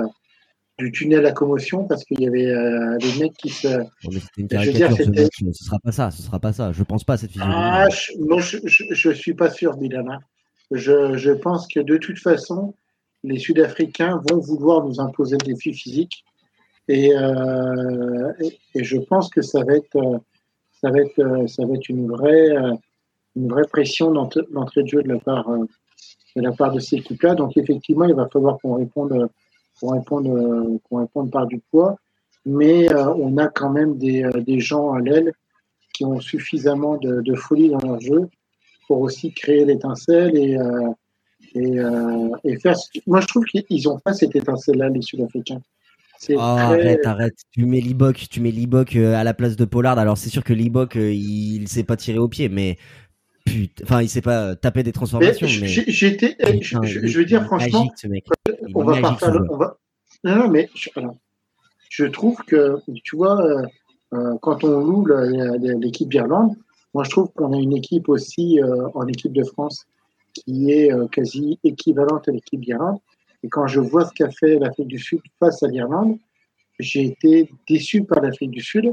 du 0.77 0.91
tunnel 0.91 1.25
à 1.25 1.31
commotion 1.31 1.85
parce 1.85 2.03
qu'il 2.03 2.21
y 2.21 2.27
avait 2.27 2.53
des 2.99 3.19
mecs 3.19 3.33
qui 3.37 3.49
se. 3.49 3.67
une 4.37 4.47
caricature, 4.47 4.97
ce, 4.97 5.51
ce 5.53 5.63
sera 5.63 5.79
pas 5.79 5.91
ça, 5.91 6.11
ce 6.11 6.21
sera 6.21 6.39
pas 6.39 6.53
ça. 6.53 6.71
Je 6.71 6.83
pense 6.83 7.03
pas 7.03 7.13
à 7.13 7.17
cette 7.17 7.31
physiologie. 7.31 7.57
Ah, 7.57 7.87
je, 7.89 8.57
je, 8.91 9.11
suis 9.11 9.33
pas 9.33 9.49
sûr, 9.49 9.77
Bilana. 9.77 10.19
Je, 10.71 11.15
je 11.17 11.31
pense 11.31 11.67
que 11.67 11.79
de 11.79 11.97
toute 11.97 12.19
façon, 12.19 12.73
les 13.23 13.39
Sud-Africains 13.39 14.21
vont 14.29 14.39
vouloir 14.39 14.85
nous 14.85 14.99
imposer 14.99 15.37
des 15.37 15.53
défi 15.53 15.73
physiques 15.73 16.25
euh, 16.89 18.33
et, 18.39 18.59
et, 18.75 18.83
je 18.83 18.97
pense 18.97 19.29
que 19.29 19.41
ça 19.41 19.63
va 19.63 19.75
être, 19.75 19.95
euh, 19.95 20.19
ça 20.81 20.91
va 20.91 20.99
être, 20.99 21.19
euh, 21.19 21.47
ça 21.47 21.65
va 21.65 21.73
être 21.73 21.89
une 21.89 22.07
vraie, 22.07 22.55
une 23.35 23.49
vraie 23.49 23.67
pression 23.67 24.11
d'entrée 24.11 24.83
de 24.83 24.87
jeu 24.87 25.01
de 25.01 25.09
la 25.09 25.19
part, 25.19 25.49
de 26.35 26.41
la 26.41 26.51
part 26.51 26.71
de 26.71 26.79
ces 26.79 26.97
équipes-là. 26.97 27.35
Donc 27.35 27.57
effectivement, 27.57 28.05
il 28.05 28.13
va 28.13 28.27
falloir 28.27 28.59
qu'on 28.59 28.75
réponde, 28.75 29.29
qu'on 29.79 29.89
réponde, 29.89 30.79
qu'on 30.83 30.97
réponde 30.97 31.31
par 31.31 31.47
du 31.47 31.61
poids. 31.71 31.97
Mais 32.45 32.93
on 32.95 33.37
a 33.37 33.47
quand 33.47 33.71
même 33.71 33.97
des, 33.97 34.29
des 34.45 34.59
gens 34.59 34.93
à 34.93 34.99
l'aile 34.99 35.33
qui 35.93 36.05
ont 36.05 36.19
suffisamment 36.19 36.97
de, 36.97 37.21
de, 37.21 37.33
folie 37.33 37.69
dans 37.69 37.79
leur 37.79 37.99
jeu 37.99 38.29
pour 38.87 39.01
aussi 39.01 39.33
créer 39.33 39.65
l'étincelle 39.65 40.37
et, 40.37 40.57
et, 41.55 41.79
et 42.43 42.59
faire. 42.59 42.75
Moi, 43.07 43.21
je 43.21 43.27
trouve 43.27 43.45
qu'ils 43.45 43.89
ont 43.89 43.97
pas 43.99 44.13
cette 44.13 44.35
étincelle-là, 44.35 44.89
les 44.89 45.01
Sud-Africains. 45.01 45.61
Oh, 46.29 46.39
arrête, 46.39 47.05
arrête. 47.05 47.35
Tu 47.51 47.65
mets 47.65 47.79
Libok, 47.79 48.27
tu 48.29 48.41
mets 48.41 48.51
Libok 48.51 48.95
euh, 48.95 49.15
à 49.15 49.23
la 49.23 49.33
place 49.33 49.55
de 49.55 49.65
Pollard. 49.65 49.99
Alors 49.99 50.17
c'est 50.17 50.29
sûr 50.29 50.43
que 50.43 50.53
Libok, 50.53 50.95
euh, 50.95 51.13
il, 51.13 51.63
il 51.63 51.67
sait 51.67 51.83
pas 51.83 51.97
tirer 51.97 52.19
au 52.19 52.27
pied, 52.27 52.49
mais 52.49 52.77
putain, 53.45 53.83
enfin 53.83 54.01
il 54.01 54.09
sait 54.09 54.21
pas 54.21 54.55
taper 54.55 54.83
des 54.83 54.91
transformations. 54.91 55.47
Mais, 55.61 55.67
j'étais, 55.67 56.35
je, 56.61 57.17
veux 57.17 57.25
dire 57.25 57.45
franchement, 57.45 57.89
on 58.73 58.83
va 58.83 59.17
on 59.49 59.57
va... 59.57 59.77
Non, 60.23 60.35
non, 60.35 60.49
mais 60.49 60.69
je, 60.73 60.89
je 61.89 62.05
trouve 62.05 62.37
que 62.47 62.77
tu 63.03 63.15
vois, 63.15 63.39
euh, 64.13 64.37
quand 64.41 64.63
on 64.63 64.79
loue 64.79 65.05
l'équipe 65.79 66.09
d'Irlande, 66.09 66.55
moi 66.93 67.03
je 67.03 67.09
trouve 67.09 67.31
qu'on 67.33 67.53
a 67.53 67.57
une 67.57 67.75
équipe 67.75 68.09
aussi 68.09 68.59
en 68.93 69.07
équipe 69.07 69.33
de 69.33 69.43
France 69.43 69.85
qui 70.33 70.71
est 70.71 70.91
quasi 71.11 71.59
équivalente 71.63 72.27
à 72.27 72.31
l'équipe 72.31 72.59
d'Irlande. 72.59 72.97
Et 73.43 73.49
quand 73.49 73.67
je 73.67 73.79
vois 73.79 74.05
ce 74.05 74.11
qu'a 74.13 74.31
fait 74.31 74.57
l'Afrique 74.57 74.87
du 74.87 74.99
Sud 74.99 75.21
face 75.39 75.61
à 75.61 75.67
l'Irlande, 75.67 76.17
j'ai 76.79 77.05
été 77.05 77.49
déçu 77.69 78.03
par 78.03 78.21
l'Afrique 78.21 78.51
du 78.51 78.61
Sud 78.61 78.91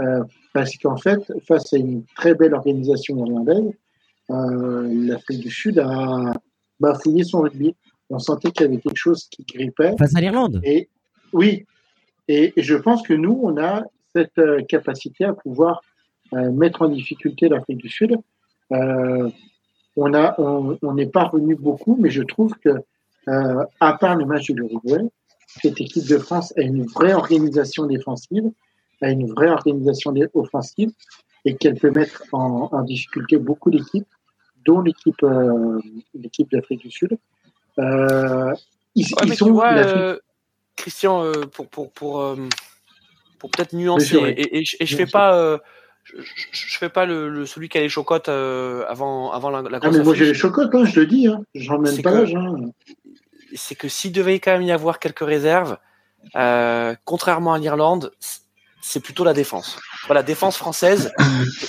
euh, 0.00 0.22
parce 0.52 0.76
qu'en 0.76 0.96
fait, 0.96 1.20
face 1.46 1.72
à 1.72 1.78
une 1.78 2.04
très 2.16 2.34
belle 2.34 2.54
organisation 2.54 3.16
irlandaise, 3.16 3.64
euh, 3.64 3.72
l'Afrique 4.28 5.40
du 5.40 5.50
Sud 5.50 5.78
a 5.78 6.32
bafouillé 6.80 7.24
son 7.24 7.42
rugby. 7.42 7.74
On 8.10 8.18
sentait 8.18 8.50
qu'il 8.50 8.66
y 8.66 8.68
avait 8.68 8.80
quelque 8.80 8.96
chose 8.96 9.26
qui 9.30 9.44
grippait. 9.44 9.94
Face 9.98 10.14
à 10.14 10.20
l'Irlande 10.20 10.60
Et 10.64 10.88
oui. 11.32 11.64
Et, 12.28 12.52
je 12.56 12.74
pense 12.74 13.02
que 13.02 13.14
nous, 13.14 13.38
on 13.42 13.56
a 13.56 13.82
cette 14.14 14.38
euh, 14.38 14.62
capacité 14.62 15.24
à 15.24 15.32
pouvoir 15.32 15.80
mettre 16.32 16.82
en 16.82 16.88
difficulté 16.88 17.48
l'Afrique 17.48 17.78
du 17.78 17.88
Sud. 17.88 18.16
on 18.70 20.14
a, 20.14 20.34
on 20.40 20.94
n'est 20.94 21.06
pas 21.06 21.24
revenu 21.24 21.54
beaucoup, 21.54 21.96
mais 22.00 22.10
je 22.10 22.22
trouve 22.22 22.52
que 22.58 22.70
euh, 23.28 23.64
à 23.80 23.94
part 23.94 24.16
le 24.16 24.24
match 24.24 24.50
de 24.50 24.54
l'Uruguay, 24.54 25.02
cette 25.46 25.80
équipe 25.80 26.06
de 26.06 26.18
France 26.18 26.52
a 26.56 26.62
une 26.62 26.84
vraie 26.84 27.12
organisation 27.12 27.86
défensive, 27.86 28.50
a 29.02 29.10
une 29.10 29.26
vraie 29.26 29.50
organisation 29.50 30.14
offensive 30.34 30.90
et 31.44 31.56
qu'elle 31.56 31.74
peut 31.74 31.90
mettre 31.90 32.22
en, 32.32 32.68
en 32.72 32.82
difficulté 32.82 33.38
beaucoup 33.38 33.70
d'équipes, 33.70 34.06
dont 34.66 34.80
l'équipe 34.80 35.22
euh, 35.22 35.80
l'équipe 36.14 36.50
d'Afrique 36.50 36.80
du 36.80 36.90
Sud. 36.90 37.16
Euh, 37.78 38.52
ils, 38.94 39.04
ouais, 39.04 39.26
ils 39.26 39.34
sont 39.34 39.60
euh, 39.60 40.16
Christian, 40.76 41.32
pour 41.52 41.68
pour 41.68 41.92
pour, 41.92 42.36
pour 43.38 43.50
peut-être 43.50 43.72
nuancer 43.72 44.16
et, 44.16 44.58
et, 44.58 44.64
et, 44.80 44.86
je 44.86 44.96
fais 44.96 45.06
pas 45.06 45.58
je, 46.04 46.22
je, 46.52 46.78
fais 46.78 46.88
pas 46.88 47.04
le, 47.04 47.28
le, 47.28 47.46
celui 47.46 47.68
qui 47.68 47.78
a 47.78 47.80
les 47.80 47.88
chocottes 47.88 48.28
avant 48.28 49.32
avant 49.32 49.50
la, 49.50 49.62
la 49.62 49.78
Ah 49.82 49.90
mais 49.90 50.02
moi 50.02 50.14
j'ai 50.14 50.26
les 50.26 50.34
chocottes, 50.34 50.74
hein, 50.74 50.84
je 50.84 51.00
le 51.00 51.06
dis, 51.06 51.26
hein. 51.26 51.42
j'en 51.54 51.78
mets 51.78 52.00
pas. 52.00 52.20
Hein 52.20 52.70
c'est 53.54 53.74
que 53.74 53.88
s'il 53.88 54.12
devait 54.12 54.38
quand 54.38 54.52
même 54.52 54.62
y 54.62 54.72
avoir 54.72 54.98
quelques 54.98 55.24
réserves, 55.24 55.78
euh, 56.34 56.94
contrairement 57.04 57.54
à 57.54 57.58
l'Irlande, 57.58 58.12
c'est 58.86 59.00
plutôt 59.00 59.24
la 59.24 59.32
défense. 59.32 59.78
Voilà, 60.06 60.22
défense 60.22 60.56
française, 60.56 61.12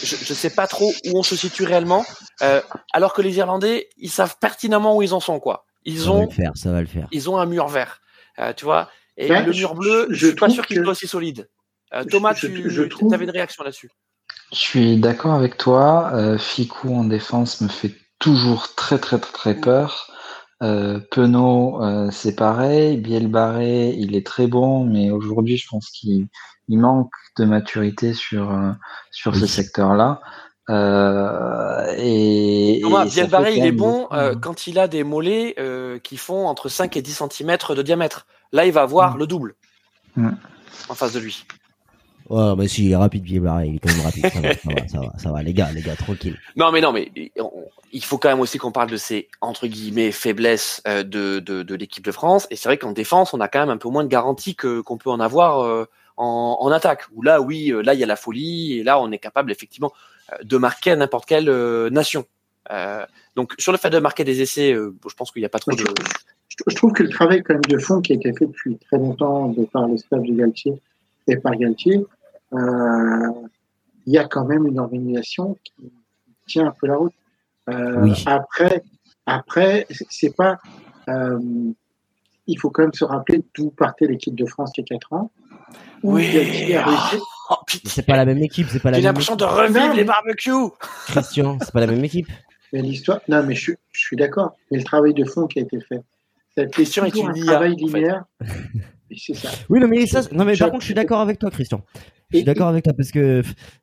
je 0.04 0.16
ne 0.16 0.36
sais 0.36 0.52
pas 0.52 0.68
trop 0.68 0.94
où 1.06 1.18
on 1.18 1.24
se 1.24 1.36
situe 1.36 1.64
réellement, 1.64 2.06
euh, 2.44 2.62
alors 2.94 3.14
que 3.14 3.24
les 3.24 3.38
Irlandais, 3.38 3.90
ils 3.98 4.12
savent 4.12 4.36
pertinemment 4.40 4.96
où 4.96 5.02
ils 5.02 5.14
en 5.14 5.20
sont, 5.20 5.40
quoi. 5.40 5.66
Ils 5.84 6.02
ça 6.02 6.12
ont, 6.12 6.20
va 6.20 6.26
le 6.26 6.32
faire, 6.32 6.52
ça 6.56 6.72
va 6.72 6.82
le 6.82 6.88
faire. 6.88 7.08
Ils 7.12 7.30
ont 7.30 7.38
un 7.38 7.48
mur 7.48 7.68
vert, 7.68 8.02
euh, 8.40 8.54
tu 8.54 8.66
vois. 8.66 8.90
Et 9.18 9.30
ben, 9.30 9.46
le 9.46 9.52
mur 9.52 9.74
bleu, 9.74 10.08
je, 10.12 10.16
je 10.16 10.28
suis 10.28 10.36
pas 10.36 10.50
sûr 10.50 10.66
qu'il 10.68 10.78
soit 10.84 10.92
aussi 10.92 11.08
solide. 11.08 11.50
Euh, 11.94 12.04
Thomas, 12.04 12.36
je, 12.36 12.48
tu 12.48 12.70
je 12.70 12.84
trouve... 12.84 13.12
avais 13.14 13.26
une 13.26 13.32
réaction 13.32 13.64
là-dessus. 13.64 13.90
Je 14.52 14.58
suis 14.58 14.98
d'accord 14.98 15.34
avec 15.34 15.58
toi. 15.58 16.12
Euh, 16.14 16.38
Ficou 16.38 16.96
en 16.96 17.06
défense 17.06 17.62
me 17.62 17.68
fait 17.68 17.96
toujours 18.20 18.76
très 18.76 19.00
très 19.00 19.18
très, 19.18 19.32
très 19.32 19.56
peur. 19.56 20.12
Euh, 20.64 21.00
Penaud, 21.12 21.84
euh, 21.84 22.10
c'est 22.12 22.36
pareil. 22.36 22.98
Biel 22.98 23.28
Barré, 23.28 23.90
il 23.90 24.16
est 24.16 24.26
très 24.26 24.48
bon, 24.48 24.86
mais 24.86 25.12
aujourd'hui, 25.12 25.58
je 25.58 25.68
pense 25.70 25.90
qu'il 25.90 26.28
il 26.68 26.80
manque 26.80 27.12
de 27.38 27.46
maturité 27.46 28.14
sur 28.14 28.52
euh, 28.52 28.72
sur 29.12 29.36
ce 29.36 29.46
secteur-là. 29.46 30.20
Euh, 30.70 31.94
et, 31.98 32.80
Thomas, 32.82 33.06
et 33.06 33.10
ça 33.10 33.14
Biel 33.14 33.26
fait 33.26 33.32
Barré, 33.32 33.50
quand 33.52 33.56
il 33.62 33.66
est 33.66 33.72
bon 33.72 34.08
euh, 34.12 34.36
quand 34.36 34.68
il 34.68 34.80
a 34.80 34.88
des 34.88 35.04
mollets 35.04 35.56
euh, 35.60 36.00
qui 36.00 36.18
font 36.18 36.48
entre 36.48 36.70
5 36.70 36.98
et 36.98 37.02
10 37.02 37.24
cm 37.30 37.58
de 37.76 37.82
diamètre. 37.82 38.26
Là, 38.52 38.66
il 38.66 38.72
va 38.72 38.82
avoir 38.82 39.16
Mm. 39.16 39.20
le 39.20 39.28
double 39.28 39.56
Mm. 40.16 40.30
en 40.90 40.94
face 40.96 41.14
de 41.14 41.20
lui. 41.20 41.46
Ouais, 42.30 42.56
mais 42.58 42.68
si, 42.68 42.86
il 42.86 42.92
est 42.92 42.96
rapide, 42.96 43.24
il 43.30 43.38
est 43.38 43.40
quand 43.40 43.56
même 43.56 44.02
rapide. 44.04 44.28
Ça 44.28 44.42
va, 44.42 44.54
ça 44.54 44.70
va, 44.70 44.88
ça 44.88 45.00
va, 45.00 45.14
ça 45.18 45.32
va, 45.32 45.44
les 45.44 45.54
gars, 45.54 45.72
les 45.72 45.82
gars, 45.82 45.96
tranquille. 45.96 46.38
Non, 46.56 46.72
mais 46.72 46.82
non, 46.82 46.92
mais 46.92 47.10
on- 47.40 47.52
il 47.94 48.04
faut 48.04 48.18
quand 48.18 48.28
même 48.30 48.42
aussi 48.42 48.58
qu'on 48.58 48.72
parle 48.74 48.90
de 48.90 48.98
ces 48.98 49.30
entre 49.40 49.66
guillemets 49.68 50.12
faiblesses 50.12 50.82
euh, 50.88 51.04
de, 51.04 51.40
de, 51.40 51.64
de 51.64 51.76
l'équipe 51.76 52.04
de 52.04 52.12
France. 52.12 52.46
Et 52.52 52.56
c'est 52.58 52.68
vrai 52.68 52.78
qu'en 52.78 52.92
défense, 52.92 53.34
on 53.34 53.40
a 53.40 53.48
quand 53.48 53.60
même 53.60 53.70
un 53.70 53.78
peu 53.78 53.88
moins 53.90 54.04
de 54.04 54.10
garantie 54.10 54.56
que 54.56 54.82
qu'on 54.82 54.98
peut 54.98 55.10
en 55.10 55.22
avoir 55.22 55.62
euh, 55.62 55.86
en, 56.18 56.58
en 56.60 56.72
attaque. 56.72 57.04
Où 57.16 57.22
là, 57.22 57.40
oui, 57.42 57.72
euh, 57.72 57.82
là 57.82 57.94
il 57.94 58.00
y 58.00 58.04
a 58.04 58.08
la 58.08 58.18
folie 58.18 58.80
et 58.80 58.84
là 58.84 59.00
on 59.00 59.10
est 59.12 59.20
capable 59.20 59.52
effectivement 59.52 59.94
de 60.44 60.58
marquer 60.58 60.92
à 60.92 60.96
n'importe 60.98 61.26
quelle 61.28 61.48
euh, 61.48 61.90
nation. 61.90 62.26
Euh, 62.72 63.06
donc 63.38 63.54
sur 63.58 63.72
le 63.72 63.78
fait 63.78 63.90
de 63.90 64.00
marquer 64.00 64.26
des 64.26 64.42
essais, 64.42 64.74
euh, 64.74 64.94
bon, 65.02 65.08
je 65.08 65.16
pense 65.16 65.32
qu'il 65.32 65.42
n'y 65.42 65.46
a 65.46 65.50
pas 65.50 65.60
trop 65.60 65.72
de. 65.72 65.78
Je, 66.50 66.58
je 66.68 66.76
trouve 66.76 66.92
que 66.92 67.04
le 67.04 67.10
travail 67.10 67.42
quand 67.44 67.54
même 67.54 67.62
de 67.64 67.78
fond 67.78 68.02
qui 68.02 68.12
a 68.12 68.16
été 68.16 68.34
fait 68.34 68.46
depuis 68.48 68.78
très 68.78 68.98
longtemps 68.98 69.48
de 69.48 69.64
par 69.64 69.88
le 69.88 69.96
staff 69.98 70.22
de 70.22 70.34
Galtier 70.34 70.74
et 71.30 71.38
par 71.38 71.56
Galtier, 71.56 71.98
euh, 71.98 72.06
il 72.54 74.14
y 74.14 74.18
a 74.18 74.26
quand 74.26 74.46
même 74.46 74.66
une 74.68 74.80
organisation 74.80 75.58
qui 75.64 75.92
tient 76.48 76.68
un 76.68 76.74
peu 76.80 76.88
la 76.88 76.96
route. 76.96 77.14
Euh, 77.70 78.02
Oui. 78.02 78.24
Après, 78.26 78.84
après, 79.26 79.86
c'est 79.90 80.36
pas. 80.36 80.58
euh, 81.10 81.40
il 82.50 82.58
faut 82.58 82.70
quand 82.70 82.84
même 82.84 82.94
se 82.94 83.04
rappeler 83.04 83.44
d'où 83.56 83.72
partait 83.72 84.08
l'équipe 84.08 84.34
de 84.36 84.46
France 84.46 84.72
il 84.78 84.82
y 84.82 84.84
a 84.84 84.88
quatre 84.88 85.12
ans. 85.12 85.30
Où 86.04 86.14
Oui. 86.14 86.74
Oh, 87.50 87.56
c'est 87.86 88.06
pas 88.06 88.16
la 88.16 88.26
même 88.26 88.38
équipe, 88.40 88.68
c'est 88.70 88.80
pas 88.82 88.92
la 88.92 88.98
J'ai 88.98 89.04
même 89.04 89.10
l'impression 89.10 89.36
équipe. 89.36 89.48
de 89.48 89.54
revivre 89.54 89.88
Non, 89.88 89.94
les 89.94 90.04
barbecues. 90.06 90.52
Christian, 91.08 91.58
c'est 91.62 91.72
pas 91.74 91.82
la 91.82 91.88
même 91.88 92.04
équipe. 92.06 92.28
Mais 92.74 92.82
l'histoire, 92.82 93.20
non, 93.30 93.44
mais 93.44 93.56
je, 93.56 93.62
suis- 93.62 93.78
je 93.94 94.00
suis 94.02 94.18
d'accord. 94.18 94.54
Mais 94.72 94.78
le 94.80 94.84
travail 94.84 95.14
de 95.14 95.24
fond 95.24 95.48
qui 95.48 95.60
a 95.60 95.62
été 95.62 95.80
fait, 95.80 96.02
été 96.58 96.70
Christian 96.70 97.06
est 97.06 97.16
une 97.16 97.30
un 97.30 97.46
travail 97.46 97.78
en 97.82 97.88
fait. 97.88 98.04
c'est 99.16 99.34
ça. 99.36 99.50
Oui, 99.70 99.80
non, 99.80 99.88
mais 99.88 100.06
ça, 100.06 100.22
non, 100.32 100.44
mais 100.46 100.56
par 100.58 100.70
contre, 100.72 100.82
je 100.82 100.86
suis 100.88 100.94
d'accord 100.94 101.20
avec 101.22 101.40
toi, 101.40 101.50
Christian. 101.52 101.82
Je 102.32 102.38
suis 102.38 102.44
d'accord 102.46 102.68
avec 102.68 102.84
toi 102.84 102.94
parce 102.96 103.12
que, 103.12 103.42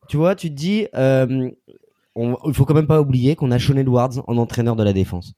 tu 0.09 0.17
vois, 0.17 0.35
tu 0.35 0.51
te 0.51 0.55
dis, 0.55 0.87
euh, 0.95 1.51
on, 2.15 2.37
il 2.47 2.55
faut 2.55 2.65
quand 2.65 2.75
même 2.75 2.87
pas 2.87 3.01
oublier 3.01 3.37
qu'on 3.37 3.51
a 3.51 3.59
Sean 3.59 3.77
Edwards 3.77 4.23
en 4.27 4.37
entraîneur 4.37 4.77
de 4.77 4.83
la 4.83 4.93
défense. 4.93 5.33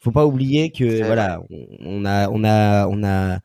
Faut 0.00 0.10
pas 0.10 0.26
oublier 0.26 0.70
que, 0.70 1.04
voilà, 1.04 1.40
on, 1.80 2.04
a, 2.04 2.28
on 2.28 2.44
a, 2.44 2.86
on 2.88 3.02
a. 3.04 3.38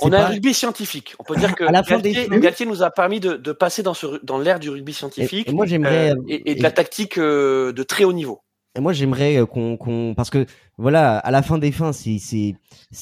On 0.00 0.08
a 0.08 0.10
pas- 0.10 0.24
un 0.24 0.28
rugby 0.28 0.52
scientifique. 0.54 1.14
On 1.18 1.24
peut 1.24 1.36
dire 1.36 1.54
que 1.54 1.64
À 1.68 1.72
la 1.72 1.82
fin 1.82 1.98
des 1.98 2.12
Galtier, 2.12 2.38
Galtier 2.38 2.66
nous 2.66 2.82
a 2.82 2.90
permis 2.90 3.18
de, 3.18 3.34
de 3.34 3.52
passer 3.52 3.82
dans, 3.82 3.94
ce, 3.94 4.22
dans 4.24 4.38
l'ère 4.38 4.60
du 4.60 4.68
rugby 4.70 4.92
scientifique 4.92 5.48
et 5.48 5.52
moi, 5.52 5.64
j'aimerais. 5.66 6.10
euh, 6.12 6.16
et, 6.28 6.50
et 6.50 6.54
de 6.54 6.62
la 6.62 6.70
tactique 6.70 7.16
euh, 7.18 7.72
de 7.72 7.82
très 7.82 8.04
haut 8.04 8.12
niveau. 8.12 8.40
Et 8.76 8.80
moi, 8.80 8.92
j'aimerais 8.92 9.38
euh, 9.38 9.46
qu'on, 9.46 9.76
qu'on, 9.78 10.12
parce 10.14 10.28
que 10.28 10.44
voilà, 10.78 11.18
à 11.18 11.30
la 11.30 11.42
fin 11.42 11.58
des 11.58 11.72
fins, 11.72 11.92
c'est, 11.92 12.18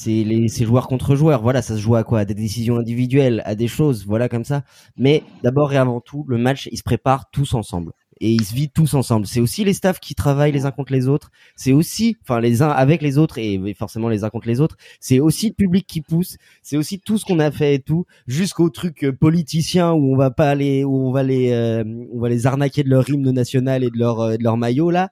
les, 0.07 0.47
c'est 0.47 0.65
joueur 0.65 0.87
contre 0.87 1.15
joueur. 1.15 1.41
Voilà, 1.41 1.61
ça 1.61 1.75
se 1.75 1.81
joue 1.81 1.95
à 1.95 2.03
quoi? 2.03 2.19
À 2.19 2.25
des 2.25 2.33
décisions 2.33 2.77
individuelles, 2.77 3.41
à 3.45 3.55
des 3.55 3.67
choses, 3.67 4.05
voilà 4.05 4.29
comme 4.29 4.45
ça. 4.45 4.63
Mais 4.97 5.23
d'abord 5.43 5.73
et 5.73 5.77
avant 5.77 5.99
tout, 5.99 6.25
le 6.27 6.37
match, 6.37 6.69
il 6.71 6.77
se 6.77 6.83
prépare 6.83 7.29
tous 7.31 7.53
ensemble 7.53 7.91
et 8.21 8.31
ils 8.31 8.43
se 8.45 8.53
vivent 8.53 8.71
tous 8.73 8.93
ensemble. 8.93 9.27
C'est 9.27 9.39
aussi 9.39 9.63
les 9.63 9.73
staffs 9.73 9.99
qui 9.99 10.15
travaillent 10.15 10.51
les 10.51 10.65
uns 10.65 10.71
contre 10.71 10.93
les 10.93 11.07
autres. 11.07 11.31
C'est 11.55 11.73
aussi, 11.73 12.15
enfin, 12.23 12.39
les 12.39 12.61
uns 12.61 12.69
avec 12.69 13.01
les 13.01 13.17
autres 13.17 13.37
et 13.37 13.59
forcément 13.77 14.09
les 14.09 14.23
uns 14.23 14.29
contre 14.29 14.47
les 14.47 14.61
autres. 14.61 14.77
C'est 14.99 15.19
aussi 15.19 15.49
le 15.49 15.53
public 15.53 15.85
qui 15.85 16.01
pousse. 16.01 16.37
C'est 16.61 16.77
aussi 16.77 16.99
tout 16.99 17.17
ce 17.17 17.25
qu'on 17.25 17.39
a 17.39 17.51
fait 17.51 17.75
et 17.75 17.79
tout, 17.79 18.05
jusqu'au 18.27 18.69
truc 18.69 19.03
euh, 19.03 19.11
politicien 19.11 19.91
où 19.91 20.13
on 20.13 20.17
va 20.17 20.31
pas 20.31 20.55
les, 20.55 20.83
où 20.83 21.07
on 21.07 21.11
va 21.11 21.23
les, 21.23 21.51
euh, 21.51 21.83
on 22.13 22.19
va 22.19 22.29
les 22.29 22.47
arnaquer 22.47 22.83
de 22.83 22.89
leur 22.89 23.09
hymne 23.09 23.31
national 23.31 23.83
et 23.83 23.89
de 23.89 23.97
leur, 23.97 24.21
euh, 24.21 24.37
de 24.37 24.43
leur 24.43 24.57
maillot 24.57 24.91
là 24.91 25.09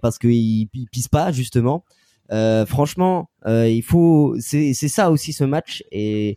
parce 0.00 0.18
qu'ils 0.18 0.68
ils 0.72 0.88
pissent 0.90 1.08
pas 1.08 1.32
justement. 1.32 1.84
Euh, 2.32 2.66
franchement, 2.66 3.30
euh, 3.46 3.68
il 3.68 3.82
faut, 3.82 4.34
c'est 4.40 4.74
c'est 4.74 4.88
ça 4.88 5.10
aussi 5.10 5.32
ce 5.32 5.44
match 5.44 5.84
et 5.92 6.36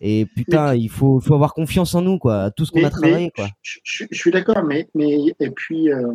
et 0.00 0.26
putain, 0.26 0.74
il 0.74 0.88
faut 0.90 1.20
faut 1.20 1.34
avoir 1.34 1.54
confiance 1.54 1.94
en 1.94 2.02
nous 2.02 2.18
quoi, 2.18 2.50
tout 2.50 2.64
ce 2.64 2.72
qu'on 2.72 2.82
a 2.84 2.90
travaillé 2.90 3.14
mais 3.26 3.30
quoi. 3.30 3.48
Je, 3.62 3.78
je- 3.84 4.04
je 4.10 4.18
suis 4.18 4.32
d'accord, 4.32 4.64
mais, 4.64 4.88
mais 4.96 5.32
et 5.38 5.50
puis 5.50 5.92
euh, 5.92 6.12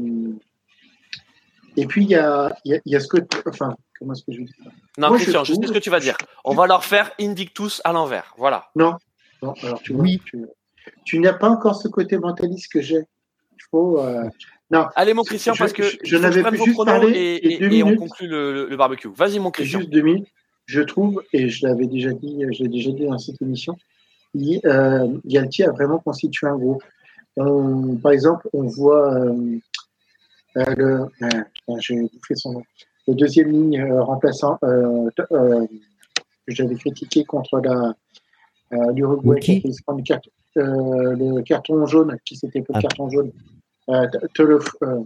et 1.77 1.85
puis 1.85 2.03
il 2.03 2.09
y 2.09 2.15
a, 2.15 2.55
il 2.65 2.71
y, 2.73 2.75
a, 2.75 2.79
y 2.85 2.95
a 2.95 2.99
ce 2.99 3.07
côté, 3.07 3.37
enfin 3.47 3.75
comment 3.99 4.13
est-ce 4.13 4.23
que 4.25 4.33
je 4.33 4.41
dis 4.41 4.51
ça 4.63 4.69
Non, 4.97 5.09
Moi, 5.09 5.17
je 5.17 5.23
Christian, 5.23 5.43
je, 5.43 5.53
trouve- 5.53 5.63
sais 5.63 5.67
ce 5.69 5.73
que 5.73 5.83
tu 5.83 5.89
vas 5.89 5.99
dire. 5.99 6.17
On 6.43 6.53
va 6.53 6.67
leur 6.67 6.83
faire 6.83 7.11
Invictus 7.19 7.81
à 7.83 7.93
l'envers. 7.93 8.33
Voilà. 8.37 8.65
Non, 8.75 8.95
non. 9.41 9.53
Alors 9.63 9.81
tu 9.81 9.93
vois, 9.93 10.01
Oui. 10.03 10.19
tu, 10.25 10.45
tu 11.05 11.19
n'as 11.19 11.33
pas 11.33 11.49
encore 11.49 11.75
ce 11.81 11.87
côté 11.87 12.17
mentaliste 12.17 12.71
que 12.71 12.81
j'ai. 12.81 12.99
Il 13.53 13.63
faut. 13.71 13.99
euh, 13.99 14.27
non, 14.71 14.85
Allez, 14.95 15.13
mon 15.13 15.23
Christian, 15.23 15.53
Je- 15.53 15.59
parce 15.59 15.73
que 15.73 15.83
je- 16.03 16.17
n'avais 16.17 16.43
plus 16.43 16.63
juste 16.63 16.83
parlé 16.85 17.07
et, 17.09 17.39
de 17.39 17.51
et- 17.53 17.57
deux 17.69 17.75
et 17.75 17.83
on 17.83 17.95
conclut 17.95 18.27
le, 18.27 18.75
barbecue. 18.75 19.07
Vas-y, 19.15 19.39
mon 19.39 19.51
Christian. 19.51 19.79
juste 19.79 19.91
deux 19.91 20.01
minutes. 20.01 20.27
Je 20.65 20.81
trouve, 20.81 21.23
et 21.31 21.47
je 21.49 21.65
l'avais 21.65 21.87
déjà 21.87 22.11
dit, 22.11 22.43
je 22.51 22.63
l'ai 22.63 22.69
déjà 22.69 22.91
dit 22.91 23.05
dans 23.05 23.17
cette 23.17 23.41
émission, 23.41 23.77
il- 24.33 24.59
euh, 24.65 25.07
Galtier 25.25 25.65
a 25.65 25.71
vraiment 25.71 25.99
constitué 25.99 26.47
un 26.47 26.57
groupe. 26.57 26.83
On- 27.37 27.95
par 27.95 28.11
exemple, 28.11 28.49
on 28.51 28.63
voit 28.63 29.13
euh, 29.13 29.57
euh, 30.57 30.65
le, 30.75 30.85
euh, 31.01 31.07
putain, 31.21 31.79
j'ai 31.79 31.95
bouffé 32.01 32.35
son 32.35 32.53
nom, 32.53 32.63
le 33.07 33.13
deuxième 33.15 33.49
ligne 33.51 33.79
euh, 33.79 34.01
remplaçant 34.03 34.57
euh, 34.63 35.09
euh, 35.31 35.65
que 36.45 36.53
j'avais 36.53 36.75
critiqué 36.75 37.23
contre 37.23 37.59
la 37.61 37.93
euh, 38.73 38.91
l'Uruguay 38.93 39.39
qui? 39.39 39.51
a 39.57 39.59
Qui 39.61 39.71
prendre 39.85 39.99
le, 39.99 40.03
carton- 40.03 40.31
euh, 40.57 41.15
le 41.15 41.41
carton 41.43 41.85
jaune, 41.85 42.17
qui 42.25 42.35
s'était 42.35 42.61
pris 42.61 42.73
le 42.73 42.79
Ah. 42.79 42.81
carton 42.81 43.09
jaune. 43.09 43.31
Euh, 43.89 44.05
Tolof- 44.35 44.75
euh, 44.83 44.99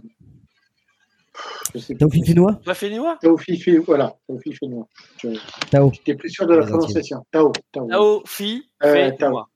au 1.74 2.74
Fénois 2.74 3.18
Taofi 3.22 3.76
voilà, 3.78 4.14
Taofi 4.28 4.52
Fénois. 4.54 4.86
Je- 5.22 5.28
Tao. 5.70 5.90
J'étais 5.94 6.14
plus 6.14 6.30
sûr 6.30 6.46
de 6.46 6.54
la 6.54 6.66
prononciation. 6.66 7.24
Tao. 7.30 7.52
Tao. 7.72 7.88
Tao, 7.88 8.22
Fi, 8.26 8.68
Euh, 8.84 8.92
fait 8.92 9.16
Tao. 9.16 9.28
Nîmois. 9.28 9.48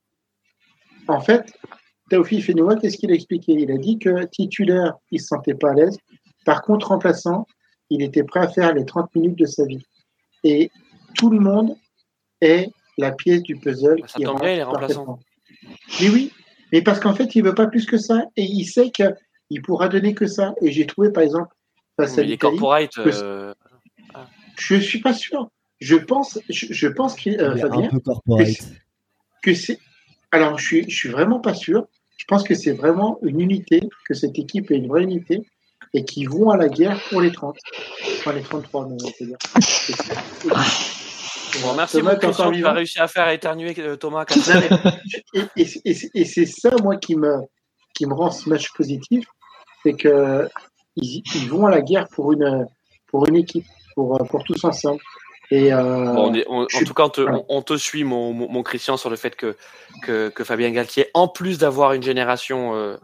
En 1.09 1.21
fait, 1.21 1.53
Taofi 2.11 2.41
Fénois, 2.41 2.77
qu'est-ce 2.77 2.97
qu'il 2.97 3.11
a 3.11 3.15
expliqué? 3.15 3.53
Il 3.53 3.71
a 3.71 3.77
dit 3.79 3.99
que 3.99 4.25
titulaire, 4.27 4.95
il 5.11 5.21
se 5.21 5.27
sentait 5.27 5.55
pas 5.55 5.71
à 5.71 5.75
l'aise. 5.75 5.99
Par 6.45 6.63
contre, 6.63 6.89
remplaçant, 6.89 7.47
il 7.91 8.03
était 8.03 8.25
prêt 8.25 8.41
à 8.41 8.49
faire 8.49 8.73
les 8.75 8.85
30 8.85 9.15
minutes 9.15 9.39
de 9.39 9.47
sa 9.47 9.65
vie. 9.67 9.85
Et 10.45 10.71
tout 11.15 11.31
le 11.31 11.41
monde 11.41 11.77
est 12.41 12.71
la 12.99 13.13
pièce 13.13 13.43
du 13.43 13.57
puzzle. 13.57 14.01
Ça 14.07 14.19
qui 14.19 14.25
tombe 14.25 14.41
bien, 14.41 14.53
il 14.55 14.59
est 14.61 14.63
remplaçant. 14.63 15.19
Mais 16.01 16.09
oui, 16.09 16.33
mais 16.73 16.83
parce 16.83 17.01
qu'en 17.01 17.15
fait, 17.15 17.35
il 17.37 17.43
veut 17.45 17.55
pas 17.55 17.67
plus 17.67 17.87
que 17.87 17.99
ça. 17.99 18.25
Et 18.37 18.45
il 18.45 18.65
sait 18.65 18.91
qu'il 18.91 19.63
pourra 19.63 19.89
donner 19.89 20.15
que 20.15 20.27
ça. 20.27 20.55
Et 20.63 20.73
j'ai 20.73 20.87
trouvé, 20.87 21.11
par 21.11 21.23
exemple, 21.23 21.55
face 21.97 22.19
à 22.19 22.23
Il 22.23 22.25
est 22.25 22.31
l'Italie, 22.33 22.57
corporate. 22.59 22.91
que- 22.95 23.11
euh, 23.13 23.55
je 24.59 24.77
suis 24.77 25.01
pas 25.01 25.13
sûr. 25.15 25.49
Je 25.81 25.97
pense, 25.97 26.39
je, 26.49 26.67
je 26.71 26.89
pense 26.89 27.15
qu'il, 27.15 27.39
euh, 27.41 27.57
Fabien, 27.57 27.85
un 27.85 27.89
peu 27.89 28.01
corporate. 28.01 28.49
que 29.43 29.55
c'est. 29.55 29.79
Alors, 30.33 30.59
je 30.59 30.65
suis, 30.65 30.91
je 30.91 30.97
suis 30.97 31.09
vraiment 31.11 31.39
pas 31.41 31.55
sûr. 31.55 31.87
Je 32.17 32.25
pense 32.25 32.43
que 32.45 32.55
c'est 32.55 32.73
vraiment 32.73 33.19
une 33.23 33.41
unité, 33.41 33.81
que 34.09 34.15
cette 34.15 34.39
équipe 34.39 34.71
est 34.71 34.77
une 34.77 34.89
vraie 34.89 35.03
unité 35.03 35.47
et 35.93 36.05
qu'ils 36.05 36.29
vont 36.31 36.51
à 36.51 36.57
la 36.57 36.69
guerre 36.69 36.99
pour 37.11 37.21
les 37.21 37.31
30. 37.31 37.57
Enfin, 38.19 38.33
les 38.33 38.43
33, 38.43 38.87
on 38.87 38.97
peut 38.97 39.27
dire. 39.27 39.37
Bon, 41.63 41.75
merci, 41.75 41.99
Thomas, 41.99 42.17
Christian. 42.17 42.45
encore 42.47 42.53
Tu 42.57 42.67
as 42.67 42.73
réussi 42.73 42.99
à 42.99 43.09
faire 43.09 43.29
éternuer 43.31 43.75
euh, 43.79 43.97
Thomas. 43.97 44.25
comme 44.25 44.43
ça. 44.43 44.61
Et, 45.35 45.41
et- 45.57 45.97
et 46.15 46.25
c'est- 46.25 46.47
ça, 46.47 46.71
moi, 46.83 46.97
qui 46.97 47.17
me, 47.17 47.37
qui 47.95 48.07
me 48.07 48.15
rend 48.15 48.31
ce 48.31 48.49
match 48.49 48.73
positif, 48.73 49.25
c'est 49.83 49.95
que 49.95 50.49
ils, 50.97 51.23
ils 51.35 51.49
vont 51.49 51.67
à 51.67 51.71
la 51.71 51.81
guerre 51.83 52.09
pour 52.09 52.33
une, 52.33 52.67
pour 53.09 53.27
une 53.29 53.37
équipe, 53.37 53.67
pour, 53.95 54.19
pour 54.29 54.45
tous 54.45 54.63
ensemble. 54.65 55.01
Et 55.51 55.73
euh, 55.73 55.81
Bon, 56.13 56.31
on 56.31 56.35
est- 56.35 56.45
on- 56.49 56.67
je 56.69 56.77
en 56.79 56.81
tout 56.85 56.95
cas, 56.95 57.05
on 57.05 57.63
te, 57.63 57.75
on, 57.75 57.79
suit, 57.79 58.03
mon, 58.05 58.33
mon, 58.33 58.49
mon 58.51 58.63
Christian, 58.63 58.97
sur 58.97 59.11
le 59.11 59.17
fait 59.17 59.37
que, 59.37 59.57
que, 60.03 60.29
que 60.31 60.43
Fabien 60.45 60.71
Galtier, 60.71 61.09
en 61.15 61.29
plus 61.29 61.59
d'avoir 61.59 61.93
une 61.93 62.03
génération 62.03 62.75
euh, 62.75 62.97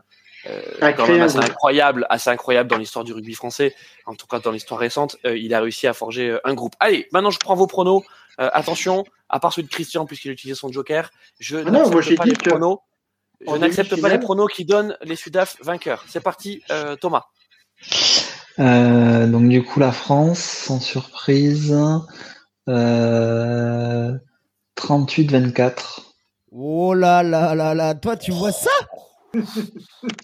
euh, 0.46 0.92
quand 0.96 1.06
même 1.06 1.20
assez 1.22 1.38
incroyable, 1.38 2.04
assez 2.10 2.28
incroyable 2.30 2.68
dans 2.68 2.78
l'histoire 2.78 3.04
du 3.04 3.12
rugby 3.12 3.34
français, 3.34 3.76
en 4.06 4.14
tout 4.16 4.26
cas 4.26 4.40
dans 4.40 4.50
l'histoire 4.50 4.80
récente, 4.80 5.16
euh, 5.24 5.36
il 5.38 5.54
a 5.54 5.60
réussi 5.60 5.86
à 5.86 5.92
forger 5.92 6.30
euh, 6.30 6.40
un 6.42 6.54
groupe. 6.54 6.74
Allez, 6.80 7.06
maintenant 7.12 7.30
je 7.30 7.38
prends 7.38 7.54
vos 7.54 7.68
pronos. 7.68 8.02
Euh, 8.40 8.48
attention, 8.52 9.04
à 9.28 9.40
part 9.40 9.52
celui 9.52 9.68
de 9.68 9.72
Christian, 9.72 10.06
puisqu'il 10.06 10.28
a 10.30 10.32
utilisé 10.32 10.58
son 10.58 10.70
joker, 10.72 11.10
je 11.38 11.58
Ah 11.58 11.70
n'accepte 11.70 12.16
pas 12.16 12.24
les 12.24 12.32
pronos. 12.34 12.78
Je 13.40 13.46
en 13.50 13.58
n'accepte 13.58 13.90
pas 13.90 13.96
demi-finale- 13.96 14.12
les 14.20 14.24
pronos 14.24 14.48
qui 14.48 14.64
donnent 14.64 14.96
les 15.02 15.16
Sudaf 15.16 15.56
vainqueurs. 15.62 16.04
C'est 16.08 16.20
parti, 16.22 16.62
euh, 16.70 16.96
Thomas. 16.96 17.24
Euh, 18.58 19.26
donc 19.26 19.48
du 19.48 19.62
coup 19.64 19.80
la 19.80 19.92
France, 19.92 20.38
sans 20.38 20.78
surprise, 20.80 21.76
euh, 22.68 24.12
38-24. 24.76 26.02
Oh 26.52 26.94
là 26.94 27.22
là 27.22 27.54
là 27.54 27.74
là, 27.74 27.94
toi 27.94 28.16
tu 28.16 28.30
vois 28.30 28.52
ça? 28.52 28.70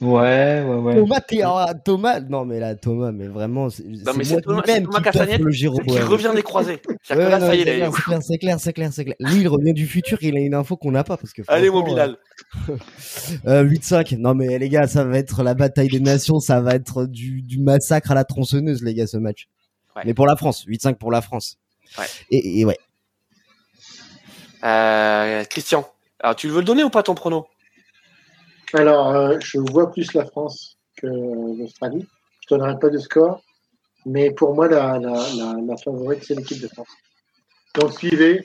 Ouais, 0.00 0.62
ouais, 0.66 0.74
ouais. 0.76 0.94
Thomas, 0.96 1.20
t'es- 1.20 1.42
Thomas, 1.84 2.20
non 2.20 2.44
mais 2.44 2.60
là, 2.60 2.74
Thomas, 2.74 3.10
mais 3.12 3.26
vraiment, 3.26 3.70
c'est 3.70 3.84
Non, 3.84 3.98
c'est 4.04 4.16
mais 4.16 4.24
c'est 4.24 4.40
Thomas, 4.42 4.62
c'est 4.66 4.82
Thomas 4.82 5.00
qui 5.26 5.42
le 5.42 5.50
Giro 5.50 5.78
qui 5.78 5.86
Bohème. 5.86 6.08
revient 6.08 6.32
des 6.34 6.42
croisés. 6.42 6.80
Ouais, 7.10 7.16
là, 7.16 7.38
non, 7.38 7.46
ça 7.46 7.54
y 7.54 7.60
est, 7.62 7.64
c'est 7.64 7.74
clair, 7.76 7.90
c'est 7.92 8.02
clair, 8.02 8.20
c'est 8.22 8.38
clair, 8.38 8.58
c'est 8.60 8.72
clair, 8.72 8.92
c'est 8.92 9.04
clair. 9.04 9.16
Lui, 9.20 9.40
il 9.40 9.48
revient 9.48 9.72
du 9.72 9.86
futur, 9.86 10.18
il 10.20 10.36
a 10.36 10.40
une 10.40 10.54
info 10.54 10.76
qu'on 10.76 10.90
n'a 10.92 11.04
pas 11.04 11.16
parce 11.16 11.32
que. 11.32 11.42
Allez, 11.48 11.70
mon 11.70 11.82
Bilal. 11.82 12.16
Euh, 13.46 13.62
8-5. 13.64 14.16
Non 14.18 14.34
mais 14.34 14.58
les 14.58 14.68
gars, 14.68 14.86
ça 14.86 15.04
va 15.04 15.18
être 15.18 15.42
la 15.42 15.54
bataille 15.54 15.88
des 15.88 16.00
nations, 16.00 16.38
ça 16.40 16.60
va 16.60 16.74
être 16.74 17.06
du, 17.06 17.40
du 17.42 17.58
massacre 17.60 18.10
à 18.10 18.14
la 18.14 18.24
tronçonneuse, 18.24 18.82
les 18.82 18.94
gars, 18.94 19.06
ce 19.06 19.16
match. 19.16 19.48
Ouais. 19.96 20.02
Mais 20.04 20.14
pour 20.14 20.26
la 20.26 20.36
France, 20.36 20.64
8-5 20.66 20.96
pour 20.96 21.10
la 21.10 21.22
France. 21.22 21.56
Ouais. 21.98 22.04
Et, 22.30 22.60
et 22.60 22.64
ouais. 22.66 22.78
Euh, 24.64 25.44
Christian, 25.44 25.88
alors 26.20 26.36
tu 26.36 26.48
veux 26.48 26.58
le 26.58 26.64
donner 26.64 26.84
ou 26.84 26.90
pas 26.90 27.02
ton 27.02 27.14
prono? 27.14 27.46
Alors, 28.74 29.08
euh, 29.14 29.38
je 29.40 29.58
vois 29.58 29.90
plus 29.90 30.12
la 30.14 30.24
France 30.26 30.76
que 30.96 31.06
l'Australie. 31.06 32.06
Je 32.48 32.54
ne 32.54 32.58
donnerai 32.60 32.78
pas 32.78 32.90
de 32.90 32.98
score, 32.98 33.42
mais 34.06 34.30
pour 34.30 34.54
moi, 34.54 34.68
la, 34.68 34.98
la, 34.98 35.12
la, 35.36 35.54
la 35.66 35.76
favorite, 35.76 36.24
c'est 36.24 36.34
l'équipe 36.34 36.60
de 36.60 36.68
France. 36.68 36.88
Donc, 37.74 37.92
suivez 37.92 38.44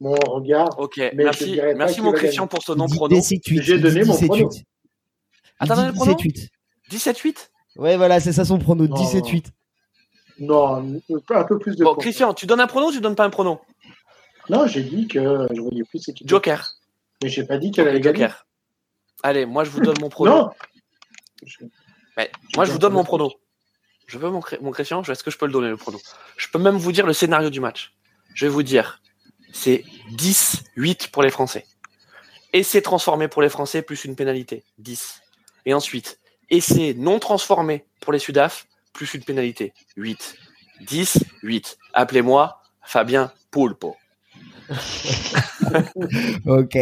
mon 0.00 0.14
regard. 0.14 0.78
Ok, 0.78 1.00
merci, 1.14 1.60
merci 1.76 2.00
mon 2.00 2.12
Christian 2.12 2.44
gagner. 2.44 2.48
pour 2.50 2.62
ce 2.62 2.72
Il 2.72 2.78
non 2.78 2.86
dit 2.86 2.96
prono. 2.96 3.16
17-8. 3.16 3.62
J'ai 3.62 3.78
donné 3.78 4.02
dit 4.02 4.08
mon 4.08 4.14
17-8. 4.14 4.26
prono. 4.26 4.50
Il 4.52 4.62
Attends, 5.60 5.76
dit 5.82 5.86
le 5.86 5.92
prono 5.92 6.12
17-8. 6.14 6.48
17-8 6.90 7.48
Ouais, 7.76 7.96
voilà, 7.96 8.20
c'est 8.20 8.32
ça 8.32 8.44
son 8.44 8.58
prono, 8.58 8.86
Non. 8.86 8.94
17-8. 8.96 9.46
Non, 10.40 11.00
un 11.30 11.44
peu 11.44 11.58
plus 11.58 11.74
de 11.76 11.82
Bon, 11.84 11.94
points. 11.94 12.02
Christian, 12.02 12.32
tu 12.32 12.46
donnes 12.46 12.60
un 12.60 12.66
prono 12.68 12.88
ou 12.88 12.92
tu 12.92 13.00
donnes 13.00 13.16
pas 13.16 13.24
un 13.24 13.30
prono? 13.30 13.60
Non, 14.48 14.66
j'ai 14.66 14.82
dit 14.82 15.08
que 15.08 15.18
je 15.52 15.60
voyais 15.60 15.82
plus 15.84 16.06
l'équipe 16.06 16.28
Joker. 16.28 16.70
Mais 17.22 17.28
j'ai 17.28 17.44
pas 17.44 17.58
dit 17.58 17.70
qu'elle 17.72 17.88
allait 17.88 18.00
gagner. 18.00 18.20
Joker. 18.26 18.46
Allez, 19.22 19.46
moi 19.46 19.64
je 19.64 19.70
vous 19.70 19.80
donne 19.80 19.98
mon 20.00 20.08
prono. 20.08 20.32
Non 20.32 20.50
Ouais, 22.16 22.30
moi 22.56 22.64
je 22.64 22.72
vous 22.72 22.78
donne 22.78 22.92
mon 22.92 23.04
prono. 23.04 23.32
Je 24.06 24.18
veux 24.18 24.30
mon, 24.30 24.42
mon 24.60 24.70
Christian, 24.70 25.02
est-ce 25.02 25.22
que 25.22 25.30
je 25.30 25.38
peux 25.38 25.46
le 25.46 25.52
donner 25.52 25.68
le 25.68 25.76
prono? 25.76 26.00
Je 26.36 26.48
peux 26.48 26.58
même 26.58 26.76
vous 26.76 26.92
dire 26.92 27.06
le 27.06 27.12
scénario 27.12 27.50
du 27.50 27.60
match. 27.60 27.94
Je 28.34 28.46
vais 28.46 28.52
vous 28.52 28.62
dire, 28.62 29.02
c'est 29.52 29.84
10-8 30.16 31.10
pour 31.10 31.22
les 31.22 31.30
Français. 31.30 31.66
Essai 32.52 32.80
transformé 32.80 33.28
pour 33.28 33.42
les 33.42 33.50
Français 33.50 33.82
plus 33.82 34.04
une 34.04 34.16
pénalité, 34.16 34.64
10. 34.78 35.22
Et 35.66 35.74
ensuite, 35.74 36.18
essai 36.48 36.94
non 36.94 37.18
transformé 37.18 37.84
pour 38.00 38.12
les 38.12 38.18
Sudaf 38.18 38.66
plus 38.92 39.12
une 39.14 39.22
pénalité, 39.22 39.74
8. 39.96 40.36
10, 40.80 41.18
8. 41.42 41.78
Appelez-moi 41.92 42.62
Fabien 42.82 43.32
Poulpo. 43.50 43.96
Ok. 46.46 46.76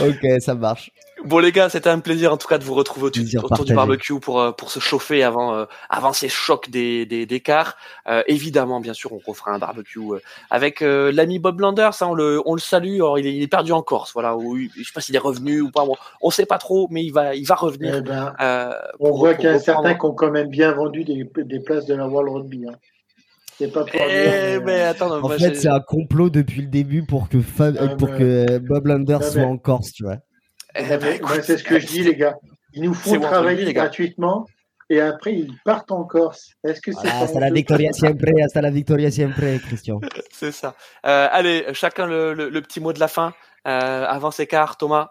ok, 0.00 0.26
ça 0.40 0.54
marche. 0.54 0.90
Bon 1.24 1.38
les 1.40 1.50
gars, 1.52 1.68
c'était 1.68 1.90
un 1.90 1.98
plaisir 1.98 2.32
en 2.32 2.36
tout 2.36 2.46
cas 2.46 2.58
de 2.58 2.64
vous 2.64 2.74
retrouver 2.74 3.06
autour, 3.06 3.64
du 3.64 3.74
barbecue 3.74 4.20
pour 4.20 4.40
euh, 4.40 4.52
pour 4.52 4.70
se 4.70 4.78
chauffer 4.78 5.22
avant 5.24 5.52
euh, 5.54 5.64
avant 5.90 6.12
ces 6.12 6.28
chocs 6.28 6.70
des 6.70 7.06
des, 7.06 7.26
des 7.26 7.40
quarts. 7.40 7.76
Euh, 8.08 8.22
évidemment, 8.28 8.80
bien 8.80 8.94
sûr, 8.94 9.12
on 9.12 9.18
refera 9.26 9.50
un 9.52 9.58
barbecue 9.58 9.98
euh, 9.98 10.20
avec 10.50 10.80
euh, 10.80 11.10
l'ami 11.12 11.38
Bob 11.38 11.60
Landers. 11.60 11.90
hein, 12.02 12.06
on 12.10 12.14
le 12.14 12.40
on 12.46 12.54
le 12.54 12.60
salue. 12.60 12.94
Alors, 12.96 13.18
il, 13.18 13.26
est, 13.26 13.34
il 13.34 13.42
est 13.42 13.48
perdu 13.48 13.72
en 13.72 13.82
Corse, 13.82 14.12
voilà. 14.12 14.36
Ou, 14.36 14.56
je 14.58 14.82
sais 14.84 14.92
pas 14.94 15.00
s'il 15.00 15.16
est 15.16 15.18
revenu 15.20 15.60
ou 15.60 15.70
pas. 15.70 15.84
Bon, 15.84 15.96
on 16.22 16.30
sait 16.30 16.46
pas 16.46 16.58
trop, 16.58 16.86
mais 16.90 17.04
il 17.04 17.10
va 17.12 17.34
il 17.34 17.44
va 17.46 17.56
revenir. 17.56 17.96
Eh 17.98 18.00
ben, 18.02 18.34
euh, 18.40 18.70
on 19.00 19.08
pour- 19.08 19.18
voit 19.18 19.34
qu'il 19.34 19.44
y 19.46 19.48
a 19.48 19.58
certains 19.58 19.94
qui 19.94 20.04
ont 20.06 20.14
quand 20.14 20.30
même 20.30 20.48
bien 20.48 20.72
vendu 20.72 21.04
des, 21.04 21.28
des 21.36 21.60
places 21.60 21.86
de 21.86 21.94
la 21.94 22.06
World 22.06 22.32
Rugby. 22.32 22.64
Hein. 22.68 22.74
C'est 23.58 23.72
pas 23.72 23.80
pour 23.84 23.90
Eh 23.94 23.98
mais, 23.98 24.60
mais 24.60 24.80
attends, 24.82 25.10
En 25.16 25.20
moi, 25.20 25.36
fait, 25.36 25.56
c'est 25.56 25.66
un 25.68 25.80
complot 25.80 26.30
depuis 26.30 26.60
le 26.62 26.68
début 26.68 27.04
pour 27.04 27.28
que, 27.28 27.38
Fab- 27.40 27.76
Ah, 27.80 27.88
pour 27.96 28.08
mais- 28.10 28.18
que 28.18 28.58
Bob 28.58 28.86
Landers 28.86 29.18
Ah, 29.20 29.30
soit 29.30 29.40
mais- 29.40 29.46
en 29.48 29.58
Corse, 29.58 29.92
tu 29.92 30.04
vois. 30.04 30.18
Eh 30.74 30.82
Ouais, 30.82 30.98
ben, 31.20 31.42
c'est 31.42 31.58
ce 31.58 31.64
que 31.64 31.78
je 31.78 31.86
dis, 31.86 32.02
les 32.02 32.14
gars. 32.16 32.36
Ils 32.72 32.82
nous 32.82 32.94
c'est 32.94 33.10
font 33.10 33.16
bon, 33.16 33.26
travailler 33.26 33.64
les 33.64 33.72
gars. 33.72 33.82
gratuitement 33.82 34.46
et 34.90 35.00
après 35.00 35.34
ils 35.34 35.52
partent 35.64 35.90
en 35.92 36.04
Corse. 36.04 36.50
Est-ce 36.64 36.80
que 36.80 36.92
c'est 36.92 37.00
Voilà, 37.02 37.18
pas 37.18 37.24
hasta 37.24 37.40
la 37.40 37.50
victoria 37.50 37.92
siempre, 37.92 38.28
hasta 38.42 38.60
la 38.62 38.70
victoria 38.70 39.10
siempre, 39.10 39.58
Christian. 39.66 40.00
C'est 40.32 40.52
ça. 40.52 40.74
Euh, 41.06 41.28
allez, 41.30 41.66
chacun 41.74 42.06
le, 42.06 42.32
le, 42.34 42.48
le 42.48 42.62
petit 42.62 42.80
mot 42.80 42.92
de 42.92 43.00
la 43.00 43.08
fin. 43.08 43.34
Euh, 43.66 44.06
avant 44.06 44.30
ces 44.30 44.46
quarts, 44.46 44.76
Thomas. 44.78 45.10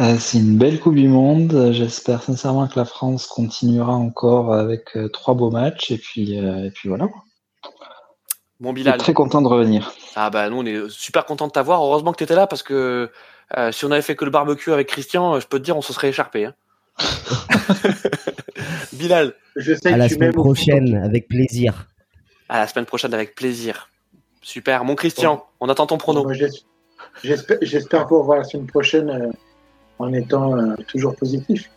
Euh, 0.00 0.16
c'est 0.18 0.38
une 0.38 0.56
belle 0.56 0.80
Coupe 0.80 0.94
du 0.94 1.08
Monde. 1.08 1.70
J'espère 1.72 2.22
sincèrement 2.22 2.68
que 2.68 2.78
la 2.78 2.84
France 2.84 3.26
continuera 3.26 3.92
encore 3.94 4.54
avec 4.54 4.96
euh, 4.96 5.08
trois 5.08 5.34
beaux 5.34 5.50
matchs. 5.50 5.90
Et 5.90 5.98
puis, 5.98 6.38
euh, 6.38 6.66
et 6.66 6.70
puis 6.70 6.88
voilà. 6.88 7.08
Je 8.60 8.64
suis 8.66 8.72
Bilal. 8.74 8.98
très 8.98 9.12
content 9.14 9.42
de 9.42 9.48
revenir. 9.48 9.92
Ah 10.16 10.30
bah 10.30 10.48
nous 10.50 10.58
on 10.58 10.64
est 10.66 10.88
super 10.88 11.24
content 11.26 11.46
de 11.46 11.52
t'avoir. 11.52 11.82
Heureusement 11.84 12.12
que 12.12 12.18
tu 12.18 12.24
étais 12.24 12.34
là 12.34 12.46
parce 12.46 12.62
que 12.62 13.10
euh, 13.56 13.72
si 13.72 13.84
on 13.84 13.90
avait 13.90 14.02
fait 14.02 14.16
que 14.16 14.24
le 14.24 14.30
barbecue 14.30 14.72
avec 14.72 14.88
Christian, 14.88 15.34
euh, 15.36 15.40
je 15.40 15.46
peux 15.46 15.58
te 15.58 15.64
dire 15.64 15.76
on 15.76 15.82
se 15.82 15.92
serait 15.92 16.08
écharpé. 16.10 16.44
Hein. 16.46 16.54
Bilal, 18.92 19.34
Je 19.56 19.74
sais 19.74 19.88
À 19.88 19.92
que 19.92 19.98
la 19.98 20.08
tu 20.08 20.14
semaine 20.14 20.32
prochaine, 20.32 20.96
avec 21.04 21.28
plaisir. 21.28 21.86
à 22.48 22.58
la 22.60 22.66
semaine 22.66 22.86
prochaine 22.86 23.14
avec 23.14 23.34
plaisir. 23.34 23.88
Super. 24.42 24.84
Mon 24.84 24.94
Christian, 24.94 25.44
on 25.60 25.68
attend 25.68 25.86
ton 25.86 25.98
prono. 25.98 26.30
J'es- 26.32 26.48
J'espère 27.22 27.58
j'espère 27.62 28.06
pouvoir 28.06 28.24
voir 28.24 28.38
la 28.38 28.44
semaine 28.44 28.66
prochaine 28.66 29.08
euh, 29.10 29.30
en 29.98 30.12
étant 30.12 30.56
euh, 30.58 30.74
toujours 30.88 31.14
positif. 31.16 31.70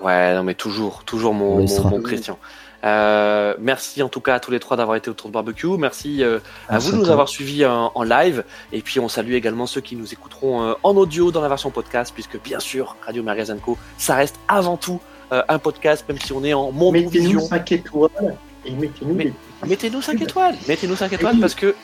Ouais, 0.00 0.34
non 0.34 0.42
mais 0.42 0.54
toujours, 0.54 1.04
toujours 1.04 1.32
On 1.32 1.34
mon, 1.34 1.66
mon 1.90 2.00
Christian. 2.02 2.38
Euh, 2.84 3.54
merci 3.60 4.02
en 4.02 4.08
tout 4.08 4.20
cas 4.20 4.34
à 4.34 4.40
tous 4.40 4.50
les 4.50 4.58
trois 4.58 4.76
d'avoir 4.76 4.96
été 4.96 5.08
autour 5.10 5.28
de 5.28 5.32
barbecue. 5.34 5.66
Merci 5.78 6.22
euh, 6.22 6.38
à 6.68 6.72
Merci 6.72 6.86
vous 6.86 6.92
de 6.92 6.96
nous 6.98 7.04
toi. 7.04 7.12
avoir 7.12 7.28
suivis 7.28 7.64
en, 7.64 7.92
en 7.94 8.02
live. 8.02 8.44
Et 8.72 8.80
puis 8.82 8.98
on 9.00 9.08
salue 9.08 9.32
également 9.34 9.66
ceux 9.66 9.80
qui 9.80 9.94
nous 9.96 10.12
écouteront 10.12 10.62
euh, 10.62 10.74
en 10.82 10.96
audio 10.96 11.30
dans 11.30 11.40
la 11.42 11.48
version 11.48 11.70
podcast, 11.70 12.12
puisque 12.12 12.40
bien 12.42 12.58
sûr 12.58 12.96
Radio 13.06 13.22
Magazine 13.22 13.58
Co, 13.64 13.78
ça 13.98 14.16
reste 14.16 14.36
avant 14.48 14.76
tout 14.76 15.00
euh, 15.32 15.42
un 15.48 15.58
podcast, 15.58 16.04
même 16.08 16.18
si 16.18 16.32
on 16.32 16.42
est 16.44 16.54
en 16.54 16.72
Mettez-nous 16.72 16.82
monovision. 17.02 17.40
5 17.40 17.72
étoiles 17.72 18.36
et 18.64 18.72
mettez-nous 18.72 19.14
Mais- 19.14 19.24
des 19.26 19.34
Mettez-nous 19.68 20.02
5 20.02 20.20
étoiles, 20.20 20.56
mettez-nous 20.66 20.96
5 20.96 21.12
étoiles 21.12 21.38
parce 21.38 21.54
que 21.54 21.74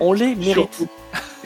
on 0.00 0.12
les 0.12 0.34
mérite. 0.34 0.82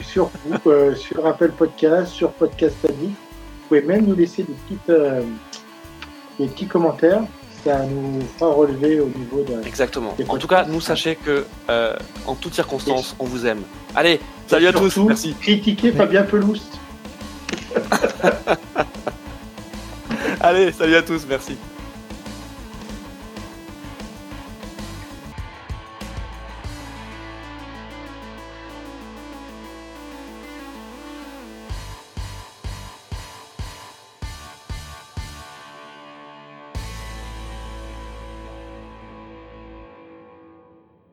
sur, 0.01 0.29
sur, 0.41 0.61
euh, 0.67 0.95
sur 0.95 1.25
Apple 1.27 1.51
Podcast, 1.51 2.11
sur 2.11 2.31
Podcast 2.31 2.75
Addict. 2.83 3.11
Vous 3.11 3.67
pouvez 3.67 3.81
même 3.83 4.05
nous 4.07 4.15
laisser 4.15 4.41
des, 4.43 4.53
petites, 4.53 4.89
euh, 4.89 5.21
des 6.39 6.47
petits 6.47 6.65
commentaires. 6.67 7.21
Ça 7.63 7.85
nous 7.85 8.21
fera 8.37 8.51
relever 8.51 8.99
au 8.99 9.07
niveau 9.07 9.43
de. 9.43 9.65
Exactement. 9.65 10.15
En 10.27 10.37
tout 10.37 10.47
cas, 10.47 10.65
nous 10.65 10.81
sachez 10.81 11.15
que 11.15 11.45
euh, 11.69 11.95
en 12.27 12.35
toutes 12.35 12.53
circonstances, 12.55 13.15
on 13.19 13.25
vous 13.25 13.45
aime. 13.45 13.61
Allez, 13.95 14.19
salut 14.47 14.67
à 14.67 14.73
tous, 14.73 14.97
merci. 14.97 15.33
Critiquez 15.39 15.93
Fabien 15.93 16.23
Pelouse. 16.23 16.61
Allez, 20.41 20.73
salut 20.73 20.95
à 20.95 21.01
tous, 21.01 21.25
merci. 21.27 21.57